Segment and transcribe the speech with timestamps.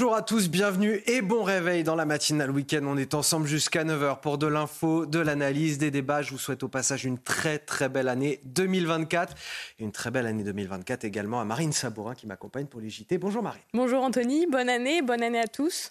[0.00, 2.80] Bonjour à tous, bienvenue et bon réveil dans la matinale week-end.
[2.84, 6.22] On est ensemble jusqu'à 9h pour de l'info, de l'analyse, des débats.
[6.22, 9.36] Je vous souhaite au passage une très très belle année 2024.
[9.78, 13.18] Et une très belle année 2024 également à Marine Sabourin qui m'accompagne pour les JT.
[13.18, 13.60] Bonjour Marine.
[13.74, 15.90] Bonjour Anthony, bonne année, bonne année à tous.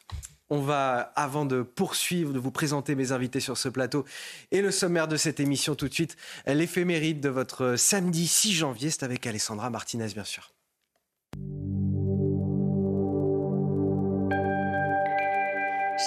[0.49, 4.05] On va, avant de poursuivre, de vous présenter mes invités sur ce plateau
[4.49, 6.17] et le sommaire de cette émission tout de suite,
[6.47, 8.89] l'éphéméride de votre samedi 6 janvier.
[8.89, 10.51] C'est avec Alessandra Martinez, bien sûr.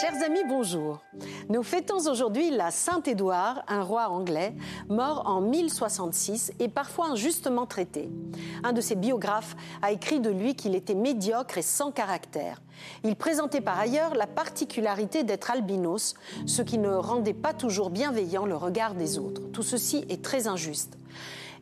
[0.00, 1.02] Chers amis, bonjour.
[1.50, 4.54] Nous fêtons aujourd'hui la Saint-Édouard, un roi anglais,
[4.88, 8.08] mort en 1066 et parfois injustement traité.
[8.64, 12.62] Un de ses biographes a écrit de lui qu'il était médiocre et sans caractère.
[13.04, 16.14] Il présentait par ailleurs la particularité d'être albinos,
[16.46, 19.42] ce qui ne rendait pas toujours bienveillant le regard des autres.
[19.52, 20.96] Tout ceci est très injuste.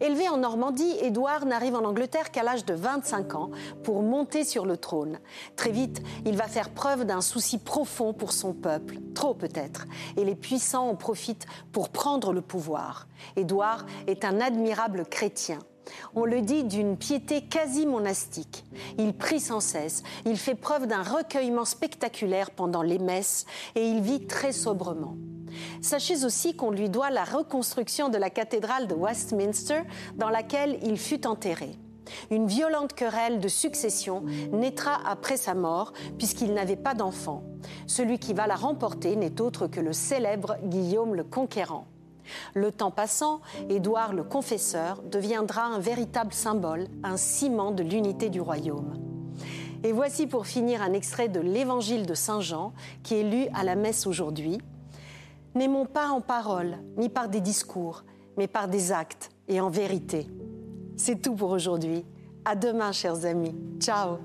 [0.00, 3.50] Élevé en Normandie, Édouard n'arrive en Angleterre qu'à l'âge de 25 ans
[3.84, 5.18] pour monter sur le trône.
[5.56, 9.84] Très vite, il va faire preuve d'un souci profond pour son peuple, trop peut-être,
[10.16, 13.08] et les puissants en profitent pour prendre le pouvoir.
[13.36, 15.58] Édouard est un admirable chrétien.
[16.14, 18.64] On le dit d'une piété quasi monastique.
[18.98, 24.00] Il prie sans cesse, il fait preuve d'un recueillement spectaculaire pendant les messes et il
[24.00, 25.16] vit très sobrement.
[25.80, 29.82] Sachez aussi qu'on lui doit la reconstruction de la cathédrale de Westminster
[30.16, 31.72] dans laquelle il fut enterré.
[32.30, 37.44] Une violente querelle de succession naîtra après sa mort puisqu'il n'avait pas d'enfant.
[37.86, 41.86] Celui qui va la remporter n'est autre que le célèbre Guillaume le Conquérant.
[42.54, 48.40] Le temps passant, Édouard le Confesseur deviendra un véritable symbole, un ciment de l'unité du
[48.40, 48.94] royaume.
[49.82, 53.64] Et voici pour finir un extrait de l'Évangile de Saint Jean qui est lu à
[53.64, 54.58] la messe aujourd'hui.
[55.54, 58.04] N'aimons pas en parole, ni par des discours,
[58.36, 60.28] mais par des actes et en vérité.
[60.96, 62.04] C'est tout pour aujourd'hui.
[62.44, 63.54] À demain, chers amis.
[63.78, 64.18] Ciao.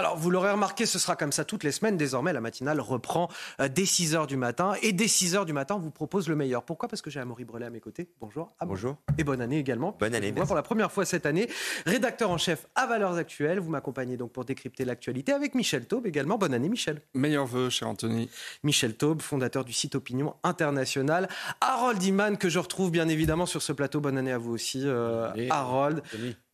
[0.00, 1.98] Alors, vous l'aurez remarqué, ce sera comme ça toutes les semaines.
[1.98, 3.28] Désormais, la matinale reprend
[3.60, 4.72] euh, dès 6 h du matin.
[4.80, 6.62] Et dès 6 h du matin, on vous propose le meilleur.
[6.62, 6.88] Pourquoi?
[6.88, 8.08] Parce que j'ai Amaury Brelet à mes côtés.
[8.18, 8.48] Bonjour.
[8.64, 8.96] Bonjour.
[9.18, 9.94] Et bonne année également.
[10.00, 10.32] Bonne année.
[10.32, 11.50] Pour la première fois cette année,
[11.84, 13.60] rédacteur en chef à Valeurs Actuelles.
[13.60, 16.38] Vous m'accompagnez donc pour décrypter l'actualité avec Michel Taube également.
[16.38, 17.02] Bonne année, Michel.
[17.12, 18.30] Meilleur vœu, cher Anthony.
[18.62, 21.28] Michel Taube, fondateur du site Opinion International.
[21.60, 24.00] Harold Iman, que je retrouve bien évidemment sur ce plateau.
[24.00, 26.02] Bonne année à vous aussi, euh, Harold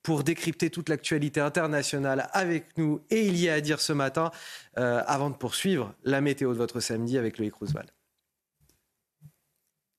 [0.06, 4.30] pour décrypter toute l'actualité internationale avec nous et il y a à dire ce matin,
[4.78, 7.92] euh, avant de poursuivre la météo de votre samedi avec Loïc Roosevelt.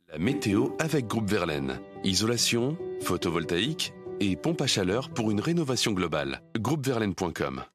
[0.10, 1.82] La météo avec Groupe Verlaine.
[2.06, 3.92] Isolation, photovoltaïque
[4.22, 6.42] et pompe à chaleur pour une rénovation globale.
[6.58, 7.66] Groupeverlaine.com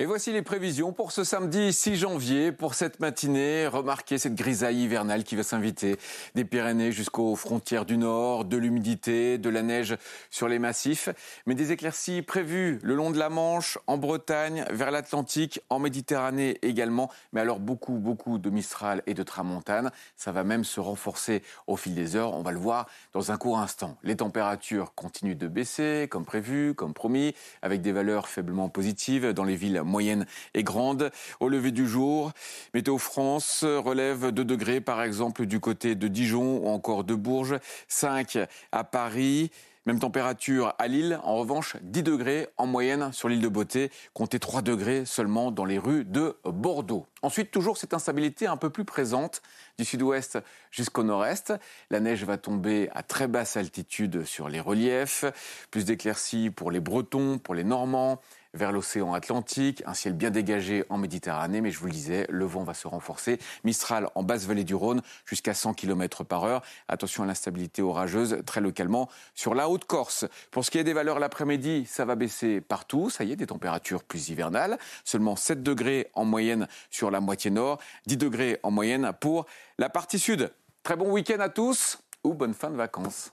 [0.00, 2.52] et voici les prévisions pour ce samedi 6 janvier.
[2.52, 5.96] Pour cette matinée, remarquez cette grisaille hivernale qui va s'inviter
[6.36, 9.96] des Pyrénées jusqu'aux frontières du nord, de l'humidité, de la neige
[10.30, 11.08] sur les massifs,
[11.46, 16.58] mais des éclaircies prévues le long de la Manche, en Bretagne, vers l'Atlantique, en Méditerranée
[16.62, 19.90] également, mais alors beaucoup, beaucoup de Mistral et de Tramontane.
[20.14, 23.36] Ça va même se renforcer au fil des heures, on va le voir dans un
[23.36, 23.98] court instant.
[24.04, 29.42] Les températures continuent de baisser, comme prévu, comme promis, avec des valeurs faiblement positives dans
[29.42, 31.10] les villes moyenne et grande.
[31.40, 32.32] Au lever du jour,
[32.74, 37.58] Météo France relève 2 degrés par exemple du côté de Dijon ou encore de Bourges,
[37.88, 38.38] 5
[38.70, 39.50] à Paris.
[39.86, 44.38] Même température à Lille, en revanche 10 degrés en moyenne sur l'île de Beauté, comptez
[44.38, 47.06] 3 degrés seulement dans les rues de Bordeaux.
[47.22, 49.40] Ensuite, toujours cette instabilité un peu plus présente
[49.78, 50.40] du sud-ouest
[50.70, 51.54] jusqu'au nord-est.
[51.88, 55.24] La neige va tomber à très basse altitude sur les reliefs,
[55.70, 58.20] plus d'éclaircies pour les Bretons, pour les Normands,
[58.54, 62.44] vers l'océan Atlantique, un ciel bien dégagé en Méditerranée, mais je vous le disais, le
[62.44, 63.38] vent va se renforcer.
[63.64, 66.62] Mistral en basse vallée du Rhône jusqu'à 100 km par heure.
[66.88, 70.26] Attention à l'instabilité orageuse très localement sur la Haute-Corse.
[70.50, 73.10] Pour ce qui est des valeurs l'après-midi, ça va baisser partout.
[73.10, 74.78] Ça y est, des températures plus hivernales.
[75.04, 79.46] Seulement 7 degrés en moyenne sur la moitié nord, 10 degrés en moyenne pour
[79.78, 80.52] la partie sud.
[80.82, 83.32] Très bon week-end à tous ou bonne fin de vacances.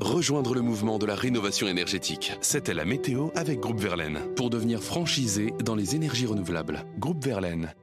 [0.00, 2.32] Rejoindre le mouvement de la rénovation énergétique.
[2.40, 4.20] C'était la météo avec Groupe Verlaine.
[4.36, 6.86] Pour devenir franchisé dans les énergies renouvelables.
[6.98, 7.74] Groupe Verlaine.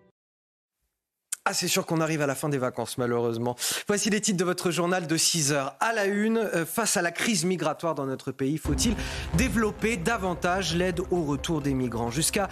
[1.49, 3.55] Ah, c'est sûr qu'on arrive à la fin des vacances, malheureusement.
[3.87, 5.73] Voici les titres de votre journal de 6 heures.
[5.79, 8.95] À la une, euh, face à la crise migratoire dans notre pays, faut-il
[9.33, 12.11] développer davantage l'aide au retour des migrants?
[12.11, 12.49] Jusqu'à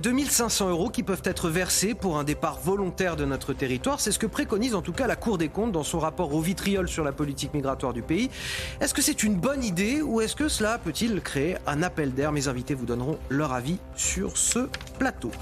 [0.00, 3.98] 2500 euh, euros qui peuvent être versés pour un départ volontaire de notre territoire.
[3.98, 6.40] C'est ce que préconise en tout cas la Cour des comptes dans son rapport au
[6.40, 8.30] vitriol sur la politique migratoire du pays.
[8.80, 12.30] Est-ce que c'est une bonne idée ou est-ce que cela peut-il créer un appel d'air?
[12.30, 14.68] Mes invités vous donneront leur avis sur ce
[15.00, 15.32] plateau.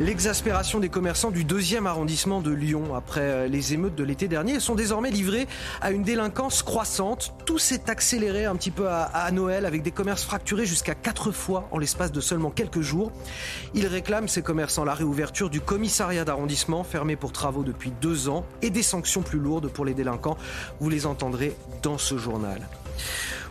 [0.00, 4.58] L'exaspération des commerçants du deuxième arrondissement de Lyon après euh, les émeutes de l'été dernier
[4.58, 5.46] sont désormais livrés
[5.80, 7.34] à une délinquance croissante.
[7.44, 11.68] Tout s'est accéléré un petit peu à, Noël avec des commerces fracturés jusqu'à quatre fois
[11.70, 13.12] en l'espace de seulement quelques jours.
[13.74, 18.44] Ils réclament, ces commerçants, la réouverture du commissariat d'arrondissement fermé pour travaux depuis deux ans
[18.62, 20.36] et des sanctions plus lourdes pour les délinquants.
[20.80, 22.60] Vous les entendrez dans ce journal.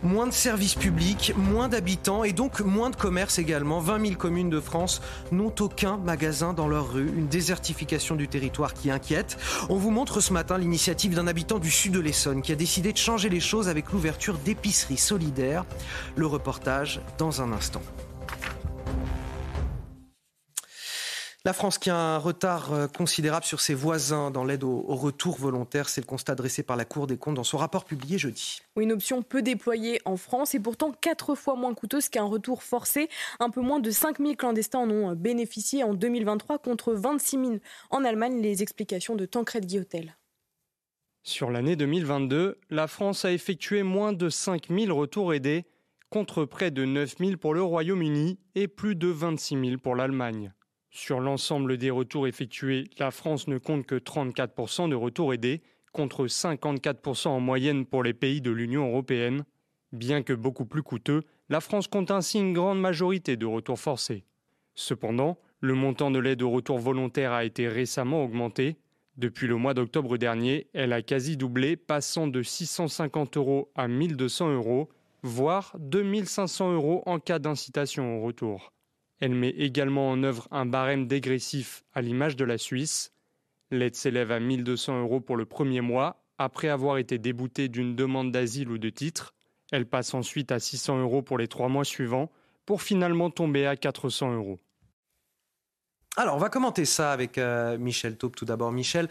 [0.03, 3.80] Moins de services publics, moins d'habitants et donc moins de commerces également.
[3.80, 5.00] 20 000 communes de France
[5.31, 7.12] n'ont aucun magasin dans leur rue.
[7.15, 9.38] Une désertification du territoire qui inquiète.
[9.69, 12.94] On vous montre ce matin l'initiative d'un habitant du sud de l'Essonne qui a décidé
[12.94, 15.65] de changer les choses avec l'ouverture d'épiceries solidaires.
[16.15, 17.81] Le reportage dans un instant.
[21.43, 25.39] La France qui a un retard euh, considérable sur ses voisins dans l'aide au, retour
[25.39, 28.59] volontaire, c'est le constat dressé par la Cour des comptes dans son rapport publié jeudi.
[28.79, 33.09] une option peu déployée en France et pourtant quatre fois moins coûteuse qu'un retour forcé.
[33.39, 37.55] Un peu moins de 5000 clandestins en ont bénéficié en 2023 contre 26 000
[37.89, 38.39] en Allemagne.
[38.39, 40.15] Les explications de Tancred Guillotel.
[41.23, 45.65] Sur l'année 2022, la France a effectué moins de 5000 retours aidés
[46.11, 50.53] contre près de 9000 pour le Royaume-Uni et plus de 26 000 pour l'Allemagne.
[50.93, 55.61] Sur l'ensemble des retours effectués, la France ne compte que 34% de retours aidés,
[55.93, 59.45] contre 54% en moyenne pour les pays de l'Union européenne.
[59.93, 64.25] Bien que beaucoup plus coûteux, la France compte ainsi une grande majorité de retours forcés.
[64.75, 68.75] Cependant, le montant de l'aide au retour volontaire a été récemment augmenté.
[69.15, 74.55] Depuis le mois d'octobre dernier, elle a quasi doublé, passant de 650 euros à 1200
[74.55, 74.89] euros,
[75.23, 78.73] voire 2500 euros en cas d'incitation au retour.
[79.21, 83.13] Elle met également en œuvre un barème dégressif à l'image de la Suisse.
[83.69, 88.31] L'aide s'élève à 1200 euros pour le premier mois, après avoir été déboutée d'une demande
[88.31, 89.35] d'asile ou de titre.
[89.71, 92.31] Elle passe ensuite à 600 euros pour les trois mois suivants,
[92.65, 94.59] pour finalement tomber à 400 euros.
[96.17, 98.71] Alors, on va commenter ça avec euh, Michel Taupe tout d'abord.
[98.71, 99.07] Michel,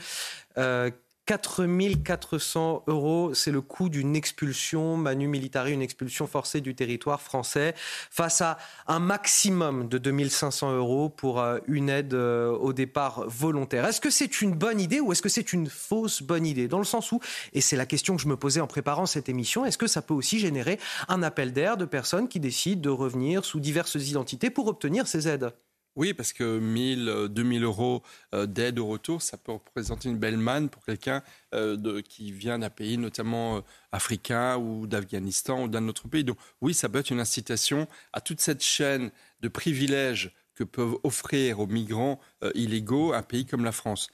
[0.59, 0.91] euh,
[1.31, 7.73] 4400 euros, c'est le coût d'une expulsion, Manu Militari, une expulsion forcée du territoire français,
[8.11, 13.85] face à un maximum de 2500 euros pour euh, une aide euh, au départ volontaire.
[13.85, 16.67] Est-ce que c'est une bonne idée ou est-ce que c'est une fausse bonne idée?
[16.67, 17.21] Dans le sens où,
[17.53, 20.03] et c'est la question que je me posais en préparant cette émission, est-ce que ça
[20.03, 24.51] peut aussi générer un appel d'air de personnes qui décident de revenir sous diverses identités
[24.51, 25.53] pour obtenir ces aides?
[25.97, 28.03] Oui, parce que 1000, 2000 euh, euros
[28.35, 31.23] euh, d'aide au retour, ça peut représenter une belle manne pour quelqu'un
[31.55, 36.25] euh, qui vient d'un pays notamment africain ou d'Afghanistan ou d'un autre pays.
[36.25, 39.11] Donc oui, ça peut être une incitation à toute cette chaîne
[39.41, 42.21] de privilèges que peuvent offrir aux migrants
[42.55, 44.11] illégaux un pays comme la France.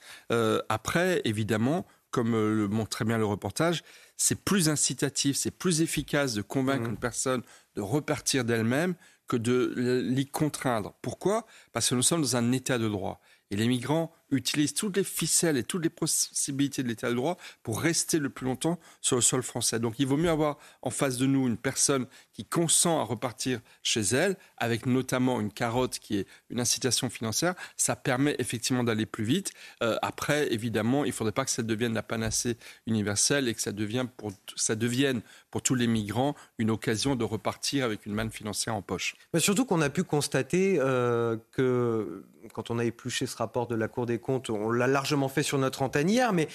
[0.69, 3.83] après, évidemment, comme le montre très bien le reportage,
[4.15, 6.91] c'est plus incitatif, c'est plus efficace de convaincre mmh.
[6.91, 7.41] une personne
[7.75, 8.95] de repartir d'elle-même
[9.27, 10.93] que de l'y contraindre.
[11.01, 11.45] Pourquoi?
[11.73, 13.21] Parce que nous sommes dans un état de droit.
[13.51, 17.37] Et les migrants utilisent toutes les ficelles et toutes les possibilités de l'état de droit
[17.63, 19.79] pour rester le plus longtemps sur le sol français.
[19.79, 23.59] Donc il vaut mieux avoir en face de nous une personne qui consent à repartir
[23.83, 27.55] chez elle, avec notamment une carotte qui est une incitation financière.
[27.77, 29.51] Ça permet effectivement d'aller plus vite.
[29.81, 33.61] Euh, après, évidemment, il ne faudrait pas que ça devienne la panacée universelle et que
[33.61, 35.21] ça devienne pour, ça devienne
[35.51, 39.15] pour tous les migrants une occasion de repartir avec une manne financière en poche.
[39.33, 43.75] Mais surtout qu'on a pu constater euh, que quand on a épluché ce rapport de
[43.75, 46.47] la Cour des comptes, on l'a largement fait sur notre antenne hier, mais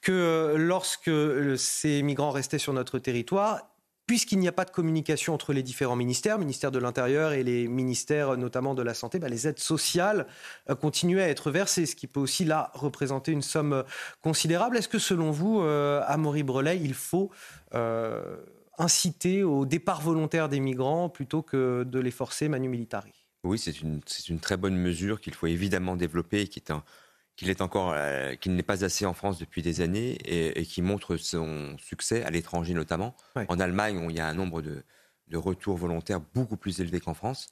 [0.00, 1.10] que lorsque
[1.56, 3.62] ces migrants restaient sur notre territoire,
[4.06, 7.68] puisqu'il n'y a pas de communication entre les différents ministères, ministère de l'Intérieur et les
[7.68, 10.26] ministères notamment de la Santé, bah, les aides sociales
[10.68, 13.84] euh, continuaient à être versées, ce qui peut aussi là représenter une somme
[14.20, 14.76] considérable.
[14.76, 17.30] Est-ce que selon vous, euh, Amaury Brelet, il faut
[17.74, 18.36] euh,
[18.78, 23.12] inciter au départ volontaire des migrants plutôt que de les forcer manu militari?
[23.44, 26.82] Oui, c'est une, une, très bonne mesure qu'il faut évidemment développer et qui est un,
[27.36, 30.82] qu'il est encore, euh, qu'il n'est pas assez en France depuis des années et, qui
[30.82, 33.14] montre son succès à l'étranger notamment.
[33.48, 34.82] En Allemagne, où il y a un nombre de,
[35.32, 37.48] retours volontaires beaucoup plus élevé qu'en France.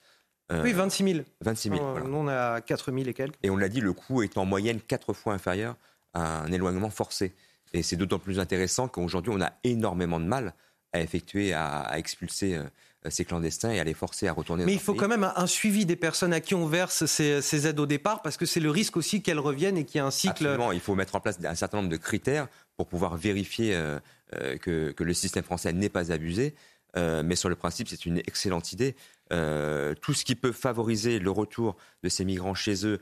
[0.53, 1.25] Euh, oui, 26 000.
[1.41, 1.99] 26 000.
[2.01, 3.35] Nous, on a 4 000 et quelques.
[3.43, 5.77] Et on l'a dit, le coût est en moyenne quatre fois inférieur
[6.15, 7.35] à un éloignement forcé.
[7.73, 10.55] Et c'est d'autant plus intéressant qu'aujourd'hui, on a énormément de mal
[10.93, 12.65] à effectuer, à, expulser euh,
[13.11, 14.65] ces clandestins et à les forcer à retourner.
[14.65, 17.81] Mais il faut quand même un, suivi des personnes à qui on verse ces, aides
[17.81, 20.11] au départ, parce que c'est le risque aussi qu'elles reviennent et qu'il y ait un
[20.11, 20.47] cycle.
[20.47, 23.99] Absolument, il faut mettre en place un certain nombre de critères pour pouvoir vérifier euh,
[24.35, 26.55] euh, que, le système français n'est pas abusé.
[26.97, 28.95] mais sur le principe, c'est une excellente idée.
[29.31, 33.01] tout ce qui peut favoriser le retour de ces migrants chez eux,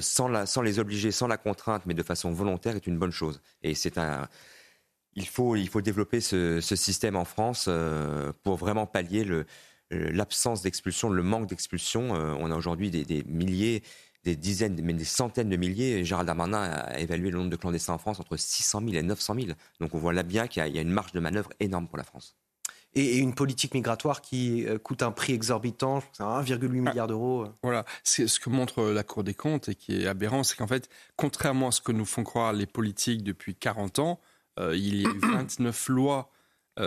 [0.00, 3.40] sans, sans les obliger, sans la contrainte, mais de façon volontaire, est une bonne chose.
[3.62, 4.28] Et c'est un
[5.16, 9.26] il faut, il faut développer ce, système en France euh, pour vraiment pallier
[9.90, 12.14] l'absence d'expulsion, le manque d'expulsion.
[12.14, 13.82] Euh, on a aujourd'hui des, milliers,
[14.24, 16.04] des dizaines, mais des centaines de milliers.
[16.04, 19.34] Gérald Darmanin a évalué le nombre de clandestins en France entre 600 000 et 900
[19.34, 19.46] 000.
[19.80, 22.04] Donc on voit là bien qu'il y, a une marge de manœuvre énorme pour la
[22.04, 22.36] France.
[22.94, 26.68] Et, une politique migratoire qui euh, coûte un prix exorbitant, 1,8 ah.
[26.68, 27.46] milliard d'euros.
[27.62, 30.66] Voilà, c'est ce que montre la Cour des comptes et qui est aberrant, c'est qu'en
[30.66, 34.20] fait, contrairement à ce que nous font croire les politiques depuis 40 ans,
[34.58, 36.30] il y a eu 29 lois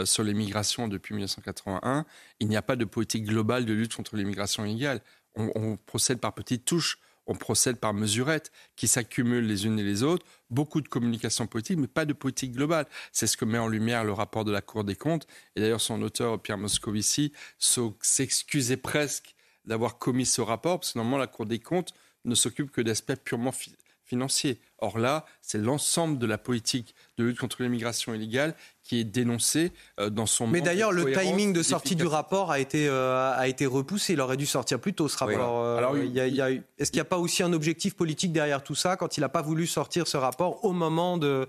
[0.06, 2.06] sur l'immigration depuis 1981.
[2.40, 5.02] Il n'y a pas de politique globale de lutte contre l'immigration illégale.
[5.36, 7.00] on procède par petites touches
[7.30, 11.78] on procède par mesurettes qui s'accumulent les unes et les autres, beaucoup de communication politique,
[11.78, 12.88] mais pas de politique globale.
[13.12, 15.28] C'est ce que met en lumière le rapport de la Cour des comptes.
[15.56, 21.20] Et d'ailleurs, son auteur, Pierre Moscovici, s'excusait presque d'avoir commis ce rapport, parce que normalement,
[21.20, 21.94] la Cour des comptes
[22.26, 23.54] ne s'occupe que d'aspects purement
[24.10, 24.60] financiers.
[24.80, 29.72] Or là, c'est l'ensemble de la politique de lutte contre l'immigration illégale qui est dénoncée
[30.00, 30.48] euh, dans son.
[30.48, 34.14] Mais d'ailleurs, le timing de sortie du rapport a été euh, a été repoussé.
[34.14, 35.64] Il aurait dû sortir plus tôt ce rapport.
[35.64, 39.18] Euh, Alors, est-ce qu'il n'y a pas aussi un objectif politique derrière tout ça quand
[39.18, 41.48] il n'a pas voulu sortir ce rapport au moment de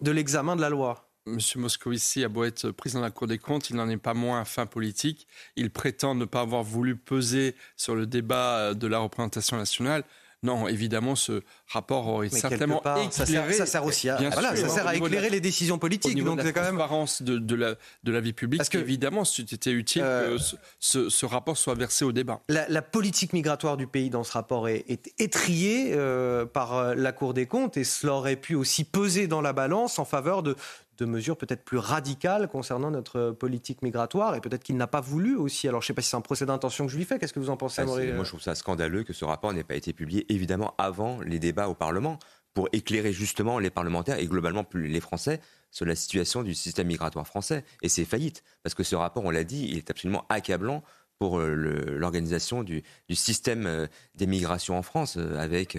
[0.00, 1.06] de l'examen de la loi?
[1.26, 4.14] Monsieur Moscovici a beau être président de la Cour des comptes, il n'en est pas
[4.14, 5.28] moins un fin politique.
[5.54, 10.02] Il prétend ne pas avoir voulu peser sur le débat de la représentation nationale.
[10.42, 13.08] Non, évidemment, ce rapport aurait certainement éclairé.
[13.10, 16.22] Ça sert, ça sert aussi à, voilà, ça sert à éclairer les décisions politiques.
[16.22, 17.74] donc de la transparence de, de, la,
[18.04, 18.58] de la vie publique.
[18.58, 20.42] Parce que évidemment, c'était utile euh, que
[20.78, 22.40] ce, ce, rapport soit versé au débat.
[22.48, 27.12] La, politique migratoire du pays dans ce rapport est, est étriée euh, par euh, la
[27.12, 30.56] Cour des comptes et cela aurait pu aussi peser dans la balance en faveur de,
[31.00, 35.36] de mesures peut-être plus radicales concernant notre politique migratoire et peut-être qu'il n'a pas voulu
[35.36, 35.66] aussi.
[35.66, 37.18] Alors je ne sais pas si c'est un procès d'intention que je lui fais.
[37.18, 39.64] Qu'est-ce que vous en pensez, ah, Moi je trouve ça scandaleux que ce rapport n'ait
[39.64, 42.18] pas été publié évidemment avant les débats au Parlement
[42.54, 45.40] pour éclairer justement les parlementaires et globalement les Français
[45.70, 48.42] sur la situation du système migratoire français et ses faillites.
[48.62, 50.82] Parce que ce rapport, on l'a dit, il est absolument accablant
[51.18, 51.54] pour euh,
[51.98, 55.78] l'organisation du, système euh, des migrations en France, euh, avec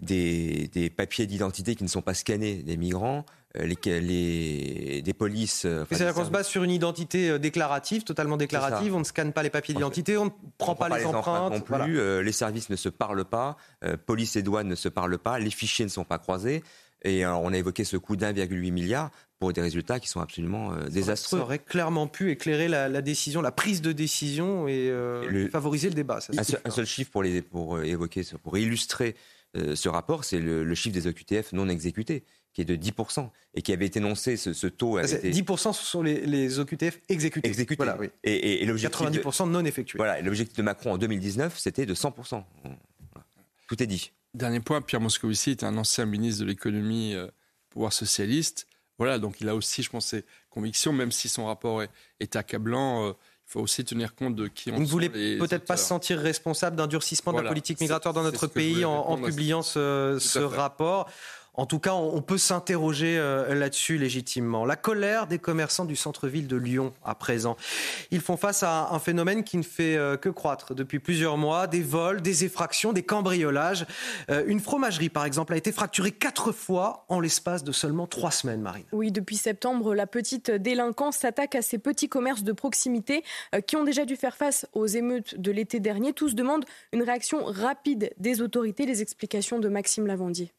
[0.00, 3.24] des papiers d'identité qui ne sont pas scannés des migrants,
[3.56, 5.64] euh, les, des polices.
[5.64, 8.94] Euh, C'est-à-dire qu'on se base sur une identité euh, déclarative, totalement déclarative.
[8.94, 11.52] On ne scanne pas les papiers d'identité, on ne prend pas, les, empreintes.
[11.52, 12.22] non plus.
[12.22, 13.56] les services ne se parlent pas.
[14.06, 15.38] police et douane ne se parlent pas.
[15.38, 16.62] Les fichiers ne sont pas croisés.
[17.04, 21.38] Et on a évoqué ce coût d'1,8 milliard pour des résultats qui sont absolument désastreux.
[21.38, 24.92] Ça aurait clairement pu éclairer la, décision, la prise de décision et,
[25.52, 26.18] favoriser le débat.
[26.36, 29.14] un, seul, chiffre pour, les, pour évoquer, pour illustrer
[29.54, 32.24] ce rapport, c'est le, le, chiffre des OQTF non exécutés
[32.56, 34.98] qui est de 10%, et qui avait été énoncé, ce, taux...
[34.98, 37.46] 10% ce sont les, les, OQTF exécutés.
[37.46, 37.76] Exécutés.
[37.76, 38.08] Voilà, oui.
[38.24, 39.98] et, et, 90% non effectués.
[39.98, 42.42] Voilà, l'objectif de Macron en 2019, c'était de 100%.
[43.68, 44.10] Tout est dit.
[44.32, 47.26] Dernier point, Pierre Moscovici est un ancien ministre de l'économie euh,
[47.68, 48.66] pouvoir socialiste.
[48.96, 53.08] Voilà, donc il a aussi, je pense, ses convictions, même si son rapport est, accablant.
[53.08, 55.84] Euh, il faut aussi tenir compte de qui on Vous ne voulez peut-être pas se
[55.84, 60.38] sentir responsable d'un durcissement de la politique migratoire dans notre pays en, publiant ce, ce
[60.38, 61.10] rapport.
[61.56, 64.66] En tout cas, on peut s'interroger euh, là-dessus légitimement.
[64.66, 67.56] La colère des commerçants du centre-ville de Lyon à présent.
[68.10, 71.66] Ils font face à un phénomène qui ne fait euh, que croître depuis plusieurs mois.
[71.66, 73.86] Des vols, des effractions, des cambriolages.
[74.30, 78.30] Euh, une fromagerie, par exemple, a été fracturée quatre fois en l'espace de seulement trois
[78.30, 78.84] semaines, Marine.
[78.92, 83.24] Oui, depuis septembre, la petite délinquance s'attaque à ces petits commerces de proximité
[83.66, 86.12] qui ont déjà dû faire face aux émeutes de l'été dernier.
[86.12, 88.84] Tous demandent une réaction rapide des autorités.
[88.84, 90.52] Les explications de Maxime Lavandier.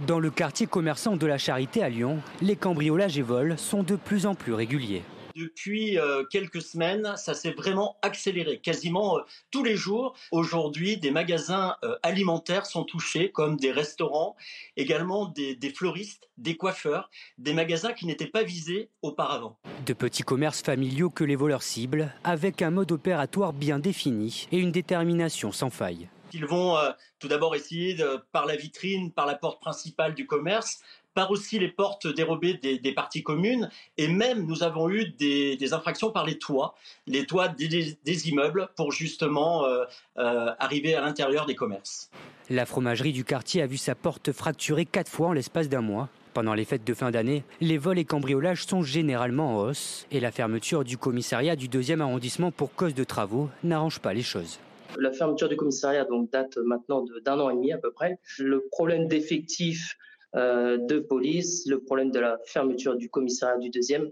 [0.00, 3.96] Dans le quartier commerçant de la Charité à Lyon, les cambriolages et vols sont de
[3.96, 5.02] plus en plus réguliers.
[5.34, 10.14] Depuis euh, quelques semaines, ça s'est vraiment accéléré, quasiment euh, tous les jours.
[10.32, 14.36] Aujourd'hui, des magasins euh, alimentaires sont touchés, comme des restaurants,
[14.76, 19.58] également des, des fleuristes, des coiffeurs, des magasins qui n'étaient pas visés auparavant.
[19.86, 24.58] De petits commerces familiaux que les voleurs ciblent, avec un mode opératoire bien défini et
[24.58, 26.08] une détermination sans faille.
[26.32, 27.96] Ils vont euh, tout d'abord essayer,
[28.32, 30.82] par la vitrine, par la porte principale du commerce,
[31.16, 36.10] par aussi les portes dérobées des, parties communes, et même nous avons eu des, infractions
[36.10, 36.74] par les toits,
[37.06, 39.84] les toits des, immeubles, pour justement euh,
[40.18, 42.10] euh, arriver à l'intérieur des commerces.
[42.50, 46.10] La fromagerie du quartier a vu sa porte fracturée quatre fois en l'espace d'un mois.
[46.34, 50.20] Pendant les fêtes de fin d'année, les vols et cambriolages sont généralement en hausse et
[50.20, 54.58] la fermeture du commissariat du deuxième arrondissement pour cause de travaux n'arrange pas les choses.
[54.98, 58.18] La fermeture du commissariat date maintenant d'un an et demi à peu près.
[58.38, 59.96] Le problème d'effectifs
[60.34, 64.10] euh, de police, le problème de la fermeture du commissariat du deuxième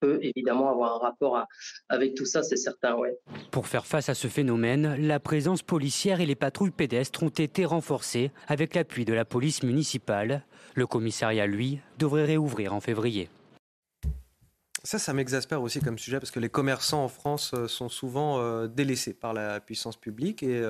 [0.00, 1.46] peut évidemment avoir un rapport
[1.88, 2.96] avec tout ça, c'est certain.
[3.50, 7.64] Pour faire face à ce phénomène, la présence policière et les patrouilles pédestres ont été
[7.64, 10.42] renforcées avec l'appui de la police municipale.
[10.74, 13.28] Le commissariat, lui, devrait réouvrir en février.
[14.82, 18.40] Ça, ça m'exaspère aussi comme sujet parce que les commerçants en France euh, sont souvent
[18.40, 20.62] euh, délaissés par la puissance publique et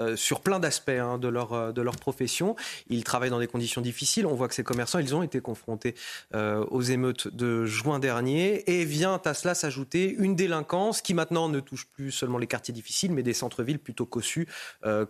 [0.00, 2.56] euh, sur plein d'aspects hein, de, leur, de leur profession.
[2.88, 4.26] Ils travaillent dans des conditions difficiles.
[4.26, 5.94] On voit que ces commerçants, ils ont été confrontés
[6.34, 11.60] aux émeutes de juin dernier et vient à cela s'ajouter une délinquance qui maintenant ne
[11.60, 14.48] touche plus seulement les quartiers difficiles mais des centres-villes plutôt cossus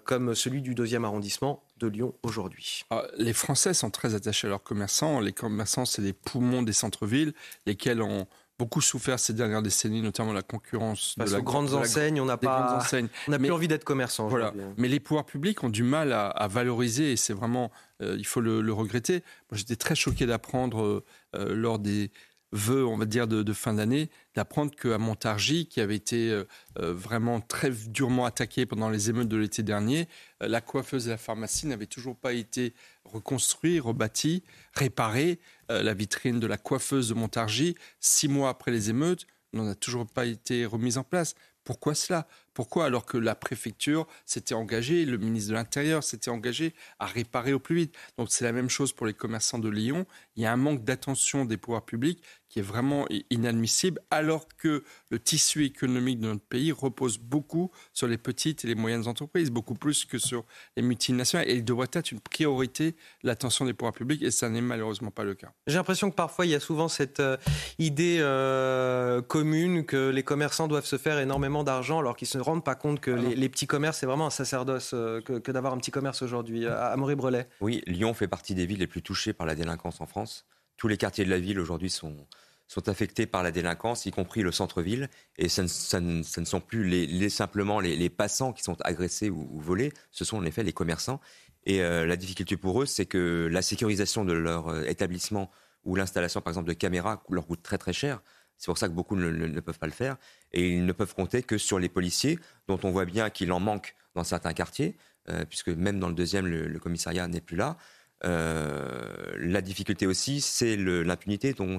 [0.04, 2.84] comme celui du deuxième arrondissement de Lyon aujourd'hui.
[2.90, 5.20] Ah, les Français sont très attachés à leurs commerçants.
[5.20, 7.34] Les commerçants, c'est les poumons des centres-villes,
[7.66, 8.26] lesquels ont
[8.62, 12.20] beaucoup souffert ces dernières décennies, notamment la concurrence de la grandes enseignes.
[12.20, 12.78] On n'a pas,
[13.26, 14.28] on plus envie d'être commerçant.
[14.28, 14.54] Voilà.
[14.56, 14.74] Hein.
[14.76, 18.40] Mais les pouvoirs publics ont du mal à, valoriser, et c'est vraiment, euh, il faut
[18.40, 19.24] le, regretter.
[19.50, 21.04] Moi, j'étais très choqué d'apprendre euh,
[21.34, 22.12] euh, lors des
[22.52, 26.38] vœux, on va dire, de, fin d'année, d'apprendre qu'à Montargis, qui avait été
[26.76, 30.06] vraiment très durement attaqué pendant les émeutes de l'été dernier,
[30.38, 34.42] la coiffeuse et la pharmacie n'avaient toujours pas été reconstruites, rebâties,
[34.74, 35.40] réparées.
[35.72, 39.74] Euh, la vitrine de la coiffeuse de Montargis, six mois après les émeutes, n'en a
[39.74, 41.34] toujours pas été remise en place.
[41.64, 42.26] Pourquoi cela?
[42.54, 47.52] Pourquoi alors que la préfecture s'était engagée, le ministre de l'Intérieur s'était engagé à réparer
[47.52, 47.94] au plus vite?
[48.18, 50.06] Donc c'est la même chose pour les commerçants de Lyon.
[50.36, 54.84] Il y a un manque d'attention des pouvoirs publics qui est vraiment inadmissible, alors que
[55.10, 59.50] le tissu économique de notre pays repose beaucoup sur les petites et les moyennes entreprises,
[59.50, 60.44] beaucoup plus que sur
[60.76, 61.48] les multinationales.
[61.48, 65.24] Et il devrait être une priorité l'attention des pouvoirs publics, et ça n'est malheureusement pas
[65.24, 65.50] le cas.
[65.66, 67.38] J'ai l'impression que parfois il y a souvent cette euh,
[67.78, 72.64] idée euh, commune que les commerçants doivent se faire énormément d'argent, alors qu'ils ne rendent
[72.64, 75.78] pas compte que ah les, petits commerces, c'est vraiment un sacerdoce euh, que, d'avoir un
[75.78, 76.66] petit commerce aujourd'hui.
[76.66, 77.48] À Brelet.
[77.60, 80.46] Oui, Lyon fait partie des villes les plus touchées par la délinquance en France.
[80.76, 82.26] Tous les quartiers de la ville aujourd'hui sont,
[82.72, 85.08] sont affectés par la délinquance, y compris le centre-ville.
[85.36, 90.24] Et ce ne, sont plus les, simplement les, passants qui sont agressés ou, volés, ce
[90.24, 91.20] sont en effet les commerçants.
[91.64, 95.50] Et euh, la difficulté pour eux, c'est que la sécurisation de leur euh, établissement
[95.84, 98.20] ou l'installation, par exemple, de caméras leur coûte très très cher.
[98.56, 100.16] C'est pour ça que beaucoup ne, peuvent pas le faire.
[100.52, 103.60] Et ils ne peuvent compter que sur les policiers, dont on voit bien qu'il en
[103.60, 104.96] manque dans certains quartiers,
[105.28, 107.76] euh, puisque même dans le deuxième, le, commissariat n'est plus là.
[108.22, 111.78] la difficulté aussi, c'est l'impunité dont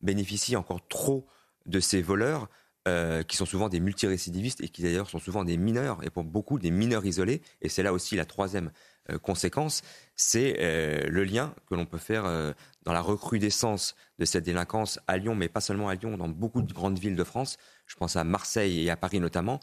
[0.00, 1.26] bénéficient encore trop
[1.66, 2.48] de ces voleurs
[2.88, 6.24] euh, qui sont souvent des multirécidivistes et qui d'ailleurs sont souvent des mineurs, et pour
[6.24, 7.42] beaucoup des mineurs isolés.
[7.60, 8.70] Et c'est là aussi la troisième
[9.10, 9.82] euh, conséquence,
[10.16, 12.24] c'est euh, le lien que l'on peut faire
[12.84, 16.62] dans la recrudescence de cette délinquance à Lyon, mais pas seulement à Lyon, dans beaucoup
[16.62, 17.58] de grandes villes de France,
[17.90, 19.60] je pense à Marseille et à Paris notamment,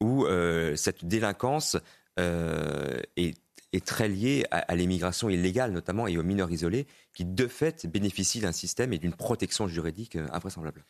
[0.00, 0.26] où
[0.74, 1.76] cette délinquance
[2.16, 3.34] est
[3.72, 8.40] est très lié à, l'immigration illégale notamment et aux mineurs isolés qui de fait bénéficient
[8.40, 10.84] d'un système et d'une protection juridique euh, invraisemblable.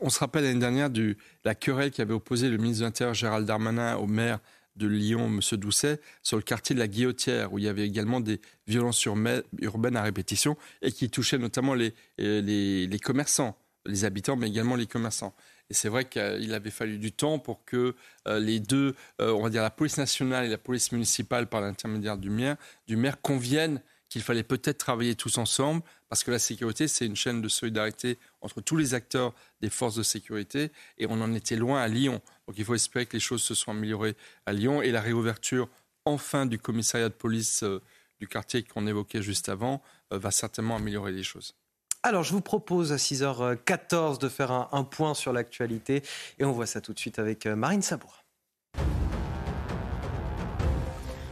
[0.00, 3.14] On se rappelle l'année dernière de la querelle qui avait opposé le ministre de l'Intérieur
[3.14, 4.40] Gérald Darmanin au maire
[4.76, 5.58] de Lyon, M.
[5.58, 9.96] Doucet, sur le quartier de la Guillotière, où il y avait également des violences urbaines
[9.96, 15.36] à répétition et qui touchaient notamment les commerçants, les habitants, mais également les commerçants.
[15.70, 17.94] Et c'est vrai qu'il avait fallu du temps pour que
[18.28, 21.60] euh, les deux, euh, on va dire la police nationale et la police municipale, par
[21.60, 26.38] l'intermédiaire du maire, du maire conviennent qu'il fallait peut-être travailler tous ensemble, parce que la
[26.38, 31.06] sécurité, c'est une chaîne de solidarité entre tous les acteurs des forces de sécurité, et
[31.08, 32.20] on en était loin à Lyon.
[32.46, 34.14] Donc il faut espérer que les choses se soient améliorées
[34.46, 35.68] à Lyon, et la réouverture
[36.04, 37.80] enfin du commissariat de police euh,
[38.20, 41.56] du quartier qu'on évoquait juste avant va certainement améliorer les choses.
[42.06, 46.02] Alors, je vous propose à 6h14 de faire un, point sur l'actualité
[46.38, 48.22] et on voit ça tout de suite avec euh, Marine Sabour.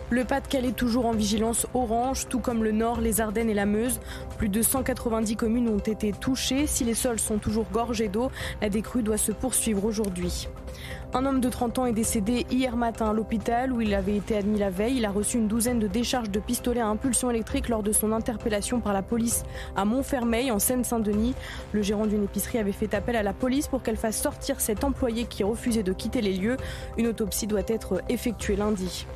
[0.09, 4.01] Le Pas-de-Calais toujours en vigilance orange, tout comme le Nord, les Ardennes et la Meuse.
[4.39, 6.67] Plus de 190 communes ont été touchées.
[6.67, 8.31] Si les sols sont toujours gorgés d'eau,
[8.63, 10.49] la décrue doit se poursuivre aujourd'hui.
[11.15, 14.37] Un homme de 30 ans est décédé hier matin à l'hôpital où il avait été
[14.37, 14.97] admis la veille.
[14.97, 18.13] Il a reçu une douzaine de décharges de pistolets à impulsion électrique lors de son
[18.13, 19.43] interpellation par la police
[19.77, 21.35] à Montfermeil, en Seine-Saint-Denis.
[21.73, 24.85] Le gérant d'une épicerie avait fait appel à la police pour qu'elle fasse sortir cet
[24.85, 26.57] employé qui refusait de quitter les lieux.
[26.97, 29.07] Une autopsie doit être effectuée lundi.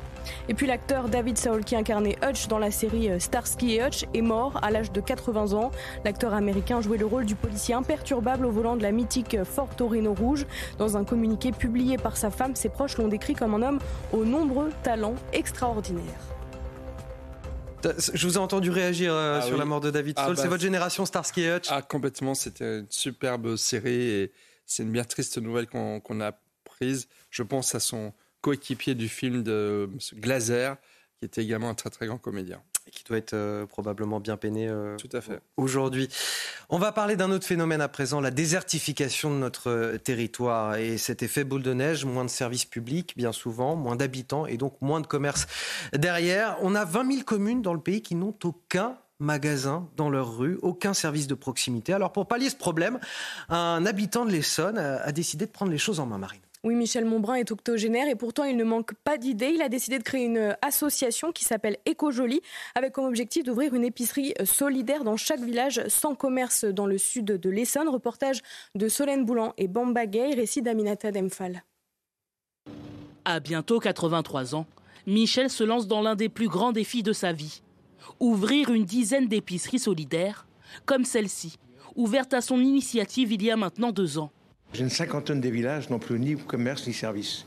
[0.49, 4.05] Et puis l'acteur David Saul qui incarnait Hutch dans la série euh, Starsky et Hutch
[4.13, 5.71] est mort à l'âge de 80 ans.
[6.05, 10.13] L'acteur américain jouait le rôle du policier imperturbable au volant de la mythique Ford Torino
[10.13, 10.45] rouge.
[10.77, 13.79] Dans un communiqué publié par sa femme, ses proches l'ont décrit comme un homme
[14.13, 16.03] aux nombreux talents extraordinaires.
[18.13, 20.29] Je vous ai entendu réagir euh, ah sur la mort de David Saul.
[20.31, 22.33] Ah c'est bah, votre génération Starsky et Hutch Ah, complètement.
[22.33, 24.31] C'était une superbe série et
[24.65, 26.31] c'est une bien triste nouvelle qu'on a
[26.63, 27.07] prise.
[27.29, 28.13] Je pense à son
[28.47, 30.75] coéquipier du film de Glaser,
[31.19, 32.61] qui était également un très très grand comédien.
[32.87, 35.41] Et qui doit être euh, probablement bien peiné euh, Tout à fait.
[35.57, 36.07] aujourd'hui.
[36.69, 40.97] On va parler d'un autre phénomène à présent, la désertification de notre euh, territoire et
[40.97, 44.77] cet effet boule de neige, moins de services publics bien souvent, moins d'habitants et donc
[44.79, 45.45] moins de commerce
[45.91, 46.55] derrière.
[46.61, 50.57] On a 20 000 communes dans le pays qui n'ont aucun magasin dans leur rue,
[50.61, 51.91] aucun service de proximité.
[51.91, 52.97] Alors pour pallier ce problème,
[53.49, 56.39] un habitant de l'Essonne a décidé de prendre les choses en main, Marine.
[56.63, 59.51] Oui, Michel Monbrun est octogénaire et pourtant il ne manque pas d'idées.
[59.53, 62.41] Il a décidé de créer une association qui s'appelle Éco-Jolie
[62.75, 67.25] avec comme objectif d'ouvrir une épicerie solidaire dans chaque village sans commerce dans le sud
[67.25, 67.89] de l'Essonne.
[67.89, 68.41] Reportage
[68.75, 71.63] de Solène Boulan et Bamba Gay, récit d'Aminata Demphal.
[73.23, 74.65] À bientôt 83 ans,
[75.05, 77.61] Michel se lance dans l'un des plus grands défis de sa vie.
[78.19, 80.47] Ouvrir une dizaine d'épiceries solidaires,
[80.85, 81.59] comme celle-ci,
[81.95, 84.31] ouverte à son initiative il y a maintenant deux ans.
[84.77, 87.45] Une cinquantaine de villages n'ont plus ni commerce ni service.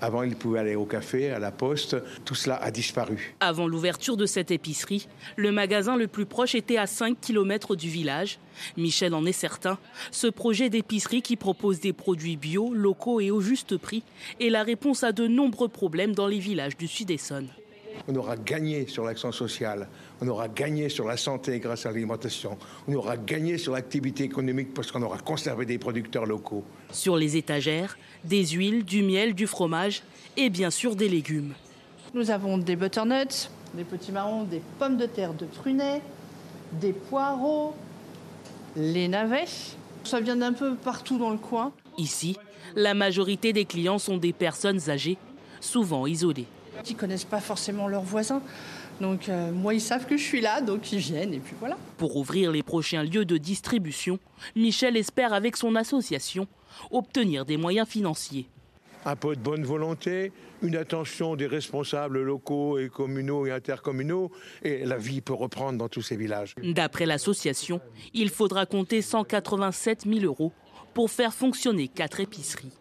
[0.00, 1.96] Avant, ils pouvaient aller au café, à la poste.
[2.24, 3.34] Tout cela a disparu.
[3.40, 7.88] Avant l'ouverture de cette épicerie, le magasin le plus proche était à 5 km du
[7.88, 8.38] village.
[8.78, 9.78] Michel en est certain.
[10.10, 14.02] Ce projet d'épicerie qui propose des produits bio, locaux et au juste prix
[14.40, 17.48] est la réponse à de nombreux problèmes dans les villages du Sud-Essonne.
[18.08, 19.88] On aura gagné sur l'action sociale,
[20.20, 22.56] on aura gagné sur la santé grâce à l'alimentation,
[22.88, 26.64] on aura gagné sur l'activité économique parce qu'on aura conservé des producteurs locaux.
[26.90, 30.02] Sur les étagères, des huiles, du miel, du fromage
[30.36, 31.54] et bien sûr des légumes.
[32.14, 36.02] Nous avons des butternuts, des petits marrons, des pommes de terre de prunets,
[36.72, 37.74] des poireaux,
[38.76, 39.44] les navets.
[40.04, 41.72] Ça vient d'un peu partout dans le coin.
[41.98, 42.36] Ici,
[42.74, 45.18] la majorité des clients sont des personnes âgées,
[45.60, 46.46] souvent isolées.
[46.88, 48.42] Ils connaissent pas forcément leurs voisins.
[49.00, 51.76] Donc euh, moi, ils savent que je suis là, donc ils viennent et puis voilà.
[51.96, 54.18] Pour ouvrir les prochains lieux de distribution,
[54.54, 56.46] Michel espère avec son association
[56.90, 58.46] obtenir des moyens financiers.
[59.06, 60.30] Un peu de bonne volonté,
[60.62, 64.30] une attention des responsables locaux et communaux et intercommunaux,
[64.62, 66.54] et la vie peut reprendre dans tous ces villages.
[66.62, 67.80] D'après l'association,
[68.12, 70.52] il faudra compter 187 000 euros
[70.92, 72.72] pour faire fonctionner quatre épiceries.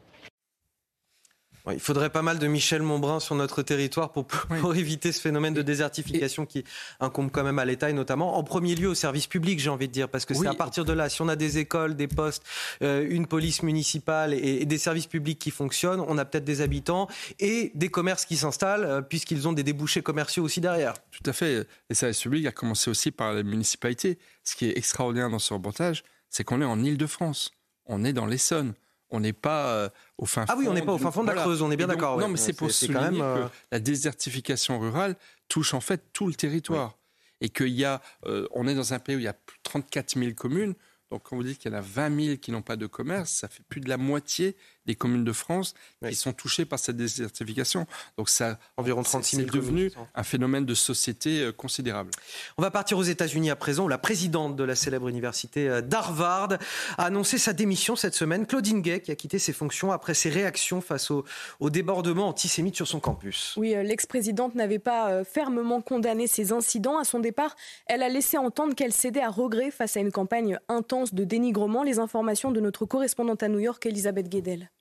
[1.73, 5.53] Il faudrait pas mal de Michel Montbrun sur notre territoire pour, pour éviter ce phénomène
[5.53, 6.63] de désertification qui
[6.99, 9.87] incombe quand même à l'État et notamment en premier lieu au service public, j'ai envie
[9.87, 12.07] de dire, parce que c'est à partir de là, si on a des écoles, des
[12.07, 12.43] postes,
[12.81, 17.07] euh, une police municipale et, des services publics qui fonctionnent, on a peut-être des habitants
[17.39, 20.93] et des commerces qui s'installent euh, puisqu'ils ont des débouchés commerciaux aussi derrière.
[21.11, 21.67] Tout à fait.
[21.89, 24.17] Les services publics a commencé aussi par les municipalités.
[24.43, 27.51] Ce qui est extraordinaire dans ce reportage, c'est qu'on est en Île-de-France,
[27.85, 28.73] on est dans l'Essonne
[29.11, 30.53] on n'est pas euh, au fin fond.
[30.53, 32.19] Ah oui, on n'est pas au fin fond de la Creuse, on est bien d'accord.
[32.19, 35.15] Non, mais c'est pour souligner quand même, que euh, la désertification rurale
[35.47, 36.97] touche en fait tout le territoire.
[37.41, 40.19] Et qu'il y a, euh, on est dans un pays où il y a 34
[40.19, 40.73] 000 communes.
[41.09, 43.31] Donc, quand vous dites qu'il y en a 20 000 qui n'ont pas de commerce,
[43.31, 44.57] ça fait plus de la moitié
[44.89, 45.75] des communes de France
[46.07, 47.85] qui sont touchées par cette désertification.
[48.17, 52.09] Donc, ça, environ 36 000 C'est devenu un phénomène de société euh, considérable.
[52.57, 53.85] On va partir aux États-Unis à présent.
[53.85, 56.53] Où la présidente de la célèbre université euh, d'Harvard
[56.97, 58.47] a annoncé sa démission cette semaine.
[58.47, 61.23] Claudine Gay, qui a quitté ses fonctions après ses réactions face au,
[61.59, 63.53] au débordement antisémite sur son campus.
[63.57, 66.97] Oui, euh, l'ex-présidente n'avait pas fermement condamné ces incidents.
[66.97, 70.57] À son départ, elle a laissé entendre qu'elle cédait à regret face à une campagne
[70.67, 71.83] intense de dénigrement.
[71.83, 74.71] Les informations de notre correspondante à New York, Elisabeth Guedel.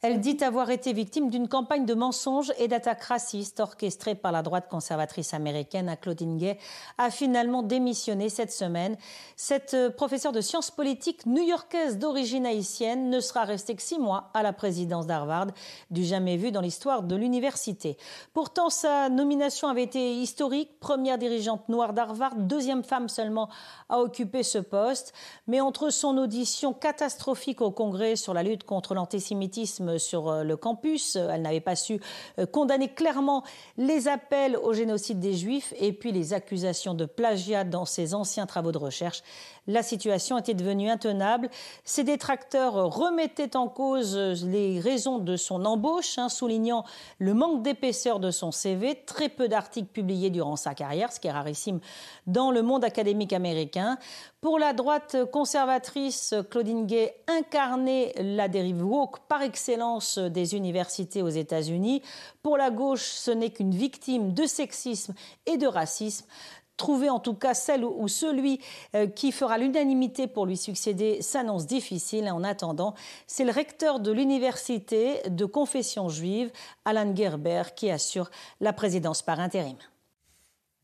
[0.00, 4.42] Elle dit avoir été victime d'une campagne de mensonges et d'attaques racistes orchestrée par la
[4.42, 5.96] droite conservatrice américaine.
[6.00, 6.56] Claudine Gay
[6.98, 8.96] a finalement démissionné cette semaine.
[9.34, 14.30] Cette euh, professeure de sciences politiques new-yorkaise d'origine haïtienne ne sera restée que six mois
[14.34, 15.48] à la présidence d'Harvard,
[15.90, 17.96] du jamais vu dans l'histoire de l'université.
[18.34, 20.78] Pourtant, sa nomination avait été historique.
[20.78, 23.48] Première dirigeante noire d'Harvard, deuxième femme seulement
[23.88, 25.12] à occuper ce poste.
[25.48, 30.56] Mais entre son audition catastrophique au Congrès sur la lutte contre l'antisémitisme sur euh, le
[30.56, 31.16] campus.
[31.16, 32.00] Elle n'avait pas su
[32.38, 33.44] euh, condamner clairement
[33.78, 38.44] les appels au génocide des Juifs et puis les accusations de plagiat dans ses anciens
[38.44, 39.22] travaux de recherche.
[39.66, 41.50] La situation était devenue intenable.
[41.84, 46.84] Ses détracteurs remettaient en cause les raisons de son embauche, hein, soulignant
[47.18, 51.28] le manque d'épaisseur de son CV, très peu d'articles publiés durant sa carrière, ce qui
[51.28, 51.80] est rarissime
[52.26, 53.98] dans le monde académique américain.
[54.40, 61.28] Pour la droite conservatrice, Claudine Gay incarnait la dérive woke par excellence des universités aux
[61.28, 62.02] États-Unis.
[62.40, 65.14] Pour la gauche, ce n'est qu'une victime de sexisme
[65.46, 66.24] et de racisme
[66.76, 68.60] trouver en tout cas celle ou celui
[68.94, 72.30] euh, qui fera l'unanimité pour lui succéder s'annonce difficile.
[72.30, 72.94] En attendant,
[73.26, 76.52] c'est le recteur de l'université de confession juive,
[76.84, 79.76] Alan Gerber, qui assure la présidence par intérim.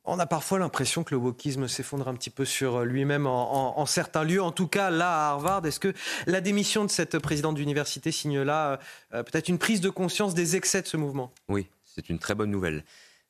[0.06, 4.22] On a parfois l'impression que le wokisme s'effondre un petit peu sur lui-même en, certains
[4.22, 4.42] lieux.
[4.42, 5.94] En tout cas, là, à Harvard, est-ce que
[6.26, 8.78] la démission de cette présidente d'université signe là
[9.14, 11.32] euh, peut-être une prise de conscience des excès de ce mouvement?
[11.48, 12.84] Oui, c'est une très bonne nouvelle.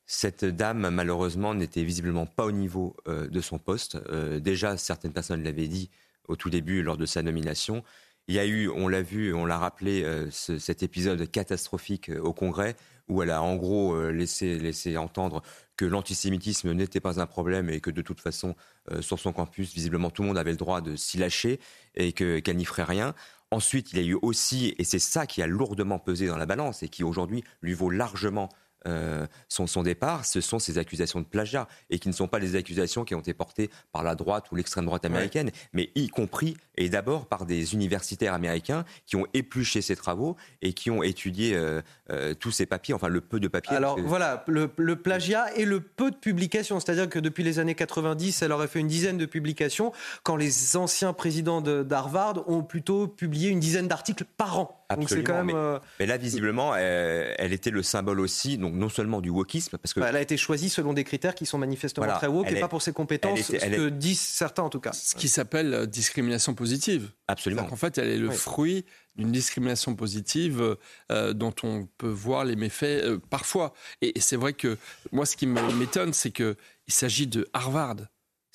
[0.05, 3.97] Cette dame, malheureusement, n'était visiblement pas au niveau euh, de son poste.
[4.09, 5.89] Euh, déjà, certaines personnes l'avaient dit
[6.27, 7.85] au tout début lors de sa nomination.
[8.27, 12.75] Il y a eu, on l'a vu, on l'a rappelé, cet épisode catastrophique au Congrès
[13.07, 15.43] où elle a en gros laissé, laissé entendre
[15.77, 18.55] que l'antisémitisme n'était pas un problème et que de toute façon,
[19.01, 21.59] sur son campus, visiblement, tout le monde avait le droit de s'y lâcher
[21.95, 23.13] et qu'elle n'y ferait rien.
[23.51, 26.45] Ensuite, il y a eu aussi, et c'est ça qui a lourdement pesé dans la
[26.45, 28.49] balance et qui aujourd'hui lui vaut largement
[28.87, 32.37] euh, son, son, départ, ce sont ces accusations de plagiat et qui ne sont pas
[32.37, 36.07] les accusations qui ont été portées par la droite ou l'extrême droite américaine, mais y
[36.07, 41.01] compris et d'abord par des universitaires américains qui ont épluché ces travaux et qui ont
[41.01, 43.75] étudié euh, euh, tous ces papiers, enfin le peu de papiers.
[43.75, 47.75] Alors voilà, le, le, plagiat et le peu de publications, c'est-à-dire que depuis les années
[47.75, 49.91] 90, elle aurait fait une dizaine de publications,
[50.23, 54.81] quand les anciens présidents d'Harvard ont plutôt publié une dizaine d'articles par an.
[54.87, 59.31] Absolument, quand même, mais, là, visiblement, elle, était le symbole aussi, donc non seulement du
[59.31, 62.27] wokisme, parce que bah, elle a été choisie selon des critères qui sont manifestement très
[62.27, 64.91] woke et pas pour ses compétences, ce que disent certains en tout cas.
[64.93, 67.11] Ce qui s'appelle discrimination positive positive.
[67.27, 67.67] Absolument.
[67.71, 68.85] En fait, elle est le fruit
[69.15, 70.77] d'une discrimination positive
[71.11, 73.73] euh, dont on peut voir les méfaits euh, parfois.
[74.01, 74.77] Et, c'est vrai que
[75.11, 76.55] moi, ce qui m'étonne, c'est qu'il
[76.87, 77.97] s'agit de Harvard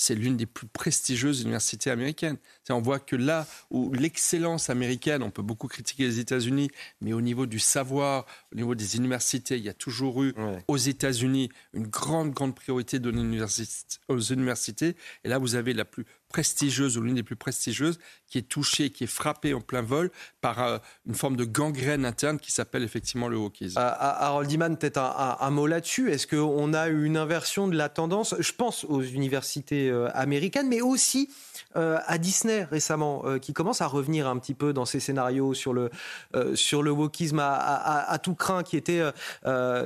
[0.00, 2.38] c'est l'une des plus prestigieuses universités américaines.
[2.70, 6.70] On voit que là où l'excellence américaine, on peut beaucoup critiquer les États-Unis,
[7.02, 10.32] mais au niveau du savoir, au niveau des universités, il y a toujours eu
[10.68, 13.42] aux États-Unis une grande, grande priorité donnée
[14.08, 14.96] aux universités.
[15.24, 18.90] Et là, vous avez la plus prestigieuse ou l'une des plus prestigieuses qui est touchée,
[18.90, 22.84] qui est frappée en plein vol par euh, une forme de gangrène interne qui s'appelle
[22.84, 23.78] effectivement le wokisme.
[23.78, 26.10] Euh, Harold Iman, peut-être un, mot là-dessus.
[26.10, 28.34] Est-ce qu'on a une inversion de la tendance?
[28.38, 31.28] Je pense aux universités euh, américaines, mais aussi
[31.74, 35.72] à Disney récemment, euh, qui commence à revenir un petit peu dans ces scénarios sur
[35.72, 35.90] le,
[36.34, 39.02] euh, sur le wokisme à, tout craint qui était,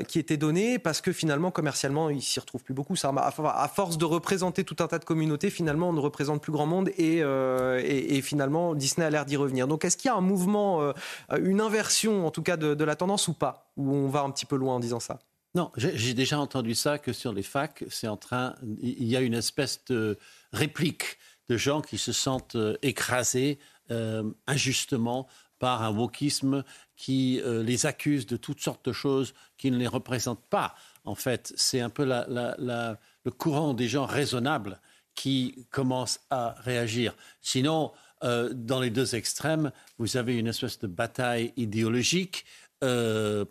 [0.09, 2.97] qui était donné, parce que finalement, commercialement, il s'y retrouve plus beaucoup.
[2.97, 6.53] Ça, à, force de représenter tout un tas de communautés, finalement, on ne représente plus
[6.53, 9.69] grand monde et, finalement, Disney a l'air d'y revenir.
[9.69, 10.93] Donc, est-ce qu'il y a un mouvement,
[11.39, 13.71] une inversion en tout cas de, de la tendance ou pas?
[13.77, 15.19] Ou on va un petit peu loin en disant ça?
[15.55, 19.21] Non, j'ai déjà entendu ça que sur les facs, c'est en train, il y a
[19.21, 20.19] une espèce de
[20.53, 21.17] réplique
[21.49, 23.59] de gens qui se sentent euh, écrasés
[23.91, 25.29] euh, injustement
[25.59, 26.65] par un wokisme
[26.97, 30.75] qui euh, les accuse de toutes sortes de choses qui ne les représentent pas.
[31.05, 34.81] En fait, c'est un peu le courant des gens raisonnables
[35.15, 37.15] qui commencent à réagir.
[37.41, 42.47] Sinon, dans les deux extrêmes, vous avez une espèce de bataille idéologique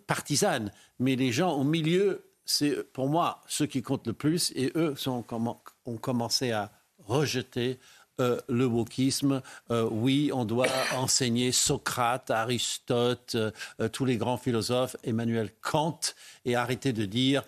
[0.06, 0.72] partisane.
[0.98, 4.94] Mais les gens au milieu, c'est pour moi ceux qui comptent le plus, et eux
[5.06, 5.22] ont
[5.96, 6.72] commencé à
[7.06, 7.78] rejeter
[8.20, 9.42] euh, le wokisme.
[9.72, 15.98] Euh, oui, on doit enseigner Socrate, Aristote, euh, tous les grands philosophes, Emmanuel Kant,
[16.44, 17.42] et arrêter de dire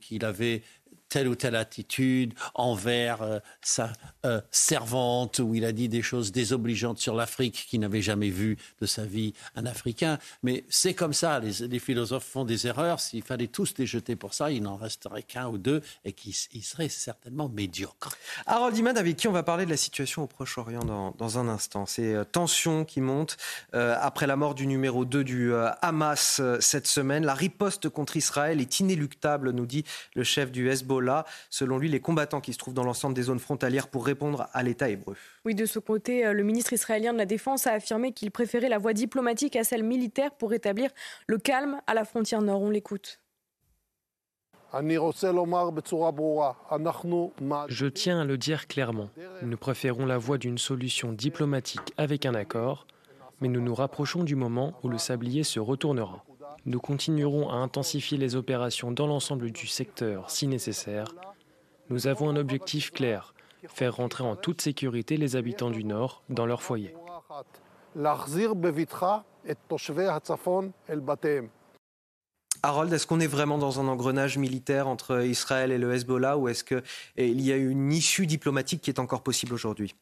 [0.00, 0.62] qu'il avait
[1.08, 3.92] telle ou telle attitude envers euh, sa
[4.24, 8.56] euh, servante, où il a dit des choses désobligeantes sur l'Afrique qu'il n'avait jamais vu
[8.80, 10.18] de sa vie un Africain.
[10.42, 13.00] Mais c'est comme ça, les, philosophes font des erreurs.
[13.00, 16.32] S'il fallait tous les jeter pour ça, il n'en resterait qu'un ou deux et qui
[16.32, 18.16] seraient certainement médiocres.
[18.46, 21.86] Harold Imad, avec qui on va parler de la situation au Proche-Orient dans, un instant.
[21.86, 23.36] Ces euh, tensions qui montent
[23.72, 27.24] après la mort du numéro 2 du Hamas cette semaine.
[27.24, 31.88] La riposte contre Israël est inéluctable, nous dit le chef du Hezbollah là, selon lui,
[31.88, 35.16] les combattants qui se trouvent dans l'ensemble des zones frontalières pour répondre à l'État hébreu.
[35.44, 38.68] Oui, de ce côté, euh, le ministre israélien de la Défense a affirmé qu'il préférait
[38.68, 40.90] la voie diplomatique à celle militaire pour rétablir
[41.26, 42.62] le calme à la frontière nord.
[42.62, 43.20] On l'écoute.
[47.68, 49.10] Je tiens à le dire clairement.
[49.42, 52.86] Nous préférons la voie d'une solution diplomatique avec un accord,
[53.40, 56.24] mais nous nous rapprochons du moment où le sablier se retournera.
[56.66, 61.14] Nous continuerons à intensifier les opérations dans l'ensemble du secteur si nécessaire.
[61.90, 63.34] Nous avons un objectif clair,
[63.68, 66.92] faire rentrer en toute sécurité les habitants du Nord dans leur foyer.
[72.64, 76.48] Harold, est-ce qu'on est vraiment dans un engrenage militaire entre Israël et le Hezbollah ou
[76.48, 79.94] est-ce qu'il y a une issue diplomatique qui est encore possible aujourd'hui?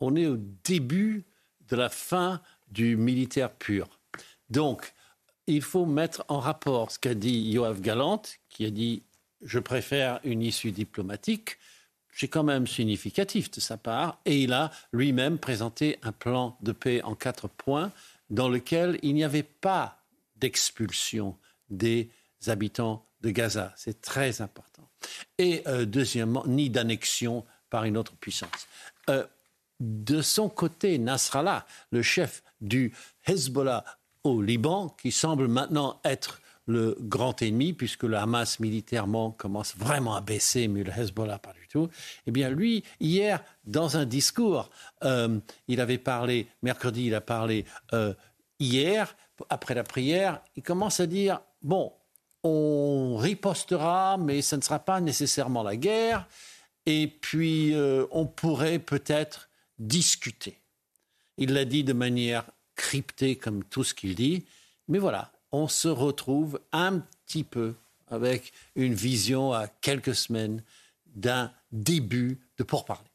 [0.00, 1.24] On est au début
[1.68, 3.88] de la fin du militaire pur.
[4.48, 4.93] Donc,
[5.46, 9.02] il faut mettre en rapport ce qu'a dit Yoav Galant, qui a dit
[9.42, 11.58] je préfère une issue diplomatique.
[12.16, 14.20] C'est quand même significatif de sa part.
[14.24, 17.92] Et il a lui-même présenté un plan de paix en quatre points
[18.30, 19.98] dans lequel il n'y avait pas
[20.36, 21.36] d'expulsion
[21.68, 22.10] des
[22.46, 23.72] habitants de Gaza.
[23.76, 24.88] C'est très important.
[25.38, 28.68] Et euh, deuxièmement, ni d'annexion par une autre puissance.
[29.10, 29.26] Euh,
[29.80, 32.94] de son côté, Nasrallah, le chef du
[33.26, 33.84] Hezbollah
[34.24, 40.16] au Liban, qui semble maintenant être le grand ennemi, puisque le Hamas militairement commence vraiment
[40.16, 41.88] à baisser, mais le Hezbollah pas du tout.
[42.26, 44.70] Eh bien, lui, hier, dans un discours,
[45.04, 48.14] euh, il avait parlé, mercredi, il a parlé euh,
[48.58, 49.14] hier,
[49.50, 51.92] après la prière, il commence à dire, bon,
[52.44, 56.26] on ripostera, mais ce ne sera pas nécessairement la guerre,
[56.86, 60.60] et puis euh, on pourrait peut-être discuter.
[61.36, 62.44] Il l'a dit de manière
[62.76, 64.44] cryptée comme tout ce qu'il dit,
[64.88, 67.74] mais voilà, on se retrouve un petit peu
[68.08, 70.62] avec une vision à quelques semaines
[71.14, 73.08] d'un début de pourparlers.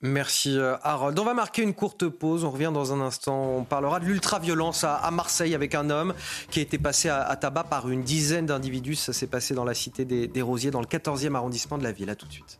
[0.00, 1.18] Merci euh, Harold.
[1.18, 2.44] On va marquer une courte pause.
[2.44, 3.56] On revient dans un instant.
[3.56, 6.12] On parlera de l'ultra-violence à, Marseille avec un homme
[6.50, 8.96] qui a été passé à, tabac par une dizaine d'individus.
[8.96, 12.10] Ça s'est passé dans la cité des, Rosiers, dans le 14e arrondissement de la ville.
[12.10, 12.58] A tout de suite.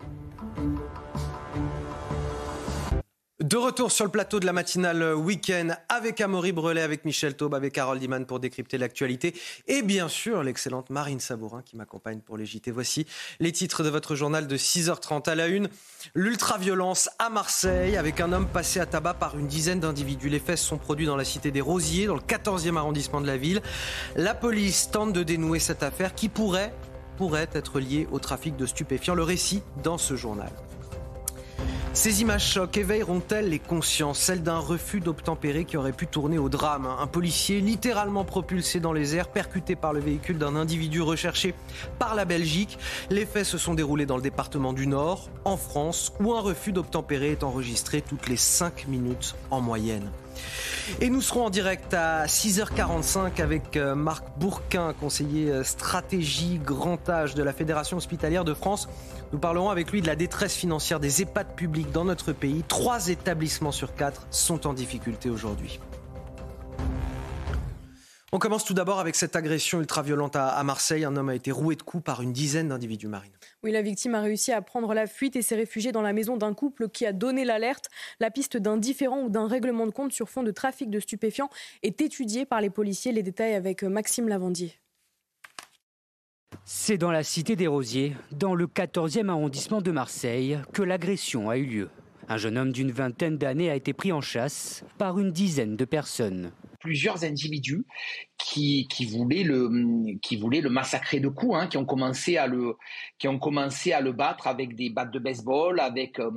[3.55, 7.55] De retour sur le plateau de la matinale week-end avec Amaury Brelet, avec Michel Taube,
[7.55, 9.33] avec Harold Iman pour décrypter l'actualité
[9.69, 12.47] et bien sûr l'excellente Marine Sabourin qui m'accompagne pour les.
[12.73, 13.07] Voici
[13.38, 15.69] les titres de votre journal de 6h30 à la une.
[16.17, 20.31] L'ultraviolence à Marseille avec un homme passé à tabac par une dizaine d'individus.
[20.31, 23.37] Les faits sont produits dans la cité des Rosiers, dans le 14e arrondissement de la
[23.37, 23.62] ville.
[24.17, 26.75] La police tente de dénouer cette affaire qui pourrait,
[27.17, 29.14] pourrait être liée au trafic de stupéfiants.
[29.14, 30.51] Le récit dans ce journal.
[31.94, 36.48] Ces images chocs éveilleront-elles les consciences, celles d'un refus d'obtempérer qui aurait pu tourner au
[36.48, 36.87] drame?
[36.87, 41.54] Un policier littéralement propulsé dans les airs, percuté par le véhicule d'un individu recherché
[42.00, 42.78] par la Belgique.
[43.11, 46.72] Les faits se sont déroulés dans le département du Nord, en France, où un refus
[46.72, 50.11] d'obtempérer est enregistré toutes les 5 minutes en moyenne.
[51.00, 57.09] Et nous serons en direct à 6h45 avec euh, Marc Bourquin, conseiller euh, stratégie grand
[57.09, 58.88] âge de la Fédération hospitalière de France.
[59.35, 62.62] Nous parlerons avec lui de la détresse financière des EHPAD publics dans notre pays.
[62.68, 65.81] Trois établissements sur quatre sont en difficulté aujourd'hui.
[68.31, 71.05] On commence tout d'abord avec cette agression ultra-violente à Marseille.
[71.05, 73.33] Un homme a été roué de coups par une dizaine d'individus marines.
[73.64, 76.37] Oui, la victime a réussi à prendre la fuite et s'est réfugiée dans la maison
[76.37, 77.88] d'un couple qui a donné l'alerte.
[78.20, 81.51] La piste d'un différent ou d'un règlement de compte sur fond de trafic de stupéfiants
[81.83, 83.11] est étudiée par les policiers.
[83.11, 84.79] Les détails avec Maxime Lavandier.
[86.64, 91.57] C'est dans la cité des Rosiers, dans le 14e arrondissement de Marseille, que l'agression a
[91.57, 91.88] eu lieu.
[92.29, 95.85] Un jeune homme d'une vingtaine d'années a été pris en chasse par une dizaine de
[95.85, 96.53] personnes
[96.85, 97.87] plusieurs individus
[98.37, 102.47] qui, qui, voulaient le, qui voulaient le massacrer de coups, hein, qui, ont commencé à
[102.47, 102.77] le,
[103.18, 106.31] qui ont commencé à le battre avec des battes de baseball, avec, euh,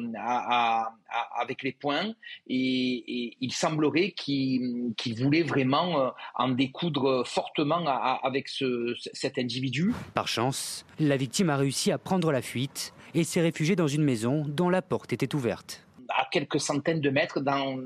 [1.37, 2.13] avec les poings.
[2.47, 7.85] Et, il semblerait qu'ils voulaient vraiment euh, en découdre fortement
[8.23, 9.93] avec ce, cet individu.
[10.13, 14.03] Par chance, la victime a réussi à prendre la fuite et s'est réfugiée dans une
[14.03, 17.77] maison dont la porte était ouverte à quelques centaines de mètres dans,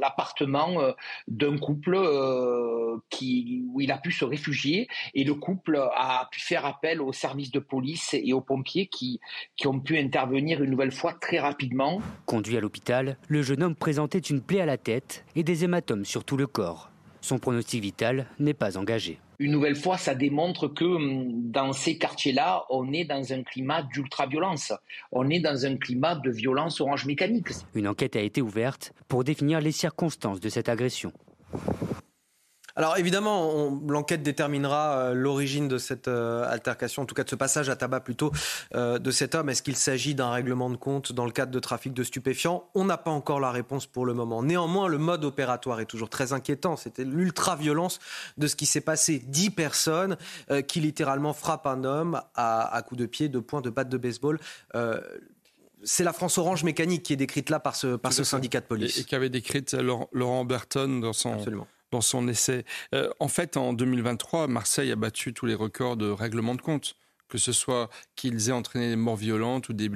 [0.00, 0.92] l'appartement euh,
[1.26, 4.88] d'un couple euh, qui, où il a pu se réfugier.
[5.14, 9.20] Et le couple a pu faire appel aux services de police et aux pompiers qui,
[9.56, 12.00] qui ont pu intervenir une nouvelle fois très rapidement.
[12.26, 16.04] Conduit à l'hôpital, le jeune homme présentait une plaie à la tête et des hématomes
[16.04, 16.90] sur tout le corps.
[17.20, 21.96] Son pronostic vital n'est pas engagé une nouvelle fois, ça démontre que hum, dans ces
[21.96, 24.72] quartiers-là, on est dans un climat d'ultra-violence.
[25.12, 27.48] On est dans un climat de violence orange mécanique.
[27.74, 31.12] Une enquête a été ouverte pour définir les circonstances de cette agression.
[32.78, 37.34] Alors évidemment, l'enquête déterminera euh, l'origine de cette euh, altercation, en tout cas de ce
[37.34, 38.30] passage à tabac plutôt
[38.76, 39.48] euh, de cet homme.
[39.48, 42.70] Est-ce qu'il s'agit d'un règlement de compte dans le cadre de trafic de stupéfiants?
[42.76, 44.44] On n'a pas encore la réponse pour le moment.
[44.44, 46.76] Néanmoins, le mode opératoire est toujours très inquiétant.
[46.76, 47.98] C'était l'ultra-violence
[48.36, 49.24] de ce qui s'est passé.
[49.26, 50.16] Dix personnes
[50.68, 54.38] qui littéralement frappent un homme à, coups de pied, de poing, de batte de baseball
[55.84, 58.66] c'est la France orange mécanique qui est décrite là par ce, par ce syndicat de
[58.66, 58.98] police.
[58.98, 62.64] Et, qui avait décrite Laurent Burton dans son, Absolument dans son essai.
[62.94, 66.96] Euh, en fait, en 2023, Marseille a battu tous les records de règlement de compte
[67.28, 69.88] que ce soit qu'ils aient entraîné des morts violentes ou des,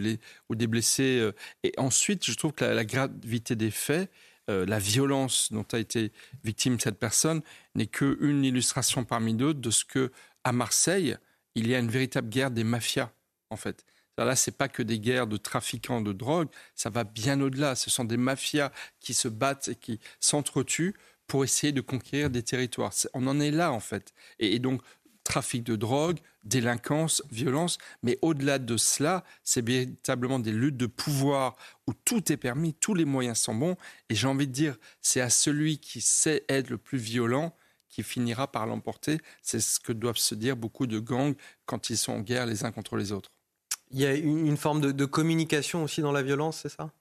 [0.67, 1.19] blessés.
[1.19, 1.33] Euh.
[1.63, 4.11] Et ensuite, je trouve que la, gravité des faits,
[4.51, 6.13] euh, la violence dont a été
[6.45, 7.43] victime cette personne,
[7.75, 10.13] n'est qu'une illustration parmi d'autres de ce que,
[10.45, 11.17] à Marseille,
[11.55, 13.11] il y a une véritable guerre des mafias,
[13.51, 13.85] en fait.
[14.19, 17.75] Là, c'est pas que des guerres de trafiquants de drogue, ça va bien au-delà.
[17.75, 20.95] Ce sont des mafias qui se battent et qui s'entretuent
[21.33, 22.93] pour essayer de conquérir des territoires.
[23.15, 24.13] On en est là, en fait.
[24.39, 24.83] Et, donc,
[25.25, 31.57] trafic de drogue, délinquance, violence, mais au-delà de cela, c'est véritablement des luttes de pouvoir
[31.87, 33.77] où tout est permis, tous les moyens sont bons,
[34.11, 37.57] et j'ai envie de dire, c'est à celui qui sait être le plus violent
[37.89, 39.17] qui finira par l'emporter.
[39.41, 42.67] C'est ce que doivent se dire beaucoup de gangs quand ils sont en guerre les
[42.67, 43.31] uns contre les autres.
[43.91, 46.93] Il y a une, forme de communication aussi dans la violence, c'est ça?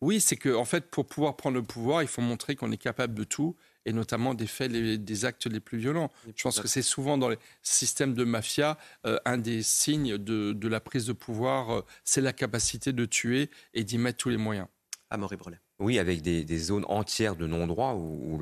[0.00, 2.76] Oui, c'est que en fait, pour pouvoir prendre le pouvoir, il faut montrer qu'on est
[2.76, 6.10] capable de tout et notamment des faits, des actes les plus violents.
[6.34, 10.68] Je pense que c'est souvent dans les systèmes de mafia euh, un des signes de,
[10.68, 14.36] la prise de pouvoir, euh, c'est la capacité de tuer et d'y mettre tous les
[14.36, 14.66] moyens.
[15.10, 15.60] Amaury Brelet.
[15.78, 18.40] Oui, avec des, zones entières de non-droit où,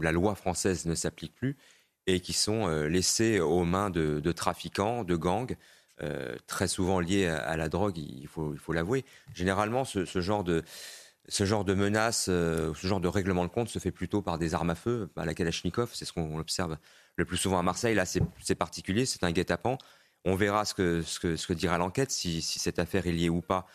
[0.00, 1.56] la loi française ne s'applique plus
[2.06, 5.56] et qui sont euh, laissées aux mains de, trafiquants, de gangs,
[6.46, 9.04] très souvent liés à, la drogue, il faut, l'avouer.
[9.34, 10.62] Généralement, ce, genre de,
[11.28, 14.74] ce menace, ce genre de règlement de compte se fait plutôt par des armes à
[14.74, 16.76] feu, à la Kalachnikov, c'est ce qu'on observe
[17.16, 17.94] le plus souvent à Marseille.
[17.94, 19.78] Là, c'est particulier, c'est un guet-apens.
[20.24, 23.66] On verra ce que, dira l'enquête, si, cette affaire est liée ou pas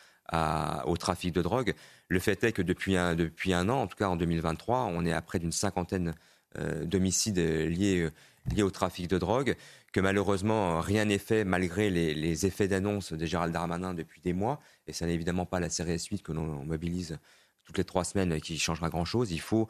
[0.86, 1.74] au trafic de drogue.
[2.10, 5.06] Le fait est que depuis un, depuis un an, en tout cas en 2023, on
[5.06, 6.16] est à près d'une cinquantaine
[6.58, 8.10] euh, d'homicides liés,
[8.56, 9.56] liés au trafic de drogue,
[9.92, 14.34] que malheureusement rien n'est fait malgré les, les effets d'annonce de Gérald Darmanin depuis des
[14.34, 14.60] mois.
[14.88, 17.20] Et ça n'est évidemment pas la série suite que l'on mobilise
[17.64, 19.32] toutes les trois semaines qui changera grand-chose.
[19.32, 19.68] Il faut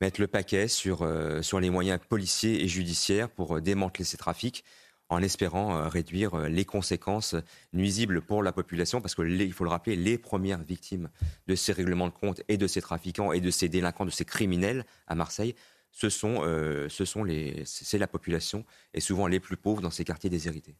[0.00, 4.16] mettre le paquet sur, euh, sur les moyens policiers et judiciaires pour euh, démanteler ces
[4.16, 4.64] trafics
[5.08, 7.34] en espérant euh, réduire les conséquences
[7.72, 11.08] nuisibles pour la population, parce que il faut le rappeler, les premières victimes
[11.46, 14.26] de ces règlements de compte et de ces trafiquants et de ces délinquants, de ces
[14.26, 15.54] criminels à Marseille,
[15.90, 16.42] ce sont,
[16.88, 18.64] ce sont les, c'est la population
[18.94, 20.76] et souvent les plus pauvres dans ces quartiers déshérités.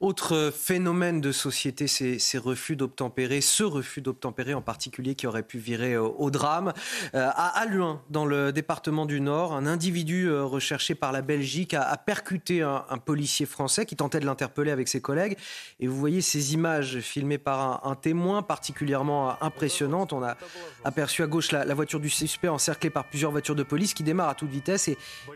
[0.00, 5.42] Autre phénomène de société, ces, ces refus d'obtempérer, ce refus d'obtempérer en particulier qui aurait
[5.42, 6.72] pu virer au, drame.
[7.14, 11.74] Euh, à Aluin, dans le département du Nord, un individu euh, recherché par la Belgique
[11.74, 15.36] a, percuté un, policier français qui tentait de l'interpeller avec ses collègues.
[15.80, 20.14] Et vous voyez ces images filmées par un, témoin particulièrement impressionnantes.
[20.14, 20.38] On a
[20.82, 24.30] aperçu à gauche la, voiture du suspect encerclée par plusieurs voitures de police qui démarrent
[24.30, 24.88] à toute vitesse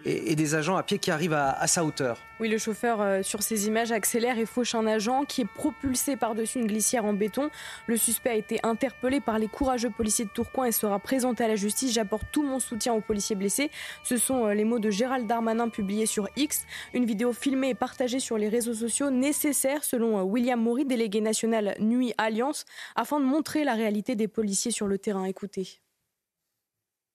[0.06, 2.16] et, des agents à pied qui arrivent à sa hauteur.
[2.40, 6.16] Oui, le chauffeur euh, sur ces images accélère et fauche un agent qui est propulsé
[6.16, 7.48] par-dessus une glissière en béton.
[7.86, 11.48] Le suspect a été interpellé par les courageux policiers de Tourcoing et sera présenté à
[11.48, 11.92] la justice.
[11.92, 13.70] J'apporte tout mon soutien aux policiers blessés.
[14.02, 16.66] Ce sont euh, les mots de Gérald Darmanin publiés sur X.
[16.92, 21.20] Une vidéo filmée et partagée sur les réseaux sociaux nécessaire, selon euh, William Maury, délégué
[21.20, 22.64] national Nuit Alliance,
[22.96, 25.24] afin de montrer la réalité des policiers sur le terrain.
[25.24, 25.80] Écoutez.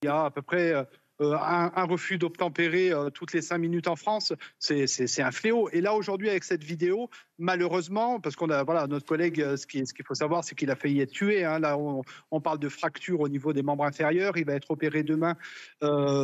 [0.02, 0.74] Il y a à peu près
[1.22, 5.70] euh, un, refus d'obtempérer euh, toutes les cinq minutes en France, c'est un fléau.
[5.74, 9.68] Et là, aujourd'hui, avec cette vidéo, malheureusement, parce qu'on a, voilà, notre collègue, euh, ce
[9.68, 11.44] qu'il ce faut savoir, c'est qu'il a failli être tué.
[11.44, 11.60] Hein.
[11.60, 14.38] Là, on, parle de fracture au niveau des membres inférieurs.
[14.38, 15.36] Il va être opéré demain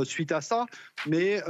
[0.05, 0.65] suite à ça.
[1.07, 1.41] Mais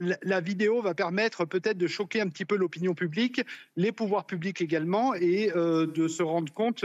[0.00, 3.40] la, vidéo va permettre peut-être de choquer un petit peu l'opinion publique,
[3.76, 6.84] les pouvoirs publics également, et de se rendre compte.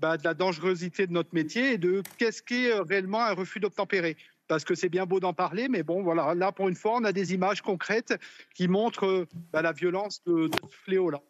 [0.00, 4.16] Bah, de la dangerosité de notre métier et de qu'est-ce qu'est réellement un refus d'obtempérer
[4.48, 7.04] parce que c'est bien beau d'en parler, mais bon, voilà, là, pour une fois, on
[7.04, 8.14] a des images concrètes
[8.54, 11.20] qui montrent bah, la violence de, ce fléau-là.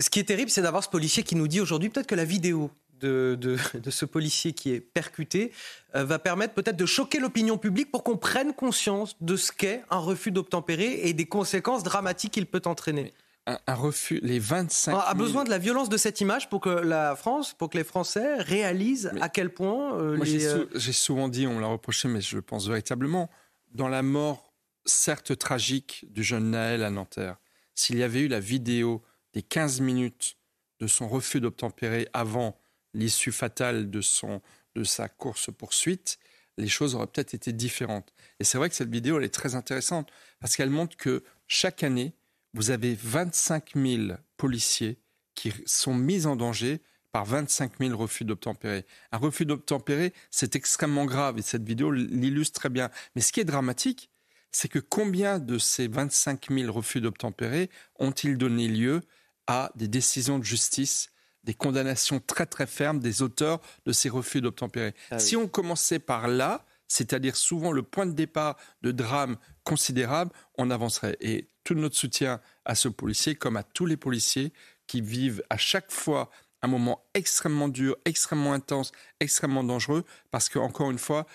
[0.00, 2.24] Ce qui est terrible, c'est d'avoir ce policier qui nous dit aujourd'hui peut-être que la
[2.24, 2.70] vidéo
[3.00, 3.38] de,
[3.74, 5.52] de, ce policier qui est percuté
[5.94, 9.82] euh, va permettre peut-être de choquer l'opinion publique pour qu'on prenne conscience de ce qu'est
[9.90, 13.12] un refus d'obtempérer et des conséquences dramatiques qu'il peut entraîner
[13.46, 15.02] un, refus, les 25 000...
[15.04, 17.84] a besoin de la violence de cette image pour que la France, pour que les
[17.84, 22.20] Français réalisent à quel point euh, euh, J'ai souvent dit, on me l'a reproché, mais
[22.20, 23.30] je pense véritablement,
[23.72, 24.52] dans la mort,
[24.84, 27.36] certes tragique, du jeune Naël à Nanterre,
[27.74, 30.36] s'il y avait eu la vidéo des 15 minutes
[30.80, 32.58] de son refus d'obtempérer avant
[32.94, 34.40] l'issue fatale de, son,
[34.74, 36.18] de sa course-poursuite,
[36.56, 38.12] les choses auraient peut-être été différentes.
[38.38, 40.10] Et c'est vrai que cette vidéo, elle est très intéressante,
[40.40, 42.14] parce qu'elle montre que chaque année,
[42.54, 44.98] vous avez 25 000 policiers
[45.34, 46.80] qui sont mis en danger
[47.12, 48.86] par 25 000 refus d'obtempérer.
[49.12, 52.90] Un refus d'obtempérer, c'est extrêmement grave et cette vidéo l'illustre très bien.
[53.14, 54.10] Mais ce qui est dramatique,
[54.52, 59.00] c'est que combien de ces 25 000 refus d'obtempérer ont-ils donné lieu
[59.46, 61.10] à des décisions de justice,
[61.44, 64.94] des condamnations très très fermes des auteurs de ces refus d'obtempérer?
[65.10, 70.32] Ah Si on commençait par là, c'est-à-dire souvent le point de départ de drames considérables,
[70.58, 71.16] on avancerait.
[71.20, 74.52] Et tout notre soutien à ce policier, comme à tous les policiers
[74.88, 76.30] qui vivent à chaque fois
[76.62, 81.26] un moment extrêmement dur, extrêmement intense, extrêmement dangereux, parce que encore une fois,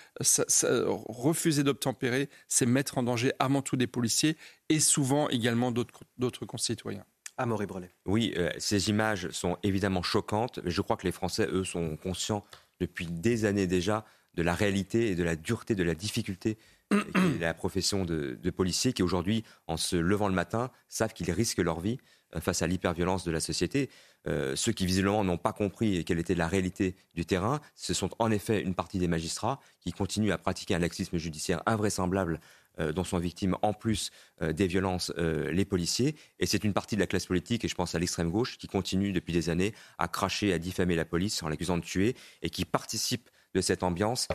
[1.08, 4.36] refuser d'obtempérer, c'est mettre en danger avant tout des policiers
[4.68, 7.04] et souvent également d'autres concitoyens.
[7.38, 7.90] Amaury Brelet.
[8.04, 11.96] Oui, euh, ces images sont évidemment choquantes, mais je crois que les Français, eux, sont
[11.96, 12.44] conscients
[12.80, 14.04] depuis des années déjà
[14.36, 16.58] de la réalité et de la dureté, de la difficulté
[17.40, 21.80] la profession de, policier qui aujourd'hui, en se levant le matin, savent qu'ils risquent leur
[21.80, 21.98] vie
[22.34, 23.90] euh, face à l'hyperviolence de la société.
[24.28, 28.10] Euh, ceux qui visiblement n'ont pas compris quelle était la réalité du terrain, ce sont
[28.18, 32.40] en effet une partie des magistrats qui continuent à pratiquer un laxisme judiciaire invraisemblable
[32.78, 34.10] euh, dont sont victimes en plus
[34.40, 36.14] des violences les policiers.
[36.38, 38.68] Et c'est une partie de la classe politique, et je pense à l'extrême gauche, qui
[38.68, 42.50] continue depuis des années à cracher, à diffamer la police en l'accusant de tuer et
[42.50, 44.28] qui participe de cette ambiance,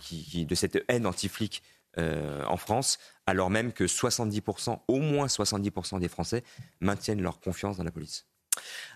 [0.00, 1.62] qui, de cette haine anti-flic
[1.96, 6.42] en France, alors même que 70%, au moins 70% des Français
[6.80, 8.29] maintiennent leur confiance dans la police.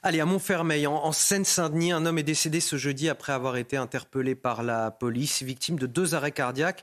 [0.02, 4.34] Allez, à Montfermeil, en, Seine-Saint-Denis, un homme est décédé ce jeudi après avoir été interpellé
[4.34, 6.82] par la police, victime de deux arrêts cardiaques.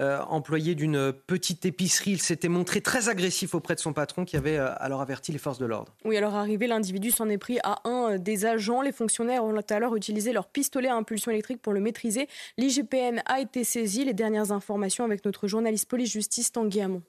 [0.00, 4.36] Euh, employé d'une petite épicerie, il s'était montré très agressif auprès de son patron qui
[4.36, 5.92] avait euh, alors averti les forces de l'ordre.
[6.04, 8.80] Oui, alors arrivé, l'individu s'en est pris à un des agents.
[8.80, 12.26] Les fonctionnaires ont alors utilisé leur pistolet à impulsion électrique pour le maîtriser.
[12.56, 14.04] L'IGPN a été saisi.
[14.04, 17.02] Les dernières informations avec notre journaliste police-justice Tanguy Hamon.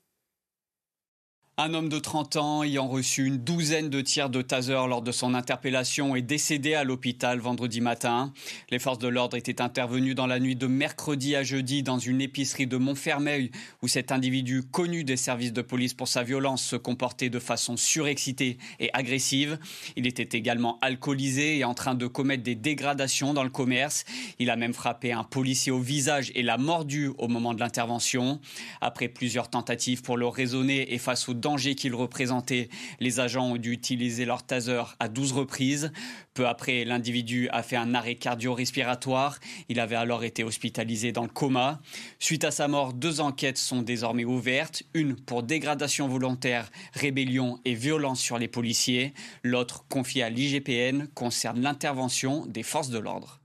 [1.55, 5.11] Un homme de 30 ans ayant reçu une douzaine de tirs de taser lors de
[5.11, 8.33] son interpellation est décédé à l'hôpital vendredi matin.
[8.71, 12.21] Les forces de l'ordre étaient intervenues dans la nuit de mercredi à jeudi dans une
[12.21, 13.51] épicerie de Montfermeil
[13.83, 17.77] où cet individu connu des services de police pour sa violence se comportait de façon
[17.77, 19.59] surexcitée et agressive.
[19.95, 24.05] Il était également alcoolisé et en train de commettre des dégradations dans le commerce.
[24.39, 28.39] Il a même frappé un policier au visage et l'a mordu au moment de l'intervention.
[28.81, 32.69] Après plusieurs tentatives pour le raisonner et face au danger qu'il représentait.
[32.99, 35.91] Les agents ont dû utiliser leur taser à 12 reprises.
[36.33, 39.39] Peu après, l'individu a fait un arrêt cardio-respiratoire.
[39.69, 41.81] Il avait alors été hospitalisé dans le coma.
[42.17, 44.83] Suite à sa mort, deux enquêtes sont désormais ouvertes.
[44.93, 49.13] Une pour dégradation volontaire, rébellion et violence sur les policiers.
[49.43, 53.41] L'autre, confiée à l'IGPN, concerne l'intervention des forces de l'ordre.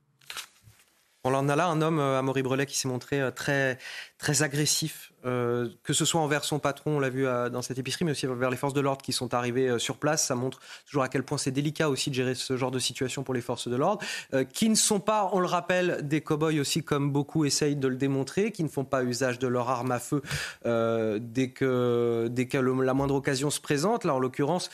[1.25, 3.79] On en a là un homme, euh, Amaury Brelet, qui s'est montré euh, très,
[4.19, 8.05] très agressif, euh, que ce soit envers son patron, on l'a vu dans cette épicerie,
[8.05, 10.27] mais aussi envers les forces de l'ordre qui sont arrivées sur place.
[10.27, 13.23] Ça montre toujours à quel point c'est délicat aussi de gérer ce genre de situation
[13.23, 14.05] pour les forces de l'ordre,
[14.53, 17.97] qui ne sont pas, on le rappelle, des cow-boys aussi, comme beaucoup essayent de le
[17.97, 20.23] démontrer, qui ne font pas usage de leur arme à feu
[20.65, 24.05] dès que, dès que la moindre occasion se présente.
[24.05, 24.71] Là, en l'occurrence,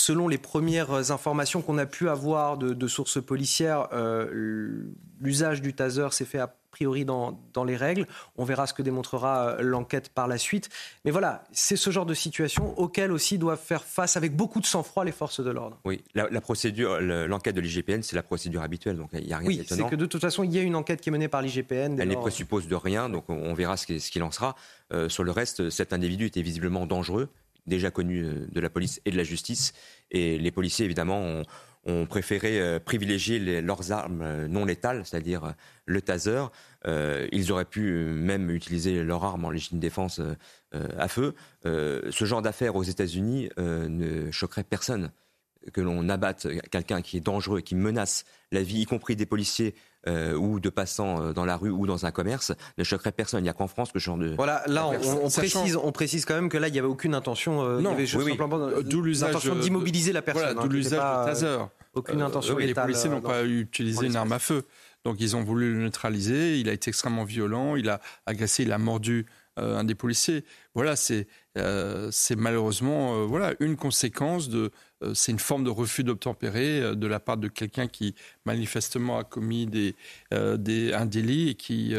[0.00, 4.84] Selon les premières informations qu'on a pu avoir de, sources policières, euh,
[5.18, 7.36] l'usage du taser s'est fait a priori dans,
[7.66, 8.06] les règles.
[8.36, 10.68] On verra ce que démontrera euh, l'enquête par la suite.
[11.04, 14.66] Mais voilà, c'est ce genre de situation auquel aussi doivent faire face avec beaucoup de
[14.66, 15.80] sang-froid les forces de l'ordre.
[15.84, 19.48] Oui, la, procédure, l'enquête de l'IGPN, c'est la procédure habituelle, donc il n'y a rien
[19.48, 21.42] oui, c'est que de toute façon, il y a une enquête qui est menée par
[21.42, 21.98] l'IGPN.
[21.98, 24.54] Elle ne présuppose de rien, donc on verra ce qu'il en sera.
[24.92, 27.28] Euh, sur le reste, cet individu était visiblement dangereux
[27.68, 29.72] déjà connus euh, de la police et de la justice.
[30.10, 31.44] Et les policiers, évidemment, ont,
[32.06, 35.54] préféré euh, privilégier leurs armes euh, non létales, c'est-à-dire
[35.86, 36.44] le taser.
[36.84, 40.20] ils auraient pu même utiliser leur arme en légitime défense
[40.72, 41.34] à feu.
[41.64, 45.10] ce genre d'affaires aux États-Unis ne choquerait personne
[45.72, 49.74] que l'on abatte quelqu'un qui est dangereux, qui menace la vie, y compris des policiers
[50.08, 53.40] euh, ou de passants euh, dans la rue ou dans un commerce, ne choquerait personne.
[53.40, 54.34] Il n'y a qu'en France que ce genre de.
[54.36, 57.62] Voilà, là, on, précise, on précise quand même que là, il n'y avait aucune intention.
[57.62, 60.54] Euh, non, il y avait d'où l'usage d'immobiliser la personne.
[60.54, 61.58] Voilà, d'où l'usage de taser.
[61.94, 62.56] Aucune intention.
[62.56, 64.64] les policiers n'ont pas utilisé une arme à feu.
[65.04, 66.58] Donc ils ont voulu le neutraliser.
[66.58, 67.76] Il a été extrêmement violent.
[67.76, 70.44] Il a agressé, il a mordu un des policiers.
[70.74, 71.26] Voilà, c'est
[72.10, 74.70] c'est malheureusement voilà une conséquence de euh,
[75.14, 79.24] c'est une forme de refus d'obtempérer euh, de la part de quelqu'un qui manifestement a
[79.24, 79.68] commis
[80.32, 81.94] euh, un délit et qui,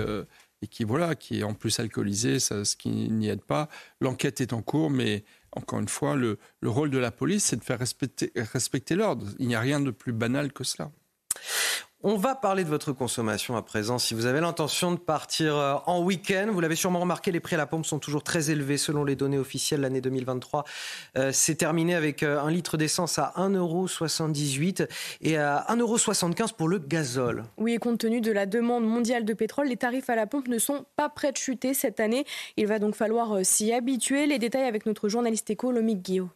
[0.83, 3.69] voilà, qui est en plus alcoolisé, ce qui n'y aide pas.
[4.01, 7.57] L'enquête est en cours, mais encore une fois, le, le rôle de la police, c'est
[7.57, 9.25] de faire respecter l'ordre.
[9.39, 10.91] Il n'y a rien de plus banal que cela.
[12.01, 13.97] On va parler de votre consommation à présent.
[13.97, 17.55] Si vous avez l'intention de partir euh, en week-end, vous l'avez sûrement remarqué, les prix
[17.55, 19.81] à la pompe sont toujours très élevés selon les données officielles.
[19.81, 20.63] L'année 2023
[21.17, 24.87] euh, c'est terminé avec euh, un litre d'essence à 1,78€
[25.23, 27.43] et à 1,75€ pour le gazole.
[27.57, 30.47] Oui, et compte tenu de la demande mondiale de pétrole, les tarifs à la pompe
[30.47, 32.23] ne sont pas prêts de chuter cette année.
[32.55, 34.25] Il va donc falloir s'y habituer.
[34.25, 36.29] Les détails avec notre journaliste éco, Lomique Guillaume.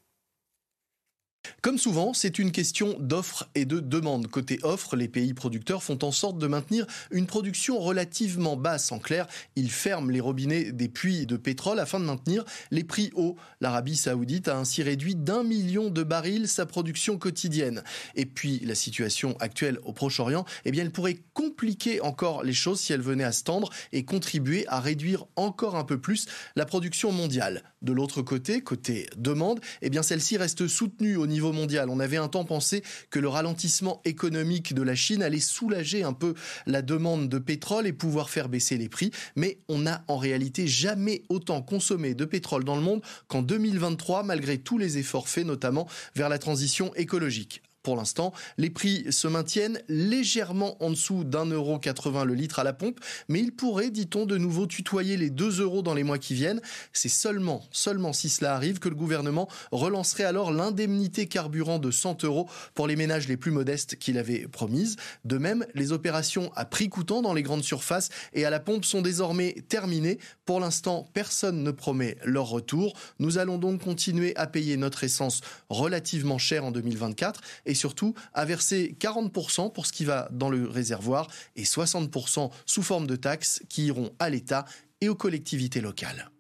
[1.62, 4.28] Comme souvent, c'est une question d'offre et de demande.
[4.28, 8.92] Côté offre, les pays producteurs font en sorte de maintenir une production relativement basse.
[8.92, 13.12] En clair, ils ferment les robinets des puits de pétrole afin de maintenir les prix
[13.16, 13.38] hauts.
[13.62, 17.84] L'Arabie saoudite a ainsi réduit d'un million de barils sa production quotidienne.
[18.16, 22.80] Et puis, la situation actuelle au Proche-Orient, eh bien, elle pourrait compliquer encore les choses
[22.80, 26.66] si elle venait à se tendre et contribuer à réduire encore un peu plus la
[26.66, 27.64] production mondiale.
[27.84, 31.90] De l'autre côté, côté demande, eh celle-ci reste soutenue au niveau mondial.
[31.90, 36.14] On avait un temps pensé que le ralentissement économique de la Chine allait soulager un
[36.14, 36.34] peu
[36.66, 40.66] la demande de pétrole et pouvoir faire baisser les prix, mais on n'a en réalité
[40.68, 45.46] jamais autant consommé de pétrole dans le monde qu'en 2023, malgré tous les efforts faits,
[45.46, 47.62] notamment vers la transition écologique.
[47.84, 52.64] Pour l'instant, les prix se maintiennent légèrement en dessous d'un euro 80 le litre à
[52.64, 56.18] la pompe, mais il pourrait, dit-on, de nouveau tutoyer les 2 euros dans les mois
[56.18, 56.62] qui viennent.
[56.94, 62.24] C'est seulement, seulement si cela arrive que le gouvernement relancerait alors l'indemnité carburant de 100
[62.24, 64.96] euros pour les ménages les plus modestes qu'il avait promise.
[65.26, 68.86] De même, les opérations à prix coûtant dans les grandes surfaces et à la pompe
[68.86, 70.20] sont désormais terminées.
[70.46, 72.94] Pour l'instant, personne ne promet leur retour.
[73.20, 78.46] Nous allons donc continuer à payer notre essence relativement cher en 2024 et surtout à
[78.46, 83.64] verser 40% pour ce qui va dans le réservoir et 60% sous forme de taxes
[83.70, 84.66] qui iront à l'État
[85.02, 86.33] et aux collectivités locales.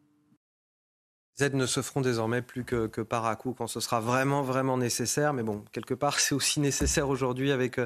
[1.39, 4.43] Les aides ne se feront désormais plus que, par à coup quand ce sera vraiment,
[4.43, 5.33] vraiment nécessaire.
[5.33, 7.79] Mais bon, quelque part, c'est aussi nécessaire aujourd'hui avec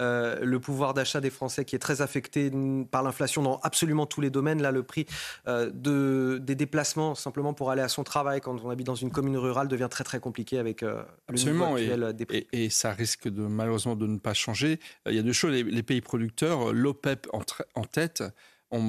[0.00, 2.50] euh, le pouvoir d'achat des Français qui est très affecté
[2.90, 4.62] par l'inflation dans absolument tous les domaines.
[4.62, 5.06] Là, le prix
[5.46, 9.10] euh, de, des déplacements, simplement pour aller à son travail quand on habite dans une
[9.10, 12.46] commune rurale, devient très, très compliqué avec euh, le niveau actuel et, des prix.
[12.52, 14.80] Et, ça risque de, malheureusement de ne pas changer.
[15.06, 15.52] Il y a deux choses.
[15.52, 17.40] Les, pays producteurs, l'OPEP en,
[17.74, 18.22] en tête,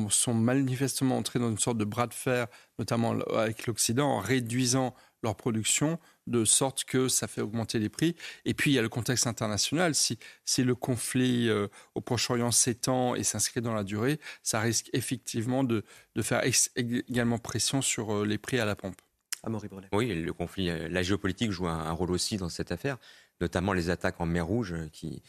[0.09, 2.47] sont manifestement entrés dans une sorte de bras de fer,
[2.79, 8.15] notamment avec l'Occident, en réduisant leur production de sorte que ça fait augmenter les prix.
[8.45, 9.93] Et puis il y a le contexte international.
[9.93, 14.89] Si, si le conflit euh, au Proche-Orient s'étend et s'inscrit dans la durée, ça risque
[14.93, 15.83] effectivement de,
[16.15, 16.41] de faire
[16.75, 19.01] également pression sur euh, les prix à la pompe.
[19.91, 22.97] Oui, le conflit, euh, la géopolitique joue un, rôle aussi dans cette affaire,
[23.41, 25.21] notamment les attaques en mer Rouge qui,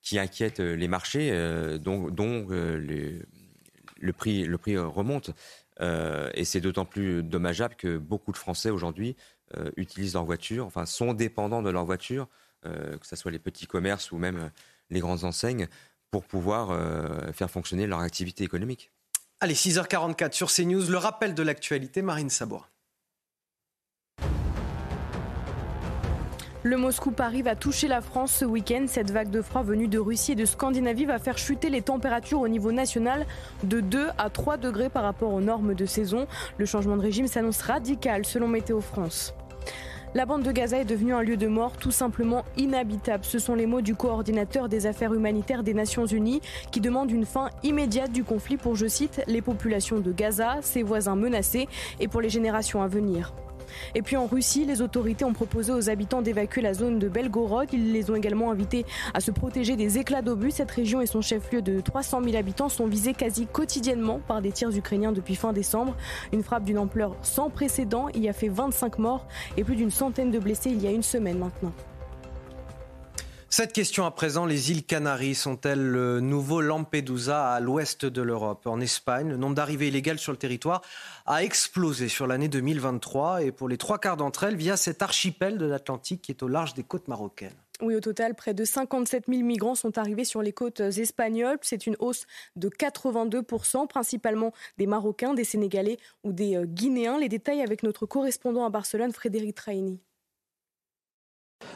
[0.00, 1.30] qui inquiètent les marchés,
[1.78, 3.20] dont, dont les,
[4.00, 5.30] le prix, le prix remonte.
[5.80, 9.16] Euh, et c'est d'autant plus dommageable que beaucoup de Français aujourd'hui
[9.56, 12.28] euh, utilisent leur voiture, enfin sont dépendants de leur voiture,
[12.66, 14.50] euh, que ce soit les petits commerces ou même
[14.90, 15.68] les grandes enseignes,
[16.10, 16.76] pour pouvoir
[17.32, 18.90] faire fonctionner leur activité économique.
[19.38, 22.68] Allez, 6h44 sur CNews, le rappel de l'actualité, Marine Sabour.
[26.62, 28.84] Le Moscou-Paris va toucher la France ce week-end.
[28.86, 32.40] Cette vague de froid venue de Russie et de Scandinavie va faire chuter les températures
[32.40, 33.24] au niveau national
[33.64, 36.26] de 2 à 3 degrés par rapport aux normes de saison.
[36.58, 39.32] Le changement de régime s'annonce radical selon Météo France.
[40.12, 43.24] La bande de Gaza est devenue un lieu de mort tout simplement inhabitable.
[43.24, 47.24] Ce sont les mots du coordinateur des affaires humanitaires des Nations Unies qui demande une
[47.24, 51.68] fin immédiate du conflit pour, je cite, les populations de Gaza, ses voisins menacés
[52.00, 53.32] et pour les générations à venir.
[53.94, 57.68] Et puis en Russie, les autorités ont proposé aux habitants d'évacuer la zone de Belgorod.
[57.72, 60.50] Ils les ont également invités à se protéger des éclats d'obus.
[60.50, 64.52] Cette région et son chef-lieu de 300 000 habitants sont visés quasi quotidiennement par des
[64.52, 65.94] tirs ukrainiens depuis fin décembre.
[66.32, 70.30] Une frappe d'une ampleur sans précédent y a fait 25 morts et plus d'une centaine
[70.30, 71.72] de blessés il y a une semaine maintenant.
[73.52, 78.64] Cette question à présent, les îles Canaries sont-elles le nouveau Lampedusa à l'ouest de l'Europe?
[78.68, 80.82] En Espagne, le nombre d'arrivées illégales sur le territoire
[81.26, 85.58] a explosé sur l'année 2023 et pour les trois quarts d'entre elles via cet archipel
[85.58, 87.56] de l'Atlantique qui est au large des côtes marocaines.
[87.82, 91.58] Oui, au total, près de 57 000 migrants sont arrivés sur les côtes espagnoles.
[91.62, 93.42] C'est une hausse de 82
[93.88, 97.18] principalement des Marocains, des Sénégalais ou des euh, Guinéens.
[97.18, 100.00] Les détails avec notre correspondant à Barcelone, Frédéric Traini.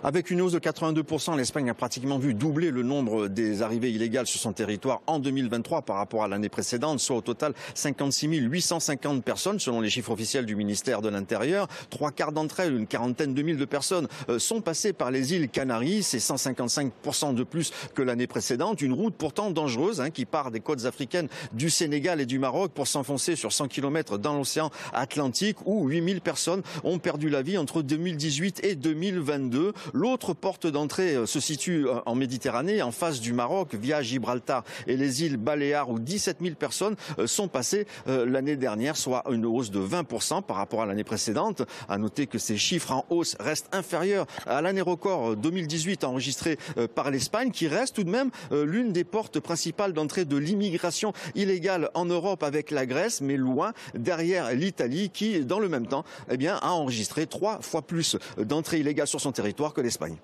[0.04, 4.26] Avec une hausse de 82%, l'Espagne a pratiquement vu doubler le nombre des arrivées illégales
[4.26, 9.24] sur son territoire en 2023 par rapport à l'année précédente, soit au total 56 850
[9.24, 11.68] personnes selon les chiffres officiels du ministère de l'Intérieur.
[11.88, 15.32] Trois quarts d'entre elles, une quarantaine de mille de personnes, euh, sont passées par les
[15.32, 16.02] îles Canaries.
[16.02, 18.82] C'est 155% de plus que l'année précédente.
[18.82, 22.72] Une route pourtant dangereuse hein, qui part des côtes africaines du Sénégal et du Maroc
[22.72, 27.56] pour s'enfoncer sur 100 km dans l'océan Atlantique où 8000 personnes ont perdu la vie
[27.56, 29.72] entre 2018 et 2022.
[29.92, 34.64] L'autre porte d'entrée euh, se situe euh, en Méditerranée, en face du Maroc, via Gibraltar
[34.86, 39.46] et les îles Baléares, où 17 000 personnes euh, sont passées l'année dernière, soit une
[39.46, 41.62] hausse de 20% par rapport à l'année précédente.
[41.88, 46.58] À noter que ces chiffres en hausse restent inférieurs à l'année record 2018 enregistrée
[46.94, 51.90] par l'Espagne, qui reste tout de même l'une des portes principales d'entrée de l'immigration illégale
[51.94, 56.36] en Europe avec la Grèce, mais loin derrière l'Italie, qui, dans le même temps, eh
[56.36, 60.18] bien, a enregistré trois fois plus d'entrées illégales sur son territoire que l'Espagne.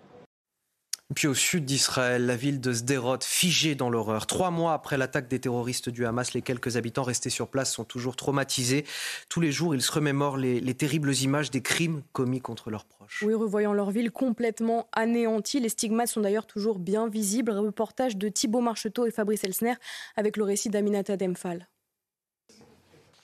[1.14, 4.28] Puis au sud d'Israël, la ville de Sderot, figée dans l'horreur.
[4.28, 7.82] Trois mois après l'attaque des terroristes du Hamas, les quelques habitants restés sur place sont
[7.82, 8.84] toujours traumatisés.
[9.28, 12.84] Tous les jours, ils se remémorent les, les terribles images des crimes commis contre leurs
[12.84, 13.24] proches.
[13.26, 15.59] Oui, revoyant leur ville complètement anéantie.
[15.59, 17.51] Les stigmates sont d'ailleurs toujours bien visibles.
[17.51, 19.74] Reportage de Thibault Marcheteau et Fabrice Elsner
[20.14, 21.68] avec le récit d'Aminata Demphal.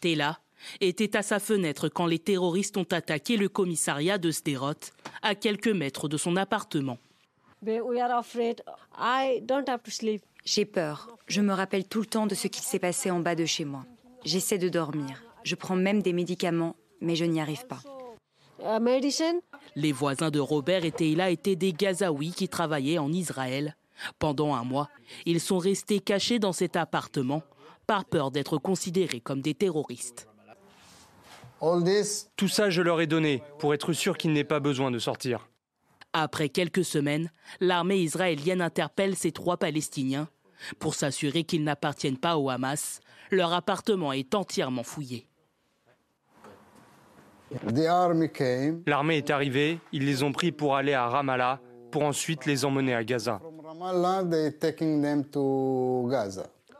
[0.01, 0.41] T'es là
[0.81, 4.73] était à sa fenêtre quand les terroristes ont attaqué le commissariat de Sderot,
[5.23, 6.99] à quelques mètres de son appartement.
[10.45, 11.09] J'ai peur.
[11.27, 13.65] Je me rappelle tout le temps de ce qui s'est passé en bas de chez
[13.65, 13.85] moi.
[14.25, 15.25] J'essaie de dormir.
[15.43, 17.81] Je prends même des médicaments, mais je n'y arrive pas.
[19.75, 23.77] Les voisins de Robert et Teila étaient des Gazaouis qui travaillaient en Israël.
[24.19, 24.89] Pendant un mois,
[25.25, 27.43] ils sont restés cachés dans cet appartement
[27.87, 30.29] par peur d'être considérés comme des terroristes.
[32.37, 35.49] Tout ça, je leur ai donné pour être sûr qu'ils n'aient pas besoin de sortir.
[36.13, 37.31] Après quelques semaines,
[37.61, 40.29] l'armée israélienne interpelle ces trois Palestiniens
[40.79, 43.01] pour s'assurer qu'ils n'appartiennent pas au Hamas.
[43.31, 45.27] Leur appartement est entièrement fouillé.
[48.87, 52.95] L'armée est arrivée, ils les ont pris pour aller à Ramallah, pour ensuite les emmener
[52.95, 53.41] à Gaza.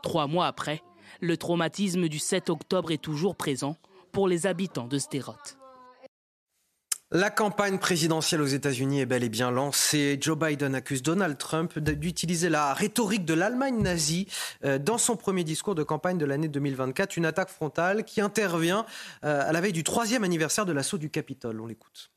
[0.03, 0.81] Trois mois après,
[1.21, 3.75] le traumatisme du 7 octobre est toujours présent
[4.11, 5.35] pour les habitants de Sderot.
[7.11, 10.17] La campagne présidentielle aux États-Unis est bel et bien lancée.
[10.19, 14.27] Joe Biden accuse Donald Trump d'utiliser la rhétorique de l'Allemagne nazie
[14.65, 18.85] euh, dans son premier discours de campagne de l'année 2024, une attaque frontale qui intervient
[19.23, 21.61] euh, à la veille du troisième anniversaire de l'assaut du Capitole.
[21.61, 22.11] On l'écoute.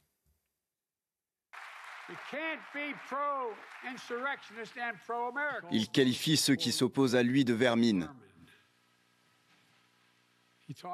[5.71, 8.11] Il qualifie ceux qui s'opposent à lui de vermine.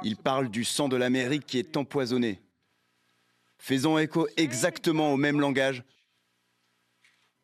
[0.02, 2.40] Il parle du sang de l'Amérique qui est empoisonné.
[3.58, 5.82] Faisons écho exactement au même langage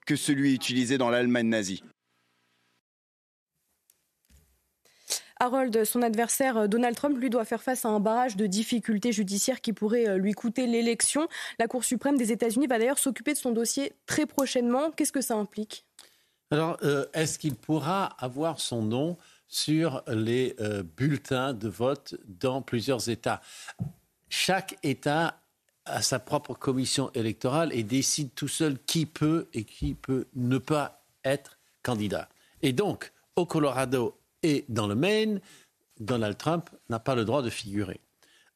[0.07, 1.83] que celui utilisé dans l'Allemagne nazie.
[5.43, 9.11] Harold, son adversaire euh, Donald Trump, lui doit faire face à un barrage de difficultés
[9.11, 11.27] judiciaires qui pourrait euh, lui coûter l'élection.
[11.59, 14.93] La Cour suprême des États-Unis va d'ailleurs s'occuper de son dossier très prochainement.
[14.93, 15.85] Qu'est-ce que ça implique?
[16.53, 19.17] Alors, euh, est-ce qu'il pourra avoir son nom?
[19.53, 20.57] Sur les
[20.97, 23.41] bulletins de vote dans plusieurs États
[24.29, 25.43] Chaque État
[25.85, 30.57] a sa propre commission électorale et décide tout seul qui peut et qui peut ne
[30.57, 32.31] pas être candidat.
[32.63, 35.41] Et donc, au Colorado et dans le Maine,
[36.01, 38.01] Donald Trump n'a pas le droit de figurer.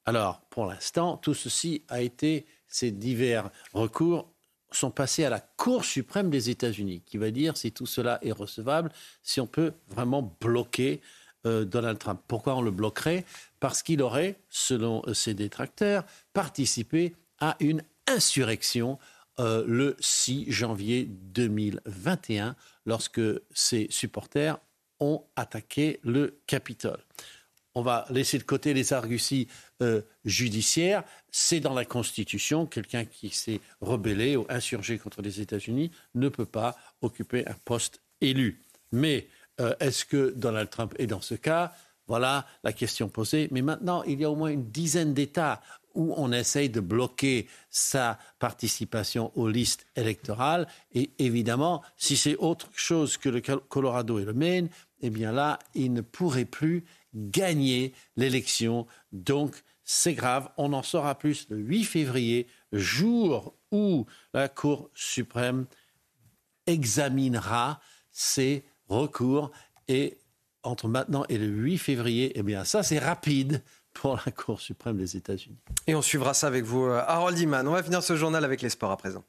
[0.07, 4.33] Alors, pour l'instant, tout ceci a été, ces divers recours
[4.77, 8.33] sont passés à la Cour suprême des États-Unis, qui va dire si tout cela est
[8.33, 8.91] recevable,
[9.23, 11.01] si on peut vraiment bloquer
[11.47, 12.21] euh, Donald Trump.
[12.27, 13.25] Pourquoi on le bloquerait?
[13.61, 18.99] Parce qu'il aurait, selon euh, ses détracteurs, participé à une insurrection
[19.39, 22.57] euh, le 6 janvier 2021,
[22.87, 23.21] lorsque
[23.53, 24.59] ses supporters
[24.99, 27.01] ont attaqué le Capitole.
[27.77, 29.49] On va laisser de côté les arguties
[29.83, 31.05] euh, judiciaires.
[31.31, 32.65] C'est dans la Constitution.
[32.65, 38.01] Quelqu'un qui s'est rebellé ou insurgé contre les États-Unis ne peut pas occuper un poste
[38.23, 38.63] élu.
[38.93, 39.29] Mais
[39.61, 41.75] euh, est-ce que Donald Trump est dans ce cas?
[42.07, 43.49] Voilà la question posée.
[43.51, 45.61] Mais maintenant, il y a au moins une dizaine d'États
[45.95, 50.67] où on essaye de bloquer sa participation aux listes électorales.
[50.95, 54.71] Et évidemment, si c'est autre chose que le Colorado et le Maine,
[55.03, 56.87] eh bien là, il ne pourrait plus
[57.17, 58.87] gagner l'élection.
[59.11, 60.49] Donc, c'est grave.
[60.57, 65.67] On en saura plus le 8 février, jour où la Cour suprême
[66.67, 69.51] examinera ces recours.
[69.89, 70.19] Et
[70.63, 73.63] entre maintenant et le 8 février, eh bien ça, c'est rapide
[73.93, 75.59] pour la Cour suprême des États-Unis.
[75.87, 77.67] Et on suivra ça avec vous, euh, Harold Iman.
[77.67, 79.25] On va finir ce journal avec les sports à présent.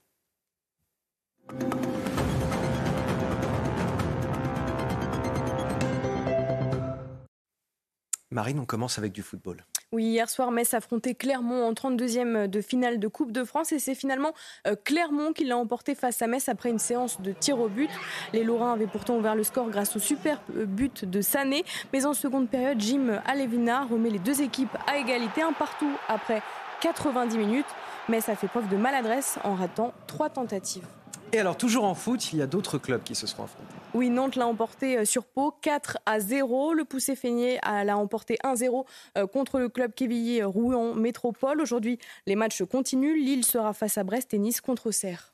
[8.29, 9.63] Marine, on commence avec du football.
[9.93, 13.79] Oui, hier soir, Metz affrontait Clermont en 32e de finale de Coupe de France et
[13.79, 14.33] c'est finalement
[14.67, 17.89] euh, Clermont qui l'a emporté face à Metz après une séance de tir au but.
[18.33, 21.63] Les Lorrains avaient pourtant ouvert le score grâce au super euh, but de Sané,
[21.93, 26.41] mais en seconde période, Jim Alevina remet les deux équipes à égalité, un partout après
[26.81, 27.65] 90 minutes.
[28.09, 30.85] Metz a fait preuve de maladresse en ratant trois tentatives.
[31.33, 33.73] Et alors, toujours en foot, il y a d'autres clubs qui se seront affrontés.
[33.93, 36.73] Oui, Nantes l'a emporté euh, sur Pau 4 à 0.
[36.73, 38.85] Le Poussé Feigné l'a emporté 1-0
[39.17, 41.59] euh, contre le club Quevilly Rouen Métropole.
[41.61, 43.17] Aujourd'hui, les matchs continuent.
[43.17, 45.33] Lille sera face à Brest et Nice contre Auxerre.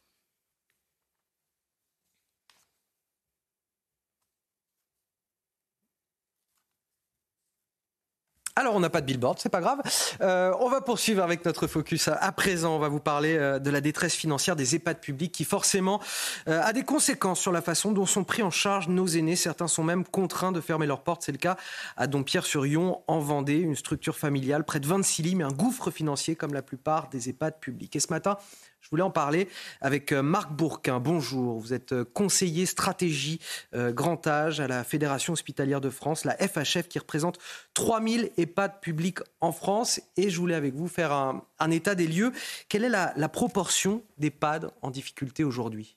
[8.56, 9.82] Alors, on n'a pas de billboard, c'est pas grave.
[10.22, 12.08] Euh, on va poursuivre avec notre focus.
[12.08, 15.44] À présent, on va vous parler euh, de la détresse financière des EHPAD publics qui,
[15.44, 16.00] forcément,
[16.48, 19.36] euh, a des conséquences sur la façon dont sont pris en charge nos aînés.
[19.36, 21.24] Certains sont même contraints de fermer leurs portes.
[21.24, 21.58] C'est le cas
[21.98, 26.36] à Dompierre-sur-Yon, en Vendée, une structure familiale près de 26 lits, mais un gouffre financier
[26.36, 27.96] comme la plupart des EHPAD publics.
[27.96, 28.38] Et ce matin,
[28.84, 29.48] je voulais en parler
[29.80, 31.00] avec euh, Marc Bourquin.
[31.00, 33.40] Bonjour, vous êtes euh, conseiller stratégie
[33.74, 37.40] euh, grand âge à la Fédération hospitalière de France, la FHF, qui représente
[37.76, 40.02] 3000 EHPAD publics en France.
[40.18, 42.34] Et je voulais avec vous faire un, état des lieux.
[42.68, 45.96] Quelle est la, proportion d'EHPAD en difficulté aujourd'hui?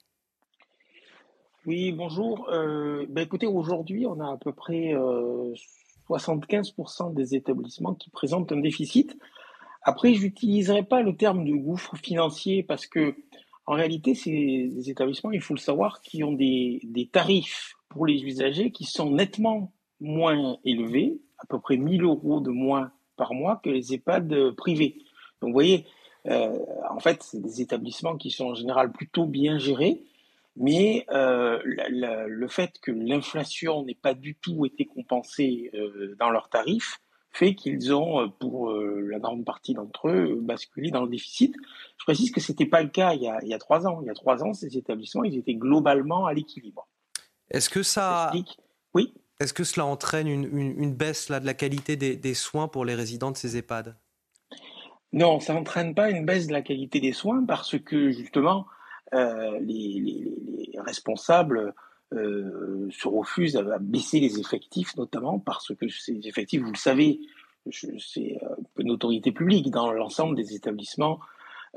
[1.67, 2.49] Oui, bonjour.
[2.49, 4.95] Ben, écoutez, aujourd'hui, on a à peu près
[6.09, 9.19] 75% des établissements qui présentent un déficit.
[9.89, 13.15] Après, j'utiliserai pas le terme de gouffre financier parce que,
[13.67, 18.21] en réalité, des établissements, il faut le savoir, qui ont des, des tarifs pour les
[18.25, 23.61] usagers qui sont nettement moins élevés, à peu près 1000 euros de moins par mois
[23.63, 24.99] que les EHPAD privés.
[25.41, 25.87] Donc, vous voyez,
[26.27, 26.59] euh,
[26.91, 30.03] en fait, c'est des établissements qui sont en général plutôt bien gérés,
[30.57, 36.49] mais euh, le fait que l'inflation n'ait pas du tout été compensée euh, dans leurs
[36.49, 37.01] tarifs
[37.37, 41.55] fait qu'ils ont, pour la grande partie d'entre eux, basculé dans le déficit.
[41.99, 44.01] Je précise que ce n'était pas le cas il y, a, trois ans.
[44.03, 46.89] Il y a trois ans, ces établissements, ils étaient globalement à l'équilibre.
[47.51, 48.33] Est-ce que ça...
[48.95, 49.13] Oui.
[49.39, 52.95] Est-ce que cela entraîne une, baisse là, de la qualité des, des soins pour les
[52.95, 53.95] résidents de ces EHPAD?
[55.13, 58.67] Non, ça n'entraîne pas une baisse de la qualité des soins parce que justement,
[59.15, 60.31] euh, les,
[60.79, 61.75] responsables
[62.13, 67.21] euh, se refusent à, baisser les effectifs, notamment parce que ces effectifs, vous le savez,
[67.73, 71.19] c'est euh, une autorité publique dans l'ensemble des établissements.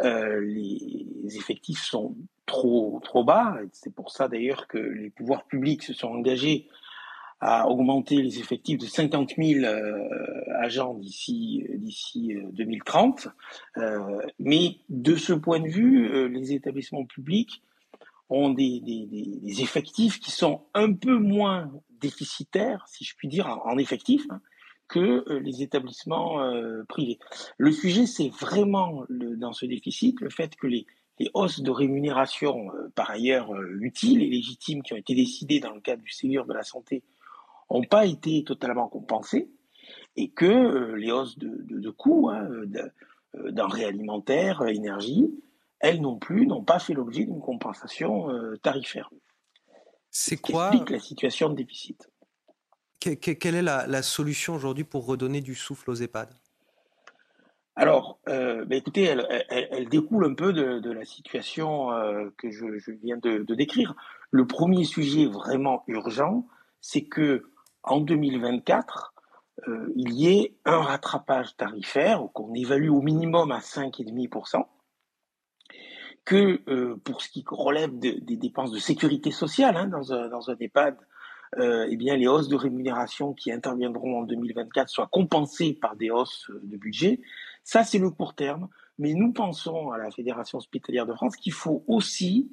[0.01, 2.15] les effectifs sont
[2.45, 3.57] trop trop bas.
[3.71, 6.67] C'est pour ça d'ailleurs que les pouvoirs publics se sont engagés
[7.41, 10.07] à augmenter les effectifs de 50 000 euh,
[10.59, 13.27] agents d'ici d'ici 2030.
[13.77, 17.61] Euh, euh, mais de ce point de vue, les établissements publics
[18.29, 18.81] ont des,
[19.61, 24.41] effectifs qui sont un peu moins déficitaires, si je puis dire, en, effectifs, hein,
[24.87, 26.39] que les établissements
[26.87, 27.19] privés.
[27.57, 30.85] Le sujet, c'est vraiment dans ce déficit le fait que les,
[31.33, 36.01] hausses de rémunération, par ailleurs utiles et légitimes, qui ont été décidées dans le cadre
[36.01, 37.03] du Ségur de la santé
[37.69, 39.49] n'ont pas été totalement compensées
[40.15, 45.29] et que euh, les hausses de, coûts, hein, euh, denrées alimentaires, énergie,
[45.79, 49.09] elles non plus n'ont pas fait l'objet d'une compensation euh, tarifaire.
[50.11, 52.09] C'est quoi explique la situation de déficit.
[52.99, 56.33] quelle est la, solution aujourd'hui pour redonner du souffle aux EHPAD?
[57.75, 61.89] Alors, ben écoutez, elle, découle un peu de, la situation
[62.37, 63.95] que je, je viens de, décrire.
[64.31, 66.45] Le premier sujet vraiment urgent,
[66.81, 67.49] c'est que
[67.83, 69.13] en 2024,
[69.67, 74.63] euh, il y ait un rattrapage tarifaire qu'on évalue au minimum à 5,5%,
[76.25, 80.49] que euh, pour ce qui relève des dépenses de sécurité sociale hein, dans, un, dans,
[80.49, 80.97] un, EHPAD,
[81.57, 86.11] euh, eh bien, les hausses de rémunération qui interviendront en 2024 soient compensées par des
[86.11, 87.19] hausses de budget.
[87.63, 88.69] Ça, c'est le court terme.
[88.99, 92.51] Mais nous pensons à la Fédération hospitalière de France qu'il faut aussi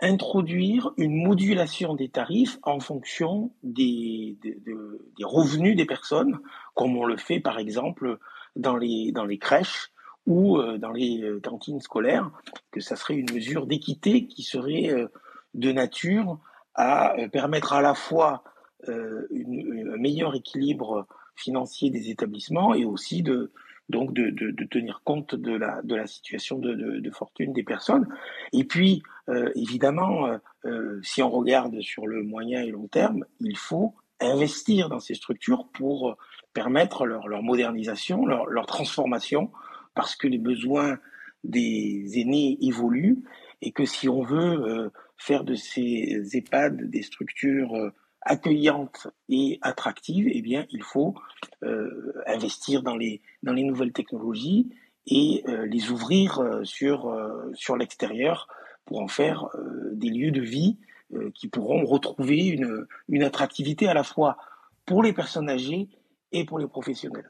[0.00, 6.38] introduire une modulation des tarifs en fonction des, des, revenus des personnes,
[6.74, 8.18] comme on le fait par exemple
[8.56, 9.90] dans les, dans les crèches
[10.26, 12.30] ou euh, dans les euh, cantines scolaires,
[12.70, 15.08] que ça serait une mesure d'équité qui serait euh,
[15.54, 16.38] de nature
[16.74, 18.42] à permettre à la fois
[18.88, 21.06] un meilleur équilibre
[21.36, 23.52] financier des établissements et aussi de,
[23.88, 24.30] donc de,
[24.66, 28.08] tenir compte de la, situation de, fortune des personnes.
[28.52, 29.04] Et puis,
[29.54, 30.28] évidemment,
[31.02, 35.68] si on regarde sur le moyen et long terme, il faut investir dans ces structures
[35.72, 36.16] pour
[36.52, 39.52] permettre leur, modernisation, leur, transformation,
[39.94, 40.98] parce que les besoins
[41.42, 43.22] des aînés évoluent
[43.62, 47.92] et que si on veut faire de ces EHPAD des structures
[48.24, 51.14] accueillante et attractive, eh bien, il faut
[51.62, 54.70] euh, investir dans les, nouvelles technologies
[55.06, 58.48] et euh, les ouvrir euh, sur, l'extérieur
[58.86, 59.48] pour en faire
[59.92, 60.76] des lieux de vie
[61.34, 62.58] qui pourront retrouver
[63.08, 64.36] une attractivité à la fois
[64.84, 65.88] pour les personnes âgées
[66.32, 67.28] et pour les professionnels.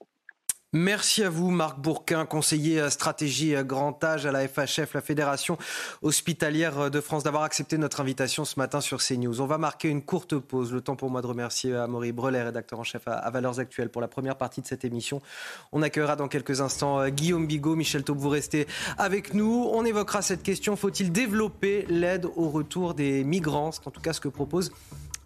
[0.76, 5.56] Merci à vous, Marc Bourquin, conseiller stratégie grand âge à la FHF, la Fédération
[6.02, 9.40] hospitalière de France, d'avoir accepté notre invitation ce matin sur CNews.
[9.40, 10.72] On va marquer une courte pause.
[10.72, 14.02] Le temps pour moi de remercier Amaury Brelet, rédacteur en chef à Valeurs Actuelles, pour
[14.02, 15.22] la première partie de cette émission.
[15.70, 18.66] On accueillera dans quelques instants euh, Guillaume Bigot, Michel Taube, vous restez
[18.98, 19.70] avec nous.
[19.72, 23.70] On évoquera cette question faut-il développer l'aide au retour des migrants?
[23.70, 24.72] C'est en tout cas ce que propose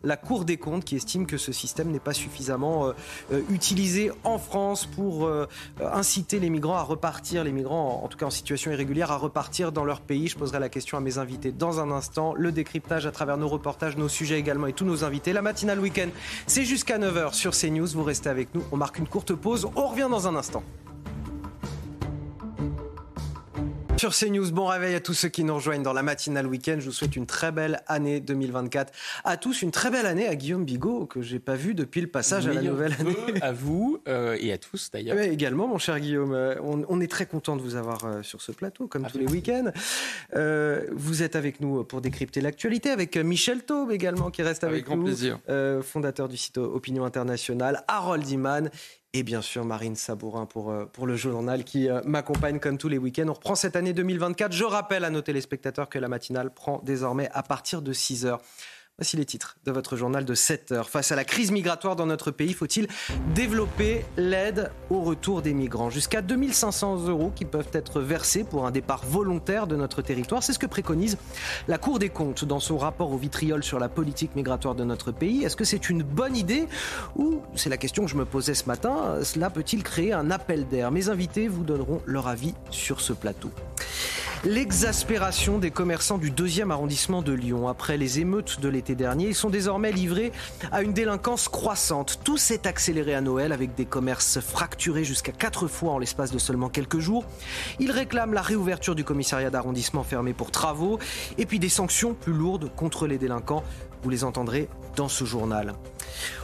[0.05, 2.93] la Cour des comptes qui estime que ce système n'est pas suffisamment euh,
[3.33, 5.49] euh, utilisé en France pour euh,
[5.81, 9.73] inciter les migrants à repartir, les migrants en tout cas en situation irrégulière, à repartir
[9.73, 10.29] dans leur pays.
[10.29, 12.35] Je poserai la question à mes invités dans un instant.
[12.35, 15.33] Le décryptage à travers nos reportages, nos sujets également et tous nos invités.
[15.33, 16.09] La matinale week-end,
[16.47, 17.89] c'est jusqu'à 9h sur CNews.
[17.89, 18.63] Vous restez avec nous.
[18.73, 19.69] On marque une courte pause.
[19.77, 20.63] On revient dans un instant.
[23.99, 26.77] Sur CNews, bon réveil à tous ceux qui nous rejoignent dans la matinale week-end.
[26.79, 28.93] Je vous souhaite une très belle année 2024.
[29.25, 32.07] À tous, une très belle année à Guillaume Bigot, que j'ai pas vu depuis le
[32.07, 33.17] passage à la nouvelle année.
[33.43, 35.17] À vous euh, et à tous d'ailleurs.
[35.17, 36.33] Oui, également, mon cher Guillaume.
[36.33, 39.27] Euh, on, est très content de vous avoir euh, sur ce plateau, comme tous les
[39.27, 39.73] week-ends.
[40.93, 44.85] vous êtes avec nous pour décrypter l'actualité, avec Michel Taube également, qui reste avec, avec
[44.87, 45.07] grand nous.
[45.07, 45.41] plaisir.
[45.83, 48.71] fondateur du site Opinion Internationale, Harold Iman
[49.15, 52.89] et bien sûr Marine Sabourin pour, euh, pour le journal qui euh, m'accompagne comme tous
[52.89, 53.29] les week-ends.
[53.29, 54.53] On reprend cette année 2024.
[54.53, 58.41] Je rappelle à nos téléspectateurs que la matinale prend désormais à partir de 6 heures.
[59.01, 60.91] Voici les titres de votre journal de 7 heures.
[60.91, 62.89] Face à la crise migratoire dans notre pays, faut-il
[63.33, 65.89] développer l'aide au retour des migrants?
[65.89, 70.43] Jusqu'à 2500 euros qui peuvent être versés pour un départ volontaire de notre territoire.
[70.43, 71.17] C'est ce que préconise
[71.69, 75.13] la Cour des comptes dans son rapport au vitriol sur la politique migratoire de notre
[75.13, 75.45] pays.
[75.45, 76.67] Est-ce que c'est une bonne idée
[77.15, 80.67] ou, c'est la question que je me posais ce matin, cela peut-il créer un appel
[80.67, 80.91] d'air?
[80.91, 83.53] Mes invités vous donneront leur avis sur ce plateau.
[84.45, 89.27] L'exaspération des commerçants du deuxième arrondissement de Lyon après les émeutes de l'été dernier.
[89.27, 90.31] Ils sont désormais livrés
[90.71, 92.21] à une délinquance croissante.
[92.23, 96.39] Tout s'est accéléré à Noël avec des commerces fracturés jusqu'à quatre fois en l'espace de
[96.39, 97.25] seulement quelques jours.
[97.81, 101.01] Ils réclament la réouverture du commissariat d'arrondissement fermé pour travaux
[101.37, 103.65] et puis des sanctions plus lourdes contre les délinquants.
[104.03, 105.75] Vous les entendrez dans ce journal.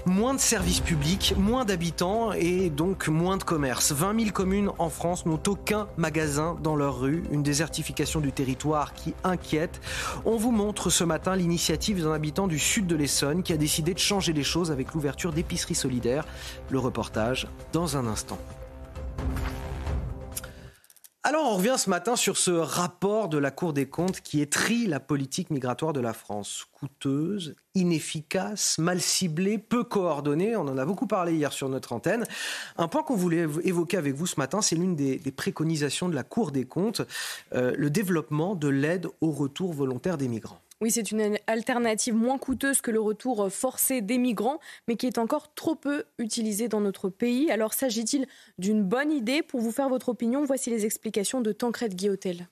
[0.07, 3.93] Moins de services publics, moins d'habitants et donc moins de commerce.
[3.93, 7.25] 20 000 communes en France n'ont aucun magasin dans leur rue.
[7.31, 9.81] Une désertification du territoire qui inquiète.
[10.25, 13.95] On vous montre ce matin l'initiative d'un habitant du sud de l'Essonne qui a décidé
[13.95, 16.27] de changer les choses avec l'ouverture d'épiceries solidaires.
[16.71, 18.39] Le reportage dans un instant.
[21.27, 24.87] Alors on revient ce matin sur ce rapport de la Cour des comptes qui étrie
[24.87, 26.67] la politique migratoire de la France.
[26.75, 30.55] Coûteuse, inefficace, mal ciblée, peu coordonnée.
[30.55, 32.27] On en a beaucoup parlé hier sur notre antenne.
[32.77, 36.25] Un point qu'on voulait évoquer avec vous ce matin, c'est l'une des, préconisations de la
[36.25, 37.01] Cour des comptes,
[37.55, 40.61] euh, le développement de l'aide au retour volontaire des migrants.
[40.81, 44.59] Oui, c'est une alternative moins coûteuse que le retour forcé des migrants,
[44.89, 47.51] mais qui est encore trop peu utilisée dans notre pays.
[47.51, 48.27] Alors s'agit-il
[48.59, 52.49] d'une bonne idée Pour vous faire votre opinion, voici les explications de Tancred Guillotel.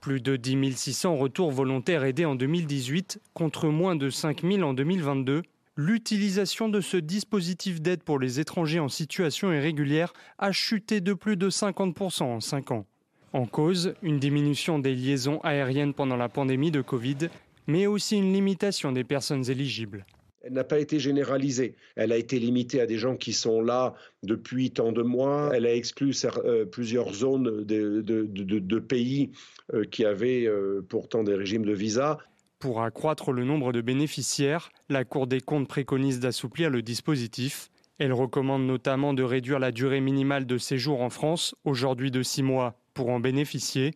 [0.00, 4.72] Plus de 10 600 retours volontaires aidés en 2018 contre moins de 5 000 en
[4.72, 5.42] 2022.
[5.76, 11.36] L'utilisation de ce dispositif d'aide pour les étrangers en situation irrégulière a chuté de plus
[11.36, 12.86] de 50% en 5 ans.
[13.32, 17.28] En cause, une diminution des liaisons aériennes pendant la pandémie de Covid,
[17.68, 20.04] mais aussi une limitation des personnes éligibles.
[20.42, 21.76] Elle n'a pas été généralisée.
[21.96, 25.50] Elle a été limitée à des gens qui sont là depuis tant de mois.
[25.54, 26.12] Elle a exclu
[26.44, 29.30] euh, plusieurs zones de, pays
[29.74, 32.18] euh, qui avaient euh, pourtant des régimes de visa.
[32.58, 37.70] Pour accroître le nombre de bénéficiaires, la Cour des comptes préconise d'assouplir le dispositif.
[37.98, 42.42] Elle recommande notamment de réduire la durée minimale de séjour en France, aujourd'hui de six
[42.42, 43.94] mois, pour en bénéficier.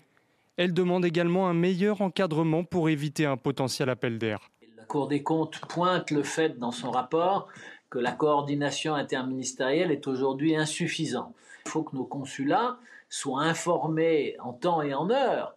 [0.56, 4.50] Elle demande également un meilleur encadrement pour éviter un potentiel appel d'air.
[4.78, 7.48] La Cour des comptes pointe le fait dans son rapport
[7.90, 11.34] que la coordination interministérielle est aujourd'hui insuffisante.
[11.66, 12.78] Il faut que nos consulats
[13.10, 15.54] soient informés en temps et en heure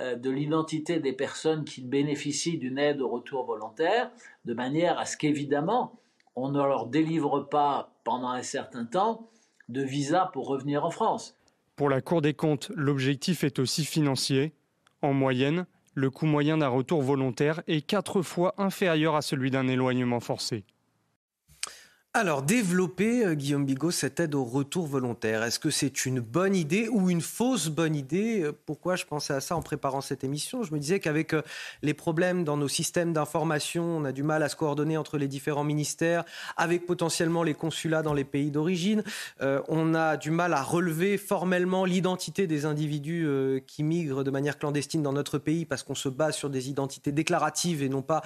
[0.00, 4.10] euh, de l'identité des personnes qui bénéficient d'une aide au retour volontaire,
[4.44, 5.92] de manière à ce qu'évidemment,
[6.34, 9.28] on ne leur délivre pas pendant un certain temps
[9.68, 11.37] de visa pour revenir en France.
[11.78, 14.52] Pour la Cour des comptes, l'objectif est aussi financier.
[15.00, 15.64] En moyenne,
[15.94, 20.64] le coût moyen d'un retour volontaire est quatre fois inférieur à celui d'un éloignement forcé.
[22.20, 26.56] Alors, développer, euh, Guillaume Bigot, cette aide au retour volontaire, est-ce que c'est une bonne
[26.56, 28.42] idée ou une fausse bonne idée?
[28.42, 30.64] Euh, Pourquoi je pensais à ça en préparant cette émission?
[30.64, 31.42] Je me disais qu'avec euh,
[31.82, 35.28] les problèmes dans nos systèmes d'information, on a du mal à se coordonner entre les
[35.28, 36.24] différents ministères,
[36.56, 39.04] avec potentiellement les consulats dans les pays d'origine.
[39.68, 43.28] on a du mal à relever formellement l'identité des individus
[43.66, 47.12] qui migrent de manière clandestine dans notre pays parce qu'on se base sur des identités
[47.12, 48.22] déclaratives et non pas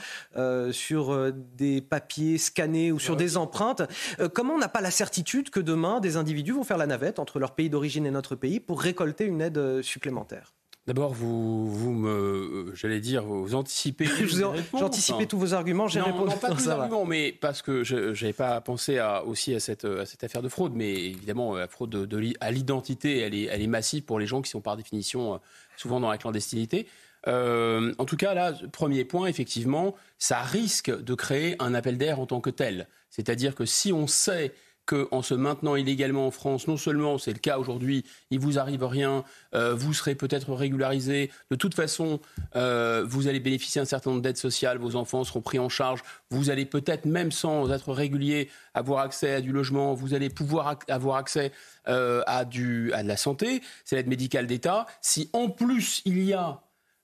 [0.70, 3.81] sur des papiers scannés ou sur des empreintes.
[4.20, 7.18] Euh, comment on n'a pas la certitude que demain, des individus vont faire la navette
[7.18, 10.52] entre leur pays d'origine et notre pays pour récolter une aide euh, supplémentaire?
[10.86, 14.04] D'abord, vous, vous me, euh, j'allais dire, vous anticipez.
[14.76, 16.30] J'anticipais tous vos arguments, j'ai répondu.
[16.30, 19.60] Non, pas tous les arguments, mais parce que je n'avais pas pensé à, aussi à
[19.60, 23.44] cette, à cette affaire de fraude, mais évidemment, la fraude de, à l'identité, elle est,
[23.44, 25.40] elle est massive pour les gens qui sont par définition
[25.76, 26.88] souvent dans la clandestinité.
[27.26, 32.26] En tout cas, là, premier point, effectivement, ça risque de créer un appel d'air en
[32.26, 32.88] tant que tel.
[33.10, 34.52] C'est-à-dire que si on sait
[34.86, 38.84] qu'en se maintenant illégalement en France, non seulement c'est le cas aujourd'hui, il vous arrive
[38.84, 42.20] rien, euh, vous serez peut-être régularisé, de toute façon,
[42.56, 46.02] euh, vous allez bénéficier d'un certain nombre d'aides sociales, vos enfants seront pris en charge,
[46.30, 50.78] vous allez peut-être même sans être régulier avoir accès à du logement, vous allez pouvoir
[50.88, 51.52] avoir accès
[51.88, 54.86] euh, à, du, à de la santé, c'est l'aide médicale d'État.
[55.00, 56.60] Si en plus il y a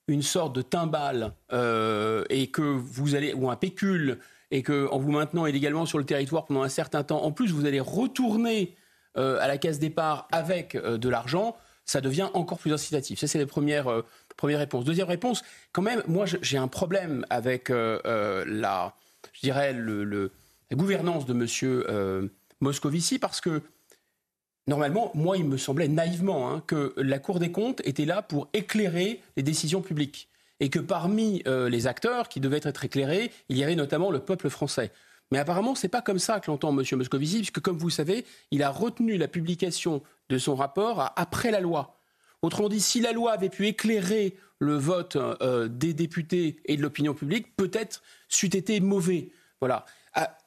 [0.09, 4.19] une sorte de timbale et que vous allez ou un pécule
[4.51, 7.67] et qu'en vous maintenant illégalement sur le territoire pendant un certain temps, en plus vous
[7.67, 8.77] allez retourner
[9.17, 13.19] euh, à la case départ avec euh, de l'argent, ça devient encore plus incitatif.
[13.19, 14.05] Ça, c'est la première, euh,
[14.37, 14.85] première réponse.
[14.85, 15.43] Deuxième réponse,
[15.73, 18.95] quand même, moi j'ai un problème avec la,
[19.33, 20.31] je dirais, le,
[20.71, 22.31] la gouvernance de M.
[22.61, 23.63] Moscovici parce que
[24.69, 28.49] normalement, moi, il me semblait naïvement hein, que la Cour des comptes était là pour
[28.53, 30.29] éclairer les décisions publiques
[30.61, 34.21] et que parmi euh, les acteurs qui devaient être éclairés, il y avait notamment le
[34.21, 34.93] peuple français.
[35.31, 36.85] Mais apparemment, ce n'est pas comme ça que l'entend M.
[36.93, 41.61] Moscovici, puisque comme vous savez, il a retenu la publication de son rapport après la
[41.61, 41.95] loi.
[42.43, 46.83] Autrement dit, si la loi avait pu éclairer le vote euh, des députés et de
[46.83, 49.29] l'opinion publique, peut-être c'eût été mauvais.
[49.61, 49.85] Voilà.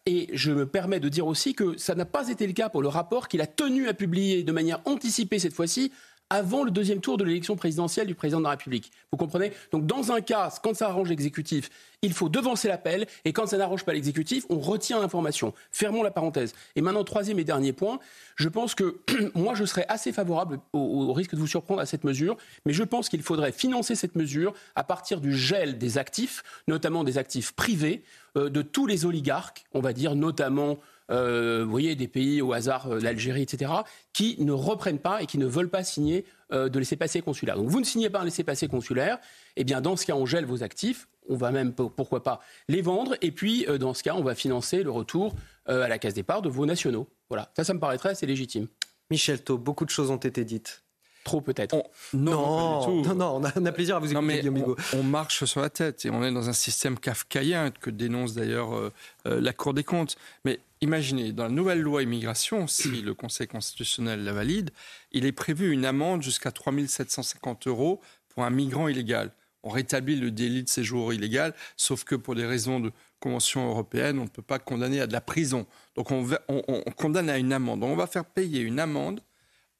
[0.07, 2.81] Et je me permets de dire aussi que ça n'a pas été le cas pour
[2.81, 5.91] le rapport qu'il a tenu à publier de manière anticipée cette fois-ci
[6.31, 8.89] avant le deuxième tour de l'élection présidentielle du président de la République.
[9.11, 9.51] Vous comprenez?
[9.73, 11.69] Donc dans un cas, quand ça arrange l'exécutif,
[12.01, 15.53] il faut devancer l'appel, et quand ça n'arrange pas l'exécutif, on retient l'information.
[15.71, 16.53] Fermons la parenthèse.
[16.77, 17.99] Et maintenant, troisième et dernier point,
[18.37, 19.01] je pense que
[19.35, 22.83] moi, je serais assez favorable au, risque de vous surprendre à cette mesure, mais je
[22.83, 27.51] pense qu'il faudrait financer cette mesure à partir du gel des actifs, notamment des actifs
[27.51, 28.03] privés,
[28.37, 30.79] euh, de tous les oligarques, on va dire notamment
[31.11, 33.71] euh, vous voyez, des pays au hasard, euh, l'Algérie, etc.,
[34.13, 37.57] qui ne reprennent pas et qui ne veulent pas signer euh, de laissez-passer consulaire.
[37.57, 39.19] Donc vous ne signez pas un laissez-passer consulaire,
[39.55, 42.81] eh bien dans ce cas, on gèle vos actifs, on va même, pourquoi pas, les
[42.81, 45.35] vendre, et puis dans ce cas, on va financer le retour
[45.67, 47.07] à la case départ de vos nationaux.
[47.29, 48.67] Voilà, ça, ça me paraîtrait assez légitime.
[49.11, 50.83] Michel Thau, beaucoup de choses ont été dites.
[51.23, 51.75] Trop peut-être.
[52.13, 56.05] Non, non, non, on, a, plaisir à vous écouter, on, on, marche sur la tête
[56.05, 58.91] et on est dans un système kafkaïen que dénonce d'ailleurs
[59.25, 60.17] la Cour des comptes.
[60.45, 64.71] Mais imaginez, dans la nouvelle loi immigration, si le Conseil constitutionnel la valide,
[65.11, 69.31] il est prévu une amende jusqu'à 3 750 euros pour un migrant illégal.
[69.63, 74.17] On rétablit le délit de séjour illégal, sauf que pour des raisons de convention européenne,
[74.17, 75.67] on ne peut pas condamner à de la prison.
[75.95, 77.81] Donc on, on, condamne à une amende.
[77.81, 79.21] Donc on va faire payer une amende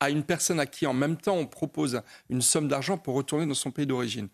[0.02, 3.46] à une personne à qui en même temps on propose une somme d'argent pour retourner
[3.46, 4.28] dans son pays d'origine.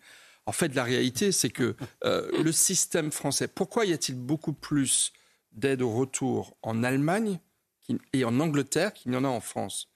[0.46, 5.12] En fait, la réalité, c'est que euh, le système français, pourquoi y a-t-il beaucoup plus
[5.52, 7.38] d'aide au retour en Allemagne
[8.14, 9.90] et en Angleterre qu'il n'y en a en France?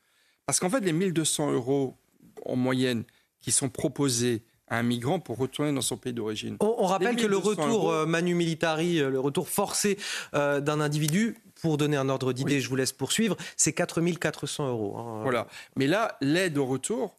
[0.44, 1.96] Parce qu'en fait, les 1200 euros
[2.44, 3.04] en moyenne
[3.40, 6.56] qui sont proposés à un migrant pour retourner dans son pays d'origine.
[6.60, 9.98] On, rappelle que le retour euh, manu militari, euh, le retour forcé
[10.34, 14.98] euh, d'un individu, pour donner un ordre d'idée, je vous laisse poursuivre, c'est 4400 euros.
[14.98, 15.20] Hein.
[15.22, 15.46] Voilà.
[15.76, 17.18] Mais là, l'aide au retour,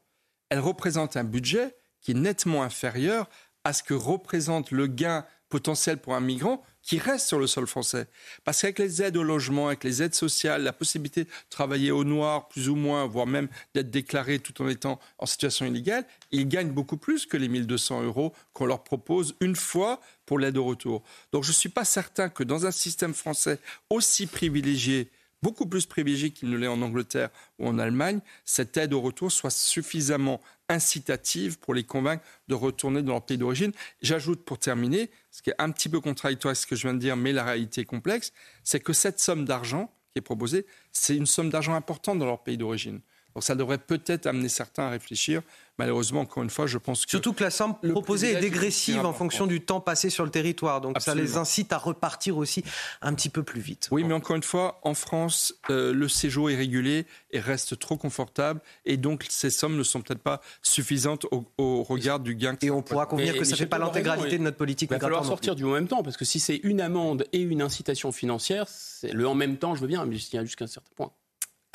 [0.49, 3.29] elle représente un budget qui est nettement inférieur
[3.63, 7.65] à ce que représente le gain potentiel pour un migrant qui reste sur le sol
[7.65, 8.07] français.
[8.43, 12.03] Parce qu'avec les aides au logement, avec les aides sociales, la possibilité de travailler au
[12.03, 16.47] noir, plus ou moins, voire même d'être déclaré tout en étant en situation illégale, ils
[16.47, 20.65] gagnent beaucoup plus que les 1200 euros qu'on leur propose une fois pour l'aide au
[20.65, 21.03] retour.
[21.31, 23.59] Donc je ne suis pas certain que dans un système français
[23.89, 25.09] aussi privilégié,
[25.43, 27.29] beaucoup plus privilégié qu'il ne l'est en Angleterre
[27.59, 30.39] ou en Allemagne, cette aide au retour soit suffisamment
[30.69, 33.73] incitative pour les convaincre de retourner dans leur pays d'origine.
[34.01, 36.93] J'ajoute pour terminer, ce qui est un petit peu contradictoire avec ce que je viens
[36.93, 38.31] de dire, mais la réalité est complexe,
[38.63, 42.41] c'est que cette somme d'argent qui est proposée, c'est une somme d'argent importante dans leur
[42.41, 43.01] pays d'origine.
[43.35, 45.41] Donc ça devrait peut-être amener certains à réfléchir
[45.77, 47.11] malheureusement, encore une fois, je pense que...
[47.11, 50.81] Surtout que la somme proposée est dégressive en fonction du temps passé sur le territoire.
[50.81, 52.63] Donc ça les incite à repartir aussi
[53.01, 53.87] un petit peu plus vite.
[53.91, 57.97] Oui, mais encore une fois, en France, euh, le séjour est régulé et reste trop
[57.97, 58.61] confortable.
[58.85, 61.25] Et donc ces sommes ne sont peut-être pas suffisantes
[61.57, 62.55] au, regard du gain.
[62.61, 64.99] Et on pourra convenir que ça ne fait pas l'intégralité de notre politique Il va
[64.99, 68.11] falloir sortir du en même temps, parce que si c'est une amende et une incitation
[68.11, 68.67] financière,
[69.11, 71.11] le en même temps, je veux bien, mais jusqu'à un certain point.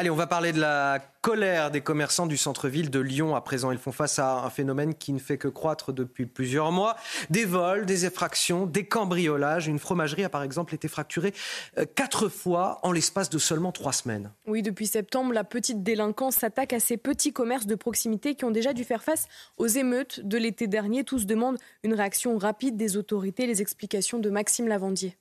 [0.00, 3.34] Allez, on va parler de la colère des commerçants du centre-ville de Lyon.
[3.34, 6.70] À présent, ils font face à un phénomène qui ne fait que croître depuis plusieurs
[6.70, 6.94] mois.
[7.30, 9.66] Des vols, des effractions, des cambriolages.
[9.66, 11.34] Une fromagerie a par exemple été fracturée
[11.78, 14.30] euh, quatre fois en l'espace de seulement trois semaines.
[14.46, 18.52] Oui, depuis septembre, la petite délinquance s'attaque à ces petits commerces de proximité qui ont
[18.52, 19.26] déjà dû faire face
[19.56, 21.02] aux émeutes de l'été dernier.
[21.02, 23.48] Tous demandent une réaction rapide des autorités.
[23.48, 25.18] Les explications de Maxime Lavandier.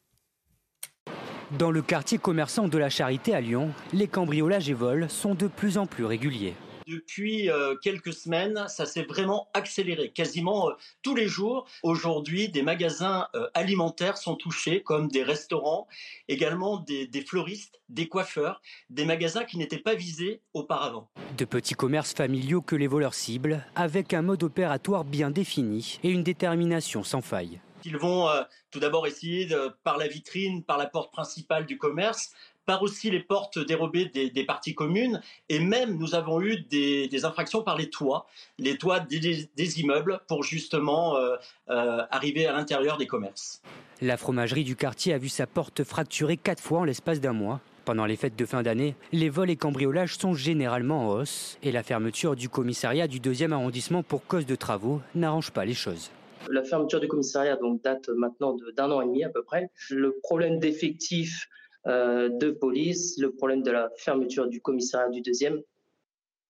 [1.52, 5.48] Dans le quartier commerçant de la Charité à Lyon, les cambriolages et vols sont de
[5.48, 6.56] plus en plus réguliers.
[6.88, 10.74] Depuis euh, quelques semaines, ça s'est vraiment accéléré, quasiment euh,
[11.04, 11.66] tous les jours.
[11.84, 15.88] Aujourd'hui, des magasins euh, alimentaires sont touchés, comme des restaurants,
[16.28, 21.10] également des, des fleuristes, des coiffeurs, des magasins qui n'étaient pas visés auparavant.
[21.38, 26.10] De petits commerces familiaux que les voleurs ciblent, avec un mode opératoire bien défini et
[26.10, 27.62] une détermination sans faille.
[27.86, 29.48] Ils vont euh, tout d'abord essayer,
[29.84, 32.34] par la vitrine, par la porte principale du commerce,
[32.68, 37.64] par aussi les portes dérobées des, parties communes, et même nous avons eu des, infractions
[37.64, 38.28] par les toits,
[38.60, 41.38] les toits des, immeubles, pour justement euh,
[41.70, 43.62] euh, arriver à l'intérieur des commerces.
[44.02, 47.62] La fromagerie du quartier a vu sa porte fracturée quatre fois en l'espace d'un mois.
[47.86, 51.72] Pendant les fêtes de fin d'année, les vols et cambriolages sont généralement en hausse, et
[51.72, 56.12] la fermeture du commissariat du deuxième arrondissement pour cause de travaux n'arrange pas les choses.
[56.49, 59.69] La fermeture du commissariat donc, date maintenant d'un an et demi à peu près.
[59.90, 61.48] Le problème d'effectifs
[61.86, 63.18] de police.
[63.18, 65.61] Le problème de la fermeture du commissariat du deuxième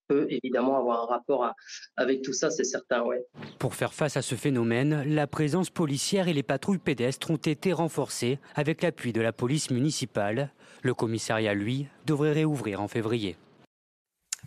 [0.07, 1.53] peut évidemment avoir un rapport
[1.95, 3.03] avec tout ça, c'est certain.
[3.59, 7.73] Pour faire face à ce phénomène, la présence policière et les patrouilles pédestres ont été
[7.73, 10.51] renforcées avec l'appui de la police municipale.
[10.81, 13.35] Le commissariat, lui, devrait réouvrir en février.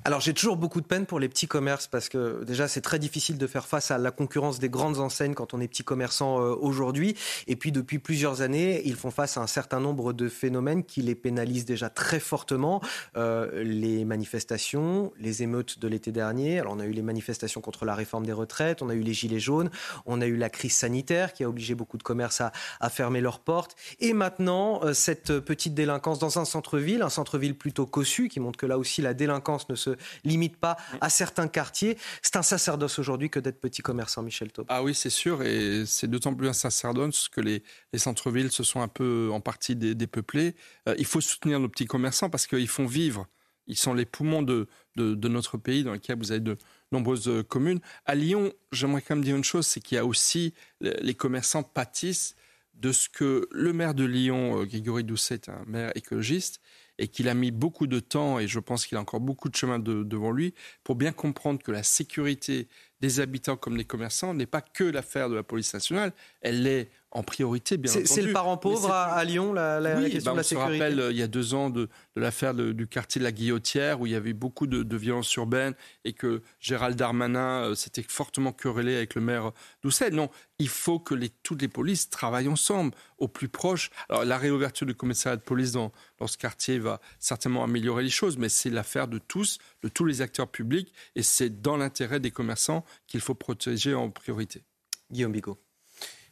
[0.03, 2.99] Alors j'ai toujours beaucoup de peine pour les petits commerces parce que déjà c'est très
[2.99, 6.41] difficile de faire face à la concurrence des grandes enseignes quand on est petit commerçant
[6.41, 7.15] euh, aujourd'hui.
[7.49, 11.03] Et puis depuis plusieurs années, ils font face à un certain nombre de phénomènes qui
[11.03, 12.81] les pénalisent déjà très fortement.
[13.19, 16.61] Euh, les manifestations, les émeutes de l'été dernier.
[16.61, 19.13] Alors on a eu les manifestations contre la réforme des retraites, on a eu les
[19.13, 19.69] gilets jaunes,
[20.07, 23.41] on a eu la crise sanitaire qui a obligé beaucoup de commerces à, fermer leurs
[23.41, 23.77] portes.
[24.01, 28.59] Et maintenant euh, cette petite délinquance dans un centre-ville, un centre-ville plutôt cossu qui montre
[28.59, 29.90] que là aussi la délinquance ne se
[30.25, 31.97] limite pas à certains quartiers.
[32.23, 34.67] C'est un sacerdoce aujourd'hui que d'être petit commerçant, Michel Taub.
[34.69, 37.63] Ah oui, c'est sûr, et c'est d'autant plus un sacerdoce que les,
[37.97, 40.55] centres-villes se sont un peu en partie dépeuplés.
[40.89, 43.27] Euh, il faut soutenir nos petits commerçants parce qu'ils font vivre.
[43.67, 46.57] Ils sont les poumons de, de, notre pays dans lequel vous avez de
[46.91, 47.81] nombreuses euh, communes.
[48.05, 51.63] À Lyon, j'aimerais quand même dire une chose, c'est qu'il y a aussi les commerçants
[51.63, 52.35] pâtissent
[52.81, 56.61] de ce que le maire de Lyon, euh, Grégory Doucet, est un maire écologiste,
[57.01, 59.57] et qu'il a mis beaucoup de temps, et je pense qu'il a encore beaucoup de
[59.57, 60.55] chemin devant lui,
[60.85, 62.69] pour bien comprendre que la sécurité
[63.01, 66.13] des habitants comme des commerçants n'est pas que l'affaire de la police nationale,
[66.43, 68.07] elle est en priorité, bien entendu.
[68.07, 71.09] C'est le parent pauvre à, Lyon, la, question bah, de la sécurité On se rappelle,
[71.11, 74.15] il y a deux ans, de, l'affaire du quartier de la Guillotière, où il y
[74.15, 75.75] avait beaucoup de, de violences urbaines,
[76.05, 79.51] et que Gérald Darmanin euh, s'était fortement querellé avec le maire
[79.83, 80.11] Doucet.
[80.11, 83.91] Non, il faut que les, toutes les polices travaillent ensemble, au plus proche.
[84.09, 88.11] Alors, la réouverture du commissariat de police dans, dans ce quartier va certainement améliorer les
[88.11, 92.21] choses, mais c'est l'affaire de tous, de tous les acteurs publics, et c'est dans l'intérêt
[92.21, 94.65] des commerçants qu'il faut protéger en priorité.
[95.11, 95.59] Guillaume Bigot.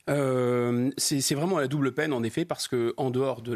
[0.08, 3.52] Euh, c'est vraiment la double peine, en effet, parce que en dehors de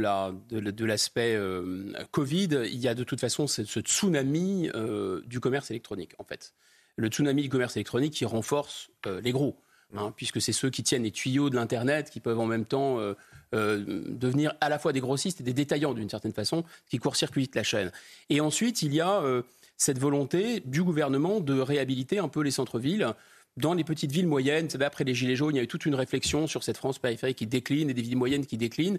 [0.85, 5.71] l'aspect de, euh, Covid, il y a de toute façon ce, tsunami euh, du commerce
[5.71, 6.55] électronique, en fait.
[6.97, 8.91] Le tsunami du commerce électronique qui renforce
[9.23, 9.59] les gros,
[9.97, 12.99] hein, puisque c'est ceux qui tiennent les tuyaux de l'Internet, qui peuvent en même temps
[13.53, 17.63] devenir à la fois des grossistes et des détaillants, d'une certaine façon, qui court-circuitent la
[17.63, 17.91] chaîne.
[18.29, 19.23] Et ensuite, il y a
[19.77, 23.15] cette volonté du gouvernement de réhabiliter un peu les centres-villes
[23.57, 25.95] dans les petites villes moyennes, après les Gilets jaunes, il y a eu toute une
[25.95, 28.99] réflexion sur cette France périphérique qui décline et des villes moyennes qui déclinent.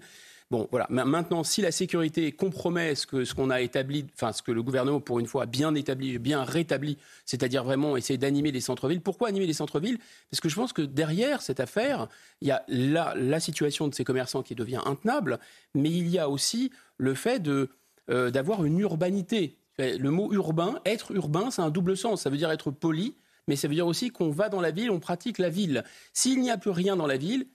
[0.50, 0.86] Bon, voilà.
[0.90, 4.62] Maintenant, si la sécurité compromet ce que ce qu'on a établi, enfin ce que le
[4.62, 9.00] gouvernement pour une fois a bien établi, bien rétabli, c'est-à-dire vraiment essayer d'animer les centres-villes.
[9.00, 9.98] Pourquoi animer les centres-villes?
[10.30, 12.08] Parce que je pense que derrière cette affaire,
[12.42, 15.38] il y a la, la, situation de ces commerçants qui devient intenable,
[15.74, 17.70] mais il y a aussi le fait de
[18.10, 19.56] euh, d'avoir une urbanité.
[19.78, 22.22] Le mot urbain, être urbain, c'est un double sens.
[22.22, 23.16] Ça veut dire être poli,
[23.48, 25.84] mais ça veut dire aussi qu'on va dans la ville, on pratique la ville.
[26.12, 27.48] S'il n'y a plus rien dans la ville,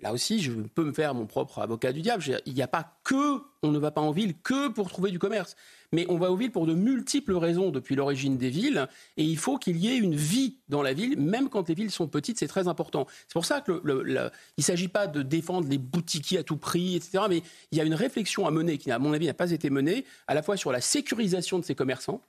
[0.00, 2.22] là aussi, je peux me faire mon propre avocat du diable.
[2.44, 5.18] Il n'y a pas que, on ne va pas en ville que pour trouver du
[5.18, 5.56] commerce.
[5.92, 8.88] Mais on va aux villes pour de multiples raisons depuis l'origine des villes.
[9.16, 11.90] Et il faut qu'il y ait une vie dans la ville, même quand les villes
[11.90, 13.06] sont petites, c'est très important.
[13.28, 17.24] C'est pour ça qu'il ne s'agit pas de défendre les boutiquiers à tout prix, etc.
[17.28, 17.42] Mais
[17.72, 20.04] il y a une réflexion à mener qui, à mon avis, n'a pas été menée,
[20.26, 22.20] à la fois sur la sécurisation de ces commerçants,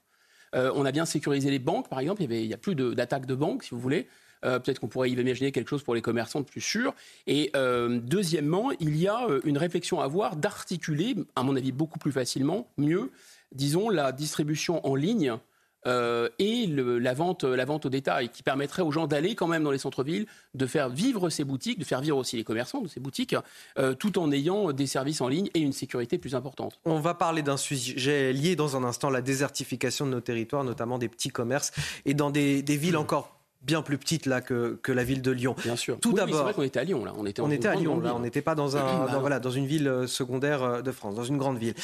[0.54, 2.22] euh, on a bien sécurisé les banques, par exemple.
[2.22, 4.08] Il n'y a plus d'attaques de, banques, si vous voulez.
[4.44, 6.94] Euh, peut-être qu'on pourrait imaginer quelque chose pour les commerçants de plus sûr.
[7.26, 11.98] Et euh, deuxièmement, il y a une réflexion à avoir d'articuler, à mon avis, beaucoup
[11.98, 13.10] plus facilement, mieux,
[13.52, 15.38] disons, la distribution en ligne
[15.86, 19.62] euh, et la, vente, la vente au détail, qui permettrait aux gens d'aller quand même
[19.62, 22.88] dans les centres-villes, de faire vivre ces boutiques, de faire vivre aussi les commerçants de
[22.88, 23.36] ces boutiques,
[23.78, 26.80] euh, tout en ayant des services en ligne et une sécurité plus importante.
[26.84, 30.98] On va parler d'un sujet lié dans un instant, la désertification de nos territoires, notamment
[30.98, 31.72] des petits commerces,
[32.04, 35.54] et dans des, villes encore bien plus petites là que, que, la ville de Lyon.
[35.62, 35.98] Bien sûr.
[36.00, 37.12] Tout d'abord, c'est vrai qu'on était à Lyon là.
[37.16, 38.14] On était, on était à Lyon là.
[38.14, 41.24] On n'était pas dans un, dans, voilà, dans une ville euh, secondaire de France, dans
[41.24, 41.74] une grande ville.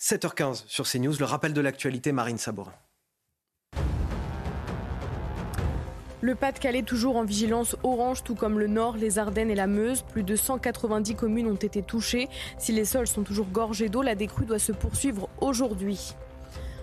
[0.00, 2.72] 7h15 sur CNews, le rappel de l'actualité, Marine Sabourin.
[6.20, 10.02] Le Pas-de-Calais toujours en vigilance orange, tout comme le Nord, les Ardennes et la Meuse.
[10.02, 12.28] Plus de 190 communes ont été touchées.
[12.58, 16.14] Si les sols sont toujours gorgés d'eau, la décrue doit se poursuivre aujourd'hui.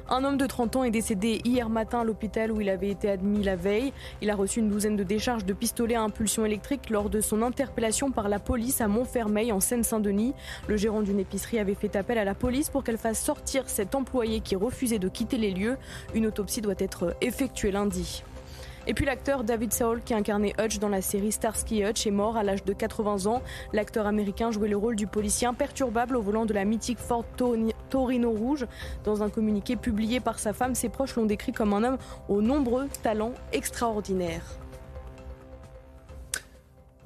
[0.07, 3.09] Un homme de 30 ans est décédé hier matin à l'hôpital où il avait été
[3.09, 3.91] admis la veille.
[4.21, 7.41] Il a reçu une douzaine de décharges de pistolets à impulsion électrique lors de son
[7.41, 10.35] interpellation par la police à Montfermeil en Seine-Saint-Denis.
[10.67, 13.95] Le gérant d'une épicerie avait fait appel à la police pour qu'elle fasse sortir cet
[13.95, 15.77] employé qui refusait de quitter les lieux.
[16.13, 18.23] Une autopsie doit être effectuée lundi.
[18.87, 22.37] Et puis l'acteur David Saul, qui incarnait Hutch dans la série Starsky Hutch, est mort
[22.37, 23.41] à l'âge de 80 ans.
[23.73, 27.25] L'acteur américain jouait le rôle du policier imperturbable au volant de la mythique Ford
[27.89, 28.65] Torino Rouge.
[29.03, 31.97] Dans un communiqué publié par sa femme, ses proches l'ont décrit comme un homme
[32.29, 34.64] aux nombreux talents extraordinaires.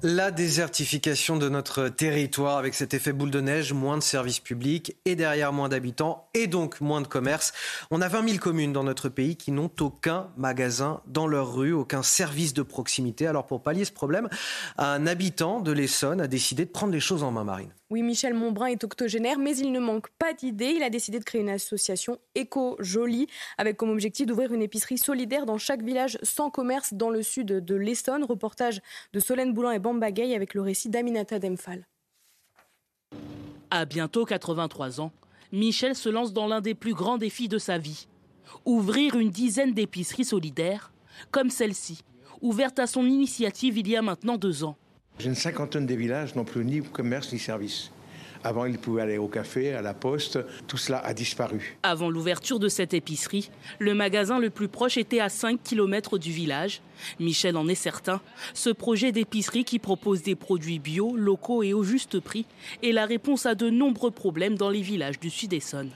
[0.02, 4.96] La désertification de notre territoire avec cet effet boule de neige, moins de services publics
[5.04, 7.52] et derrière moins d'habitants et donc moins de commerce.
[7.90, 11.74] On a 20 000 communes dans notre pays qui n'ont aucun magasin dans leur rue,
[11.74, 13.26] aucun service de proximité.
[13.26, 14.30] Alors pour pallier ce problème,
[14.78, 17.74] un habitant de l'Essonne a décidé de prendre les choses en main, Marine.
[17.90, 20.74] Oui, Michel Montbrun est octogénaire, mais il ne manque pas d'idées.
[20.76, 23.26] Il a décidé de créer une association éco-jolie
[23.58, 27.48] avec comme objectif d'ouvrir une épicerie solidaire dans chaque village sans commerce dans le sud
[27.48, 28.22] de l'Essonne.
[28.22, 28.80] Reportage
[29.12, 31.84] de Solène Boulan et Bambagay avec le récit d'Aminata Demphal.
[33.70, 35.10] À bientôt 83 ans,
[35.50, 38.06] Michel se lance dans l'un des plus grands défis de sa vie.
[38.64, 40.92] Ouvrir une dizaine d'épiceries solidaires,
[41.32, 42.04] comme celle-ci,
[42.40, 44.76] ouverte à son initiative il y a maintenant deux ans.
[45.24, 47.90] Une cinquantaine de villages n'ont plus ni commerce ni service.
[48.42, 50.38] Avant, ils pouvaient aller au café, à la poste.
[50.66, 51.76] Tout cela a disparu.
[51.82, 56.32] Avant l'ouverture de cette épicerie, le magasin le plus proche était à 5 km du
[56.32, 56.80] village.
[57.18, 58.22] Michel en est certain.
[58.54, 62.46] Ce projet d'épicerie qui propose des produits bio, locaux et au juste prix
[62.82, 65.90] est la réponse à de nombreux problèmes dans les villages du Sud-Essonne.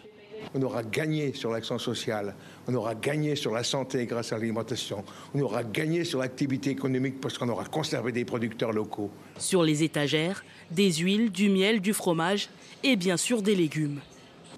[0.54, 2.34] On aura gagné sur l'accent social,
[2.68, 5.04] on aura gagné sur la santé grâce à l'alimentation,
[5.34, 9.10] on aura gagné sur l'activité économique parce qu'on aura conservé des producteurs locaux.
[9.38, 12.48] Sur les étagères, des huiles, du miel, du fromage
[12.82, 14.00] et bien sûr des légumes.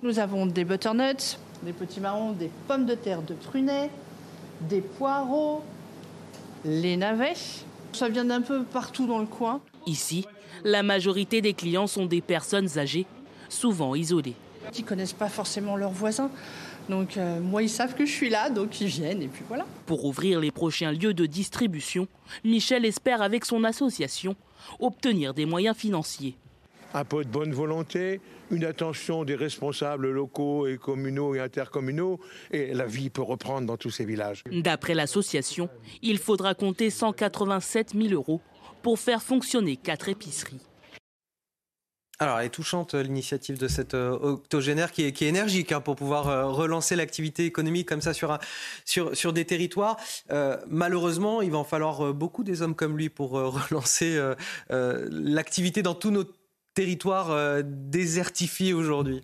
[0.03, 3.91] Nous avons des butternuts, des petits marrons, des pommes de terre de prunets,
[4.61, 5.63] des poireaux,
[6.65, 7.35] les navets.
[7.93, 9.61] Ça vient d'un peu partout dans le coin.
[9.87, 10.27] Ici,
[10.65, 13.07] la majorité des clients sont des personnes âgées,
[13.49, 14.37] souvent isolées.
[14.77, 16.31] Ils connaissent pas forcément leurs voisins.
[16.89, 19.67] Donc euh, moi, ils savent que je suis là, donc ils viennent et puis voilà.
[19.87, 22.07] Pour ouvrir les prochains lieux de distribution,
[22.45, 24.37] Michel espère avec son association
[24.81, 26.37] obtenir des moyens financiers.
[26.95, 28.21] Un peu de bonne volonté,
[28.51, 32.21] une attention des responsables locaux et communaux et intercommunaux,
[32.53, 34.45] et la vie peut reprendre dans tous ces villages.
[34.51, 35.69] D'après l'association,
[36.03, 38.41] il faudra compter 187 000 euros
[38.83, 40.61] pour faire fonctionner quatre épiceries.
[42.19, 46.29] Alors, elle est touchante l'initiative de cet euh, octogénaire qui est, énergique hein, pour pouvoir
[46.29, 49.99] euh, relancer l'activité économique comme ça sur, des territoires.
[50.31, 54.19] Euh, malheureusement, il va en falloir beaucoup des hommes comme lui pour relancer
[54.71, 56.25] l'activité dans tous nos
[56.75, 59.23] territoires désertifiés aujourd'hui.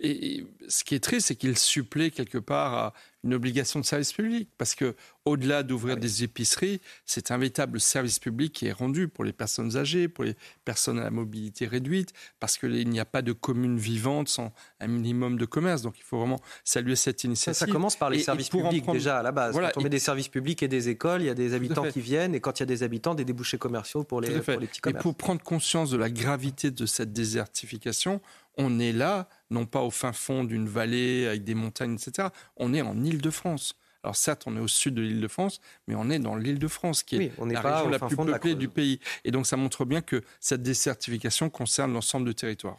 [0.00, 2.92] Et ce qui est triste, c'est qu'il supplée quelque part à
[3.26, 4.94] une obligation de service public, parce que
[5.24, 9.76] au-delà d'ouvrir des épiceries, c'est un véritable service public qui est rendu pour les personnes
[9.76, 13.76] âgées, pour les personnes à la mobilité réduite, parce qu'il n'y a pas de commune
[13.76, 15.82] vivante sans un minimum de commerce.
[15.82, 17.58] Donc il faut vraiment saluer cette initiative.
[17.58, 19.56] Ça, commence par les services publics déjà à la base.
[19.56, 22.00] Quand on met des services publics et des écoles, il y a des habitants qui
[22.00, 24.68] viennent, et quand il y a des habitants, des débouchés commerciaux pour les, pour les
[24.68, 25.00] petits commerces.
[25.00, 28.20] Et pour prendre conscience de la gravité de cette désertification,
[28.56, 32.28] on est là, non pas au fin fond d'une vallée avec des montagnes, etc.
[32.56, 33.74] On est en Île-de-France.
[34.02, 37.32] Alors certes, on est au sud de l'Île-de-France, mais on est dans l'Île-de-France, qui est
[37.38, 39.00] la région la plus peuplée du pays.
[39.24, 42.78] Et donc ça montre bien que cette désertification concerne l'ensemble du territoire.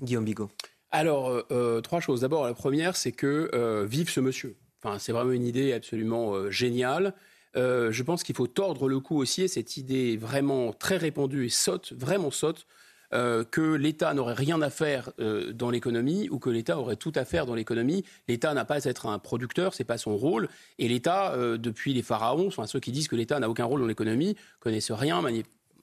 [0.00, 0.50] Guillaume Bigot.
[0.94, 2.20] Alors, euh, euh, trois choses.
[2.20, 4.56] D'abord, la première, c'est que euh, vive ce monsieur.
[4.80, 7.14] Enfin, c'est vraiment une idée absolument géniale.
[7.56, 11.48] je pense qu'il faut tordre le cou aussi, et cette idée vraiment très répandue et
[11.48, 12.66] saute, vraiment saute,
[13.14, 17.12] euh, que l'État n'aurait rien à faire euh, dans l'économie ou que l'État aurait tout
[17.14, 18.04] à faire dans l'économie.
[18.26, 20.48] L'État n'a pas à être un producteur, c'est pas son rôle.
[20.78, 23.80] Et l'État, euh, depuis les pharaons, enfin, ceux qui disent que l'État n'a aucun rôle
[23.80, 25.22] dans l'économie, connaissent rien,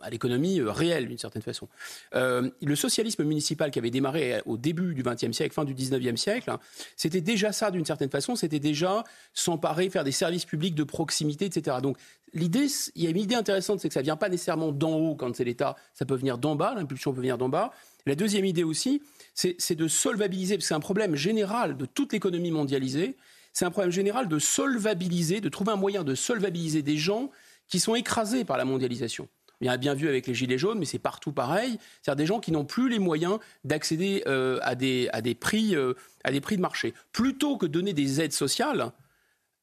[0.02, 1.68] à l'économie euh, réelle d'une certaine façon.
[2.16, 6.20] Euh, le socialisme municipal qui avait démarré au début du XXe siècle, fin du XIXe
[6.20, 6.60] siècle, hein,
[6.96, 9.04] c'était déjà ça d'une certaine façon, c'était déjà
[9.34, 11.78] s'emparer, faire des services publics de proximité, etc.
[11.82, 11.98] Donc
[12.34, 15.16] l'idée, il y a une idée intéressante, c'est que ça vient pas nécessairement d'en haut
[15.16, 17.72] quand c'est l'État, ça peut venir d'en bas, l'impulsion peut venir d'en bas.
[18.06, 19.02] La deuxième idée aussi,
[19.34, 23.16] c'est de solvabiliser, parce que c'est un problème général de toute l'économie mondialisée,
[23.54, 27.30] c'est un problème général de solvabiliser, de trouver un moyen de solvabiliser des gens
[27.68, 29.28] qui sont écrasés par la mondialisation.
[29.62, 31.78] Il a bien vu avec les gilets jaunes, mais c'est partout pareil.
[32.02, 35.76] C'est-à-dire des gens qui n'ont plus les moyens d'accéder euh, à, des, à, des prix,
[35.76, 35.94] euh,
[36.24, 36.94] à des prix de marché.
[37.12, 38.92] Plutôt que donner des aides sociales,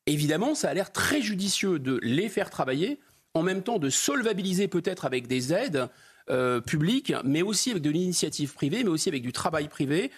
[0.07, 3.01] évidemment, ça a l'air très judicieux de les faire travailler,
[3.35, 5.89] en même temps de solvabiliser peut-être avec des aides
[6.31, 10.11] euh, publiques, mais aussi avec de l'initiative privée, mais aussi avec du travail privé,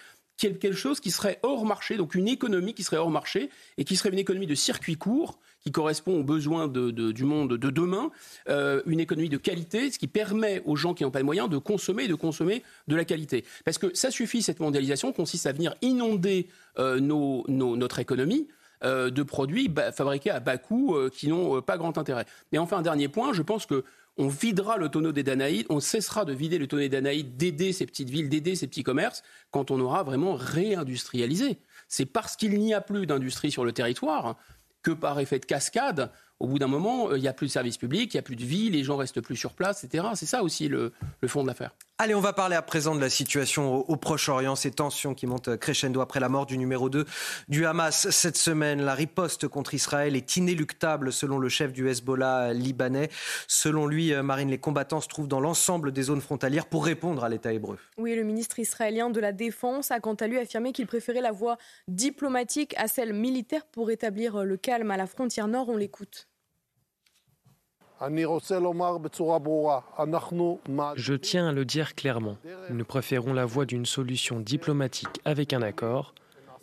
[0.49, 3.95] quelque chose qui serait hors marché, donc une économie qui serait hors marché et qui
[3.95, 8.09] serait une économie de circuit court qui correspond aux besoins du monde de demain,
[8.49, 11.47] euh, une économie de qualité, ce qui permet aux gens qui n'ont pas de moyens
[11.49, 13.45] de consommer et de consommer de la qualité.
[13.63, 16.47] Parce que ça suffit, cette mondialisation consiste à venir inonder
[16.79, 18.47] euh, notre économie
[18.83, 22.25] euh, de produits fabriqués à bas coût qui n'ont pas grand intérêt.
[22.51, 23.83] Et enfin, un dernier point, je pense que
[24.17, 27.73] on videra le tonneau des Danaïdes, on cessera de vider le tonneau des Danaïdes, d'aider
[27.73, 31.59] ces petites villes, d'aider ces petits commerces, quand on aura vraiment réindustrialisé.
[31.87, 34.37] C'est parce qu'il n'y a plus d'industrie sur le territoire
[34.83, 37.77] que par effet de cascade, au bout d'un moment, il n'y a plus de services
[37.77, 40.07] publics, il n'y a plus de vie, les gens restent plus sur place, etc.
[40.15, 41.75] C'est ça aussi le, le fond de l'affaire.
[42.03, 45.55] Allez, on va parler à présent de la situation au, Proche-Orient, ces tensions qui montent
[45.57, 47.05] crescendo après la mort du numéro 2
[47.47, 48.81] du Hamas cette semaine.
[48.81, 53.09] La riposte contre Israël est inéluctable selon le chef du Hezbollah libanais.
[53.45, 57.23] Selon lui, euh, Marine, les combattants se trouvent dans l'ensemble des zones frontalières pour répondre
[57.23, 57.77] à l'État hébreu.
[57.99, 61.31] Oui, le ministre israélien de la Défense a quant à lui affirmé qu'il préférait la
[61.31, 65.69] voie diplomatique à celle militaire pour rétablir le calme à la frontière nord.
[65.69, 66.30] On l'écoute.
[70.95, 72.37] Je tiens à le dire clairement.
[72.71, 76.15] Nous préférons la voie d'une solution diplomatique avec un accord,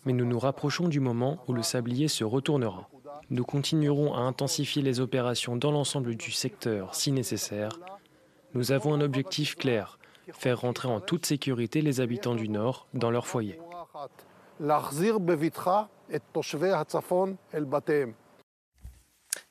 [0.05, 2.89] mais nous nous rapprochons du moment où le sablier se retournera.
[3.31, 7.71] Nous continuerons à intensifier les opérations dans l'ensemble du secteur si nécessaire.
[8.55, 9.99] Nous avons un objectif clair,
[10.33, 13.61] faire rentrer en toute sécurité les habitants du Nord dans leur foyer.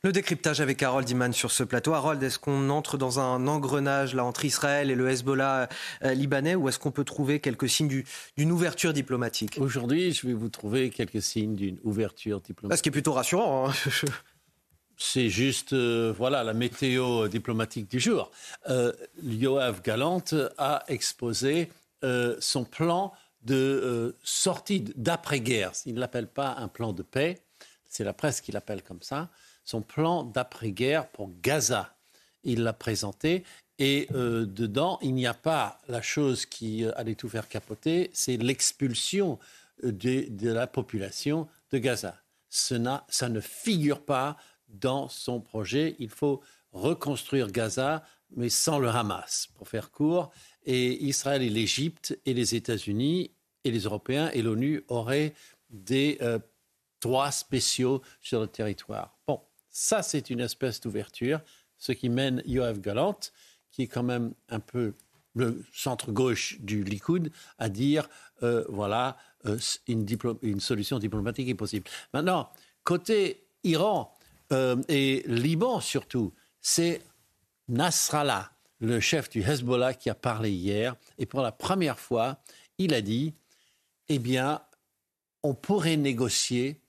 [0.04, 1.94] Le décryptage avec Harold Iman sur ce plateau.
[1.94, 5.70] Harold, est-ce qu'on entre dans un engrenage là entre Israël et le Hezbollah
[6.04, 8.04] euh, libanais ou est-ce qu'on peut trouver quelques signes
[8.38, 9.58] d'une ouverture diplomatique?
[9.60, 12.78] Aujourd'hui, je vais vous trouver quelques signes d'une ouverture diplomatique.
[12.78, 13.70] Ce qui est plutôt rassurant.
[13.70, 13.74] Hein.
[14.98, 18.32] C'est juste, euh, voilà, la météo diplomatique du jour.
[18.68, 18.92] Euh,
[19.22, 20.24] Yoav Galant
[20.58, 21.72] a exposé
[22.04, 25.72] euh, son plan de sortie d'après-guerre.
[25.86, 27.40] Il ne l'appelle pas un plan de paix,
[27.88, 29.30] c'est la presse qui l'appelle comme ça
[29.68, 31.94] son plan d'après-guerre pour Gaza.
[32.44, 33.44] Il l'a présenté
[33.80, 38.10] et euh, dedans, il n'y a pas la chose qui euh, allait tout faire capoter,
[38.14, 39.38] c'est l'expulsion
[39.84, 42.16] euh, de, la population de Gaza.
[42.50, 44.38] ça ne figure pas
[44.70, 45.98] dans son projet.
[46.00, 46.42] Il faut
[46.72, 48.04] reconstruire Gaza,
[48.38, 50.32] mais sans le Hamas, pour faire court.
[50.66, 53.32] Et Israël et l'Égypte et les États-Unis
[53.66, 55.34] et les Européens et l'ONU auraient
[55.70, 56.20] des
[57.02, 59.18] droits spéciaux sur le territoire.
[59.28, 59.40] Bon,
[59.80, 61.40] ça, c'est une espèce d'ouverture,
[61.78, 63.20] ce qui mène Yoav Galant,
[63.70, 64.96] qui est quand même un peu
[65.36, 68.10] le centre-gauche du Likoud, à dire
[68.42, 71.88] euh, voilà, euh, une, solution diplomatique est possible.
[72.12, 72.50] Maintenant,
[72.84, 74.12] côté Iran
[74.52, 77.04] euh, et Liban surtout, c'est
[77.68, 78.50] Nasrallah,
[78.80, 80.96] le chef du Hezbollah, qui a parlé hier.
[81.20, 82.42] Et pour la première fois,
[82.80, 83.36] il a dit
[84.10, 84.60] eh bien,
[85.44, 86.82] on pourrait négocier,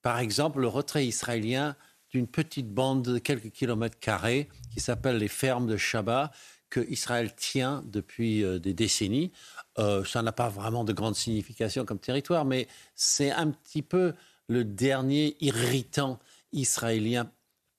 [0.00, 1.74] par exemple, le retrait israélien
[2.16, 6.32] d'une petite bande de quelques kilomètres carrés qui s'appelle les fermes de Shabbat,
[6.70, 9.32] que Israël tient depuis euh, des décennies.
[9.78, 14.14] Euh, ça n'a pas vraiment de grande signification comme territoire, mais c'est un petit peu
[14.48, 16.18] le dernier irritant
[16.52, 17.30] israélien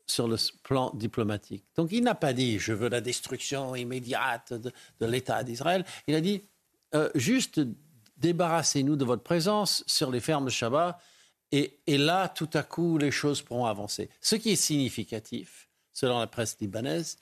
[0.05, 1.65] sur le plan diplomatique.
[1.75, 4.71] Donc il n'a pas dit je veux la destruction immédiate de,
[5.05, 5.83] l'État d'Israël.
[6.05, 6.43] Il a dit
[6.93, 7.59] euh, juste
[8.17, 10.99] débarrassez-nous de votre présence sur les fermes de Shabbat
[11.51, 14.09] et, là, tout à coup, les choses pourront avancer.
[14.19, 17.17] Ce qui est significatif, selon la presse libanaise,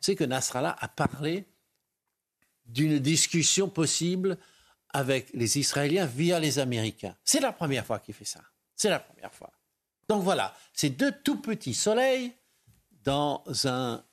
[0.00, 1.46] c'est que Nasrallah a parlé
[2.66, 4.36] d'une discussion possible
[4.90, 7.16] avec les Israéliens via les Américains.
[7.24, 8.42] C'est la première fois qu'il fait ça.
[8.76, 9.50] C'est la première fois.
[10.08, 12.32] Donc voilà, c'est deux tout petits soleils
[13.04, 14.04] dans un,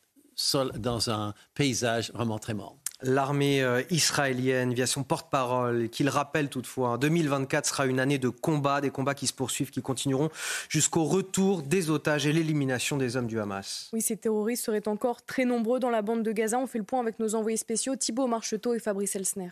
[0.76, 6.98] dans un paysage vraiment très mort l'armée euh, israélienne via son porte-parole, qu'il rappelle toutefois,
[6.98, 10.30] 2024 sera une année de combat, des combats qui se poursuivent, qui continueront
[10.68, 13.90] jusqu'au retour des otages et l'élimination des hommes du Hamas.
[13.94, 16.60] Oui, ces terroristes seraient encore très nombreux dans la bande de Gaza.
[16.60, 19.50] On fait le point avec nos envoyés spéciaux Thibault Marcheteau et Fabrice Elsner.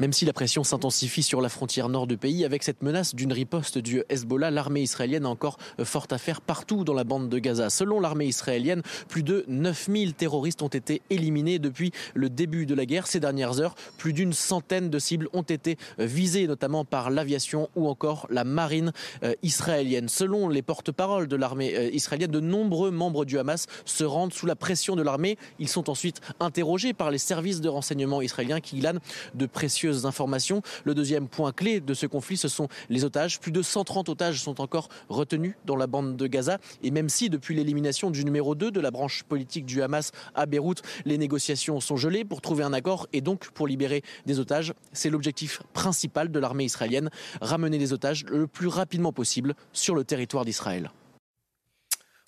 [0.00, 3.32] Même si la pression s'intensifie sur la frontière nord du pays, avec cette menace d'une
[3.32, 7.38] riposte du Hezbollah, l'armée israélienne a encore fort à faire partout dans la bande de
[7.38, 7.70] Gaza.
[7.70, 12.86] Selon l'armée israélienne, plus de 9000 terroristes ont été éliminés depuis le début de la
[12.86, 13.06] guerre.
[13.06, 17.88] Ces dernières heures, plus d'une centaine de cibles ont été visées, notamment par l'aviation ou
[17.88, 18.92] encore la marine
[19.22, 20.08] euh, israélienne.
[20.08, 24.46] Selon les porte-paroles de l'armée euh, israélienne, de nombreux membres du Hamas se rendent sous
[24.46, 25.38] la pression de l'armée.
[25.60, 29.00] Ils sont ensuite interrogés par les services de renseignement israéliens qui glanent
[29.34, 33.40] de pression Le deuxième point clé de ce conflit, ce sont les otages.
[33.40, 36.58] Plus de 130 otages sont encore retenus dans la bande de Gaza.
[36.82, 40.46] Et même si depuis l'élimination du numéro 2 de la branche politique du Hamas à
[40.46, 44.74] Beyrouth, les négociations sont gelées pour trouver un accord et donc pour libérer des otages,
[44.92, 50.04] c'est l'objectif principal de l'armée israélienne, ramener les otages le plus rapidement possible sur le
[50.04, 50.90] territoire d'Israël.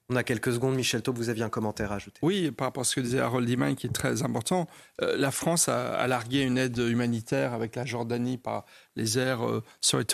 [0.09, 0.77] On a quelques secondes.
[0.77, 2.19] Michel Taub, vous aviez un commentaire à ajouter.
[2.23, 4.69] Oui, par rapport à ce que disait Harold Iman, qui est très important.
[5.03, 9.65] Euh, la France a, largué une aide humanitaire avec la Jordanie par les airs euh,
[9.81, 10.05] sur le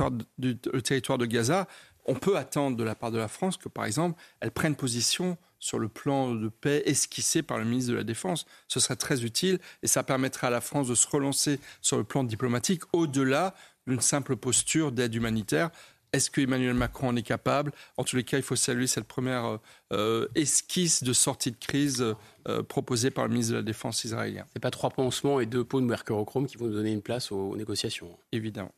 [0.81, 1.69] territoire, de Gaza.
[2.07, 5.37] On peut attendre de la part de la France que, par exemple, elle prenne position
[5.59, 8.47] sur le plan de paix esquissé par le ministre de la Défense.
[8.69, 12.05] Ce serait très utile et ça permettrait à la France de se relancer sur le
[12.05, 13.55] plan diplomatique au-delà
[13.87, 15.71] d'une simple posture d'aide humanitaire
[16.13, 17.73] Est-ce que Emmanuel Macron en est capable?
[17.97, 19.59] En tous les cas, il faut saluer cette première
[19.93, 22.05] euh, esquisse de sortie de crise
[22.49, 24.45] euh, proposée par le ministre de la Défense israélien.
[24.53, 27.33] C'est pas trois pansements et deux pots de mercurochrome qui vont nous donner une place
[27.33, 28.11] aux négociations.
[28.31, 28.73] Évidemment.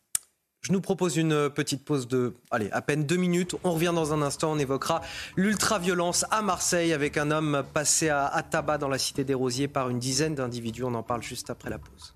[0.60, 3.56] Je nous propose une petite pause de, allez, à peine deux minutes.
[3.64, 4.52] On revient dans un instant.
[4.52, 5.02] On évoquera
[5.36, 9.68] l'ultra-violence à Marseille avec un homme passé à, à tabac dans la cité des Rosiers
[9.68, 10.84] par une dizaine d'individus.
[10.84, 12.14] On en parle juste après la pause.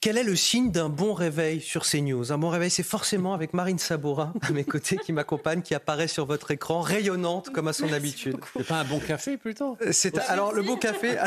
[0.00, 2.30] Quel est le signe d'un bon réveil sur CNews?
[2.30, 6.06] Un bon réveil, c'est forcément avec Marine Sabourin à mes côtés qui m'accompagne, qui apparaît
[6.06, 8.36] sur votre écran, rayonnante comme à son habitude.
[8.56, 9.76] C'est pas un bon café plutôt?
[9.90, 11.16] C'est alors le beau café.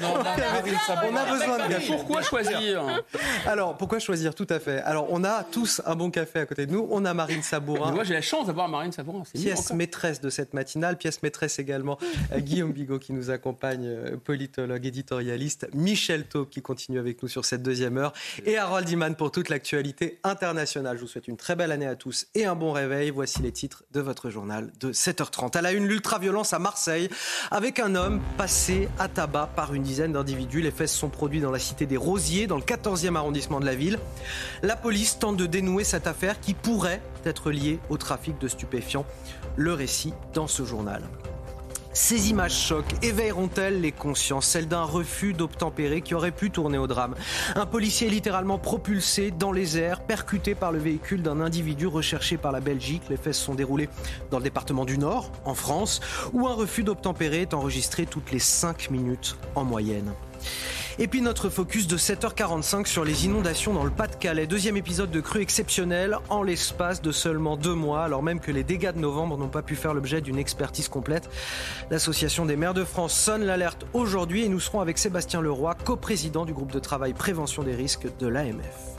[0.00, 1.08] Non, non, Marine Sabourin.
[1.12, 1.92] on a besoin de café.
[1.92, 3.04] Pourquoi choisir?
[3.46, 4.34] Alors pourquoi choisir?
[4.34, 4.78] Tout à fait.
[4.80, 6.86] Alors on a tous un bon café à côté de nous.
[6.90, 7.90] On a Marine Sabourin.
[7.90, 9.22] Mais moi j'ai la chance d'avoir Marine Sabourin.
[9.32, 11.98] Pièce maîtresse de cette matinale, pièce maîtresse également
[12.32, 17.28] euh, Guillaume Bigot qui nous accompagne, euh, politologue, éditorialiste, Michel Taube qui continue avec nous
[17.28, 18.07] sur cette deuxième heure
[18.44, 20.96] et Harold Iman pour toute l'actualité internationale.
[20.96, 23.10] Je vous souhaite une très belle année à tous et un bon réveil.
[23.10, 25.56] Voici les titres de votre journal de 7h30.
[25.56, 27.08] À la une, l'ultra-violence à Marseille
[27.50, 30.60] avec un homme passé à tabac par une dizaine d'individus.
[30.60, 33.74] Les se sont produits dans la cité des Rosiers, dans le 14e arrondissement de la
[33.74, 33.98] ville.
[34.62, 39.06] La police tente de dénouer cette affaire qui pourrait être liée au trafic de stupéfiants.
[39.56, 41.02] Le récit dans ce journal.
[42.00, 46.86] Ces images choc éveilleront-elles les consciences, celles d'un refus d'obtempérer qui aurait pu tourner au
[46.86, 47.16] drame?
[47.56, 52.52] Un policier littéralement propulsé dans les airs, percuté par le véhicule d'un individu recherché par
[52.52, 53.02] la Belgique.
[53.10, 53.88] Les faits se sont déroulés
[54.30, 56.00] dans le département du Nord, en France,
[56.32, 60.14] où un refus d'obtempérer est enregistré toutes les 5 minutes en moyenne.
[60.98, 64.46] Et puis notre focus de 7h45 sur les inondations dans le Pas-de-Calais.
[64.46, 68.64] Deuxième épisode de crue exceptionnelle en l'espace de seulement deux mois, alors même que les
[68.64, 71.30] dégâts de novembre n'ont pas pu faire l'objet d'une expertise complète.
[71.90, 76.44] L'Association des maires de France sonne l'alerte aujourd'hui et nous serons avec Sébastien Leroy, coprésident
[76.44, 78.97] du groupe de travail prévention des risques de l'AMF.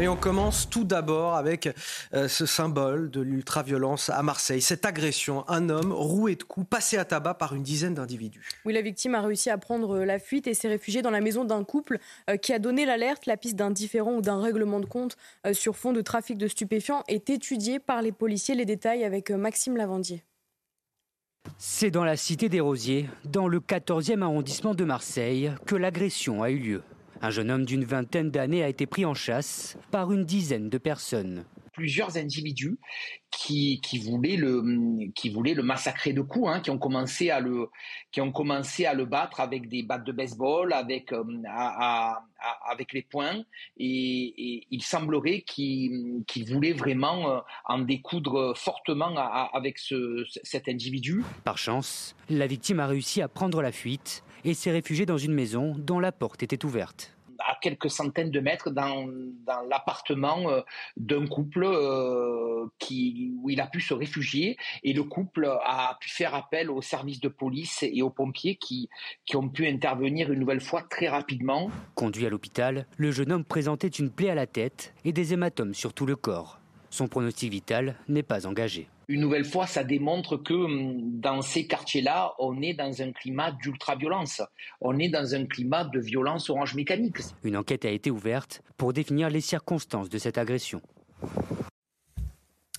[0.00, 1.68] Et on commence tout d'abord avec
[2.14, 6.96] euh, ce symbole de l'ultraviolence à Marseille, cette agression, un homme roué de coups, passé
[6.96, 8.48] à tabac par une dizaine d'individus.
[8.64, 11.44] Oui, la victime a réussi à prendre la fuite et s'est réfugiée dans la maison
[11.44, 13.26] d'un couple euh, qui a donné l'alerte.
[13.26, 15.16] La piste d'un différend ou d'un règlement de compte
[15.46, 18.56] euh, sur fond de trafic de stupéfiants est étudiée par les policiers.
[18.56, 20.24] Les détails avec euh, Maxime Lavandier.
[21.56, 26.50] C'est dans la cité des Rosiers, dans le 14e arrondissement de Marseille, que l'agression a
[26.50, 26.82] eu lieu.
[27.24, 30.76] Un jeune homme d'une vingtaine d'années a été pris en chasse par une dizaine de
[30.76, 31.46] personnes.
[31.72, 32.78] plusieurs individus
[33.30, 34.62] qui, qui, voulaient le,
[35.14, 37.70] qui voulaient le massacrer de coups, hein, qui, ont commencé à le,
[38.12, 42.24] qui ont commencé à le battre avec des battes de baseball, avec, euh, à, à,
[42.38, 43.42] à, avec les poings.
[43.78, 51.24] Et, et il semblerait qu'ils voulaient vraiment euh, en découdre fortement avec ce, cet individu.
[51.42, 55.32] Par chance, la victime a réussi à prendre la fuite et s'est réfugiée dans une
[55.32, 59.06] maison dont la porte était ouverte à quelques centaines de mètres dans,
[59.68, 60.60] l'appartement euh,
[60.96, 66.10] d'un couple euh, qui, où il a pu se réfugier et le couple a pu
[66.10, 68.88] faire appel aux services de police et aux pompiers qui,
[69.24, 71.70] qui ont pu intervenir une nouvelle fois très rapidement.
[71.94, 75.74] Conduit à l'hôpital, le jeune homme présentait une plaie à la tête et des hématomes
[75.74, 76.58] sur tout le corps.
[76.90, 78.88] Son pronostic vital n'est pas engagé.
[79.08, 83.52] Une nouvelle fois, ça démontre que hum, dans ces quartiers-là, on est dans un climat
[83.52, 84.42] d'ultra-violence.
[84.80, 87.16] On est dans un climat de violence orange mécanique.
[87.42, 90.80] Une enquête a été ouverte pour définir les circonstances de cette agression.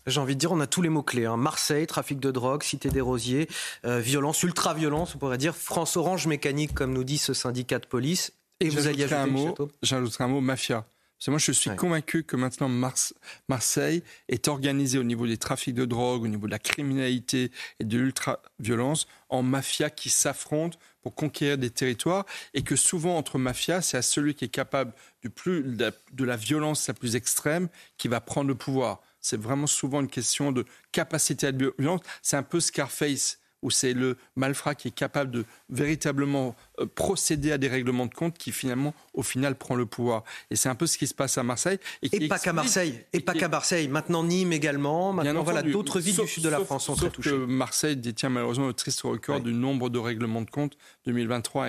[0.07, 1.25] J'ai envie de dire, on a tous les mots-clés.
[1.25, 1.37] Hein.
[1.37, 3.47] Marseille, trafic de drogue, cité des Rosiers,
[3.85, 7.87] euh, violence, ultra-violence, on pourrait dire, France Orange Mécanique, comme nous dit ce syndicat de
[7.87, 8.31] police.
[8.59, 10.85] Et vous alliez ajouter un mot, J'ajouterai un mot, mafia.
[11.17, 11.75] Parce que moi, je suis ouais.
[11.75, 13.13] convaincu que maintenant Mars
[13.47, 17.85] Marseille est organisé au niveau des trafics de drogue, au niveau de la criminalité et
[17.85, 23.81] de l'ultra-violence en mafia qui s'affrontent pour conquérir des territoires et que souvent entre mafias,
[23.81, 27.15] c'est à celui qui est capable du plus, de, la, de la violence la plus
[27.15, 29.01] extrême qui va prendre le pouvoir.
[29.21, 32.01] C'est vraiment souvent une question de capacité à la violence.
[32.21, 37.51] C'est un peu Scarface où c'est le malfrat qui est capable de véritablement euh, procéder
[37.51, 40.23] à des règlements de compte qui finalement, au final, prend le pouvoir.
[40.51, 41.79] Et c'est un peu ce qui se passe à Marseille.
[42.01, 43.03] Et, et pas qu'à Marseille.
[43.13, 43.87] Et, et pas qu'à Marseille.
[43.87, 45.13] Maintenant Nîmes également.
[45.13, 47.29] Maintenant, voilà, d'autres villes sauf, du sud de la sauf, France sont sauf très touchées.
[47.31, 50.77] que Marseille détient malheureusement le triste record du nombre de règlements de compte.
[51.05, 51.67] 2023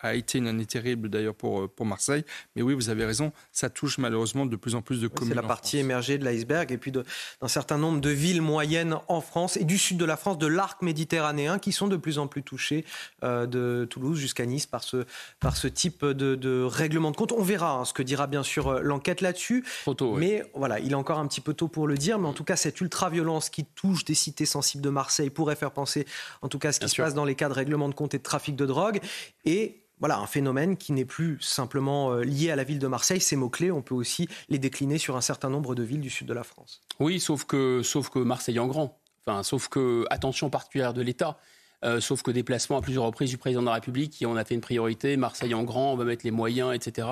[0.00, 2.24] a été une année terrible d'ailleurs pour, pour Marseille.
[2.56, 5.30] Mais oui, vous avez raison, ça touche malheureusement de plus en plus de oui, communes.
[5.30, 7.04] C'est la partie émergée de l'iceberg et puis d'un
[7.46, 10.82] certain nombre de villes moyennes en France et du sud de la France, de l'arc
[10.82, 12.84] méditerranéen, qui sont de plus en plus touchés
[13.24, 15.04] euh, de Toulouse jusqu'à Nice par ce,
[15.40, 17.32] par ce type de, de, règlement de compte.
[17.32, 19.64] On verra hein, ce que dira bien sûr euh, l'enquête là-dessus.
[19.86, 20.48] Mais oui.
[20.54, 22.18] voilà, il est encore un petit peu tôt pour le dire.
[22.18, 25.72] Mais en tout cas, cette ultra-violence qui touche des cités sensibles de Marseille pourrait faire
[25.72, 26.06] penser,
[26.42, 27.04] en tout cas, ce qui bien se sûr.
[27.04, 29.00] passe dans les cas de règlement de compte et de trafic de drogue.
[29.44, 33.20] Et voilà, un phénomène qui n'est plus simplement euh, lié à la ville de Marseille.
[33.20, 36.28] Ces mots-clés, on peut aussi les décliner sur un certain nombre de villes du sud
[36.28, 36.80] de la France.
[37.00, 38.98] Oui, sauf que, sauf que Marseille en grand.
[39.26, 41.38] Enfin, sauf que attention particulière de l'État.
[41.84, 44.44] Euh, sauf que déplacement à plusieurs reprises du président de la République, qui en a
[44.44, 47.06] fait une priorité, Marseille en grand, on va mettre les moyens, etc.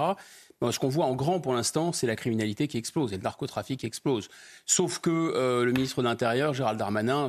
[0.60, 3.80] ce qu'on voit en grand pour l'instant, c'est la criminalité qui explose et le narcotrafic
[3.80, 4.28] qui explose.
[4.64, 7.28] Sauf que euh, le ministre de l'Intérieur, Gérald Darmanin,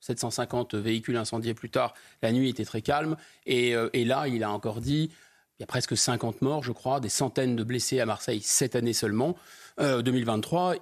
[0.00, 3.16] 750 véhicules incendiés plus tard, la nuit était très calme.
[3.46, 5.10] Et, euh, et, là, il a encore dit,
[5.58, 8.76] il y a presque 50 morts, je crois, des centaines de blessés à Marseille cette
[8.76, 9.36] année seulement,
[9.78, 10.74] 2023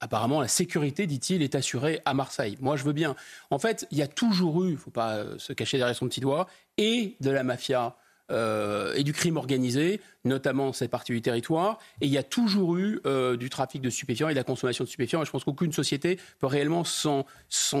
[0.00, 2.56] apparemment, la sécurité, dit-il, est assurée à Marseille.
[2.60, 3.14] Moi, je veux bien.
[3.50, 5.96] En fait, il y a toujours eu, il ne faut pas euh, se cacher derrière
[5.96, 6.46] son petit doigt,
[6.78, 7.96] et de la mafia
[8.30, 11.78] euh, et du crime organisé, notamment cette partie du territoire.
[12.00, 14.84] Et il y a toujours eu euh, du trafic de stupéfiants et de la consommation
[14.84, 15.22] de stupéfiants.
[15.22, 17.24] Et je pense qu'aucune société peut réellement s'en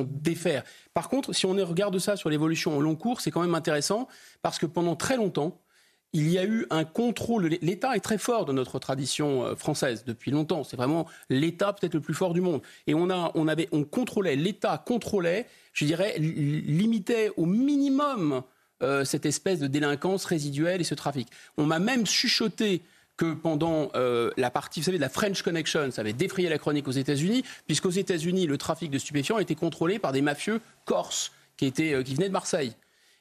[0.04, 0.64] défaire.
[0.92, 4.08] Par contre, si on regarde ça sur l'évolution au long cours, c'est quand même intéressant
[4.42, 5.60] parce que pendant très longtemps,
[6.12, 7.46] il y a eu un contrôle.
[7.62, 10.64] L'État est très fort dans notre tradition euh, française depuis longtemps.
[10.64, 12.62] C'est vraiment l'État peut-être le plus fort du monde.
[12.86, 18.42] Et on a, on avait, on contrôlait, l'État contrôlait, je dirais, limitait au minimum
[18.82, 21.28] euh, cette espèce de délinquance résiduelle et ce trafic.
[21.56, 22.82] On m'a même chuchoté
[23.16, 26.56] que pendant euh, la partie, vous savez, de la French Connection, ça avait défrayé la
[26.56, 31.30] chronique aux États-Unis, puisqu'aux États-Unis, le trafic de stupéfiants était contrôlé par des mafieux corses
[31.58, 32.74] qui, étaient, qui venaient de Marseille.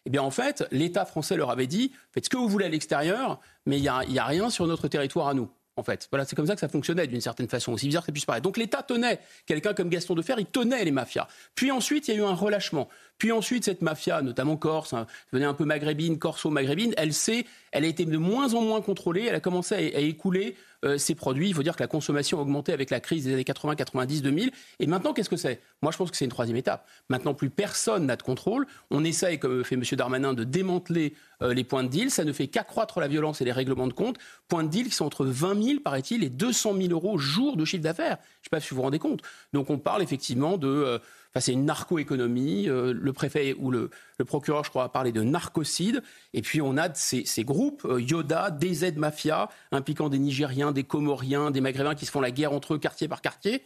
[0.10, 2.70] Eh bien, en fait, l'État français leur avait dit faites ce que vous voulez à
[2.70, 5.52] l'extérieur, mais il n'y a, a, rien sur notre territoire à nous.
[5.76, 8.08] En fait, voilà, c'est comme ça que ça fonctionnait d'une certaine façon, aussi bizarre que
[8.08, 8.44] ça puisse paraître.
[8.44, 11.28] Donc l'État tenait quelqu'un comme Gaston Defer, il tenait les mafias.
[11.54, 12.90] Puis ensuite, il y a eu un relâchement.
[13.20, 17.86] Puis ensuite, cette mafia, notamment corse, hein, venait un peu maghrébine, corso-maghrébine, elle s'est, elle
[17.86, 19.26] a été de moins en moins contrôlée.
[19.26, 21.50] Elle a commencé à écouler euh, ces produits.
[21.50, 24.22] Il faut dire que la consommation a augmenté avec la crise des années 80, 90,
[24.22, 24.52] 2000.
[24.80, 25.62] Et maintenant, qu'est-ce que c'est?
[25.82, 26.88] Moi, je pense que c'est une troisième étape.
[27.10, 28.66] Maintenant, plus personne n'a de contrôle.
[28.90, 29.84] On essaye, comme fait M.
[29.92, 32.12] Darmanin, de démanteler euh, les points de deal.
[32.12, 34.18] Ça ne fait qu'accroître la violence et les règlements de compte.
[34.48, 37.66] Points de deal qui sont entre 20 000, paraît-il, et 200 000 euros jour de
[37.66, 38.18] chiffre d'affaires.
[38.18, 39.22] Je ne sais pas si vous vous rendez compte.
[39.54, 40.68] Donc, on parle effectivement de...
[40.68, 41.00] Euh,
[41.38, 42.68] C'est une narcoéconomie.
[42.68, 43.92] Euh, le préfet ou le,
[44.26, 46.02] procureur, je crois, a parlé de narcocide.
[46.34, 50.84] Et puis, on a ces, ces groupes, euh, Yoda, DZ Mafia, impliquant des Nigériens, des
[50.84, 53.64] Comoriens, des Maghrébins qui se font la guerre entre eux quartier par quartier,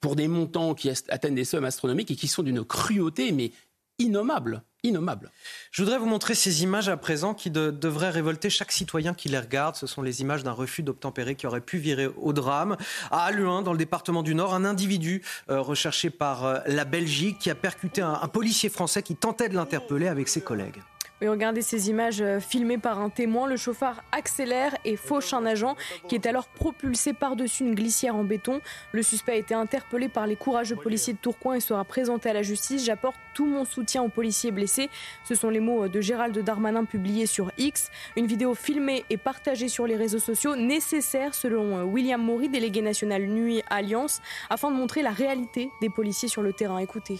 [0.00, 3.52] pour des montants qui atteignent des sommes astronomiques et qui sont d'une cruauté, mais
[3.98, 4.62] innommable.
[4.84, 5.32] Innommable.
[5.72, 9.38] Je voudrais vous montrer ces images à présent qui devraient révolter chaque citoyen qui les
[9.38, 9.74] regarde.
[9.74, 12.76] Ce sont les images d'un refus d'obtempérer qui aurait pu virer au drame.
[13.10, 17.38] À Aluin, dans le département du Nord, un individu euh, recherché par euh, la Belgique
[17.40, 20.80] qui a percuté un policier français qui tentait de l'interpeller avec ses collègues.
[21.20, 23.48] Oui, regardez ces images euh, filmées par un témoin.
[23.48, 25.74] Le chauffard accélère et fauche un agent
[26.08, 28.60] qui est alors propulsé par-dessus une glissière en béton.
[28.92, 32.32] Le suspect a été interpellé par les courageux policiers de Tourcoing et sera présenté à
[32.34, 32.84] la justice.
[32.84, 34.90] J'apporte tout mon soutien aux policiers blessés.
[35.24, 37.90] Ce sont les mots de Gérald Darmanin publiés sur X.
[38.16, 42.80] Une vidéo filmée et partagée sur les réseaux sociaux nécessaire selon euh, William Maury, délégué
[42.80, 44.20] national Nuit Alliance,
[44.50, 46.78] afin de montrer la réalité des policiers sur le terrain.
[46.78, 47.18] Écoutez.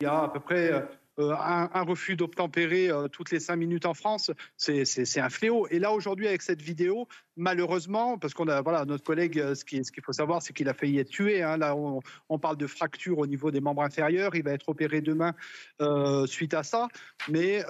[0.00, 0.72] Il y a à peu près
[1.20, 5.66] euh, un, refus d'obtempérer euh, toutes les cinq minutes en France, c'est un fléau.
[5.70, 9.64] Et là, aujourd'hui, avec cette vidéo, malheureusement, parce qu'on a, voilà, notre collègue, euh, ce
[9.64, 11.42] qu'il faut savoir, c'est qu'il a failli être tué.
[11.42, 11.56] Hein.
[11.58, 14.34] Là, on, parle de fracture au niveau des membres inférieurs.
[14.34, 15.34] Il va être opéré demain
[16.26, 16.88] suite à ça.
[17.28, 17.62] Mais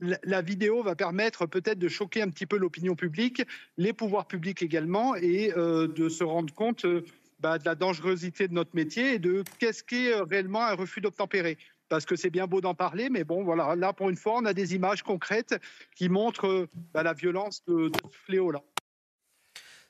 [0.00, 3.42] la, vidéo va permettre peut-être de choquer un petit peu l'opinion publique,
[3.76, 6.86] les pouvoirs publics également, et de se rendre compte
[7.40, 11.58] bah, de la dangerosité de notre métier et de qu'est-ce qu'est réellement un refus d'obtempérer
[11.88, 14.44] parce que c'est bien beau d'en parler, mais bon, voilà, là pour une fois, on
[14.44, 15.54] a des images concrètes
[15.96, 18.62] qui montrent bah, la violence de, ce fléau-là.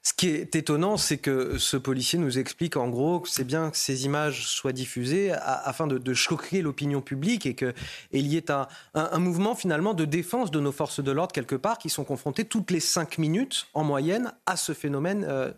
[0.02, 3.70] Ce qui est étonnant, c'est que ce policier nous explique en gros que c'est bien
[3.70, 7.74] que ces images soient diffusées afin de, choquer l'opinion publique et qu'il
[8.12, 11.78] y ait un, un, mouvement finalement de défense de nos forces de l'ordre quelque part
[11.78, 15.52] qui sont confrontées toutes les cinq minutes en moyenne à ce phénomène euh,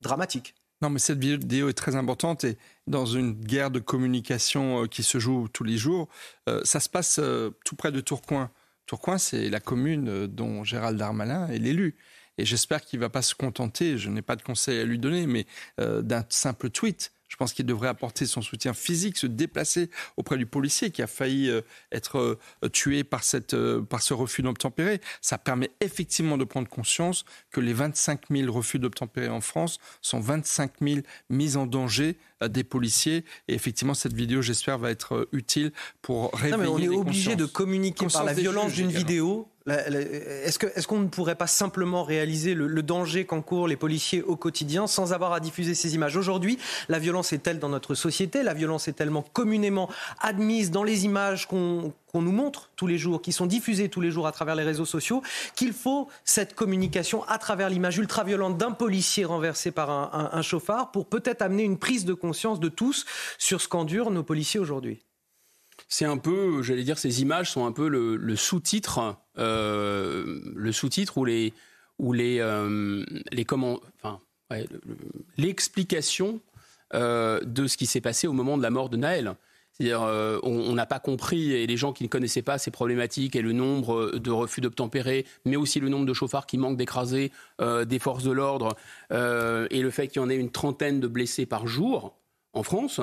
[0.00, 0.54] dramatique.
[0.82, 5.02] Non, mais cette vidéo est très importante et dans une guerre de communication euh, qui
[5.02, 6.08] se joue tous les jours,
[6.48, 8.50] euh, ça se passe euh, tout près de Tourcoing.
[8.86, 11.96] Tourcoing, c'est la commune dont Gérald Darmanin est l'élu.
[12.38, 14.98] Et j'espère qu'il ne va pas se contenter, je n'ai pas de conseil à lui
[14.98, 15.46] donner, mais
[15.78, 20.46] d'un simple tweet je pense qu'il devrait apporter son soutien physique, se déplacer auprès du
[20.46, 21.62] policier qui a failli euh,
[21.92, 25.00] être euh, tué par, cette, euh, par ce refus d'obtempérer.
[25.20, 30.18] Ça permet effectivement de prendre conscience que les 25 000 refus d'obtempérer en France sont
[30.18, 31.00] 25 000
[31.30, 33.24] mises en danger des policiers.
[33.46, 37.36] Et effectivement, cette vidéo, j'espère, va être utile pour réveiller non, mais on est obligé
[37.36, 42.82] de communiquer par la violence d'une vidéo Est-ce qu'on ne pourrait pas simplement réaliser le,
[42.82, 46.58] danger qu'encourent les policiers au quotidien sans avoir à diffuser ces images Aujourd'hui,
[46.88, 51.04] la violence est telle dans notre société, la violence est tellement communément admise dans les
[51.04, 54.54] images qu'on nous montre tous les jours, qui sont diffusées tous les jours à travers
[54.54, 55.22] les réseaux sociaux,
[55.54, 60.90] qu'il faut cette communication à travers l'image ultra-violente d'un policier renversé par un, un chauffard
[60.90, 63.04] pour peut-être amener une prise de conscience de tous
[63.36, 65.02] sur ce qu'endurent nos policiers aujourd'hui?
[65.90, 71.18] C'est un peu, j'allais dire, ces images sont un peu le, sous-titre, euh, le sous-titre
[71.18, 71.52] ou les,
[71.98, 74.20] ou les, euh, les comment, enfin,
[75.36, 76.40] l'explication
[76.94, 79.34] euh, de ce qui s'est passé au moment de la mort de Naël.
[79.72, 80.02] C'est-à-dire,
[80.42, 83.52] on n'a pas compris, et les gens qui ne connaissaient pas ces problématiques et le
[83.52, 88.24] nombre de refus d'obtempérer, mais aussi le nombre de chauffards qui manquent d'écraser des forces
[88.24, 88.76] de l'ordre,
[89.10, 92.14] et le fait qu'il y en ait une trentaine de blessés par jour
[92.52, 93.00] en France,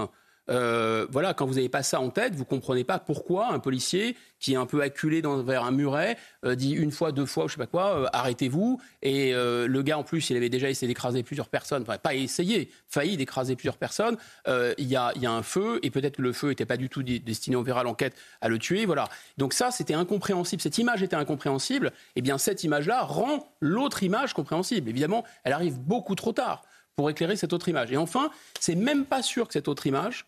[0.50, 4.16] euh, voilà, quand vous n'avez pas ça en tête, vous comprenez pas pourquoi un policier
[4.40, 6.16] qui est un peu acculé vers un muret
[6.46, 8.80] euh, dit une fois, deux fois, je sais pas quoi, euh, arrêtez-vous.
[9.02, 12.70] Et le gars en plus, il avait déjà essayé d'écraser plusieurs personnes, enfin pas essayé,
[12.88, 14.18] failli d'écraser plusieurs personnes.
[14.48, 16.90] Il y a, y, a, un feu et peut-être que le feu n'était pas du
[16.90, 18.86] tout destiné, on verra l'enquête, à le tuer.
[18.86, 19.10] Voilà.
[19.38, 20.62] Donc ça, c'était incompréhensible.
[20.62, 21.88] Cette image était incompréhensible.
[21.88, 24.90] Et eh bien cette image-là rend l'autre image compréhensible.
[24.90, 26.64] Évidemment, elle arrive beaucoup trop tard
[26.96, 27.92] pour éclairer cette autre image.
[27.92, 30.26] Et enfin, c'est même pas sûr que cette autre image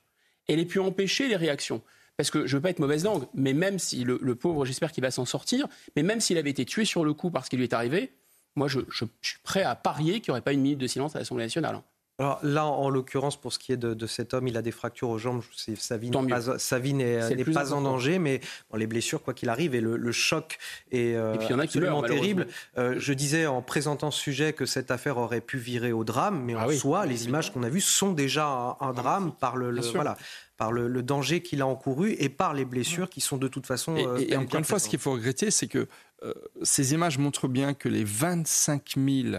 [0.50, 1.82] elle ait pu empêcher les réactions.
[2.18, 4.92] Parce que je ne veux pas être mauvaise langue, mais même si le, pauvre, j'espère
[4.92, 7.60] qu'il va s'en sortir, mais même s'il avait été tué sur le coup parce qu'il
[7.60, 8.12] lui est arrivé,
[8.58, 11.20] moi je, suis prêt à parier qu'il n'y aurait pas une minute de silence à
[11.20, 11.82] l'Assemblée nationale.
[12.20, 15.10] Alors là, en l'occurrence, pour ce qui est de, cet homme, il a des fractures
[15.10, 15.42] aux jambes.
[15.78, 18.42] Sa vie n'est pas, sa vie n'est pas en danger, mais
[18.76, 20.58] les blessures, quoi qu'il arrive, et le, choc
[20.92, 22.48] est euh, absolument terrible.
[22.78, 26.44] Euh, je disais en présentant ce sujet que cette affaire aurait pu virer au drame,
[26.44, 29.80] mais ah en soi, les images qu'on a vues sont déjà un, drame par le,
[29.94, 30.18] voilà
[30.58, 33.96] par le, danger qu'il a encouru et par les blessures qui sont de toute façon.
[33.96, 35.88] et, euh, encore une fois, ce qu'il faut regretter, c'est que
[36.64, 39.38] ces images montrent bien que les 25 000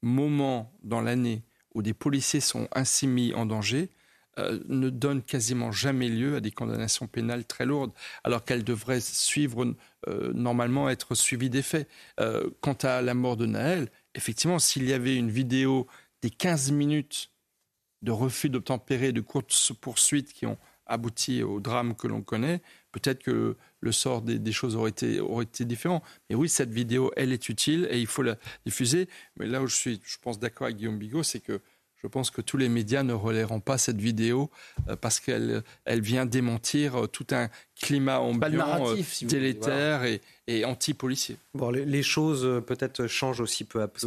[0.00, 1.42] moments dans l'année
[1.74, 3.90] où des policiers sont ainsi mis en danger
[4.38, 7.92] euh, ne donnent quasiment jamais lieu à des condamnations pénales très lourdes,
[8.24, 9.76] alors qu'elles devraient suivre
[10.08, 11.88] euh, normalement être suivies des faits.
[12.18, 15.86] Euh, quant à la mort de Naël, effectivement, s'il y avait une vidéo
[16.22, 17.30] des 15 minutes
[18.02, 22.60] de refus d'obtempérer, de courtes poursuites qui ont abouti au drame que l'on connaît,
[22.90, 26.02] peut-être que le sort des, choses aurait été, aurait été différent.
[26.28, 29.08] Mais oui, cette vidéo, elle est utile et il faut la diffuser.
[29.36, 31.60] Mais là où je suis, je pense, d'accord avec Guillaume Bigot, c'est que
[31.96, 34.50] je pense que tous les médias ne relaieront pas cette vidéo
[34.88, 37.48] euh, parce qu'elle elle vient démentir euh, tout un
[37.80, 41.36] climat ambiant, euh, délétère et, et anti-policier.
[41.54, 44.00] Bon, les, les choses peut-être changent aussi peu à peu.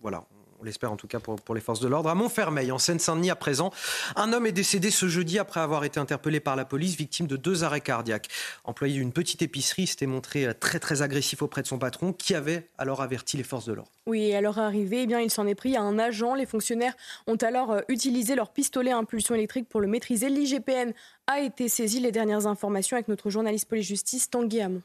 [0.00, 0.24] Voilà,
[0.60, 2.08] on l'espère en tout cas pour, les forces de l'ordre.
[2.08, 3.70] À Montfermeil, en Seine-Saint-Denis à présent,
[4.14, 7.36] un homme est décédé ce jeudi après avoir été interpellé par la police, victime de
[7.36, 8.28] deux arrêts cardiaques.
[8.64, 12.68] Employé d'une petite épicerie, s'était montré très très agressif auprès de son patron, qui avait
[12.78, 13.90] alors averti les forces de l'ordre.
[14.06, 16.34] Oui, à leur arrivée, eh bien, il s'en est pris à un agent.
[16.34, 16.94] Les fonctionnaires
[17.26, 20.28] ont alors euh, utilisé leur pistolet à impulsion électrique pour le maîtriser.
[20.28, 20.92] L'IGPN
[21.26, 22.00] a été saisi.
[22.00, 24.82] Les dernières informations avec notre journaliste police-justice, Tanguy Hamon.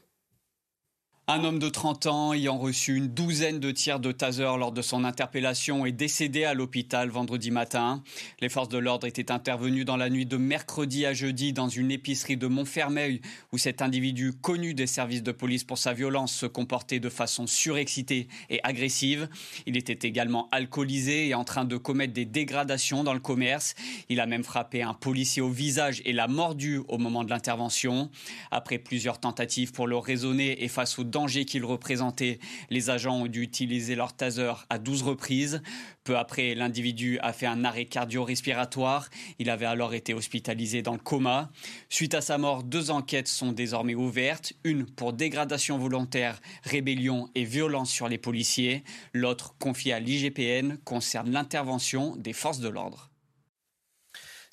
[1.28, 4.82] Un homme de 30 ans ayant reçu une douzaine de tirs de taser lors de
[4.82, 8.02] son interpellation est décédé à l'hôpital vendredi matin.
[8.40, 11.92] Les forces de l'ordre étaient intervenues dans la nuit de mercredi à jeudi dans une
[11.92, 13.20] épicerie de Montfermeil
[13.52, 17.46] où cet individu connu des services de police pour sa violence se comportait de façon
[17.46, 19.28] surexcitée et agressive.
[19.66, 23.76] Il était également alcoolisé et en train de commettre des dégradations dans le commerce.
[24.08, 28.10] Il a même frappé un policier au visage et l'a mordu au moment de l'intervention.
[28.50, 32.40] Après plusieurs tentatives pour le raisonner et face danger qu'il représentait.
[32.70, 35.62] Les agents ont dû utiliser leur taser à 12 reprises.
[36.02, 39.08] Peu après, l'individu a fait un arrêt cardio-respiratoire.
[39.38, 41.50] Il avait alors été hospitalisé dans le coma.
[41.88, 44.54] Suite à sa mort, deux enquêtes sont désormais ouvertes.
[44.64, 48.82] Une pour dégradation volontaire, rébellion et violence sur les policiers.
[49.12, 53.11] L'autre, confiée à l'IGPN, concerne l'intervention des forces de l'ordre.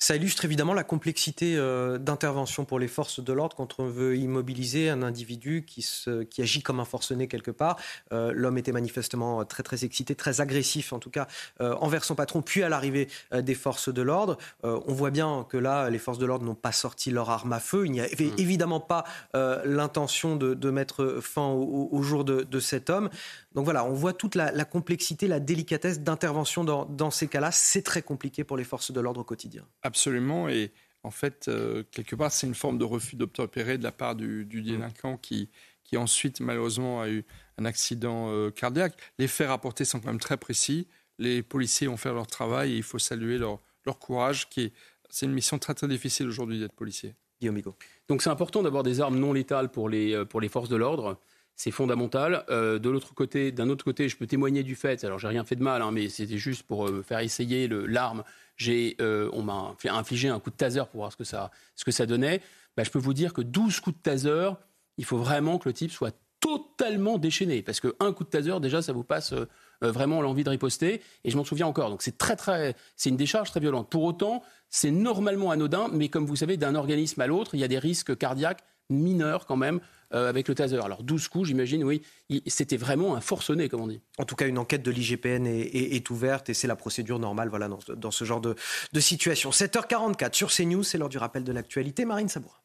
[0.02, 4.16] Ça illustre évidemment la complexité euh, d'intervention pour les forces de l'ordre quand on veut
[4.16, 7.76] immobiliser un individu qui, se, qui agit comme un forcené quelque part.
[8.14, 11.26] Euh, l'homme était manifestement très très excité, très agressif en tout cas
[11.60, 14.38] euh, envers son patron, puis à l'arrivée des forces de l'ordre.
[14.62, 17.60] on voit bien que là, les forces de l'ordre n'ont pas sorti leur arme à
[17.60, 17.84] feu.
[17.84, 18.38] Il n'y avait mmh.
[18.38, 19.04] évidemment pas
[19.34, 23.10] l'intention de, mettre fin au, jour de, cet homme.
[23.54, 27.50] Donc voilà, on voit toute la, complexité, la délicatesse d'intervention dans, dans ces cas-là.
[27.50, 29.66] C'est très compliqué pour les forces de l'ordre au quotidien.
[29.82, 30.48] Absolument.
[30.48, 30.72] Et
[31.02, 34.46] en fait, euh, quelque part, c'est une forme de refus d'obtempérer de la part du,
[34.46, 34.62] mm.
[34.62, 35.48] délinquant qui,
[35.82, 37.24] qui ensuite, malheureusement, a eu
[37.58, 38.96] un accident euh, cardiaque.
[39.18, 40.86] Les faits rapportés sont quand même très précis.
[41.18, 44.48] Les policiers ont fait leur travail et il faut saluer leur, leur courage.
[44.48, 44.72] Qui
[45.10, 47.14] c'est une mission très très difficile aujourd'hui d'être policier.
[47.40, 47.60] Guillaume
[48.08, 50.76] Donc c'est important d'avoir des armes non létales pour les, euh, pour les forces de
[50.76, 51.18] l'ordre
[51.60, 52.46] c'est fondamental.
[52.48, 55.04] Euh, de l'autre côté, d'un autre côté, je peux témoigner du fait.
[55.04, 58.24] Alors, j'ai rien fait de mal, hein, mais c'était juste pour euh, faire essayer l'arme.
[58.56, 61.84] J'ai, euh, on m'a infligé un coup de taser pour voir ce que ça, ce
[61.84, 62.40] que ça donnait.
[62.78, 64.48] Bah, je peux vous dire que 12 coups de taser,
[64.96, 68.80] il faut vraiment que le type soit totalement déchaîné, parce qu'un coup de taser, déjà,
[68.80, 69.34] ça vous passe
[69.82, 71.02] vraiment l'envie de riposter.
[71.24, 71.90] Et je m'en souviens encore.
[71.90, 73.90] Donc, c'est très, très, c'est une décharge très violente.
[73.90, 77.64] Pour autant, c'est normalement anodin, mais comme vous savez, d'un organisme à l'autre, il y
[77.64, 79.80] a des risques cardiaques mineurs quand même.
[80.12, 80.76] Euh, avec le taser.
[80.76, 82.02] Alors 12 coups, j'imagine, oui,
[82.48, 84.00] c'était vraiment un forcené, comme on dit.
[84.18, 87.68] En tout cas, une enquête de l'IGPN est, ouverte et c'est la procédure normale voilà,
[87.68, 88.56] dans, ce genre de,
[88.98, 89.50] situation.
[89.50, 92.04] 7h44 sur CNews, c'est l'heure du rappel de l'actualité.
[92.04, 92.60] Marine Saboura.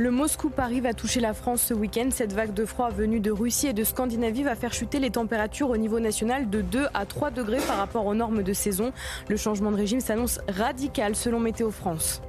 [0.00, 2.10] Le Moscou-Paris va toucher la France ce week-end.
[2.12, 5.70] Cette vague de froid venue de Russie et de Scandinavie va faire chuter les températures
[5.70, 8.92] au niveau national de 2 à 3 degrés par rapport aux normes de saison.
[9.28, 12.22] Le changement de régime s'annonce radical selon Météo France.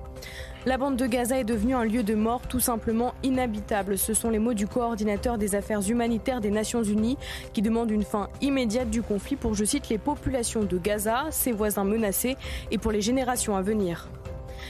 [0.65, 3.99] La bande de Gaza est devenue un lieu de mort tout simplement inhabitable.
[3.99, 7.19] Ce sont les mots du coordinateur des affaires humanitaires des Nations Unies
[7.53, 11.51] qui demande une fin immédiate du conflit pour, je cite, les populations de Gaza, ses
[11.51, 12.35] voisins menacés
[12.71, 14.09] et pour les générations à venir.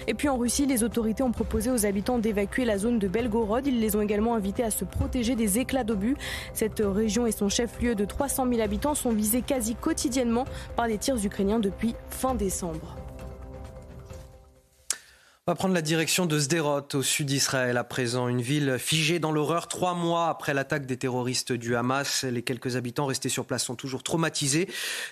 [0.08, 3.66] Et puis en Russie, les autorités ont proposé aux habitants d'évacuer la zone de Belgorod.
[3.68, 6.16] Ils les ont également invités à se protéger des éclats d'obus.
[6.54, 10.46] Cette région et son chef-lieu de 300 000 habitants sont visés quasi quotidiennement
[10.76, 12.96] par des tirs ukrainiens depuis fin décembre.
[15.50, 18.28] On va prendre la direction de Sderot, au sud d'Israël, à présent.
[18.28, 22.24] Une ville figée dans l'horreur trois mois après l'attaque des terroristes du Hamas.
[22.24, 24.70] Les quelques habitants restés sur place sont toujours traumatisés.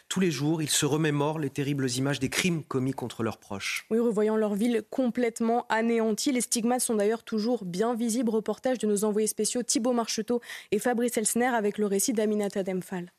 [0.09, 3.88] Tous les jours, ils se remémorent les terribles images des crimes commis contre leurs proches.
[3.89, 6.31] Oui, revoyant leur ville complètement anéantie.
[6.31, 8.30] Les stigmates sont d'ailleurs toujours bien visibles.
[8.30, 10.39] Reportage de nos envoyés spéciaux Thibault Marcheteau
[10.69, 13.11] et Fabrice Elsner avec le récit d'Aminata Demphal.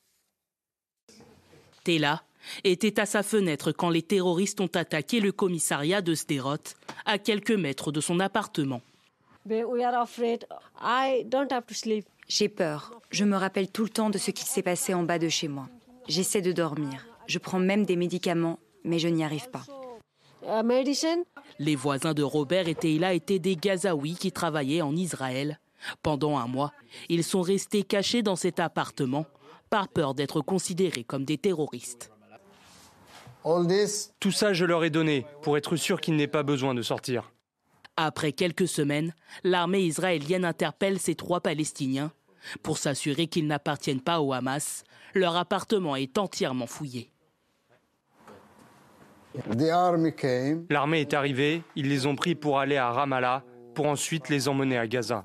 [1.83, 2.23] T'es là
[2.65, 6.57] était à sa fenêtre quand les terroristes ont attaqué le commissariat de Sderot,
[7.05, 8.83] à quelques mètres de son appartement.
[12.29, 13.01] J'ai peur.
[13.11, 15.49] Je me rappelle tout le temps de ce qui s'est passé en bas de chez
[15.49, 15.69] moi.
[16.09, 17.07] J'essaie de dormir.
[17.27, 19.65] Je prends même des médicaments, mais je n'y arrive pas.
[21.59, 25.59] Les voisins de Robert et Teila étaient des Gazaouis qui travaillaient en Israël.
[26.03, 26.73] Pendant un mois,
[27.09, 29.27] ils sont restés cachés dans cet appartement
[29.71, 32.11] par peur d'être considérés comme des terroristes.
[34.21, 37.33] Tout ça, je leur ai donné pour être sûr qu'ils n'aient pas besoin de sortir.
[37.97, 42.13] Après quelques semaines, l'armée israélienne interpelle ces trois Palestiniens
[42.63, 44.85] pour s'assurer qu'ils n'appartiennent pas au Hamas.
[45.15, 47.11] Leur appartement est entièrement fouillé.
[50.71, 53.45] L'armée est arrivée, ils les ont pris pour aller à Ramallah,
[53.75, 55.25] pour ensuite les emmener à Gaza.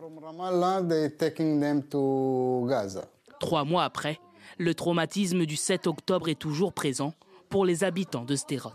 [3.39, 4.19] Trois mois après,
[4.57, 7.13] le traumatisme du 7 octobre est toujours présent
[7.53, 8.73] pour les habitants de Sderot.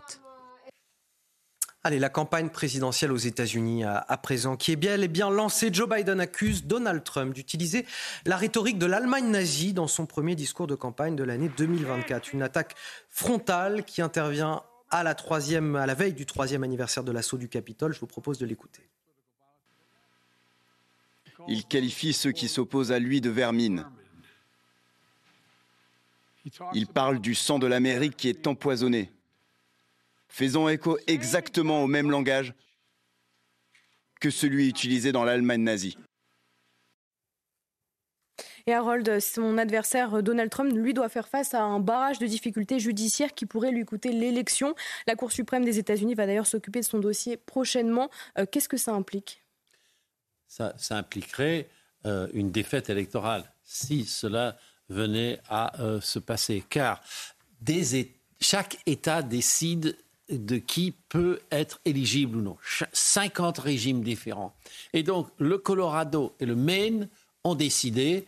[1.83, 5.69] Allez, la campagne présidentielle aux États-Unis à, présent, qui est bien et bien lancée.
[5.69, 7.85] Joe Biden accuse Donald Trump d'utiliser
[8.25, 12.31] la rhétorique de l'Allemagne nazie dans son premier discours de campagne de l'année 2024.
[12.31, 12.75] Une attaque
[13.09, 17.49] frontale qui intervient à la, troisième, à la veille du troisième anniversaire de l'assaut du
[17.49, 17.93] Capitole.
[17.93, 18.89] Je vous propose de l'écouter.
[21.49, 23.85] Il qualifie ceux qui s'opposent à lui de vermine.
[26.73, 29.11] Il parle du sang de l'Amérique qui est empoisonné.
[30.27, 32.53] Faisons écho exactement au même langage
[34.19, 35.97] que celui utilisé dans l'Allemagne nazie.
[38.67, 42.79] Et Harold, son adversaire Donald Trump, lui, doit faire face à un barrage de difficultés
[42.79, 44.75] judiciaires qui pourrait lui coûter l'élection.
[45.07, 48.09] La Cour suprême des États-Unis va d'ailleurs s'occuper de son dossier prochainement.
[48.37, 49.43] Euh, qu'est-ce que ça implique?
[50.47, 51.67] Ça, impliquerait
[52.05, 54.57] euh, une défaite électorale si cela
[54.89, 56.63] venait à euh, se passer.
[56.69, 57.01] Car
[58.41, 59.97] chaque État décide
[60.29, 62.57] de qui peut être éligible ou non.
[62.93, 64.55] 50 régimes différents.
[64.93, 67.09] Et donc, le Colorado et le Maine
[67.43, 68.25] ont décidé,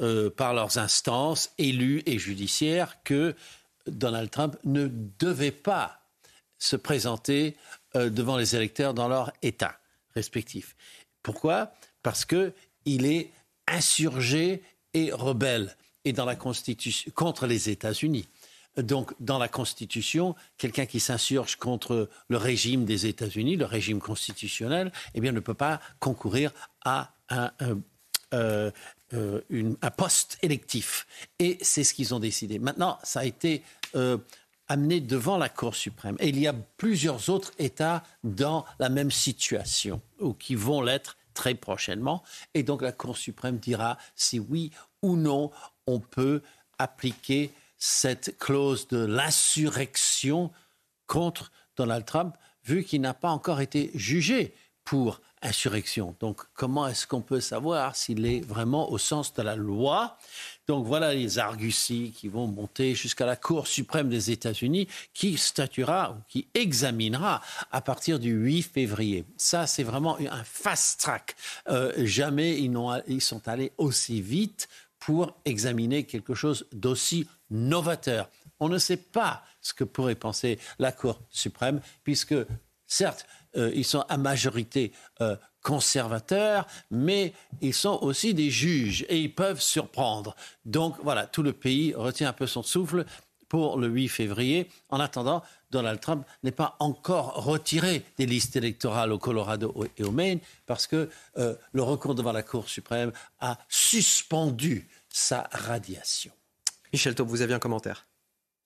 [0.00, 3.34] euh, par leurs instances élues et judiciaires, que
[3.86, 4.88] Donald Trump ne
[5.18, 6.00] devait pas
[6.58, 7.56] se présenter
[7.96, 9.78] euh, devant les électeurs dans leur État
[10.14, 10.76] respectif.
[11.22, 11.72] Pourquoi?
[12.02, 13.30] Parce qu'il est
[13.66, 14.62] insurgé
[14.94, 18.28] et rebelle et dans la Constitution contre les États-Unis.
[18.76, 24.92] Donc, dans la Constitution, quelqu'un qui s'insurge contre le régime des États-Unis, le régime constitutionnel,
[25.14, 26.52] eh bien, ne peut pas concourir
[26.84, 27.52] à un,
[28.32, 28.70] euh,
[29.14, 29.40] euh,
[29.96, 31.06] poste électif.
[31.38, 32.58] Et c'est ce qu'ils ont décidé.
[32.58, 33.62] Maintenant, ça a été
[33.94, 34.16] euh,
[34.68, 36.16] amené devant la Cour suprême.
[36.18, 41.18] Et il y a plusieurs autres États dans la même situation, ou qui vont l'être
[41.34, 42.22] très prochainement.
[42.54, 44.70] Et donc, la Cour suprême dira si oui
[45.02, 45.50] ou non
[45.86, 46.42] on peut
[46.78, 50.50] appliquer cette clause de l'insurrection
[51.06, 54.54] contre Donald Trump, vu qu'il n'a pas encore été jugé
[54.84, 56.14] pour insurrection.
[56.20, 60.16] Donc, comment est-ce qu'on peut savoir s'il est vraiment au sens de la loi?
[60.68, 66.16] Donc, voilà les arguties qui vont monter jusqu'à la Cour suprême des États-Unis qui statuera,
[66.28, 67.42] qui examinera
[67.72, 69.24] à partir du 8 février.
[69.36, 71.34] Ça, c'est vraiment un fast track.
[71.68, 72.72] Euh, jamais ils,
[73.08, 74.68] ils sont allés aussi vite
[75.04, 78.30] pour examiner quelque chose d'aussi novateur.
[78.60, 82.36] On ne sait pas ce que pourrait penser la Cour suprême, puisque
[82.86, 83.26] certes,
[83.56, 89.34] euh, ils sont à majorité euh, conservateurs, mais ils sont aussi des juges et ils
[89.34, 90.36] peuvent surprendre.
[90.64, 93.04] Donc voilà, tout le pays retient un peu son souffle
[93.52, 94.66] pour le 8 février.
[94.88, 100.10] En attendant, Donald Trump n'est pas encore retiré des listes électorales au Colorado et au
[100.10, 106.32] Maine parce que euh, le recours devant la Cour suprême a suspendu sa radiation.
[106.94, 108.06] Michel Taub, vous aviez un commentaire?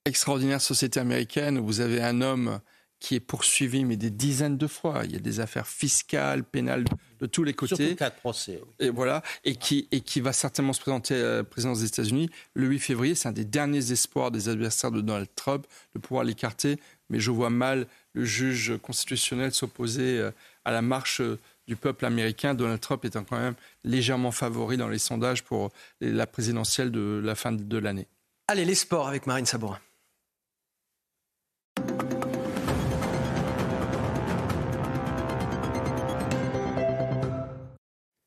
[0.05, 2.61] Extraordinaire société américaine, vous avez un homme
[2.99, 5.03] qui est poursuivi, mais des dizaines de fois.
[5.05, 6.85] Il y a des affaires fiscales, pénales,
[7.21, 7.77] de tous les côtés.
[7.77, 8.61] Surtout cas de procès.
[8.79, 12.31] Et voilà, et qui, et qui va certainement se présenter à la présidence des États-Unis
[12.55, 13.15] le 8 février.
[13.15, 16.79] C'est un des derniers espoirs des adversaires de Donald Trump de pouvoir l'écarter.
[17.09, 20.31] Mais je vois mal le juge constitutionnel s'opposer euh,
[20.65, 22.55] à la marche euh, du peuple américain.
[22.55, 23.55] Donald Trump étant quand même
[23.85, 25.71] légèrement favori dans les sondages pour
[26.01, 28.07] la présidentielle de la fin de l'année.
[28.49, 29.81] Allez, les sports avec Marine Sabourin.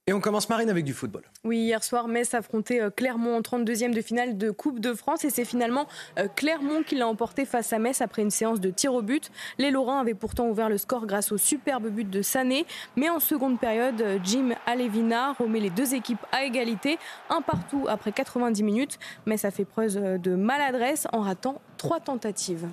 [0.09, 1.21] Et on commence Marine avec du football.
[1.43, 5.23] Oui, hier soir, Metz affrontait euh, Clermont en 32e de finale de Coupe de France
[5.23, 5.85] et c'est finalement
[6.17, 9.29] euh, Clermont qui l'a emporté face à Metz après une séance de tir au but.
[9.59, 12.65] Les Lorrains avaient pourtant ouvert le score grâce au superbe but de Sané,
[12.95, 16.97] mais en seconde période, euh, Jim Alevina remet les deux équipes à égalité,
[17.29, 18.97] un partout après 90 minutes.
[19.27, 22.65] Metz a fait preuve de maladresse en ratant trois tentatives.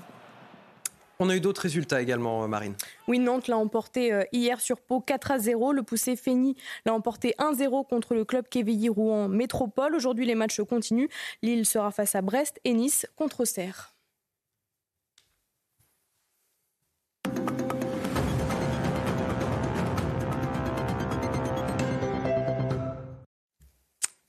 [1.18, 2.74] On a eu d'autres résultats également, euh, Marine.
[3.09, 5.72] Oui, Nantes l'a emporté euh, hier sur Pau 4 à 0.
[5.72, 9.94] Le poussé Fény l'a emporté 1-0 contre le club Quevilly-Rouen Métropole.
[9.94, 11.09] Aujourd'hui, les matchs continuent.
[11.43, 13.94] Lille sera face à Brest et Nice contre Serre.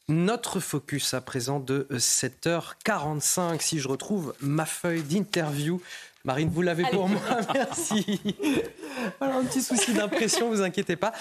[0.10, 5.82] Notre focus à présent de 7h45, si je retrouve ma feuille d'interview
[6.28, 7.22] Marine, vous l'avez pour moi,
[7.54, 8.20] merci.
[9.18, 11.14] Voilà, un petit souci d'impression, vous inquiétez pas.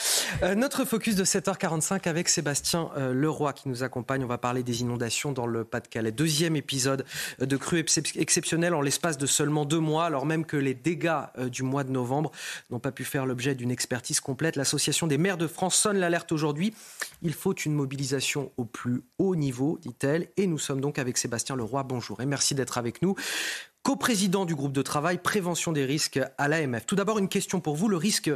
[0.42, 4.24] Euh, notre focus de 7h45 avec Sébastien euh, Leroy qui nous accompagne.
[4.24, 6.10] On va parler des inondations dans le Pas-de-Calais.
[6.10, 7.04] Deuxième épisode
[7.38, 7.84] de crue
[8.16, 11.84] exceptionnelle en l'espace de seulement deux mois, alors même que les dégâts euh, du mois
[11.84, 12.32] de novembre
[12.70, 14.56] n'ont pas pu faire l'objet d'une expertise complète.
[14.56, 16.74] L'Association des maires de France sonne l'alerte aujourd'hui.
[17.22, 20.26] Il faut une mobilisation au plus haut niveau, dit-elle.
[20.36, 21.84] Et nous sommes donc avec Sébastien Leroy.
[21.84, 23.14] Bonjour et merci d'être avec nous
[23.86, 26.86] co-président du groupe de travail prévention des risques à l'AMF.
[26.86, 27.86] Tout d'abord, une question pour vous.
[27.86, 28.32] Le risque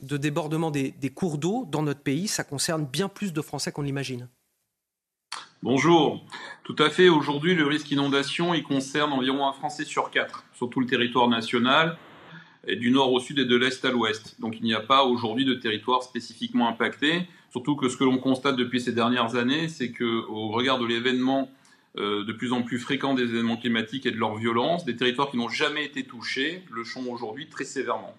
[0.00, 3.82] de débordement des, cours d'eau dans notre pays, ça concerne bien plus de Français qu'on
[3.82, 4.26] l'imagine.
[5.62, 6.24] Bonjour.
[6.64, 7.10] Tout à fait.
[7.10, 11.28] Aujourd'hui, le risque inondation, il concerne environ un Français sur quatre sur tout le territoire
[11.28, 11.98] national,
[12.66, 14.40] du nord au sud et de l'est à l'ouest.
[14.40, 17.28] Donc il n'y a pas aujourd'hui de territoire spécifiquement impacté.
[17.50, 21.50] Surtout que ce que l'on constate depuis ces dernières années, c'est qu'au regard de l'événement
[21.98, 25.30] euh, de plus en plus fréquents des événements climatiques et de leur violence, des territoires
[25.30, 28.14] qui n'ont jamais été touchés le sont aujourd'hui très sévèrement.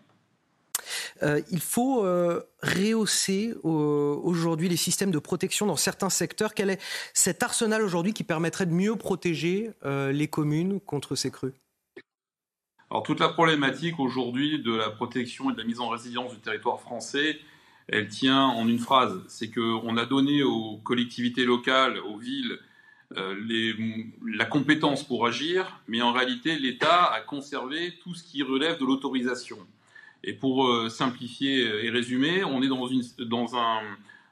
[1.22, 6.54] Euh, il faut euh, rehausser aujourd'hui les systèmes de protection dans certains secteurs.
[6.54, 6.82] Quel est
[7.14, 11.54] cet arsenal aujourd'hui qui permettrait de mieux protéger les communes contre ces crues?
[12.90, 16.40] Alors toute la problématique aujourd'hui de la protection et de la mise en résilience du
[16.40, 17.38] territoire français,
[17.88, 22.60] elle tient en une phrase, c'est qu'on a donné aux collectivités locales, aux villes,
[23.16, 23.74] les,
[24.26, 28.86] la compétence pour agir, mais en réalité, l'État a conservé tout ce qui relève de
[28.86, 29.58] l'autorisation.
[30.24, 33.82] Et pour euh, simplifier et résumer, on est dans, un,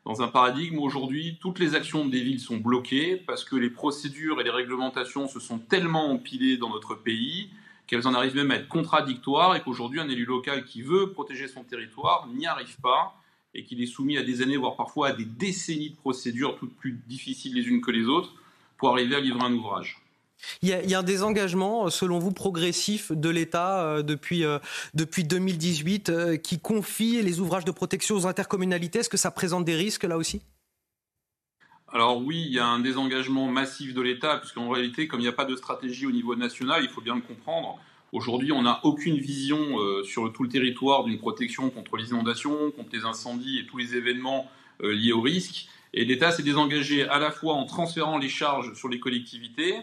[0.03, 4.41] dans un paradigme aujourd'hui, toutes les actions des villes sont bloquées parce que les procédures
[4.41, 7.49] et les réglementations se sont tellement empilées dans notre pays
[7.88, 11.47] qu'elles en arrivent même à être contradictoires et qu'aujourd'hui, un élu local qui veut protéger
[11.47, 13.22] son territoire n'y arrive pas
[13.53, 16.76] et qu'il est soumis à des années, voire parfois à des décennies de procédures toutes
[16.76, 18.34] plus difficiles les unes que les autres
[18.77, 20.02] pour arriver à livrer un ouvrage.
[20.61, 24.60] Il y, a, un désengagement, selon vous, progressif de l'État euh, depuis, euh,
[24.93, 28.99] depuis 2018 euh, qui confie les ouvrages de protection aux intercommunalités?
[28.99, 30.41] Est-ce que ça présente des risques là aussi?
[31.91, 35.30] Alors oui, il y a un désengagement massif de l'État, puisqu'en réalité, comme il n'y
[35.30, 37.80] a pas de stratégie au niveau national, il faut bien le comprendre,
[38.11, 42.89] aujourd'hui on n'a aucune vision sur tout le territoire d'une protection contre les inondations, contre
[42.91, 44.49] les incendies et tous les événements
[44.81, 45.69] liés au risque.
[45.95, 49.76] Et l'État s'est désengagé à la fois en transférant les charges sur les collectivités,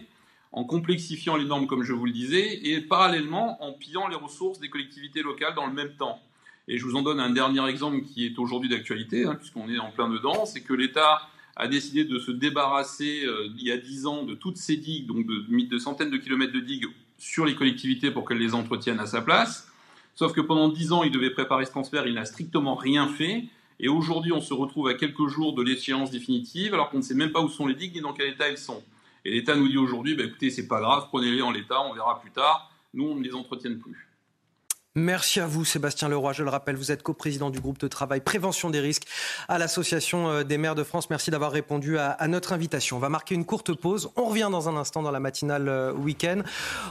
[0.52, 4.60] en complexifiant les normes, comme je vous le disais, et parallèlement en pillant les ressources
[4.60, 6.20] des collectivités locales dans le même temps.
[6.68, 9.78] Et je vous en donne un dernier exemple qui est aujourd'hui d'actualité, hein, puisqu'on est
[9.78, 11.22] en plein dedans, c'est que l'État
[11.56, 15.06] a décidé de se débarrasser euh, il y a 10 ans de toutes ces digues,
[15.06, 16.86] donc de, de centaines de kilomètres de digues
[17.16, 19.66] sur les collectivités pour qu'elles les entretiennent à sa place.
[20.14, 23.44] Sauf que pendant 10 ans, il devait préparer ce transfert, il n'a strictement rien fait.
[23.82, 27.14] Et aujourd'hui, on se retrouve à quelques jours de l'échéance définitive, alors qu'on ne sait
[27.14, 28.82] même pas où sont les digues ni dans quel état elles sont.
[29.24, 32.20] Et l'État nous dit aujourd'hui, bah, écoutez, c'est pas grave, prenez-les en l'état, on verra
[32.20, 32.70] plus tard.
[32.94, 34.08] Nous, on ne les entretienne plus.
[34.94, 36.34] Merci à vous, Sébastien Leroy.
[36.34, 39.06] Je le rappelle, vous êtes coprésident du groupe de travail Prévention des risques
[39.48, 41.08] à l'Association euh, des maires de France.
[41.08, 42.98] Merci d'avoir répondu à, notre invitation.
[42.98, 44.10] On va marquer une courte pause.
[44.16, 46.42] On revient dans un instant dans la matinale euh, week-end.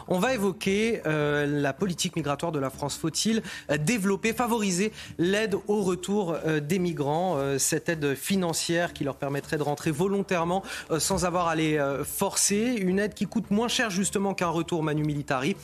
[0.08, 2.98] On va évoquer euh, la politique migratoire de la France.
[2.98, 3.44] Faut-il
[3.80, 9.92] développer, favoriser l'aide au retour des migrants, cette aide financière qui leur permettrait de rentrer
[9.92, 10.64] volontairement
[10.98, 15.04] sans avoir à les forcer, une aide qui coûte moins cher justement qu'un retour manu
[15.04, 15.56] militari?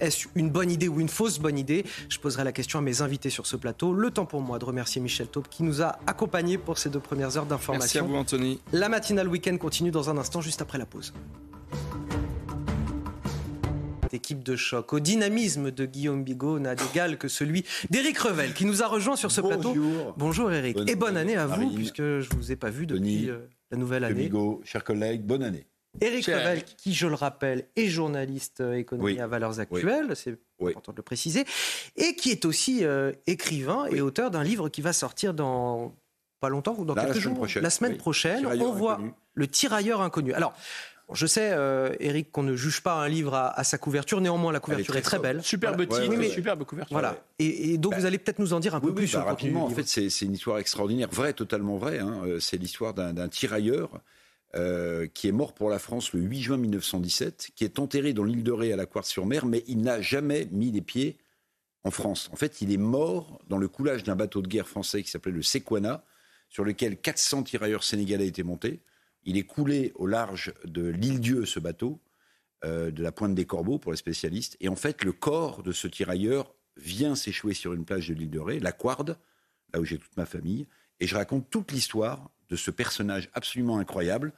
[0.00, 1.84] Est-ce une bonne idée ou une fausse bonne idée?
[2.08, 3.92] Je poserai la question à mes invités sur ce plateau.
[3.92, 7.00] Le temps pour moi de remercier Michel Taupe qui nous a accompagnés pour ces deux
[7.00, 7.78] premières heures d'information.
[7.78, 8.60] Merci à vous, Anthony.
[8.72, 11.12] La matinale week-end continue dans un instant, juste après la pause
[14.12, 14.92] équipe de choc.
[14.92, 19.16] Au dynamisme de Guillaume Bigot n'a d'égal que celui d'Éric Revel, qui nous a rejoint
[19.16, 19.74] sur ce plateau.
[20.16, 20.78] Bonjour Éric.
[20.88, 23.38] Et bonne année à vous, puisque je ne vous ai pas vu depuis euh,
[23.70, 24.24] la nouvelle année.
[24.24, 25.66] Bigot, chers collègues, bonne année.
[26.00, 30.92] Éric Revel, qui, je le rappelle, est journaliste euh, économique à Valeurs Actuelles, c'est important
[30.92, 31.44] de le préciser,
[31.96, 35.94] et qui est aussi euh, écrivain et auteur d'un livre qui va sortir dans
[36.40, 38.46] pas longtemps ou dans quelques jours, la semaine prochaine.
[38.46, 39.00] on voit
[39.34, 40.32] le tirailleur inconnu.
[40.32, 40.54] Alors.
[41.12, 44.20] Je sais, euh, Eric, qu'on ne juge pas un livre à, sa couverture.
[44.20, 45.40] Néanmoins, la couverture est très, belle.
[45.40, 46.92] Superbe titre, superbe couverture.
[46.92, 47.16] Voilà.
[47.38, 49.66] Et, donc, bah, vous allez peut-être nous en dire un peu plus sur bah, rapidement.
[49.66, 52.00] En fait, c'est une histoire extraordinaire, vraie, totalement vraie.
[52.00, 52.22] Hein.
[52.40, 54.00] C'est l'histoire d'un tirailleur
[54.54, 58.24] euh, qui est mort pour la France le 8 juin 1917, qui est enterré dans
[58.24, 61.18] l'île de Ré à la Quartz-sur-Mer, mais il n'a jamais mis les pieds
[61.84, 62.30] en France.
[62.32, 65.32] En fait, il est mort dans le coulage d'un bateau de guerre français qui s'appelait
[65.32, 66.04] le Sequana,
[66.48, 68.80] sur lequel 400 tirailleurs sénégalais étaient montés.
[69.24, 72.00] Il est coulé au large de l'île Dieu, ce bateau,
[72.64, 74.56] euh, de la pointe des Corbeaux pour les spécialistes.
[74.60, 78.30] Et en fait, le corps de ce tirailleur vient s'échouer sur une plage de l'île
[78.30, 79.18] de Ré, la Quarde,
[79.74, 80.66] là où j'ai toute ma famille.
[81.00, 84.32] Et je raconte toute l'histoire de ce personnage absolument incroyable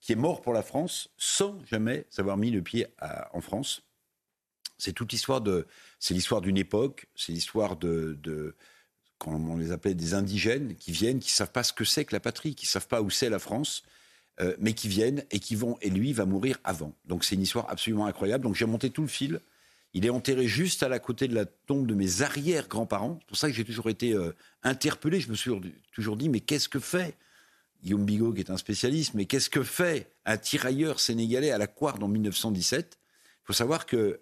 [0.00, 2.86] qui est mort pour la France sans jamais avoir mis le pied
[3.32, 3.82] en France.
[4.78, 5.66] C'est toute l'histoire de,
[5.98, 8.56] c'est l'histoire d'une époque, c'est l'histoire de, de,
[9.26, 12.20] on les appelait des indigènes qui viennent, qui savent pas ce que c'est que la
[12.20, 13.82] patrie, qui savent pas où c'est la France,
[14.40, 16.94] euh, mais qui viennent et qui vont, et lui va mourir avant.
[17.04, 18.44] Donc c'est une histoire absolument incroyable.
[18.44, 19.40] Donc j'ai monté tout le fil.
[19.92, 23.18] Il est enterré juste à la côté de la tombe de mes arrière-grands-parents.
[23.20, 25.20] C'est pour ça que j'ai toujours été euh, interpellé.
[25.20, 25.50] Je me suis
[25.92, 27.16] toujours dit, mais qu'est-ce que fait
[27.82, 31.66] Guillaume Bigot, qui est un spécialiste, mais qu'est-ce que fait un tirailleur sénégalais à la
[31.66, 34.20] Quarde en 1917 Il faut savoir que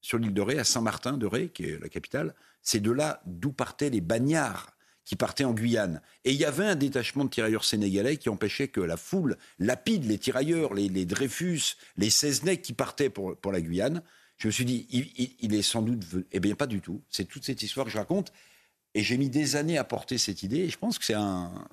[0.00, 3.20] sur l'île de Ré, à Saint-Martin de Ré, qui est la capitale, c'est de là
[3.26, 4.72] d'où partaient les bagnards
[5.04, 6.00] qui partaient en Guyane.
[6.24, 10.04] Et il y avait un détachement de tirailleurs sénégalais qui empêchait que la foule lapide
[10.04, 14.02] les tirailleurs, les, Dreyfus, les Cesnec qui partaient pour la Guyane.
[14.38, 14.86] Je me suis dit,
[15.40, 16.04] il, est sans doute...
[16.32, 17.02] Eh bien, pas du tout.
[17.08, 18.32] C'est toute cette histoire que je raconte.
[18.94, 20.58] Et j'ai mis des années à porter cette idée.
[20.58, 21.66] Et je pense que c'est un,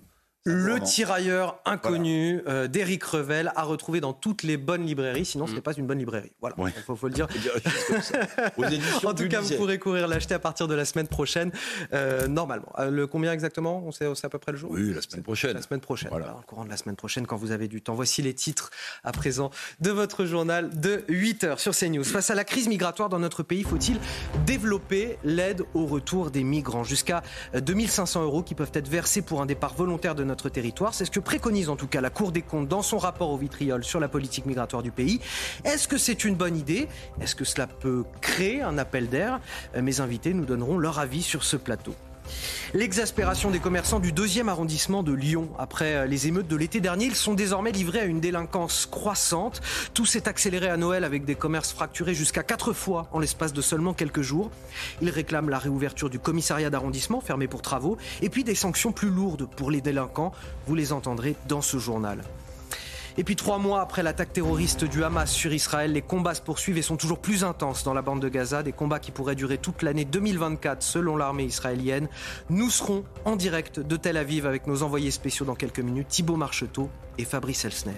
[0.45, 5.53] le tirailleur inconnu euh, d'Éric Revel à retrouver dans toutes les bonnes librairies, sinon ce
[5.53, 5.55] mm.
[5.55, 6.33] n'est pas une bonne librairie.
[6.41, 7.27] Voilà, il faut, le dire.
[9.05, 11.51] en tout cas, vous pourrez courir l'acheter à partir de la semaine prochaine,
[11.93, 12.73] euh, normalement.
[12.79, 13.83] Euh, le combien exactement?
[13.85, 14.71] On sait, à peu près le jour?
[14.71, 15.53] Oui, la semaine prochaine.
[15.53, 16.35] La semaine prochaine, voilà.
[16.37, 17.93] au courant de la semaine prochaine, quand vous avez du temps.
[17.93, 18.69] Voici les titres
[19.05, 19.49] à présent
[19.79, 22.03] de votre journal de 8 heures sur CNews.
[22.03, 23.97] Face à la crise migratoire dans notre pays, faut-il
[24.45, 26.83] développer l'aide au retour des migrants?
[26.83, 30.32] Jusqu'à 2500 euros qui peuvent être versés pour un départ volontaire de notre
[30.91, 33.37] C'est ce que préconise en tout cas la Cour des comptes dans son rapport au
[33.37, 35.19] vitriol sur la politique migratoire du pays.
[35.63, 36.87] Est-ce que c'est une bonne idée?
[37.21, 39.39] Est-ce que cela peut créer un appel d'air?
[39.79, 41.95] Mes invités nous donneront leur avis sur ce plateau.
[42.73, 45.49] L'exaspération des commerçants du deuxième arrondissement de Lyon.
[45.59, 49.61] Après euh, les émeutes de l'été dernier, ils sont désormais livrés à une délinquance croissante.
[49.93, 53.61] Tout s'est accéléré à Noël avec des commerces fracturés jusqu'à quatre fois en l'espace de
[53.61, 54.51] seulement quelques jours.
[55.01, 59.09] Ils réclament la réouverture du commissariat d'arrondissement fermé pour travaux et puis des sanctions plus
[59.09, 60.31] lourdes pour les délinquants.
[60.67, 62.23] Vous les entendrez dans ce journal.
[63.17, 66.79] Et puis trois mois après l'attaque terroriste du Hamas sur Israël, les combats se poursuivent
[66.79, 69.59] et sont toujours plus intenses dans la bande de Gaza, des combats qui pourraient durer
[69.59, 72.07] toute l'année 2024 selon l'armée israélienne.
[72.49, 76.37] Nous serons en direct de Tel Aviv avec nos envoyés spéciaux dans quelques minutes, Thibaut
[76.37, 77.93] Marcheteau et Fabrice Elsner.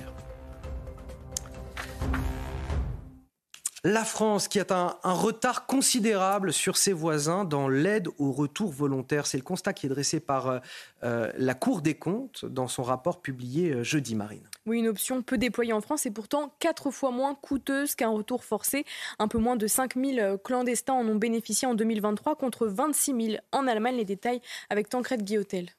[3.85, 9.27] La France qui a un, retard considérable sur ses voisins dans l'aide au retour volontaire.
[9.27, 10.59] C'est le constat qui est dressé par euh,
[11.03, 14.49] euh la Cour des comptes dans son rapport publié euh, jeudi, Marine.
[14.67, 18.43] Oui, une option peu déployée en France et pourtant quatre fois moins coûteuse qu'un retour
[18.43, 18.83] forcé.
[19.19, 23.37] Un peu moins de 5000 euh, clandestins en ont bénéficié en 2023 contre 26 000
[23.51, 23.97] en Allemagne.
[23.97, 25.69] Les détails avec Tancred Guillotel.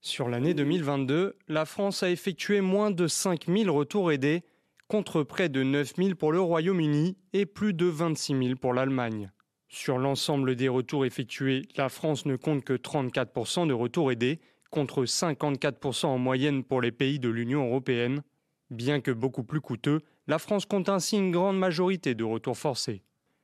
[0.00, 4.44] Sur l'année 2022, la France a effectué moins de 5000 retours aidés
[4.86, 9.32] contre près de 9 000 pour le Royaume-Uni et plus de 26 000 pour l'Allemagne.
[9.68, 14.40] Sur l'ensemble des retours effectués, la France ne compte que 34% de retours aidés,
[14.70, 18.22] contre 54% en moyenne pour les pays de l'Union européenne.
[18.70, 23.02] Bien que beaucoup plus coûteux, la France compte ainsi une grande majorité de retours forcés.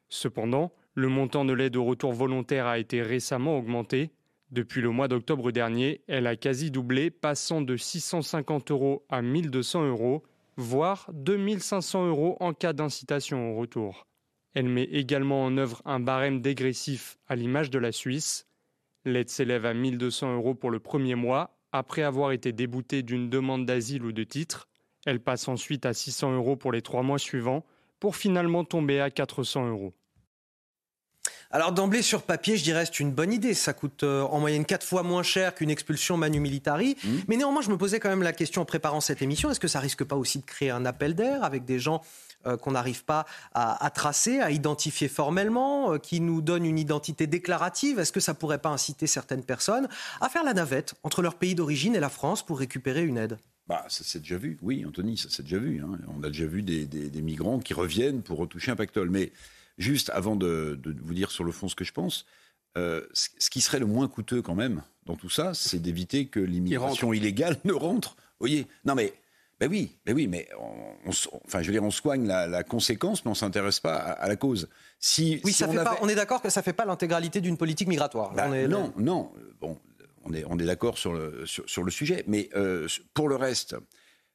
[0.08, 4.10] Cependant, le montant de l'aide au retour volontaire a été récemment augmenté.
[4.50, 9.88] Depuis le mois d'octobre dernier, elle a quasi doublé, passant de 650 euros à 1200
[9.88, 10.22] euros,
[10.56, 14.06] voire 2500 euros en cas d'incitation au retour.
[14.54, 18.46] Elle met également en œuvre un barème dégressif à l'image de la Suisse.
[19.04, 23.66] L'aide s'élève à 1200 euros pour le premier mois, après avoir été déboutée d'une demande
[23.66, 24.68] d'asile ou de titre.
[25.04, 27.66] Elle passe ensuite à 600 euros pour les trois mois suivants,
[28.00, 29.94] pour finalement tomber à 400 euros.
[31.54, 33.54] Alors d'emblée sur papier, je dirais c'est une bonne idée.
[33.54, 36.96] Ça coûte euh, en moyenne quatre fois moins cher qu'une expulsion manu militari.
[37.04, 37.08] Mmh.
[37.28, 39.68] Mais néanmoins, je me posais quand même la question en préparant cette émission est-ce que
[39.68, 42.02] ça risque pas aussi de créer un appel d'air avec des gens
[42.48, 43.24] euh, qu'on n'arrive pas
[43.54, 48.00] à, à, tracer, à identifier formellement, euh, qui nous donnent une identité déclarative?
[48.00, 49.86] Est-ce que ça pourrait pas inciter certaines personnes
[50.20, 53.38] à faire la navette entre leur pays d'origine et la France pour récupérer une aide?
[53.68, 55.80] Bah, ça s'est déjà vu, oui, Anthony, ça s'est déjà vu.
[55.80, 56.00] Hein.
[56.18, 59.08] On a déjà vu des, des, des, migrants qui reviennent pour retoucher un pactole.
[59.08, 59.30] Mais
[59.78, 62.26] Juste avant de, de, vous dire sur le fond ce que je pense,
[62.76, 66.40] euh, ce qui serait le moins coûteux quand même dans tout ça, c'est d'éviter que
[66.40, 68.14] l'immigration illégale ne rentre.
[68.16, 68.66] Vous voyez?
[68.84, 69.12] Non mais
[69.60, 71.10] ben oui, ben oui, mais on, on,
[71.44, 74.28] enfin, je veux dire, on soigne la, la conséquence, mais on s'intéresse pas à, à,
[74.28, 74.68] la cause.
[74.98, 75.90] Si, oui, si ça on, fait avait...
[75.90, 78.32] pas, on est d'accord que ça fait pas l'intégralité d'une politique migratoire.
[78.34, 78.66] Ben, est...
[78.66, 79.30] Non, non.
[79.60, 79.78] Bon,
[80.24, 83.36] on est, on est d'accord sur le, sur, sur, le sujet, mais euh, pour le
[83.36, 83.76] reste,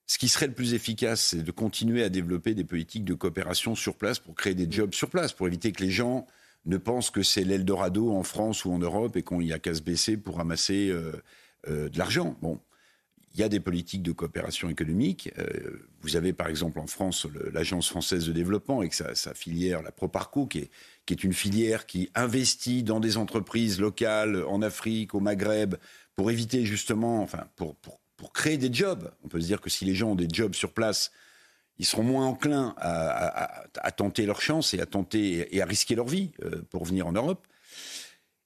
[0.09, 3.75] ce qui serait le plus efficace, c'est de continuer à développer des politiques de coopération
[3.75, 6.25] sur place pour créer des jobs sur place, pour éviter que les gens
[6.65, 9.75] ne pensent que c'est l'Eldorado en France ou en Europe et qu'on y a qu'à
[9.75, 11.11] se baisser pour ramasser euh,
[11.67, 12.35] euh, de l'argent.
[12.41, 12.59] Bon,
[13.35, 15.31] il y a des politiques de coopération économique.
[15.37, 19.83] Euh, vous avez par exemple en France l'Agence française de développement avec sa, sa filière,
[19.83, 20.71] la Proparco, qui est,
[21.05, 25.75] qui est une filière qui investit dans des entreprises locales en Afrique, au Maghreb,
[26.15, 29.09] pour éviter justement, enfin, pour, pour pour créer des jobs.
[29.23, 31.11] On peut se dire que si les gens ont des jobs sur place,
[31.77, 35.65] ils seront moins enclins à, à, à tenter leur chance et à tenter et à
[35.65, 37.47] risquer leur vie euh, pour venir en Europe.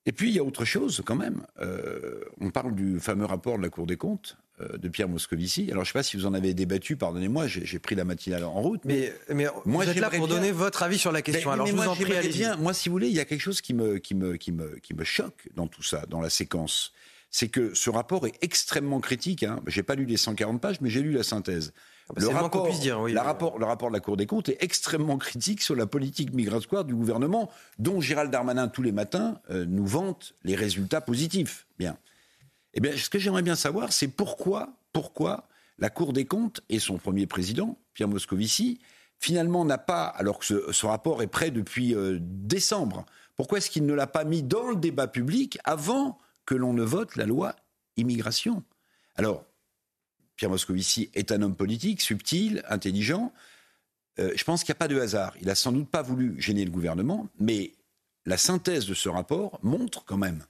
[0.06, 1.44] Et puis il y a autre chose quand même.
[1.60, 5.64] Euh, on parle du fameux rapport de la Cour des comptes euh, de Pierre Moscovici.
[5.72, 6.96] Alors je ne sais pas si vous en avez débattu.
[6.96, 8.82] Pardonnez-moi, j'ai pris la matinale en route.
[8.86, 10.36] Mais, mais, moi, vous êtes là pour bien...
[10.36, 11.50] donner votre avis sur la question.
[11.50, 12.46] Mais, Alors mais je moi, vous en prie.
[12.60, 14.78] Moi, si vous voulez, il y a quelque chose qui me qui me qui me
[14.84, 16.94] qui me choque dans tout ça, dans la séquence
[17.34, 19.42] c'est que ce rapport est extrêmement critique.
[19.42, 19.60] Hein.
[19.66, 21.74] J'ai pas lu les 140 pages, mais j'ai lu la synthèse.
[22.08, 23.18] Ah bah le, rapport, dire, oui.
[23.18, 26.86] rapport, le rapport de la Cour des comptes est extrêmement critique sur la politique migratoire
[26.86, 27.50] du gouvernement,
[27.80, 31.66] dont Gérald Darmanin, tous les matins, euh, nous vante les résultats positifs.
[31.80, 31.98] Bien.
[32.76, 35.48] Eh bien, ce que j'aimerais bien savoir, c'est pourquoi, pourquoi
[35.80, 38.80] la Cour des comptes et son premier président, Pierre Moscovici,
[39.18, 43.08] finalement n'a pas, alors que ce, ce, rapport est prêt depuis euh, décembre,
[43.38, 46.84] pourquoi est-ce qu'il ne l'a pas mis dans le débat public avant que l'on ne
[46.84, 47.56] vote la loi
[47.98, 48.64] immigration.
[49.16, 49.46] Alors,
[50.36, 53.34] Pierre Moscovici est un homme politique, subtil, intelligent.
[54.20, 55.36] Euh, je pense qu'il n'y a pas de hasard.
[55.42, 57.74] Il a sans doute pas voulu gêner le gouvernement, mais
[58.26, 60.44] la synthèse de ce rapport montre quand même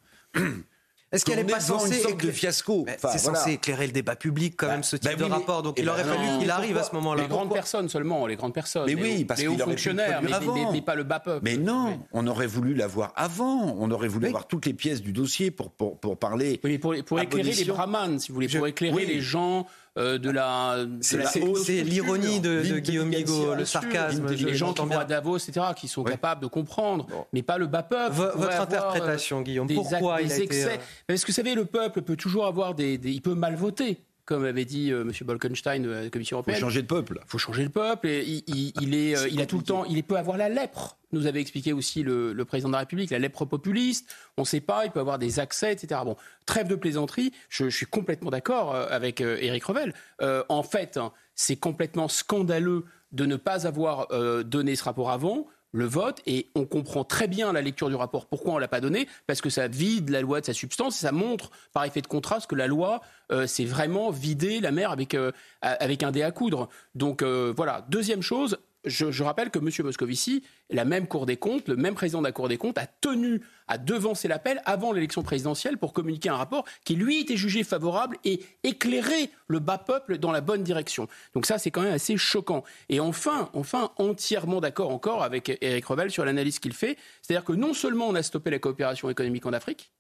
[1.14, 3.40] Est-ce qu'elle n'est pas censée une sorte de fiasco enfin, C'est voilà.
[3.40, 5.62] censé éclairé le débat public quand bah, même ce type bah oui, de rapport.
[5.62, 7.22] Donc il aurait bah fallu qu'il arrive à ce moment-là.
[7.22, 8.86] Les grandes personnes seulement, les grandes personnes.
[8.88, 11.42] Mais oui, parce les hauts fonctionnaires, mais, pas le bas peuple.
[11.44, 13.76] Mais non, on aurait voulu l'avoir avant.
[13.78, 16.60] On aurait voulu avoir toutes les pièces du dossier pour pour, pour parler.
[16.64, 19.68] Oui, pour, pour éclairer les brahmanes, si vous voulez, pour éclairer les gens.
[19.96, 20.78] Euh, de la.
[21.02, 24.28] C'est l'ironie de, de Guillaume Bigot, le sarcasme.
[24.28, 27.26] Les gens qui vont à Davos, etc., qui sont capables de comprendre, bon.
[27.32, 28.16] mais pas le bas peuple.
[28.16, 30.76] Votre interprétation, Guillaume, pourquoi des il a excès.
[30.76, 30.84] été...
[31.06, 34.04] Parce que vous savez, le peuple peut toujours avoir des, des il peut mal voter
[34.26, 35.12] comme avait dit euh, M.
[35.22, 36.58] Bolkenstein de la Commission européenne.
[36.58, 37.20] Il faut changer de peuple.
[37.24, 38.08] Il faut changer le peuple.
[38.08, 40.50] Et il, il, il est, euh, il a tout le temps, il peut avoir la
[40.50, 40.98] lèpre.
[41.12, 44.14] Nous avait expliqué aussi le, le président de la République, la lèpre populiste.
[44.38, 46.02] On ne sait pas, il peut avoir des accès, etc.
[46.06, 47.32] Bon, trêve de plaisanterie.
[47.50, 49.94] Je, je suis complètement d'accord euh, avec euh, Éric Revel.
[50.22, 55.12] Euh, en fait, hein, c'est complètement scandaleux de ne pas avoir euh, donné ce rapport
[55.12, 58.28] avant le vote et on comprend très bien la lecture du rapport.
[58.28, 59.10] Pourquoi on l'a pas donné?
[59.28, 62.08] Parce que ça vide la loi de sa substance et ça montre par effet de
[62.08, 63.02] contraste que la loi
[63.32, 65.32] euh, c'est vraiment vider la mer avec euh,
[65.62, 66.70] avec un dé à coudre.
[66.96, 67.86] Donc euh, voilà.
[67.90, 69.70] Deuxième chose je, rappelle que M.
[69.86, 72.86] Moscovici, la même Cour des comptes, le même président de la Cour des comptes, a
[72.86, 77.64] tenu à devancer l'appel avant l'élection présidentielle pour communiquer un rapport qui, lui, était jugé
[77.64, 81.08] favorable et éclairer le bas peuple dans la bonne direction.
[81.34, 82.64] Donc ça, c'est quand même assez choquant.
[82.90, 87.54] Et enfin, enfin, entièrement d'accord encore avec Eric Revel sur l'analyse qu'il fait, c'est-à-dire que
[87.54, 89.92] non seulement on a stoppé la coopération économique en Afrique,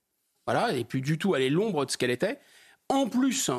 [0.46, 2.40] voilà, et puis du tout aller l'ombre de ce qu'elle était,
[2.90, 3.50] en plus,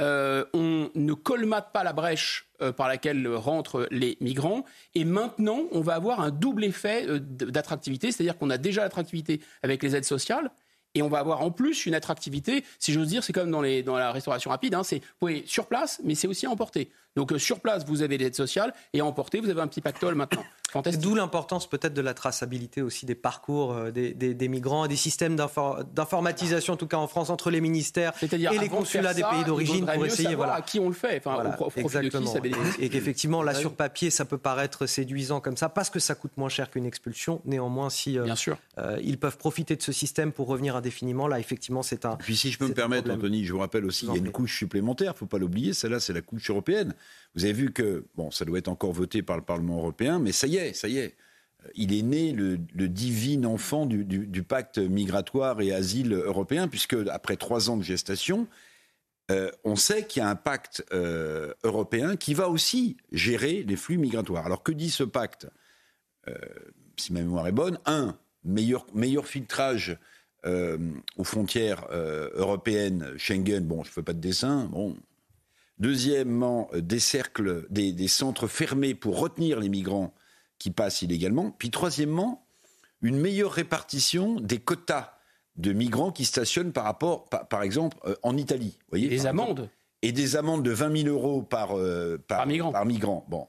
[0.00, 4.64] euh, on ne colmate pas la brèche euh, par laquelle rentrent les migrants.
[4.94, 9.40] Et maintenant, on va avoir un double effet euh, d'attractivité, c'est-à-dire qu'on a déjà l'attractivité
[9.62, 10.50] avec les aides sociales.
[10.94, 13.82] Et on va avoir en plus une attractivité, si j'ose dire, c'est comme dans, les,
[13.82, 16.90] la restauration rapide, hein, c'est vous sur place, mais c'est aussi à emporter.
[17.14, 20.16] Donc sur place, vous avez l'aide sociale, et à emporter, vous avez un petit pactole
[20.16, 20.42] maintenant.
[20.98, 24.96] D'où l'importance peut-être de la traçabilité aussi des parcours euh, des, des, migrants et des
[24.96, 29.44] systèmes d'informatisation, en tout cas en France, entre les ministères et les consulats des pays
[29.44, 30.54] d'origine pour essayer voilà.
[30.54, 32.34] à qui on le fait, enfin, exactement.
[32.78, 36.32] et, qu'effectivement, là sur papier, ça peut paraître séduisant comme ça parce que ça coûte
[36.36, 37.40] moins cher qu'une expulsion.
[37.44, 38.56] Néanmoins, si euh, Bien sûr.
[38.78, 42.16] Euh, ils peuvent profiter de ce système pour revenir indéfiniment, là effectivement, c'est un.
[42.16, 44.32] Puis si je peux me permettre, Anthony, je vous rappelle aussi, il y a une
[44.32, 46.94] couche supplémentaire, il ne faut pas l'oublier, celle-là, c'est la couche européenne.
[47.34, 50.32] Vous avez vu que, bon, ça doit être encore voté par le Parlement européen, mais
[50.32, 51.14] ça y est, ça y est.
[51.64, 52.56] Euh, il est né le,
[52.88, 58.48] divin enfant du, pacte migratoire et asile européen, puisque après trois ans de gestation,
[59.30, 63.76] euh, on sait qu'il y a un pacte euh, européen qui va aussi gérer les
[63.76, 64.46] flux migratoires.
[64.46, 65.48] Alors que dit ce pacte?
[66.96, 69.98] Si ma mémoire est bonne, un, meilleur, meilleur filtrage
[70.44, 74.96] aux frontières européennes, Schengen, bon, je ne fais pas de dessin, bon,
[75.80, 80.14] Deuxièmement, euh, des cercles, des, centres fermés pour retenir les migrants
[80.58, 81.50] qui passent illégalement.
[81.58, 82.46] Puis troisièmement,
[83.00, 85.14] une meilleure répartition des quotas
[85.56, 88.78] de migrants qui stationnent par rapport, par, exemple, euh, en Italie.
[88.90, 89.70] Voyez, des amendes.
[90.02, 93.26] Et des amendes de 20 000 euros par, euh, par, migrant.
[93.28, 93.48] Bon.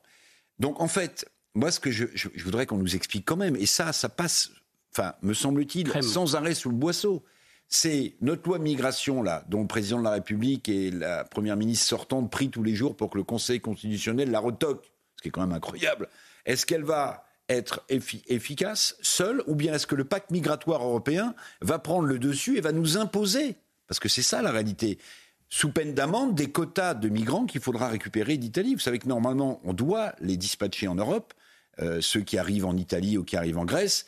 [0.57, 2.05] Donc en fait, moi, ce que je,
[2.43, 4.51] voudrais qu'on nous explique quand même, et ça, ça passe,
[4.93, 7.25] enfin, me semble-t-il, sans arrêt sous le boisseau
[7.73, 11.87] c'est notre loi migration, là, dont le président de la République et la première ministre
[11.87, 15.31] sortante prient tous les jours pour que le Conseil constitutionnel la retoque, ce qui est
[15.31, 16.09] quand même incroyable.
[16.45, 21.79] Est-ce qu'elle va être efficace seule, ou bien est-ce que le pacte migratoire européen va
[21.79, 23.55] prendre le dessus et va nous imposer,
[23.87, 24.99] parce que c'est ça la réalité,
[25.47, 28.73] sous peine d'amende, des quotas de migrants qu'il faudra récupérer d'Italie.
[28.73, 31.33] Vous savez que normalement, on doit les dispatcher en Europe.
[31.79, 34.05] Euh, ceux qui arrivent en Italie ou qui arrivent en Grèce.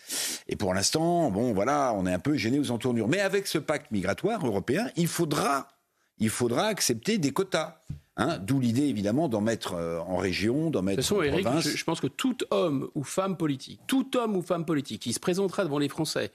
[0.49, 3.07] Et pour l'instant, bon, voilà, on est un peu gêné aux entournures.
[3.07, 5.69] Mais avec ce pacte migratoire européen, il faudra,
[6.18, 7.80] il faudra accepter des quotas.
[8.18, 11.84] Hein, D'où l'idée évidemment d'en mettre euh, en région, d'en mettre façon, en Eric, Je,
[11.84, 15.64] pense que tout homme ou femme politique, tout homme ou femme politique qui se présentera
[15.64, 16.31] devant les Français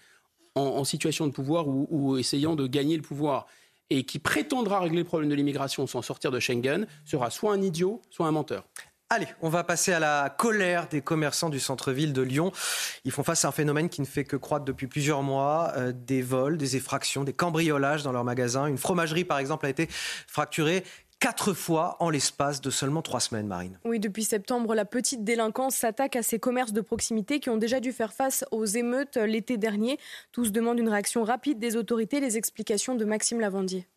[0.57, 3.47] en, situation de pouvoir ou, ou, essayant de gagner le pouvoir
[3.91, 7.63] et qui prétendra régler le problème de l'immigration sans sortir de Schengen sera soit un
[7.63, 8.65] idiot, soit un menteur.
[9.11, 12.53] Allez, on va passer à la colère des commerçants du centre-ville de Lyon.
[13.07, 15.73] Ils font face à un phénomène qui ne fait que croître depuis plusieurs mois.
[15.79, 18.67] Euh, des vols, des effractions, des cambriolages dans leurs magasins.
[18.67, 19.89] Une fromagerie, par exemple, a été
[20.27, 20.85] fracturée
[21.21, 23.79] quatre fois en l'espace de seulement trois semaines, Marine.
[23.87, 27.81] Oui, depuis septembre, la petite délinquance s'attaque à ces commerces de proximité qui ont déjà
[27.81, 29.99] dû faire face aux émeutes l'été dernier.
[30.33, 32.21] Tous demandent une réaction rapide des autorités.
[32.21, 33.89] Les explications de Maxime Lavandier.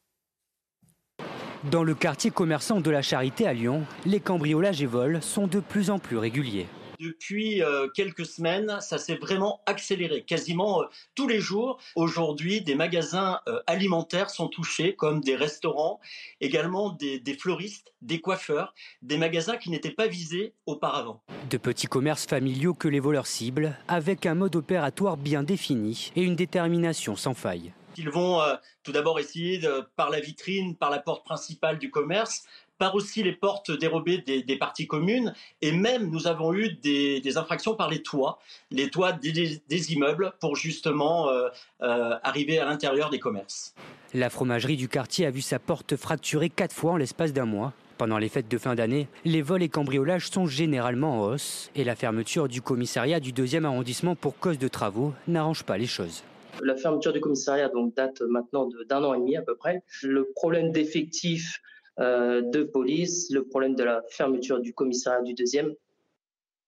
[1.69, 5.59] Dans le quartier commerçant de la Charité à Lyon, les cambriolages et vols sont de
[5.59, 6.65] plus en plus réguliers.
[6.99, 11.79] Depuis euh, quelques semaines, ça s'est vraiment accéléré, quasiment euh, tous les jours.
[11.95, 15.99] Aujourd'hui, des magasins euh, alimentaires sont touchés, comme des restaurants,
[16.41, 18.73] également des, des fleuristes, des coiffeurs,
[19.03, 21.21] des magasins qui n'étaient pas visés auparavant.
[21.51, 26.23] De petits commerces familiaux que les voleurs ciblent, avec un mode opératoire bien défini et
[26.23, 27.71] une détermination sans faille.
[27.97, 29.61] Ils vont euh, tout d'abord essayer,
[29.95, 32.45] par la vitrine, par la porte principale du commerce,
[32.81, 37.75] par aussi les portes dérobées des, parties communes, et même nous avons eu des, infractions
[37.75, 38.39] par les toits,
[38.71, 41.47] les toits des, immeubles, pour justement euh,
[41.83, 43.75] euh, arriver à l'intérieur des commerces.
[44.15, 47.71] La fromagerie du quartier a vu sa porte fracturée quatre fois en l'espace d'un mois.
[47.99, 51.83] Pendant les fêtes de fin d'année, les vols et cambriolages sont généralement en hausse et
[51.83, 56.23] la fermeture du commissariat du deuxième arrondissement pour cause de travaux n'arrange pas les choses.
[56.61, 59.83] La fermeture du commissariat donc, date maintenant d'un an et demi à peu près.
[60.03, 61.59] Le problème d'effectifs
[61.99, 65.73] euh, de police, le problème de la fermeture du commissariat du deuxième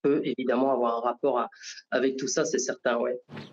[0.04, 1.48] peut évidemment avoir un rapport
[1.90, 3.00] avec tout ça, c'est certain.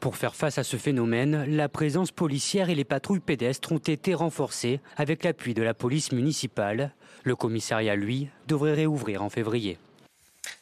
[0.01, 4.15] Pour faire face à ce phénomène, la présence policière et les patrouilles pédestres ont été
[4.15, 6.93] renforcées avec l'appui de la police municipale.
[7.23, 9.79] Le commissariat, lui, devrait réouvrir en février.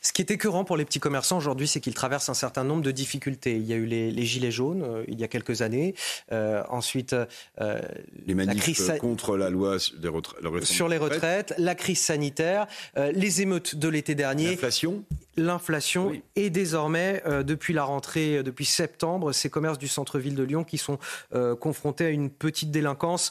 [0.00, 2.82] Ce qui est écœurant pour les petits commerçants aujourd'hui, c'est qu'ils traversent un certain nombre
[2.82, 3.56] de difficultés.
[3.56, 5.94] Il y a eu les, gilets jaunes euh, il y a quelques années.
[6.32, 7.14] Euh, ensuite,
[7.60, 7.80] euh,
[8.26, 10.10] les manifs contre la loi des
[10.64, 14.50] sur les retraites, la crise sanitaire, les émeutes de l'été dernier.
[14.50, 15.04] L'inflation
[15.38, 20.42] l'inflation et désormais, euh, depuis la rentrée, euh, depuis septembre, ces commerces du centre-ville de
[20.42, 20.98] Lyon qui sont
[21.34, 23.30] euh, confrontés à une petite délinquance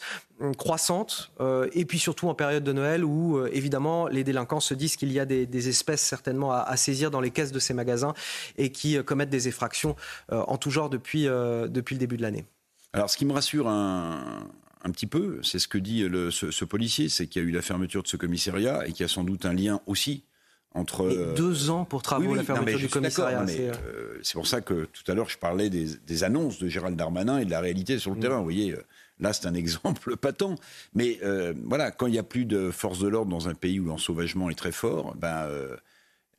[0.55, 1.31] croissante
[1.73, 5.19] et puis surtout en période de Noël où évidemment les délinquants se disent qu'il y
[5.19, 8.13] a des, espèces certainement à, saisir dans les caisses de ces magasins
[8.55, 9.95] et qui commettent des effractions
[10.29, 12.45] en tout genre depuis, depuis le début de l'année.
[12.93, 14.45] Alors ce qui me rassure un,
[14.91, 17.63] petit peu, c'est ce que dit ce, ce policier, c'est qu'il y a eu la
[17.63, 20.23] fermeture de ce commissariat et qu'il y a sans doute un lien aussi
[20.73, 23.41] entre euh, deux ans pour travaux, la fermeture du commissariat.
[23.41, 26.95] Euh, euh, c'est pour ça que tout à l'heure je parlais des, annonces de Gérald
[26.95, 28.21] Darmanin et de la réalité sur le mm.
[28.21, 28.37] terrain.
[28.37, 28.75] Vous voyez,
[29.19, 30.55] là c'est un exemple patent.
[30.93, 31.19] Mais
[31.65, 34.49] voilà, quand il n'y a plus de force de l'ordre dans un pays où l'ensauvagement
[34.49, 35.47] est très fort, ben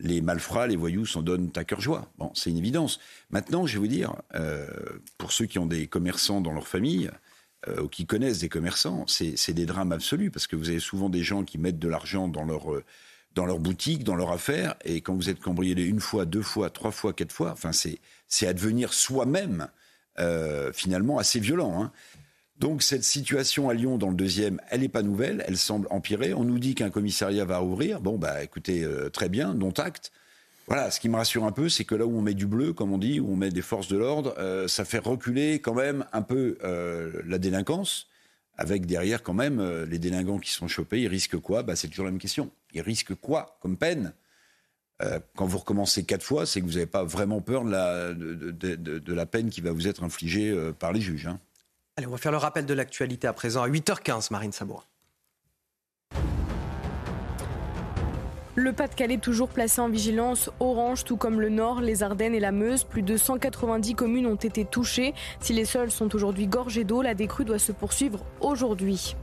[0.00, 2.08] les malfrats, les voyous s'en donnent à cœur joie.
[2.18, 3.00] Bon, c'est une évidence.
[3.30, 4.14] Maintenant, je vais vous dire,
[5.18, 7.10] pour ceux qui ont des commerçants dans leur famille,
[7.82, 11.24] ou qui connaissent des commerçants, c'est des drames absolus, parce que vous avez souvent des
[11.24, 12.68] gens qui mettent de l'argent dans leur
[13.38, 16.70] dans leur boutique, dans leur affaire, et quand vous êtes cambriolé une fois, deux fois,
[16.70, 19.68] trois fois, quatre fois, enfin c'est à devenir soi-même
[20.18, 21.80] euh, finalement assez violent.
[21.80, 21.92] Hein.
[22.58, 26.34] Donc cette situation à Lyon dans le deuxième, elle n'est pas nouvelle, elle semble empirer.
[26.34, 28.00] On nous dit qu'un commissariat va ouvrir.
[28.00, 30.10] Bon bah écoutez, euh, très bien, non acte.
[30.66, 32.72] Voilà, ce qui me rassure un peu, c'est que là où on met du bleu,
[32.72, 35.74] comme on dit, où on met des forces de l'ordre, euh, ça fait reculer quand
[35.74, 36.58] même un peu
[37.24, 38.08] la délinquance
[38.56, 41.62] avec derrière quand même les délinquants qui sont chopés, ils risquent quoi?
[41.62, 42.50] Bah, C'est toujours la même question.
[42.74, 44.12] Ils risquent quoi comme peine
[45.02, 48.12] euh, Quand vous recommencez quatre fois, c'est que vous n'avez pas vraiment peur de la,
[48.14, 51.26] de, la, peine qui va vous être infligée euh, par les juges.
[51.26, 51.40] Hein.
[51.96, 54.86] Allez, on va faire le rappel de l'actualité à présent à 8h15, Marine Sabour.
[58.58, 62.50] Le Pas-de-Calais toujours placé en vigilance orange, tout comme le Nord, les Ardennes et la
[62.50, 62.82] Meuse.
[62.82, 65.14] Plus de 190 communes ont été touchées.
[65.38, 69.14] Si les sols sont aujourd'hui gorgés d'eau, la décrue doit se poursuivre aujourd'hui.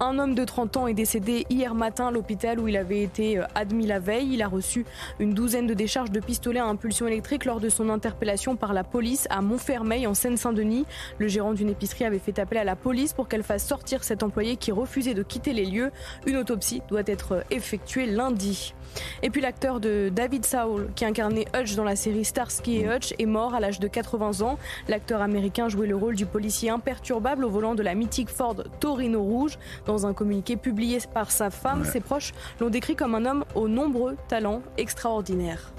[0.00, 3.38] Un homme de 30 ans est décédé hier matin à l'hôpital où il avait été
[3.38, 4.34] euh, admis la veille.
[4.34, 4.86] Il a reçu
[5.18, 8.84] une douzaine de décharges de pistolets à impulsion électrique lors de son interpellation par la
[8.84, 10.86] police à Montfermeil en Seine-Saint-Denis.
[11.18, 14.22] Le gérant d'une épicerie avait fait appel à la police pour qu'elle fasse sortir cet
[14.22, 15.90] employé qui refusait de quitter les lieux.
[16.26, 18.74] Une autopsie doit être effectuée lundi.
[19.22, 23.14] Et puis l'acteur de David Saul, qui incarnait Hutch dans la série Starsky et Hutch,
[23.18, 24.58] est mort à l'âge de 80 ans.
[24.88, 29.22] L'acteur américain jouait le rôle du policier imperturbable au volant de la mythique Ford Torino
[29.22, 29.58] Rouge.
[29.86, 33.68] Dans un communiqué publié par sa femme, ses proches l'ont décrit comme un homme aux
[33.68, 35.72] nombreux talents extraordinaires.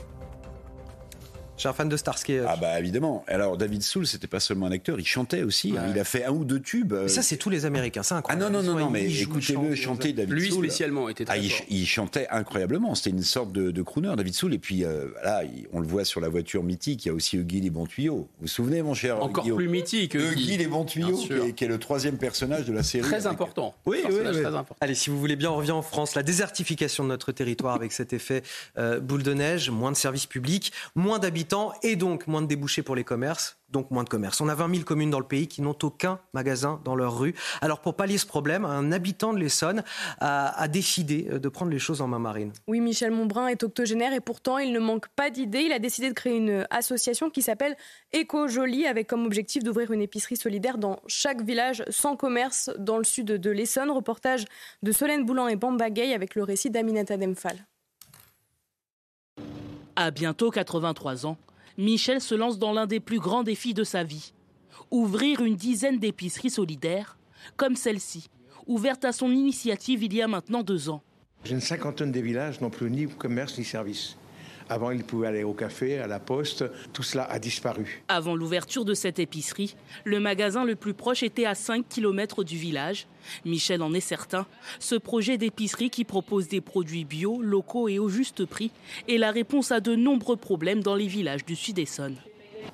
[1.59, 2.37] Je suis un fan de Starsky.
[2.47, 3.25] Ah bah évidemment.
[3.27, 5.73] Alors David Soul, c'était pas seulement un acteur, il chantait aussi.
[5.77, 5.87] Hein.
[5.93, 6.93] Il a fait un ou deux tubes.
[6.93, 8.45] Mais ça, c'est tous les Américains, c'est incroyable.
[8.47, 11.85] Ah non, non, non, non mais écoutez-le chanter David Lui spécialement était très ah, il,
[11.85, 12.95] chantait incroyablement.
[12.95, 14.53] C'était une sorte de, crooner, David Soul.
[14.53, 15.41] Et puis euh, là,
[15.73, 18.29] on le voit sur la voiture mythique, il y a aussi Huggy les bons tuyaux.
[18.39, 20.15] Vous vous souvenez, mon cher Encore plus mythique.
[20.15, 21.17] Huggy les bons tuyaux,
[21.57, 23.03] qui est, le troisième personnage de la série.
[23.03, 23.75] Très important.
[23.85, 24.77] Oui, oui, très important.
[24.79, 26.15] Allez, si vous voulez bien, on revient en France.
[26.15, 28.43] La désertification de notre territoire avec cet effet
[28.77, 31.48] euh, boule de neige, moins de services publics, moins d'habitants
[31.83, 34.41] et donc moins de débouchés pour les commerces, donc moins de commerces.
[34.41, 37.33] On a 20 000 communes dans le pays qui n'ont aucun magasin dans leur rue.
[37.61, 39.83] Alors pour pallier ce problème, un habitant de l'Essonne
[40.19, 42.51] a, décidé euh, de prendre les choses en main marine.
[42.67, 45.61] Oui, Michel Monbrun est octogénaire et pourtant il ne manque pas d'idées.
[45.61, 47.75] Il a décidé de créer une association qui s'appelle
[48.11, 52.97] Éco Jolie avec comme objectif d'ouvrir une épicerie solidaire dans chaque village sans commerce dans
[52.97, 53.89] le sud de l'Essonne.
[53.89, 54.45] Reportage
[54.83, 57.57] de Solène Boulan et Bamba Gay avec le récit d'Aminata Demphal.
[60.01, 61.37] À bientôt 83 ans,
[61.77, 64.31] Michel se lance dans l'un des plus grands défis de sa vie.
[64.91, 67.17] Ouvrir une dizaine d'épiceries solidaires,
[67.57, 68.29] comme celle-ci,
[68.65, 71.01] ouverte à son initiative il y a maintenant deux ans.
[71.43, 74.15] J'ai une cinquantaine de villages n'ont plus ni commerce ni service.
[74.69, 76.63] Avant, ils pouvaient aller au café, à la poste.
[76.93, 78.03] Tout cela a disparu.
[78.07, 79.75] Avant l'ouverture de cette épicerie,
[80.05, 83.07] le magasin le plus proche était à 5 km du village.
[83.45, 84.45] Michel en est certain.
[84.79, 88.71] Ce projet d'épicerie qui propose des produits bio, locaux et au juste prix
[89.07, 92.17] est la réponse à de nombreux problèmes dans les villages du Sud-Essonne.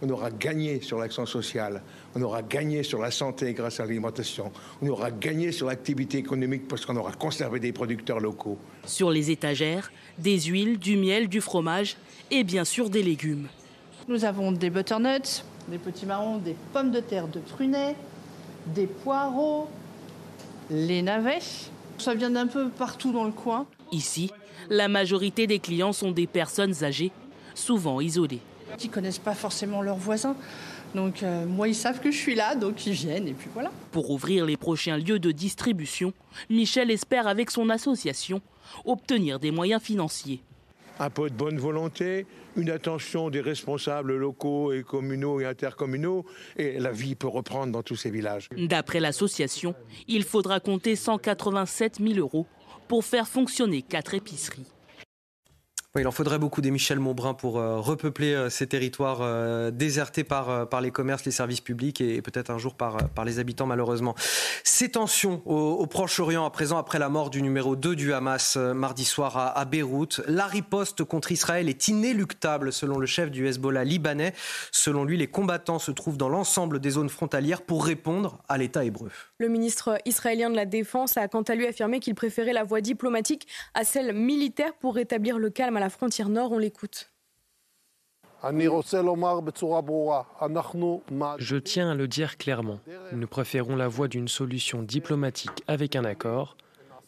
[0.02, 1.82] On aura gagné sur l'action sociale,
[2.16, 4.52] on aura gagné sur la santé grâce à l'alimentation,
[4.82, 8.58] on aura gagné sur l'activité économique parce qu'on aura conservé des producteurs locaux.
[8.86, 11.98] Sur les étagères, des huiles, du miel, du fromage
[12.32, 13.48] et bien sûr des légumes.
[14.08, 17.96] Nous avons des butternuts, des petits marrons, des pommes de terre de prunets,
[18.68, 19.68] des poireaux,
[20.70, 21.40] les navets.
[21.98, 23.66] Ça vient d'un peu partout dans le coin.
[23.92, 24.32] Ici,
[24.70, 27.12] la majorité des clients sont des personnes âgées,
[27.54, 28.42] souvent isolées.
[28.84, 30.36] Ils connaissent pas forcément leurs voisins.
[30.94, 33.72] Donc euh, moi, ils savent que je suis là, donc ils viennent et puis voilà.
[33.92, 36.14] Pour ouvrir les prochains lieux de distribution,
[36.50, 38.42] Michel espère avec son association
[38.86, 40.42] obtenir des moyens financiers.
[40.98, 42.26] Un peu de bonne volonté,
[42.56, 46.26] une attention des responsables locaux et communaux et intercommunaux,
[46.58, 48.48] et la vie peut reprendre dans tous ces villages.
[48.58, 49.76] D'après l'association,
[50.08, 52.48] il faudra compter 187 000 euros
[52.88, 54.68] pour faire fonctionner quatre épiceries.
[56.02, 60.24] Il en faudrait beaucoup des Michel Montbrun pour euh, repeupler euh, ces territoires euh, désertés
[60.24, 63.66] par, par les commerces, les services publics et, peut-être un jour par, par les habitants
[63.66, 64.16] malheureusement.
[64.64, 69.06] Ces tensions au, Proche-Orient à présent après la mort du numéro 2 du Hamas mardi
[69.06, 73.84] soir à, à, Beyrouth, la riposte contre Israël est inéluctable selon le chef du Hezbollah
[73.84, 74.34] libanais.
[74.72, 78.84] Selon lui, les combattants se trouvent dans l'ensemble des zones frontalières pour répondre à l'État
[78.84, 79.10] hébreu.
[79.38, 82.82] Le ministre israélien de la Défense a quant à lui affirmé qu'il préférait la voie
[82.82, 86.52] diplomatique à celle militaire pour rétablir le calme à la frontière nord.
[86.52, 87.12] On l'écoute.
[91.40, 92.80] Je tiens à le dire clairement.
[93.12, 96.56] Nous préférons la voie d'une solution diplomatique avec un accord,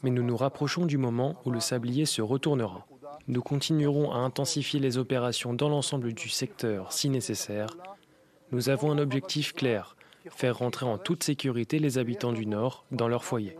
[0.01, 2.87] mais nous nous rapprochons du moment où le sablier se retournera.
[3.27, 7.69] Nous continuerons à intensifier les opérations dans l'ensemble du secteur si nécessaire.
[8.51, 9.95] Nous avons un objectif clair,
[10.29, 13.57] faire rentrer en toute sécurité les habitants du Nord dans leur foyer.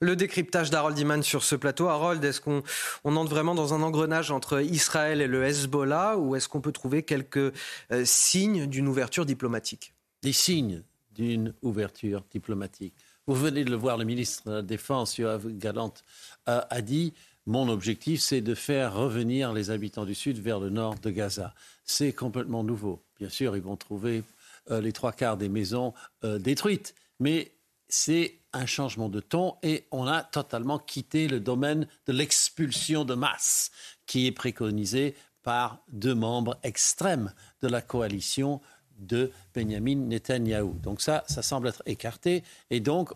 [0.00, 1.88] Le décryptage d'Harold Iman sur ce plateau.
[1.88, 2.62] Harold, est-ce qu'on
[3.04, 6.72] on entre vraiment dans un engrenage entre Israël et le Hezbollah ou est-ce qu'on peut
[6.72, 7.52] trouver quelques
[7.92, 9.94] euh, signes d'une ouverture diplomatique?
[10.22, 10.82] Des signes
[11.14, 12.94] d'une ouverture diplomatique.
[13.26, 15.92] Vous venez de le voir, le ministre de la Défense, Yoav Galant,
[16.46, 17.12] a dit
[17.48, 21.54] mon objectif, c'est de faire revenir les habitants du Sud vers le nord de Gaza.
[21.82, 23.02] C'est complètement nouveau.
[23.18, 24.22] Bien sûr, ils vont trouver
[24.70, 25.94] euh, les trois quarts des maisons
[26.24, 27.52] euh, détruites, mais
[27.88, 33.14] c'est un changement de ton et on a totalement quitté le domaine de l'expulsion de
[33.14, 33.70] masse
[34.06, 38.60] qui est préconisé par deux membres extrêmes de la coalition
[38.98, 40.74] de Benjamin Netanyahou.
[40.82, 43.12] Donc ça, ça semble être écarté et donc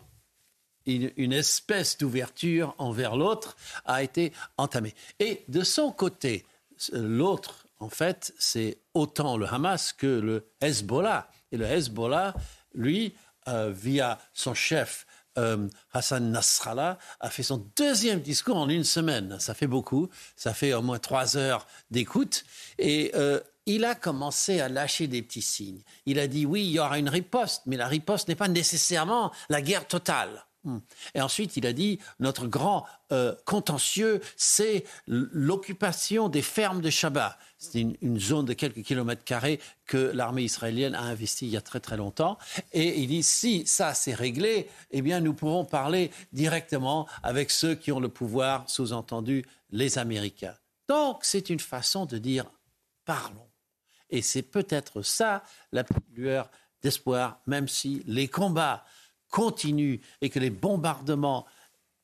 [0.85, 3.55] une, espèce d'ouverture envers l'autre
[3.85, 4.93] a été entamée.
[5.19, 6.45] Et de son côté,
[6.91, 11.29] l'autre, en fait, c'est autant le Hamas que le Hezbollah.
[11.51, 12.33] Et le Hezbollah,
[12.73, 13.15] lui,
[13.47, 15.05] euh, via son chef
[15.37, 19.37] euh, Hassan Nasrallah, a fait son deuxième discours en une semaine.
[19.39, 22.45] Ça fait beaucoup, ça fait au moins trois heures d'écoute.
[22.77, 25.81] Et euh, il a commencé à lâcher des petits signes.
[26.05, 29.31] Il a dit oui, il y aura une riposte, mais la riposte n'est pas nécessairement
[29.49, 30.45] la guerre totale.
[30.63, 30.79] Hmm.
[31.13, 37.37] Et ensuite, il a dit, notre grand euh, contentieux, c'est l'occupation des fermes de Shabbat.
[37.57, 41.61] C'est une, zone de quelques kilomètres carrés que l'armée israélienne a investi il y a
[41.61, 42.37] très très longtemps.
[42.71, 47.75] Et il dit, si ça c'est réglé, eh bien nous pourrons parler directement avec ceux
[47.75, 50.55] qui ont le pouvoir, sous-entendu les Américains.
[50.87, 52.45] Donc c'est une façon de dire,
[53.05, 53.49] parlons.
[54.09, 55.83] Et c'est peut-être ça la
[56.13, 56.49] lueur
[56.81, 58.85] d'espoir, même si les combats
[59.33, 61.45] continue et que les bombardements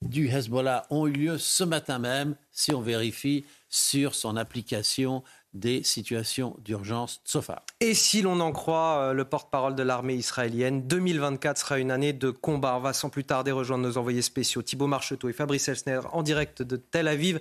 [0.02, 5.24] du Hezbollah ont eu lieu ce matin même, si on vérifie sur son application
[5.54, 7.64] des situations d'urgence SOFA.
[7.82, 12.14] Et si l'on en croit euh, le porte-parole de l'armée israélienne, 2024 sera une année
[12.14, 12.76] de combat.
[12.78, 16.24] On va sans plus tarder rejoindre nos envoyés spéciaux Thibault Marcheteau et Fabrice Elsner en
[16.24, 17.40] direct de Tel Aviv.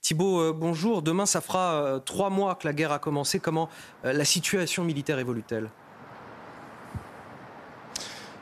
[0.00, 1.02] Thibault, euh, bonjour.
[1.02, 3.40] Demain, ça fera euh, trois mois que la guerre a commencé.
[3.40, 3.68] Comment
[4.04, 5.70] la situation militaire évolue-t-elle?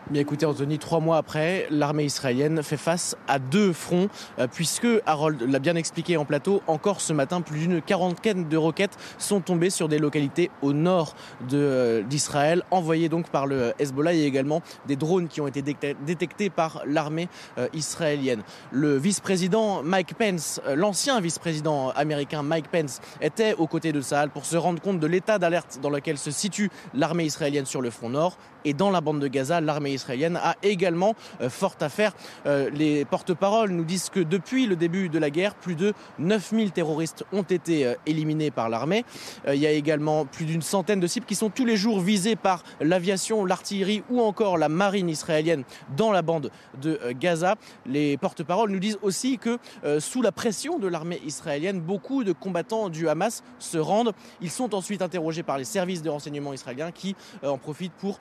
[0.09, 4.07] Bien écoutez Anthony, trois mois après, l'armée israélienne fait face à deux fronts,
[4.39, 8.57] euh, puisque Harold l'a bien expliqué en plateau, encore ce matin, plus d'une quarantaine de
[8.57, 11.17] roquettes sont tombées sur des localités au nord
[11.53, 16.51] euh, d'Israël, envoyées donc par le Hezbollah et également des drones qui ont été détectés
[16.51, 17.29] par l'armée
[17.59, 18.45] euh, israélienne.
[18.71, 24.47] Le vice-président Mike Pence, l'ancien vice-président américain Mike Pence, était aux côtés de Saal pour
[24.47, 28.09] se rendre compte de l'état d'alerte dans lequel se situe l'armée israélienne sur le front
[28.09, 32.13] nord et dans la bande de Gaza, l'armée israélienne a également euh, fort à faire.
[32.47, 36.71] Euh, les porte-paroles nous disent que depuis le début de la guerre, plus de 9000
[36.71, 39.05] terroristes ont été euh, éliminés par l'armée.
[39.49, 42.37] il y a également plus d'une centaine de cibles qui sont tous les jours visées
[42.37, 45.65] par l'aviation, l'artillerie ou encore la marine israélienne
[45.97, 46.51] dans la bande
[46.81, 47.57] de Gaza.
[47.87, 49.59] Les porte-paroles nous disent aussi que
[49.99, 54.13] sous la pression de l'armée israélienne, beaucoup de combattants du Hamas se rendent.
[54.41, 58.19] Ils sont ensuite interrogés par les services de renseignement israéliens qui en profitent pour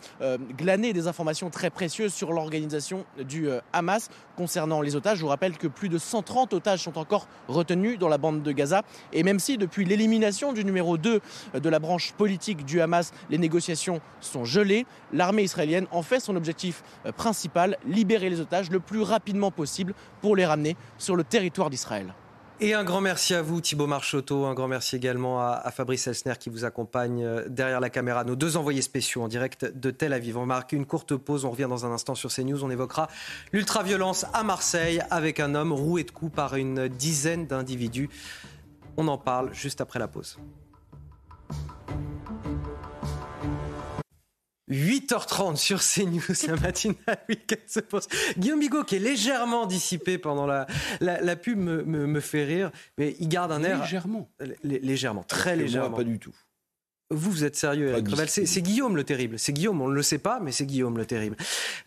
[0.58, 5.18] glaner des informations très précieuses sur l'organisation du euh, Hamas concernant les otages.
[5.18, 8.52] Je vous rappelle que plus de 130 otages sont encore retenus dans la bande de
[8.52, 8.84] Gaza.
[9.14, 11.22] Et même si depuis l'élimination du numéro 2
[11.56, 16.36] de la branche politique du Hamas, les négociations sont gelées, l'armée israélienne en fait son
[16.36, 21.24] objectif euh, principal, libérer les otages le plus rapidement possible pour les ramener sur le
[21.24, 22.14] territoire d'Israël.
[22.62, 24.46] Et un grand merci à vous, Thibault Marchoteau.
[24.46, 28.24] Un grand merci également à, Fabrice Elsner qui vous accompagne euh, derrière la caméra.
[28.24, 30.38] Nos deux envoyés spéciaux en direct de Tel Aviv.
[30.38, 31.44] On marque une courte pause.
[31.44, 32.64] On revient dans un instant sur CNews.
[32.64, 33.10] On évoquera
[33.52, 38.10] l'ultraviolence à Marseille avec un homme roué de coups par une dizaine d'individus.
[38.96, 40.38] On en parle juste après la pause.
[44.70, 48.08] 8h30 sur CNews, la matinale week-end se pose.
[48.38, 50.66] Guillaume Bigot, qui est légèrement dissipé pendant la,
[51.02, 53.82] la, pub, me, me, fait rire, mais il garde un air.
[53.82, 54.30] Légèrement.
[54.64, 55.90] légèrement, très légèrement.
[55.90, 56.36] Moi, pas du tout.
[57.12, 59.38] Vous, vous êtes sérieux, Eric Revel C'est Guillaume le terrible.
[59.38, 61.36] C'est Guillaume, on ne le sait pas, mais c'est Guillaume le terrible.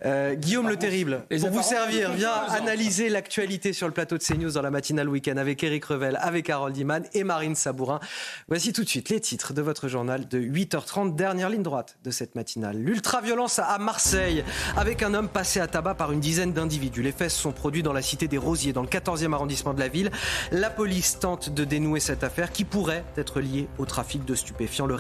[0.05, 4.53] Euh, Guillaume le terrible, pour vous servir, vient analyser l'actualité sur le plateau de CNews
[4.53, 7.99] dans la matinale week-end avec Eric Revel, avec Harold Iman et Marine Sabourin.
[8.47, 12.13] Voici tout de suite les titres de votre journal de 8h30, dernière ligne droite de
[12.13, 12.77] cette matinale.
[12.79, 14.45] L'ultraviolence à Marseille,
[14.77, 17.03] avec un homme passé à tabac par une dizaine d'individus.
[17.03, 19.89] Les faits sont produits dans la cité des Rosiers, dans le 14e arrondissement de la
[19.89, 20.13] ville.
[20.53, 24.87] La police tente de dénouer cette affaire qui pourrait être liée au trafic de stupéfiants.
[24.87, 24.95] Le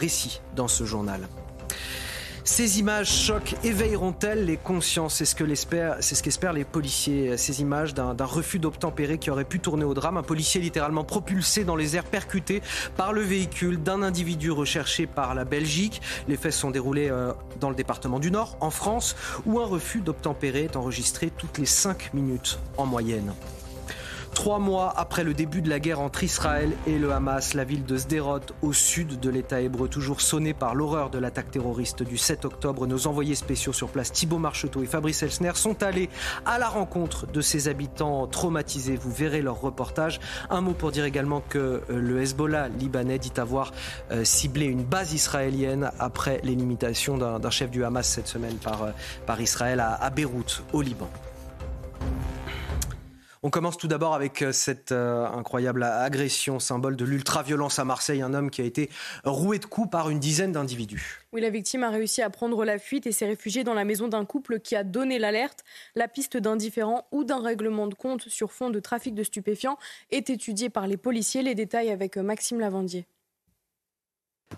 [0.57, 1.29] dans ce journal.
[2.49, 5.17] Ces images choquent, éveilleront-elles les consciences?
[5.17, 7.37] C'est ce ce qu'espèrent les policiers.
[7.37, 10.17] Ces images d'un refus d'obtempérer qui aurait pu tourner au drame.
[10.17, 12.63] Un policier littéralement propulsé dans les airs, percuté
[12.97, 16.01] par le véhicule d'un individu recherché par la Belgique.
[16.27, 19.15] Les faits sont déroulés euh, dans le département du Nord, en France,
[19.45, 23.35] où un refus d'obtempérer est enregistré toutes les 5 minutes en moyenne.
[24.39, 27.85] Trois mois après le début de la guerre entre Israël et le Hamas, la ville
[27.85, 32.17] de Sderot, au sud de l'État hébreu, toujours sonnée par l'horreur de l'attaque terroriste du
[32.17, 36.09] 7 octobre, nos envoyés spéciaux sur place, Thibault Marcheteau et Fabrice Elsner, sont allés
[36.47, 38.95] à la rencontre de ces habitants traumatisés.
[38.95, 40.21] Vous verrez leur reportage.
[40.51, 43.73] Un mot pour dire également que euh, le Hezbollah libanais dit avoir
[44.13, 49.43] euh, ciblé une base israélienne après l'élimination d'un chef du Hamas cette semaine par, euh,
[49.43, 51.11] Israël à Beyrouth, au Liban.
[53.43, 58.21] On commence tout d'abord avec euh, cette euh, incroyable agression, symbole de l'ultra-violence à Marseille,
[58.21, 58.91] un homme qui a été
[59.25, 61.21] roué de coups par une dizaine d'individus.
[61.33, 64.09] Oui, la victime a réussi à prendre la fuite et s'est réfugiée dans la maison
[64.09, 65.65] d'un couple qui a donné l'alerte.
[65.95, 69.79] La piste d'indifférent ou d'un règlement de compte sur fond de trafic de stupéfiants
[70.11, 71.43] est étudiée par les policiers.
[71.43, 73.07] Les détails avec euh, Maxime Lavandier.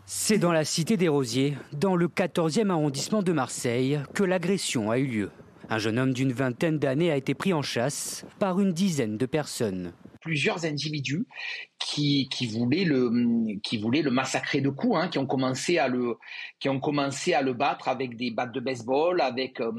[0.06, 4.98] C'est dans la cité des Rosiers, dans le 14e arrondissement de Marseille, que l'agression a
[4.98, 5.30] eu lieu.
[5.72, 9.26] Un jeune homme d'une vingtaine d'années a été pris en chasse par une dizaine de
[9.26, 11.26] personnes plusieurs individus
[11.78, 13.10] qui, qui, voulaient le
[13.62, 16.16] qui voulaient le massacrer de coups, hein, qui ont commencé à le
[16.58, 19.72] qui ont commencé à le battre avec des battes de baseball, avec euh,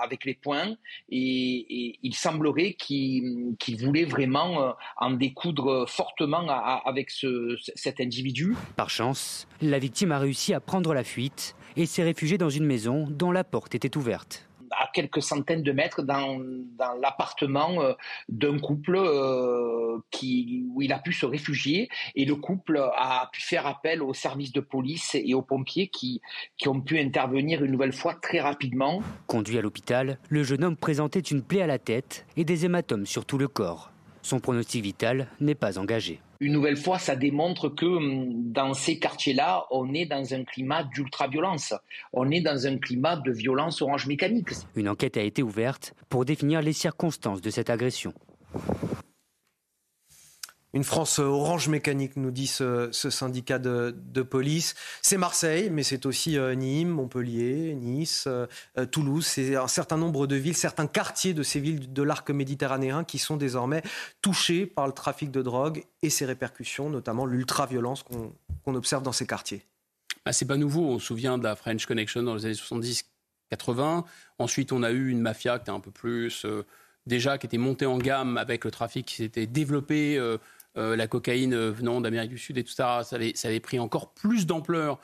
[0.00, 0.76] avec les poings,
[1.08, 6.48] et, il semblerait qu'il voulait vraiment euh, en découdre fortement
[6.84, 8.54] avec ce, cet individu.
[8.76, 12.64] Par chance, la victime a réussi à prendre la fuite et s'est réfugié dans une
[12.64, 14.46] maison dont la porte était ouverte
[14.94, 16.40] quelques centaines de mètres dans,
[17.02, 17.92] l'appartement euh,
[18.28, 23.42] d'un couple euh, qui, où il a pu se réfugier et le couple a pu
[23.42, 26.22] faire appel aux services de police et aux pompiers qui,
[26.56, 29.02] qui ont pu intervenir une nouvelle fois très rapidement.
[29.26, 33.06] Conduit à l'hôpital, le jeune homme présentait une plaie à la tête et des hématomes
[33.06, 33.90] sur tout le corps.
[34.22, 38.98] Son pronostic vital n'est pas engagé une nouvelle fois, ça démontre que hum, dans ces
[38.98, 41.72] quartiers-là, on est dans un climat d'ultra-violence.
[42.12, 44.48] On est dans un climat de violence orange mécanique.
[44.76, 48.12] Une enquête a été ouverte pour définir les circonstances de cette agression.
[50.74, 54.74] Une France orange mécanique, nous dit ce, syndicat de, police.
[55.02, 58.46] C'est Marseille, mais c'est aussi euh, Nîmes, Montpellier, Nice, euh,
[58.76, 59.24] euh, Toulouse.
[59.24, 63.18] C'est un certain nombre de villes, certains quartiers de ces villes de l'arc méditerranéen qui
[63.18, 63.82] sont désormais
[64.20, 69.28] touchés par le trafic de drogue et ses répercussions, notamment l'ultra-violence qu'on observe dans ces
[69.28, 69.62] quartiers.
[70.24, 70.86] Ah, c'est pas nouveau.
[70.86, 72.54] On se souvient de la French Connection dans les années
[73.52, 74.02] 70-80.
[74.40, 76.44] Ensuite, on a eu une mafia qui était un peu plus.
[77.06, 80.38] déjà, qui était montée en gamme avec le trafic qui s'était développé euh,
[80.76, 84.98] la cocaïne venant d'Amérique du Sud et tout ça, ça avait, pris encore plus d'ampleur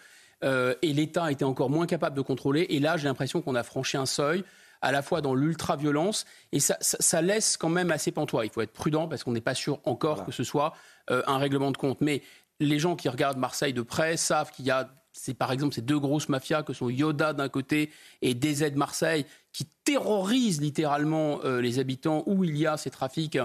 [0.45, 2.67] euh, et l'État était encore moins capable de contrôler.
[2.71, 4.45] Et là, j'ai l'impression qu'on a franchi un seuil
[4.83, 8.47] à la fois dans l'ultra-violence, et ça, laisse quand même assez pantois.
[8.47, 10.73] Il faut être prudent parce qu'on n'est pas sûr encore que ce soit
[11.11, 12.01] euh, un règlement de compte.
[12.01, 12.23] Mais
[12.61, 14.89] les gens qui regardent Marseille de près savent qu'il y a
[15.23, 17.91] c'est par exemple ces deux grosses mafias que sont Yoda d'un côté
[18.23, 23.37] et DZ Marseille qui terrorisent littéralement euh, les habitants où il y a ces trafics.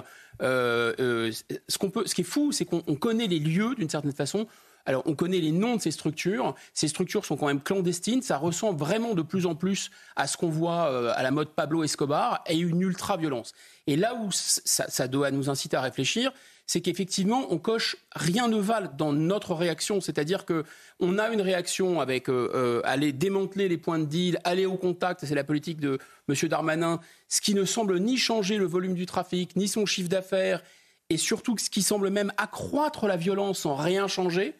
[0.41, 1.31] Euh, euh,
[1.67, 4.47] ce, qu'on peut, ce qui est fou, c'est qu'on connaît les lieux d'une certaine façon.
[4.85, 6.55] Alors, on connaît les noms de ces structures.
[6.73, 8.21] Ces structures sont quand même clandestines.
[8.21, 11.83] Ça ressemble vraiment de plus en plus à ce qu'on voit à la mode Pablo
[11.83, 13.53] Escobar et une ultra-violence.
[13.87, 16.31] Et là où ça, ça doit nous inciter à réfléchir,
[16.67, 20.01] c'est qu'effectivement, on coche rien ne valent dans notre réaction.
[20.01, 20.63] C'est-à-dire que
[20.99, 24.77] on a une réaction avec euh, euh, aller démanteler les points de deal, aller au
[24.77, 26.35] contact, c'est la politique de M.
[26.49, 30.63] Darmanin, ce qui ne semble ni changer le volume du trafic, ni son chiffre d'affaires,
[31.09, 34.55] et surtout ce qui semble même accroître la violence sans rien changer.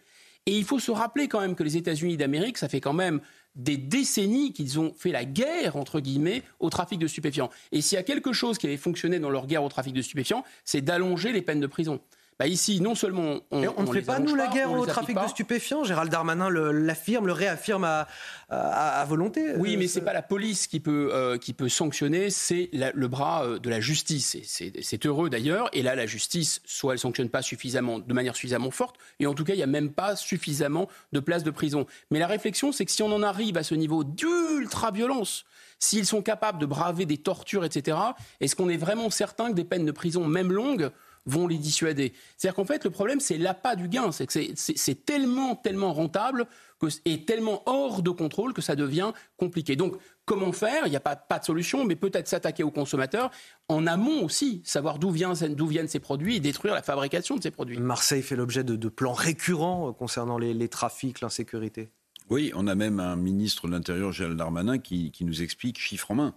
[0.45, 3.19] Et il faut se rappeler quand même que les États-Unis d'Amérique, ça fait quand même
[3.55, 7.49] des décennies qu'ils ont fait la guerre, entre guillemets, au trafic de stupéfiants.
[7.71, 10.01] Et s'il y a quelque chose qui avait fonctionné dans leur guerre au trafic de
[10.01, 11.99] stupéfiants, c'est d'allonger les peines de prison.
[12.37, 15.27] Bah ici, non seulement on, on, ne fait pas nous la guerre au trafic de
[15.27, 15.85] stupéfiants.
[15.85, 18.07] Gérald Darmanin l'affirme, le, réaffirme à,
[18.49, 19.53] à, volonté.
[19.55, 23.45] Oui, mais c'est pas la police qui peut euh, qui peut sanctionner, c'est le bras
[23.45, 24.35] euh, de la justice.
[24.43, 25.69] C'est heureux d'ailleurs.
[25.71, 29.33] Et là, la justice, soit elle sanctionne pas suffisamment, de manière suffisamment forte, et en
[29.33, 31.85] tout cas, il y a même pas suffisamment de places de prison.
[32.11, 35.45] Mais la réflexion, c'est que si on en arrive à ce niveau d'ultra violence,
[35.79, 37.97] s'ils sont capables de braver des tortures, etc.,
[38.41, 40.91] est-ce qu'on est vraiment certain que des peines de prison, même longues,
[41.25, 42.13] vont les dissuader.
[42.37, 44.11] C'est-à-dire qu'en fait, le problème, c'est l'appât du gain.
[44.11, 46.47] C'est que c'est tellement, tellement rentable
[46.79, 49.75] que, et tellement hors de contrôle que ça devient compliqué.
[49.75, 49.95] Donc,
[50.25, 50.85] comment faire?
[50.85, 53.31] Il n'y a pas, pas de solution, mais peut-être s'attaquer aux consommateurs
[53.69, 57.51] en amont aussi, savoir d'où viennent, viennent ces produits et détruire la fabrication de ces
[57.51, 57.77] produits.
[57.77, 61.89] Marseille fait l'objet de, plans récurrents euh, concernant les, trafics, l'insécurité?
[62.29, 66.11] Oui, on a même un ministre de l'Intérieur, Gérald Darmanin, qui, qui nous explique, chiffre
[66.11, 66.35] en main,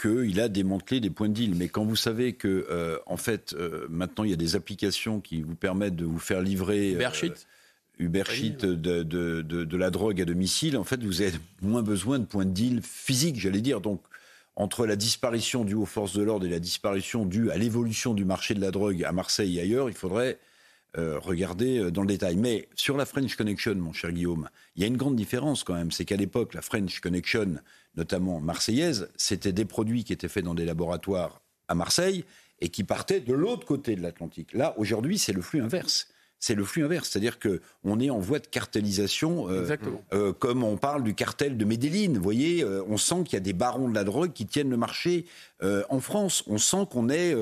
[0.00, 1.54] qu'il a démantelé des points de deal.
[1.54, 5.20] Mais quand vous savez que, euh, en fait, euh, maintenant, il y a des applications
[5.20, 6.90] qui vous permettent de vous faire livrer.
[6.90, 7.10] Uber
[7.98, 12.24] Uber de, de, de, la drogue à domicile, en fait, vous avez moins besoin de
[12.24, 13.80] points de deal physiques, j'allais dire.
[13.80, 14.02] Donc,
[14.56, 18.24] entre la disparition due aux forces de l'ordre et la disparition due à l'évolution du
[18.24, 20.38] marché de la drogue à Marseille et ailleurs, il faudrait
[20.98, 22.36] euh, regarder dans le détail.
[22.36, 25.74] Mais sur la French Connection, mon cher Guillaume, il y a une grande différence quand
[25.74, 25.90] même.
[25.90, 27.56] C'est qu'à l'époque, la French Connection,
[27.96, 32.24] notamment marseillaise, c'était des produits qui étaient faits dans des laboratoires à Marseille
[32.60, 34.52] et qui partaient de l'autre côté de l'Atlantique.
[34.54, 36.08] Là, aujourd'hui, c'est le flux inverse.
[36.38, 39.76] C'est le flux inverse, c'est-à-dire que on est en voie de cartélisation, euh,
[40.12, 42.14] euh, comme on parle du cartel de Medellin.
[42.14, 44.70] Vous voyez, euh, on sent qu'il y a des barons de la drogue qui tiennent
[44.70, 45.26] le marché
[45.62, 46.42] en France.
[46.48, 47.36] On sent qu'on est,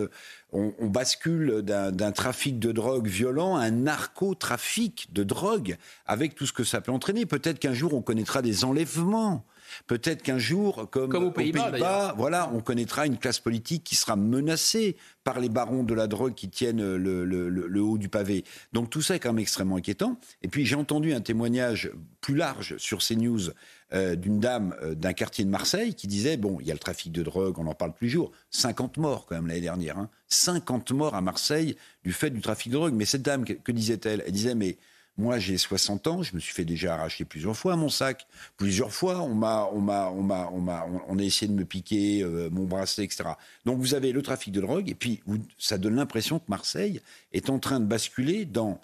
[0.53, 6.45] on, on, bascule d'un trafic de drogue violent à un narcotrafic de drogue, avec tout
[6.45, 7.25] ce que ça peut entraîner.
[7.25, 9.47] Peut-être qu'un jour on connaîtra des enlèvements.
[9.87, 14.97] Peut-être qu'un jour, comme, aux Pays-Bas, voilà, on connaîtra une classe politique qui sera menacée
[15.25, 18.45] par les barons de la drogue qui tiennent le, haut du pavé.
[18.73, 20.19] Donc tout ça est quand même extrêmement inquiétant.
[20.43, 21.91] Et puis j'ai entendu un témoignage
[22.21, 23.51] plus large sur CNews news
[23.93, 26.79] euh, d'une dame euh, d'un quartier de Marseille qui disait bon, il y a le
[26.79, 28.31] trafic de drogue, on en parle plus jour.
[28.51, 30.07] 50 morts quand même l'année dernière.
[30.29, 30.95] 50 hein.
[30.95, 32.95] morts à Marseille du fait du trafic de drogue.
[32.95, 34.23] Mais cette dame, que disait-elle?
[34.27, 34.79] Elle disait mais
[35.21, 38.27] moi, j'ai 60 ans, je me suis fait déjà arracher plusieurs fois mon sac.
[38.57, 41.65] Plusieurs fois, on m'a, on m'a, on m'a, on m'a, on a essayé de me
[41.65, 43.25] piquer euh, mon bracelet, etc.
[43.67, 45.23] Donc, vous avez le trafic de drogue, et puis
[45.59, 48.81] ça donne l'impression que Marseille est en train de basculer dans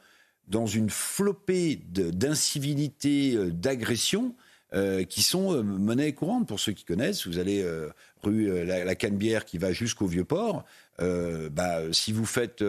[0.48, 4.36] dans une flopée d'incivilité, euh, d'agression
[4.74, 6.46] euh, qui sont monnaie courante.
[6.46, 7.64] Pour ceux qui connaissent, vous allez
[8.22, 10.64] rue la, la Canebière qui va jusqu'au Vieux-Port.
[10.98, 12.62] bah, si vous faites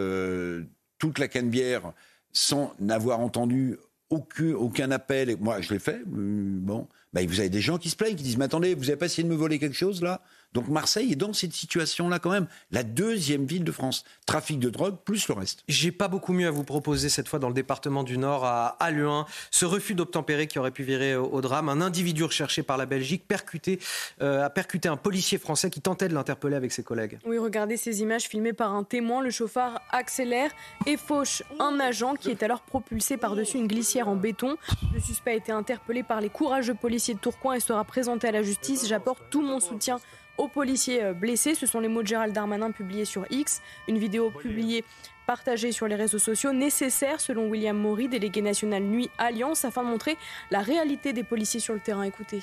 [0.98, 1.92] toute la Canebière
[2.32, 3.76] sans n'avoir entendu
[4.10, 5.36] aucun, appel.
[5.38, 6.00] Moi, je l'ai fait.
[6.00, 8.82] Euh, bon, ben, vous avez des gens qui se plaignent, qui disent Mais attendez, vous
[8.82, 10.22] n'avez pas essayé de me voler quelque chose là?
[10.54, 14.04] Donc Marseille est dans cette situation-là quand même, la deuxième ville de France.
[14.26, 15.62] Trafic de drogue plus le reste.
[15.68, 18.68] J'ai pas beaucoup mieux à vous proposer cette fois dans le département du Nord à
[18.80, 19.26] Aluin.
[19.50, 21.68] Ce refus d'obtempérer qui aurait pu virer au, drame.
[21.68, 23.78] Un individu recherché par la Belgique percuté,
[24.22, 27.18] euh, a percuté un policier français qui tentait de l'interpeller avec ses collègues.
[27.26, 29.22] Oui, regardez ces images filmées par un témoin.
[29.22, 30.50] Le chauffard accélère
[30.86, 34.56] et fauche un agent qui est alors propulsé par-dessus une glissière en béton.
[34.94, 38.32] Le suspect a été interpellé par les courageux policiers de Tourcoing et sera présenté à
[38.32, 38.86] la justice.
[38.88, 39.98] J'apporte tout mon soutien
[40.38, 41.54] aux policiers euh, blessés.
[41.54, 43.60] Ce sont les mots de Gérald Darmanin publiés sur X.
[43.88, 44.84] Une vidéo publiée
[45.26, 49.88] partagée sur les réseaux sociaux, nécessaire selon William Maury, délégué national Nuit Alliance, afin de
[49.88, 50.16] montrer
[50.50, 52.04] la réalité des policiers sur le terrain.
[52.04, 52.40] Écoutez.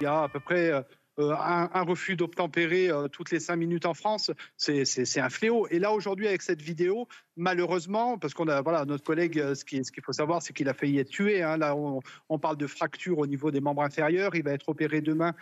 [0.00, 0.70] Il y a à peu près
[1.18, 5.66] euh, un, refus d'obtempérer euh, toutes les cinq minutes en France, c'est un fléau.
[5.70, 9.64] Et là, aujourd'hui, avec cette vidéo, malheureusement, parce qu'on a, voilà, notre collègue, euh, ce
[9.64, 11.42] qu'il faut savoir, c'est qu'il a failli être tué.
[11.42, 11.58] Hein.
[11.58, 14.34] Là, on, parle de fracture au niveau des membres inférieurs.
[14.34, 15.34] Il va être opéré demain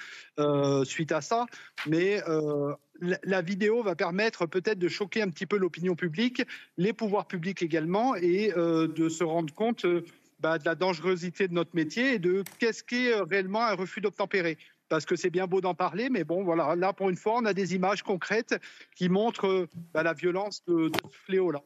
[0.84, 1.47] suite à ça.
[1.86, 2.20] Mais
[3.00, 6.42] la, vidéo va permettre peut-être de choquer un petit peu l'opinion publique,
[6.76, 9.86] les pouvoirs publics également, et de se rendre compte
[10.40, 14.58] bah, de la dangerosité de notre métier et de qu'est-ce qu'est réellement un refus d'obtempérer
[14.91, 17.47] parce que c'est bien beau d'en parler, mais bon, voilà, là pour une fois, on
[17.47, 18.57] a des images concrètes
[18.94, 21.62] qui montrent bah, la violence de, ce fléau-là.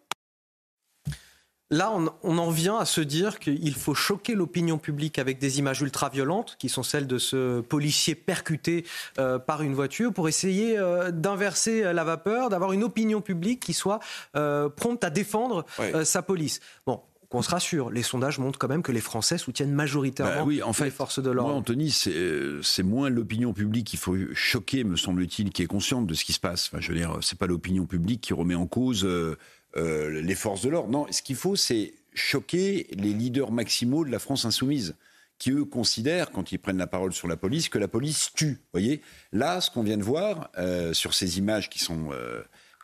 [1.71, 1.91] Là,
[2.23, 6.57] on, en vient à se dire qu'il faut choquer l'opinion publique avec des images ultra-violentes,
[6.59, 8.85] qui sont celles de ce policier percuté
[9.19, 13.73] euh, par une voiture, pour essayer euh, d'inverser la vapeur, d'avoir une opinion publique qui
[13.73, 13.99] soit
[14.37, 15.65] euh, prompte à défendre
[16.05, 16.61] sa police.
[16.87, 17.01] Bon,
[17.35, 20.91] qu'on se rassure, les sondages montrent quand même que les Français soutiennent majoritairement bah les
[20.91, 21.51] forces de l'ordre.
[21.51, 26.07] Moi, Anthony, euh, c'est moins l'opinion publique qu'il faut choquer, me semble-t-il, qui est consciente
[26.07, 26.69] de ce qui se passe.
[26.69, 29.37] Enfin, je veux dire, c'est pas l'opinion publique qui remet en cause euh,
[29.77, 30.91] euh, les forces de l'ordre.
[30.91, 34.95] Non, ce qu'il faut, c'est choquer les leaders maximaux de la France insoumise
[35.39, 38.61] qui, eux, considèrent, quand ils prennent la parole sur la police, que la police tue.
[38.73, 39.03] voyez?
[39.33, 40.53] Là, ce qu'on vient de voir
[40.93, 42.11] sur ces images qui sont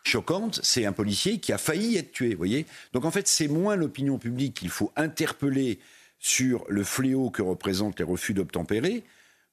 [0.03, 3.75] choquante, c'est un policier qui a failli être tué, voyez Donc en fait, c'est moins
[3.75, 5.79] l'opinion publique qu'il faut interpeller
[6.19, 9.03] sur le fléau que représentent les refus d'obtempérer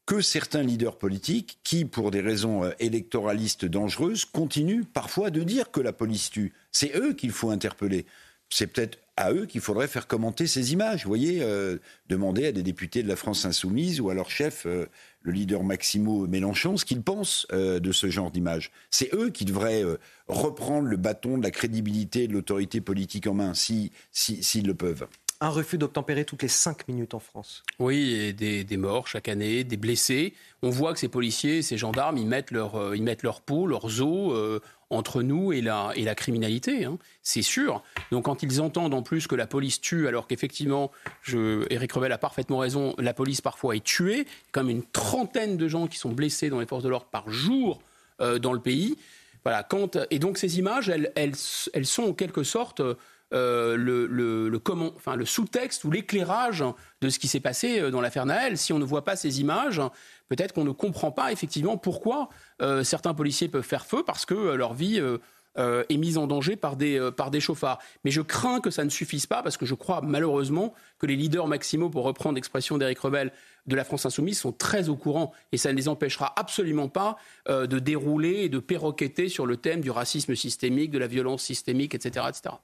[0.08, 5.70] que certains leaders politiques qui, pour des raisons euh, électoralistes dangereuses, continuent parfois de dire
[5.70, 6.54] que la police tue.
[6.72, 8.06] C'est eux qu'il faut interpeller.
[8.48, 11.02] C'est peut-être à eux qu'il faudrait faire commenter ces images.
[11.04, 14.64] Vous voyez, euh, demander à des députés de la France insoumise ou à leur chef,
[14.64, 14.86] euh,
[15.22, 18.70] le leader Maximo Mélenchon, ce qu'ils pensent de ce genre d'images.
[18.90, 19.84] C'est eux qui devraient
[20.28, 24.74] reprendre le bâton de la crédibilité de l'autorité politique en main, s'ils si, si, le
[24.74, 25.06] peuvent
[25.40, 27.62] un refus d'obtempérer toutes les 5 minutes en France.
[27.78, 30.34] Oui, et des, morts chaque année, des blessés.
[30.62, 33.66] On voit que ces policiers, ces gendarmes, ils mettent leur, euh, ils mettent leur peau,
[33.66, 34.60] leurs os euh,
[34.90, 36.98] entre nous et la, criminalité, hein.
[37.22, 37.82] c'est sûr.
[38.10, 40.90] Donc quand ils entendent en plus que la police tue, alors qu'effectivement,
[41.32, 45.86] Eric Revel a parfaitement raison, la police parfois est tuée, comme une trentaine de gens
[45.86, 47.80] qui sont blessés dans les forces de l'ordre par jour
[48.20, 48.96] euh, dans le pays.
[49.44, 52.94] Voilà, quand, et donc ces images, elles sont en quelque sorte euh,
[53.32, 56.64] le, le, sous-texte ou l'éclairage
[57.00, 58.56] de ce qui s'est passé euh, dans l'affaire Naël.
[58.56, 59.80] Si on ne voit pas ces images,
[60.28, 62.28] peut-être qu'on ne comprend pas effectivement pourquoi
[62.62, 65.02] euh, certains policiers peuvent faire feu parce que leur vie
[65.56, 67.80] est mise en danger par des, par chauffards.
[68.04, 71.16] Mais je crains que ça ne suffise pas parce que je crois malheureusement que les
[71.16, 73.32] leaders maximaux, pour reprendre l'expression d'Éric Revel,
[73.66, 77.16] de la France insoumise sont très au courant et ça ne les empêchera absolument pas
[77.48, 81.92] de dérouler et de perroqueter sur le thème du racisme systémique, de la violence systémique,
[81.92, 82.26] etc.
[82.28, 82.54] etc.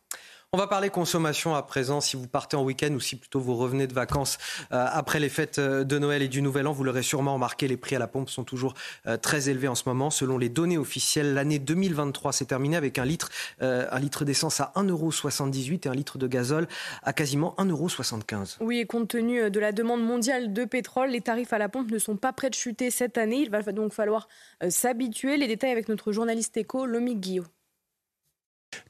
[0.54, 2.00] On va parler consommation à présent.
[2.00, 4.38] Si vous partez en week-end ou si plutôt vous revenez de vacances
[4.70, 7.66] euh, après les fêtes euh, de Noël et du Nouvel An, vous l'aurez sûrement remarqué,
[7.66, 8.74] les prix à la pompe sont toujours
[9.08, 10.10] euh, très élevés en ce moment.
[10.10, 13.32] Selon les données officielles, l'année 2023 s'est terminée avec un litre,
[14.24, 16.68] d'essence à 1,78€ et un litre de gazole
[17.02, 18.58] à quasiment 1,75€.
[18.60, 21.90] Oui, et compte tenu de la demande mondiale de pétrole, les tarifs à la pompe
[21.90, 23.38] ne sont pas prêts de chuter cette année.
[23.38, 24.28] Il va donc falloir
[24.68, 25.36] s'habituer.
[25.36, 27.44] Les détails avec notre journaliste éco, Lomique Guillot.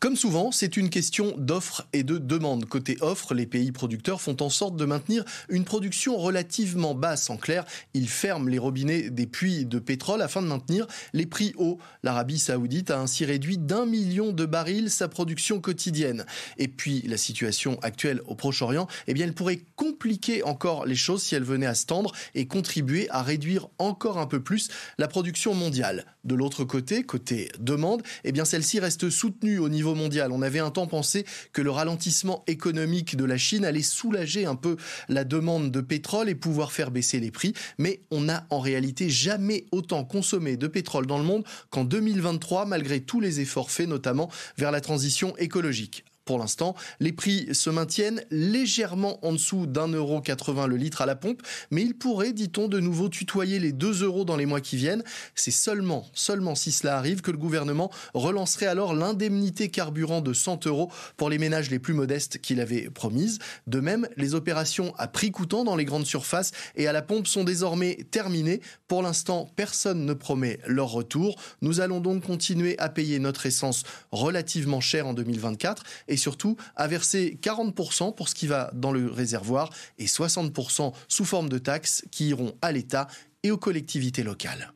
[0.01, 2.67] Comme souvent, c'est une question d'offre et de demande.
[2.67, 7.31] Côté offre, les pays producteurs font en sorte de maintenir une production relativement basse.
[7.31, 7.65] En clair,
[7.95, 11.79] ils ferment les robinets des puits de pétrole afin de maintenir les prix hauts.
[12.03, 16.25] L'Arabie saoudite a ainsi réduit d'un million de barils sa production quotidienne.
[16.59, 21.23] Et puis, la situation actuelle au Proche-Orient, eh bien, elle pourrait compliquer encore les choses
[21.23, 25.09] si elle venait à se tendre et contribuer à réduire encore un peu plus la
[25.09, 26.07] production mondiale.
[26.25, 30.33] De l'autre côté, côté demande, eh bien, celle-ci reste soutenue au niveau mondial.
[30.33, 34.57] On avait un temps pensé que le ralentissement économique de la Chine allait soulager un
[34.57, 34.77] peu
[35.09, 39.11] la demande de pétrole et pouvoir faire baisser les prix, mais on n'a en réalité
[39.11, 43.89] jamais autant consommé de pétrole dans le monde qu'en 2023, malgré tous les efforts faits
[43.89, 46.05] notamment vers la transition écologique.
[46.25, 51.07] Pour l'instant, les prix se maintiennent légèrement en dessous d'un euro 80 le litre à
[51.07, 54.62] la pompe, mais il pourrait, dit-on, de nouveau tutoyer les 2 euros dans les mois
[54.62, 55.05] qui viennent.
[55.35, 60.67] C'est seulement, seulement si cela arrive que le gouvernement relancerait alors l'indemnité carburant de 100
[60.67, 63.39] euros pour les ménages les plus modestes qu'il avait promise.
[63.67, 67.27] De même, les opérations à prix coûtant dans les grandes surfaces et à la pompe
[67.27, 68.62] sont désormais terminées.
[68.89, 71.39] Pour l'instant, personne ne promet leur retour.
[71.61, 76.89] Nous allons donc continuer à payer notre essence relativement cher en 2024 et surtout à
[76.89, 82.05] verser 40% pour ce qui va dans le réservoir et 60% sous forme de taxes
[82.10, 83.09] qui iront à l'État
[83.43, 84.73] et aux collectivités locales.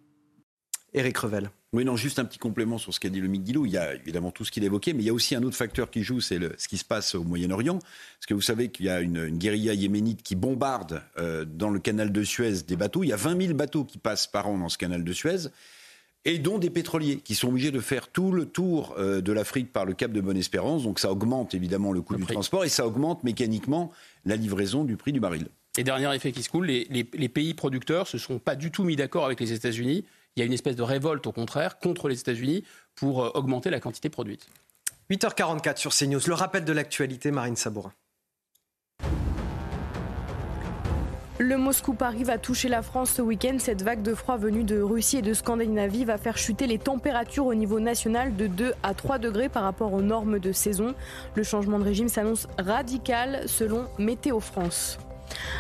[0.95, 1.51] Éric Revel.
[1.75, 3.67] Oui, non, juste un petit complément sur ce qu'a dit le Guilou.
[3.67, 5.57] Il y a évidemment tout ce qu'il évoquait, mais il y a aussi un autre
[5.57, 7.79] facteur qui joue, c'est ce qui se passe au Moyen-Orient.
[7.79, 11.79] Parce que vous savez qu'il y a une, guérilla yéménite qui bombarde euh, dans le
[11.79, 13.05] canal de Suez des bateaux.
[13.05, 15.49] Il y a 20 000 bateaux qui passent par an dans ce canal de Suez
[16.25, 19.73] et dont des pétroliers qui sont obligés de faire tout le tour euh, de l'Afrique
[19.73, 20.83] par le cap de Bonne-Espérance.
[20.83, 23.93] Donc ça augmente évidemment le coût du transport et ça augmente mécaniquement
[24.25, 25.49] la livraison du prix du baril.
[25.77, 28.83] Et dernier effet qui se coule, les, les pays producteurs se sont pas du tout
[28.85, 30.05] mis d'accord avec les États-Unis.
[30.37, 32.65] Il y a une espèce de révolte au contraire contre les États-Unis
[32.95, 34.49] pour euh, augmenter la quantité produite.
[35.11, 36.21] 8h44 sur CNews.
[36.27, 37.93] Le rappel de l'actualité, Marine Sabourin.
[41.41, 43.59] Le Moscou-Paris va toucher la France ce week-end.
[43.61, 47.47] Cette vague de froid venue de Russie et de Scandinavie va faire chuter les températures
[47.47, 50.97] au niveau national de 2 à 3 degrés par rapport aux normes de saison.
[51.37, 54.99] Le changement de régime s'annonce radical selon Météo France.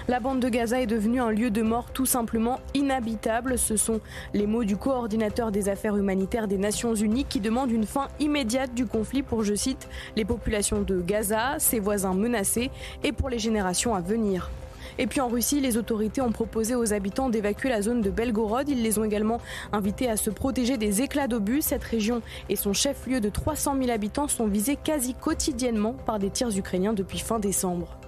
[0.08, 3.56] La bande de Gaza est devenue un lieu de mort tout simplement inhabitable.
[3.56, 4.00] Ce sont
[4.34, 8.74] les mots du coordinateur des affaires humanitaires des Nations Unies qui demande une fin immédiate
[8.74, 12.72] du conflit pour, je cite, les populations de Gaza, ses voisins menacés
[13.04, 14.50] et pour les générations à venir.
[14.98, 18.68] Et puis en Russie, les autorités ont proposé aux habitants d'évacuer la zone de Belgorod.
[18.68, 19.40] Ils les ont également
[19.72, 21.62] invités à se protéger des éclats d'obus.
[21.62, 26.30] Cette région et son chef-lieu de 300 000 habitants sont visés quasi quotidiennement par des
[26.30, 27.98] tirs ukrainiens depuis fin décembre.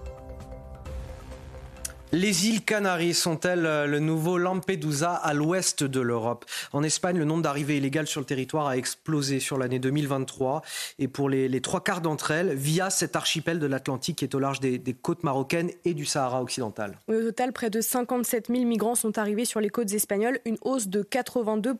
[2.12, 6.44] Les îles Canaries sont-elles euh, le nouveau Lampedusa à l'ouest de l'Europe?
[6.72, 10.62] En Espagne, le nombre d'arrivées illégales sur le territoire a explosé sur l'année 2023
[10.98, 14.40] et pour les, trois quarts d'entre elles, via cet archipel de l'Atlantique qui est au
[14.40, 16.98] large des, côtes marocaines et du Sahara occidental.
[17.06, 20.88] au total, près de 57 000 migrants sont arrivés sur les côtes espagnoles, une hausse
[20.88, 21.76] de 82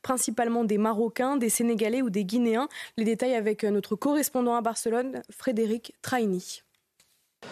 [0.00, 2.68] principalement des Marocains, des Sénégalais ou des Guinéens.
[2.96, 6.62] Les détails avec notre correspondant à Barcelone, Frédéric Traini.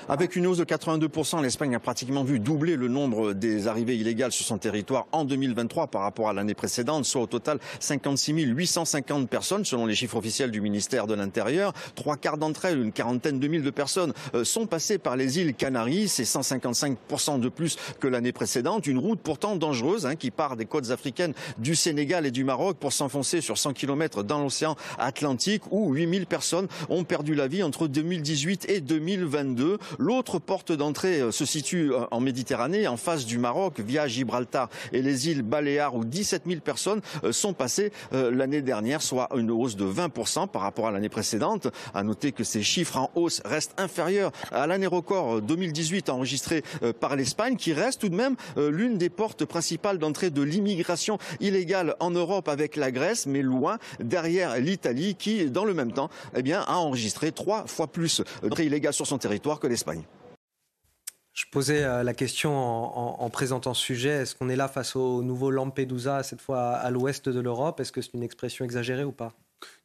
[0.06, 4.32] Avec une hausse de 82%, l'Espagne a pratiquement vu doubler le nombre des arrivées illégales
[4.32, 9.30] sur son territoire en 2023 par rapport à l'année précédente, soit au total 56 850
[9.30, 11.72] personnes selon les chiffres officiels du ministère de l'Intérieur.
[11.94, 15.38] Trois quarts d'entre elles, une quarantaine de mille de personnes, euh, sont passées par les
[15.38, 16.08] îles Canaries.
[16.08, 18.86] C'est 155% de plus que l'année précédente.
[18.86, 22.76] Une route pourtant dangereuse hein, qui part des côtes africaines du Sénégal et du Maroc
[22.78, 27.62] pour s'enfoncer sur 100 km dans l'océan Atlantique où 8000 personnes ont perdu la vie
[27.62, 29.78] entre 2018 et 2022.
[29.98, 34.68] L'autre porte d'entrée euh, se situe euh, en Méditerranée, en face du Maroc, via Gibraltar
[34.92, 39.50] et les îles Baléares, où 17 000 personnes euh, sont passées l'année dernière, soit une
[39.50, 41.68] hausse de 20% par rapport à l'année précédente.
[41.94, 46.62] À noter que ces chiffres en hausse restent inférieurs à l'année record 2018 enregistrée
[47.00, 51.96] par l'Espagne, qui reste tout de même l'une des portes principales d'entrée de l'immigration illégale
[52.00, 56.52] en Europe avec la Grèce, mais loin derrière l'Italie, qui, dans le même temps, eh
[56.52, 60.04] a enregistré trois fois plus d'entrées illégales sur son territoire que l'Espagne.
[61.32, 64.10] Je posais euh, la question en, présentant ce sujet.
[64.10, 67.80] Est-ce qu'on est là face au nouveau Lampedusa, cette fois à l'ouest de l'Europe?
[67.80, 69.32] Est-ce que c'est une expression exagérée ou pas?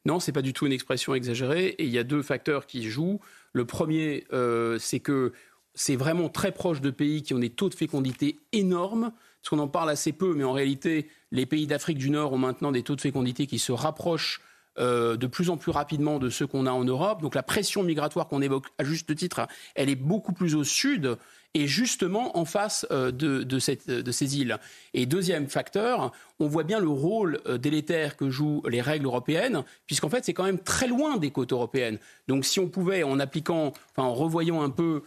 [0.04, 1.68] Non, c'est pas du tout une expression exagérée.
[1.78, 3.20] Et il y a deux facteurs qui jouent.
[3.52, 5.32] Le premier, euh, c'est que
[5.74, 9.10] c'est vraiment très proche de pays qui ont des taux de fécondité énormes.
[9.40, 12.38] Parce qu'on en parle assez peu, mais en réalité, les pays d'Afrique du Nord ont
[12.38, 14.40] maintenant des taux de fécondité qui se rapprochent
[14.80, 17.20] euh, de plus en plus rapidement de ceux qu'on a en Europe.
[17.20, 21.18] Donc la pression migratoire qu'on évoque à juste titre, elle est beaucoup plus au sud
[21.52, 24.56] et justement en face euh, de, ces îles.
[24.94, 29.64] Et deuxième facteur, on voit bien le rôle euh, délétère que jouent les règles européennes,
[29.86, 31.98] puisqu'en fait c'est quand même très loin des côtes européennes.
[32.28, 35.02] Donc si on pouvait, en appliquant, en revoyant un peu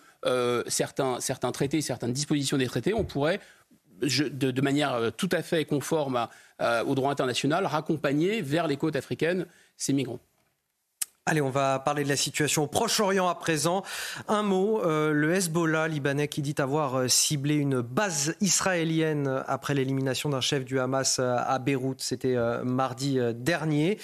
[0.68, 1.18] certains,
[1.52, 3.40] traités, certaines dispositions des traités, on pourrait
[4.02, 6.28] de, manière tout à fait conforme
[6.60, 10.20] au droit international, raccompagner vers les côtes africaines ces migrants.
[11.26, 13.84] Allez, on va parler de la situation au Proche-Orient à présent.
[14.28, 19.74] Un mot, euh, le Hezbollah libanais qui dit avoir euh, ciblé une base israélienne après
[19.74, 22.02] l'élimination d'un chef du Hamas euh, à Beyrouth.
[22.02, 22.36] C'était
[22.66, 24.00] mardi dernier.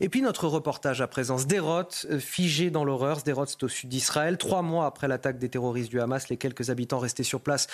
[0.00, 1.38] Et puis notre reportage à présent.
[1.38, 3.20] Sderot, figé dans l'horreur.
[3.20, 4.36] Sderot, c'est au sud d'Israël.
[4.36, 7.68] Trois mois après l'attaque des terroristes du Hamas, les quelques habitants restés sur place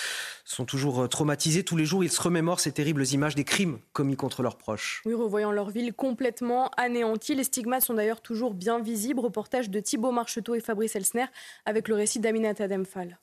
[0.44, 1.64] sont toujours traumatisés.
[1.64, 5.02] Tous les jours, ils se remémorent ces terribles images des crimes commis contre leurs proches.
[5.06, 7.34] Oui, revoyant leur ville complètement anéantie.
[7.34, 9.20] Les stigmates sont d'ailleurs toujours bien invisible.
[9.20, 11.27] Reportage de Thibault Marcheteau et Fabrice Elsner
[11.65, 13.19] avec le récit d'Aminata Demphal.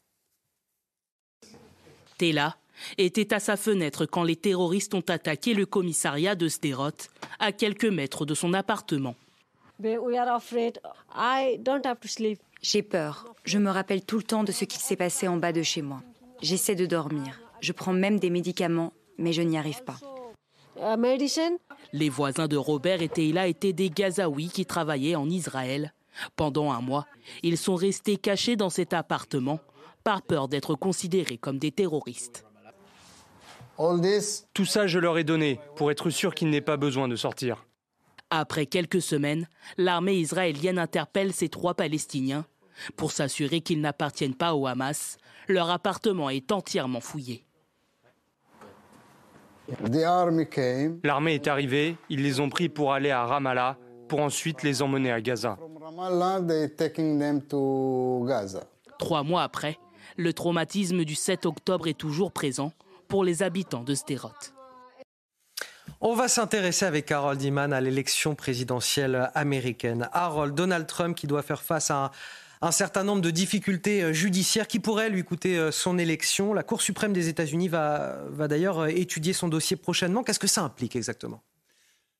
[2.17, 2.55] Tela
[2.97, 6.91] était à sa fenêtre quand les terroristes ont attaqué le commissariat de Sderot,
[7.39, 9.15] à quelques mètres de son appartement.
[12.61, 13.33] J'ai peur.
[13.43, 15.81] Je me rappelle tout le temps de ce qui s'est passé en bas de chez
[15.81, 16.03] moi.
[16.41, 17.41] J'essaie de dormir.
[17.59, 19.97] Je prends même des médicaments, mais je n'y arrive pas.
[21.93, 25.93] Les voisins de Robert et Teila étaient des Gazaouis qui travaillaient en Israël.
[26.35, 27.05] Pendant un mois,
[27.43, 29.59] ils sont restés cachés dans cet appartement
[30.03, 32.45] par peur d'être considérés comme des terroristes.
[34.53, 37.65] Tout ça, je leur ai donné pour être sûr qu'ils n'aient pas besoin de sortir.
[38.29, 42.45] Après quelques semaines, l'armée israélienne interpelle ces trois Palestiniens
[42.95, 45.17] pour s'assurer qu'ils n'appartiennent pas au Hamas.
[45.47, 47.45] Leur appartement est entièrement fouillé.
[51.03, 53.77] L'armée est arrivée, ils les ont pris pour aller à Ramallah,
[54.07, 55.57] pour ensuite les emmener à Gaza.
[58.99, 59.77] Trois mois après,
[60.17, 62.71] le traumatisme du 7 octobre est toujours présent
[63.07, 64.31] pour les habitants de Sderot.
[66.03, 70.09] On va s'intéresser avec Harold Iman à l'élection présidentielle américaine.
[70.13, 72.11] Harold, Donald Trump qui doit faire face à un
[72.61, 76.53] un certain nombre de difficultés euh, judiciaires qui pourraient lui coûter euh, son élection.
[76.53, 80.23] La Cour suprême des États-Unis va, d'ailleurs euh, étudier son dossier prochainement.
[80.23, 81.43] Qu'est-ce que ça implique exactement?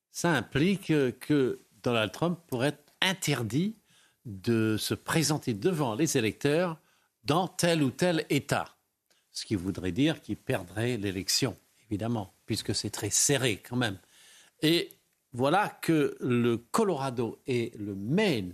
[0.09, 0.87] Ça implique
[1.19, 3.77] que Donald Trump pourrait être interdit
[4.25, 6.77] de se présenter devant les électeurs
[7.23, 8.65] dans tel ou tel État.
[9.31, 11.55] Ce qui voudrait dire qu'il perdrait l'élection,
[11.87, 13.97] évidemment, puisque c'est très serré quand même.
[14.61, 14.89] Et
[15.31, 18.53] voilà que le Colorado et le Maine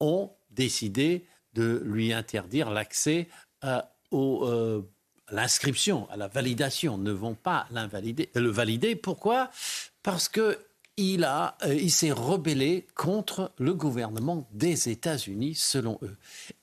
[0.00, 1.24] ont décidé
[1.54, 3.28] de lui interdire l'accès
[3.64, 3.80] euh,
[4.12, 4.82] euh,
[5.28, 8.96] à l'inscription, à la validation, ne vont pas le valider.
[8.96, 9.50] Pourquoi?
[10.02, 10.58] Parce que
[10.96, 16.16] il, a, euh, il s'est rebellé contre le gouvernement des États-Unis, selon eux.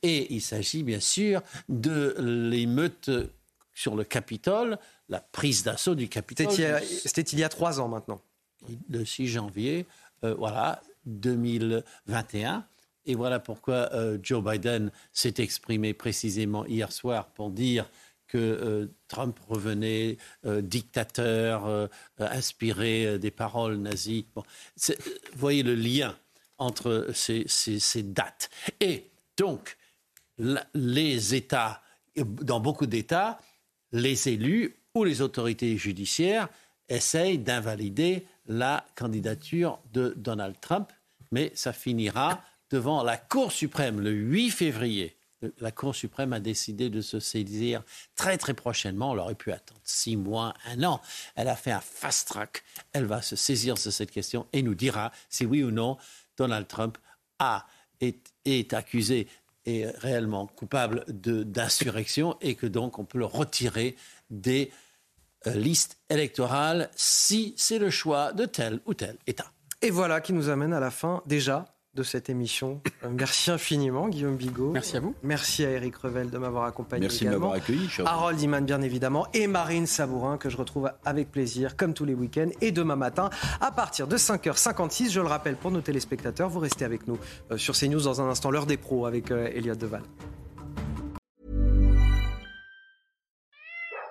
[0.04, 3.10] Et il s'agit bien sûr de l'émeute
[3.74, 4.78] sur le Capitole,
[5.08, 6.52] la prise d'assaut du Capitole.
[6.52, 8.22] C'était il, y a trois ans maintenant.
[8.90, 9.86] Le 6 janvier,
[10.24, 12.66] euh, voilà, 2021.
[13.06, 17.90] Et voilà pourquoi euh, Joe Biden s'est exprimé précisément hier soir pour dire
[18.28, 24.28] que euh, Trump revenait dictateur, inspiré des paroles nazies.
[24.36, 24.94] Vous
[25.36, 26.16] voyez le lien
[26.60, 28.52] entre ces dates.
[28.80, 29.78] Et donc,
[30.74, 31.82] les États,
[32.16, 33.40] dans beaucoup d'États,
[33.92, 36.50] les élus ou les autorités judiciaires
[36.88, 40.92] essayent d'invalider la candidature de Donald Trump,
[41.32, 45.16] mais ça finira devant la Cour suprême le 8 février.
[45.60, 47.84] La Cour suprême a décidé de se saisir
[48.16, 49.14] très très prochainement.
[49.14, 51.02] Elle aurait pu attendre six mois, un an.
[51.36, 52.64] Elle a fait un fast track.
[52.92, 55.98] Elle va se saisir de cette question et nous dira si oui ou non
[56.38, 56.98] Donald Trump
[57.40, 57.66] a,
[58.02, 59.28] est, est accusé
[59.66, 63.96] est réellement coupable d'insurrection et que donc on peut le retirer
[64.30, 64.72] des
[65.48, 69.52] euh, listes électorales si c'est le choix de tel ou tel État.
[69.82, 71.66] Et voilà qui nous amène à la fin déjà
[72.00, 72.82] de cette émission.
[73.04, 74.72] Euh, merci infiniment, Guillaume Bigot.
[74.72, 75.14] Merci à vous.
[75.22, 77.02] Merci à Eric Revel de m'avoir accompagné.
[77.02, 77.90] Merci de m'avoir accueilli.
[78.06, 82.14] Harold Iman, bien évidemment, et Marine Sabourin, que je retrouve avec plaisir, comme tous les
[82.14, 83.30] week-ends, et demain matin,
[83.60, 85.12] à partir de 5h56.
[85.12, 87.18] Je le rappelle pour nos téléspectateurs, vous restez avec nous
[87.52, 90.04] euh, sur CNews dans un instant, l'heure des pros avec euh, Elliot Deval.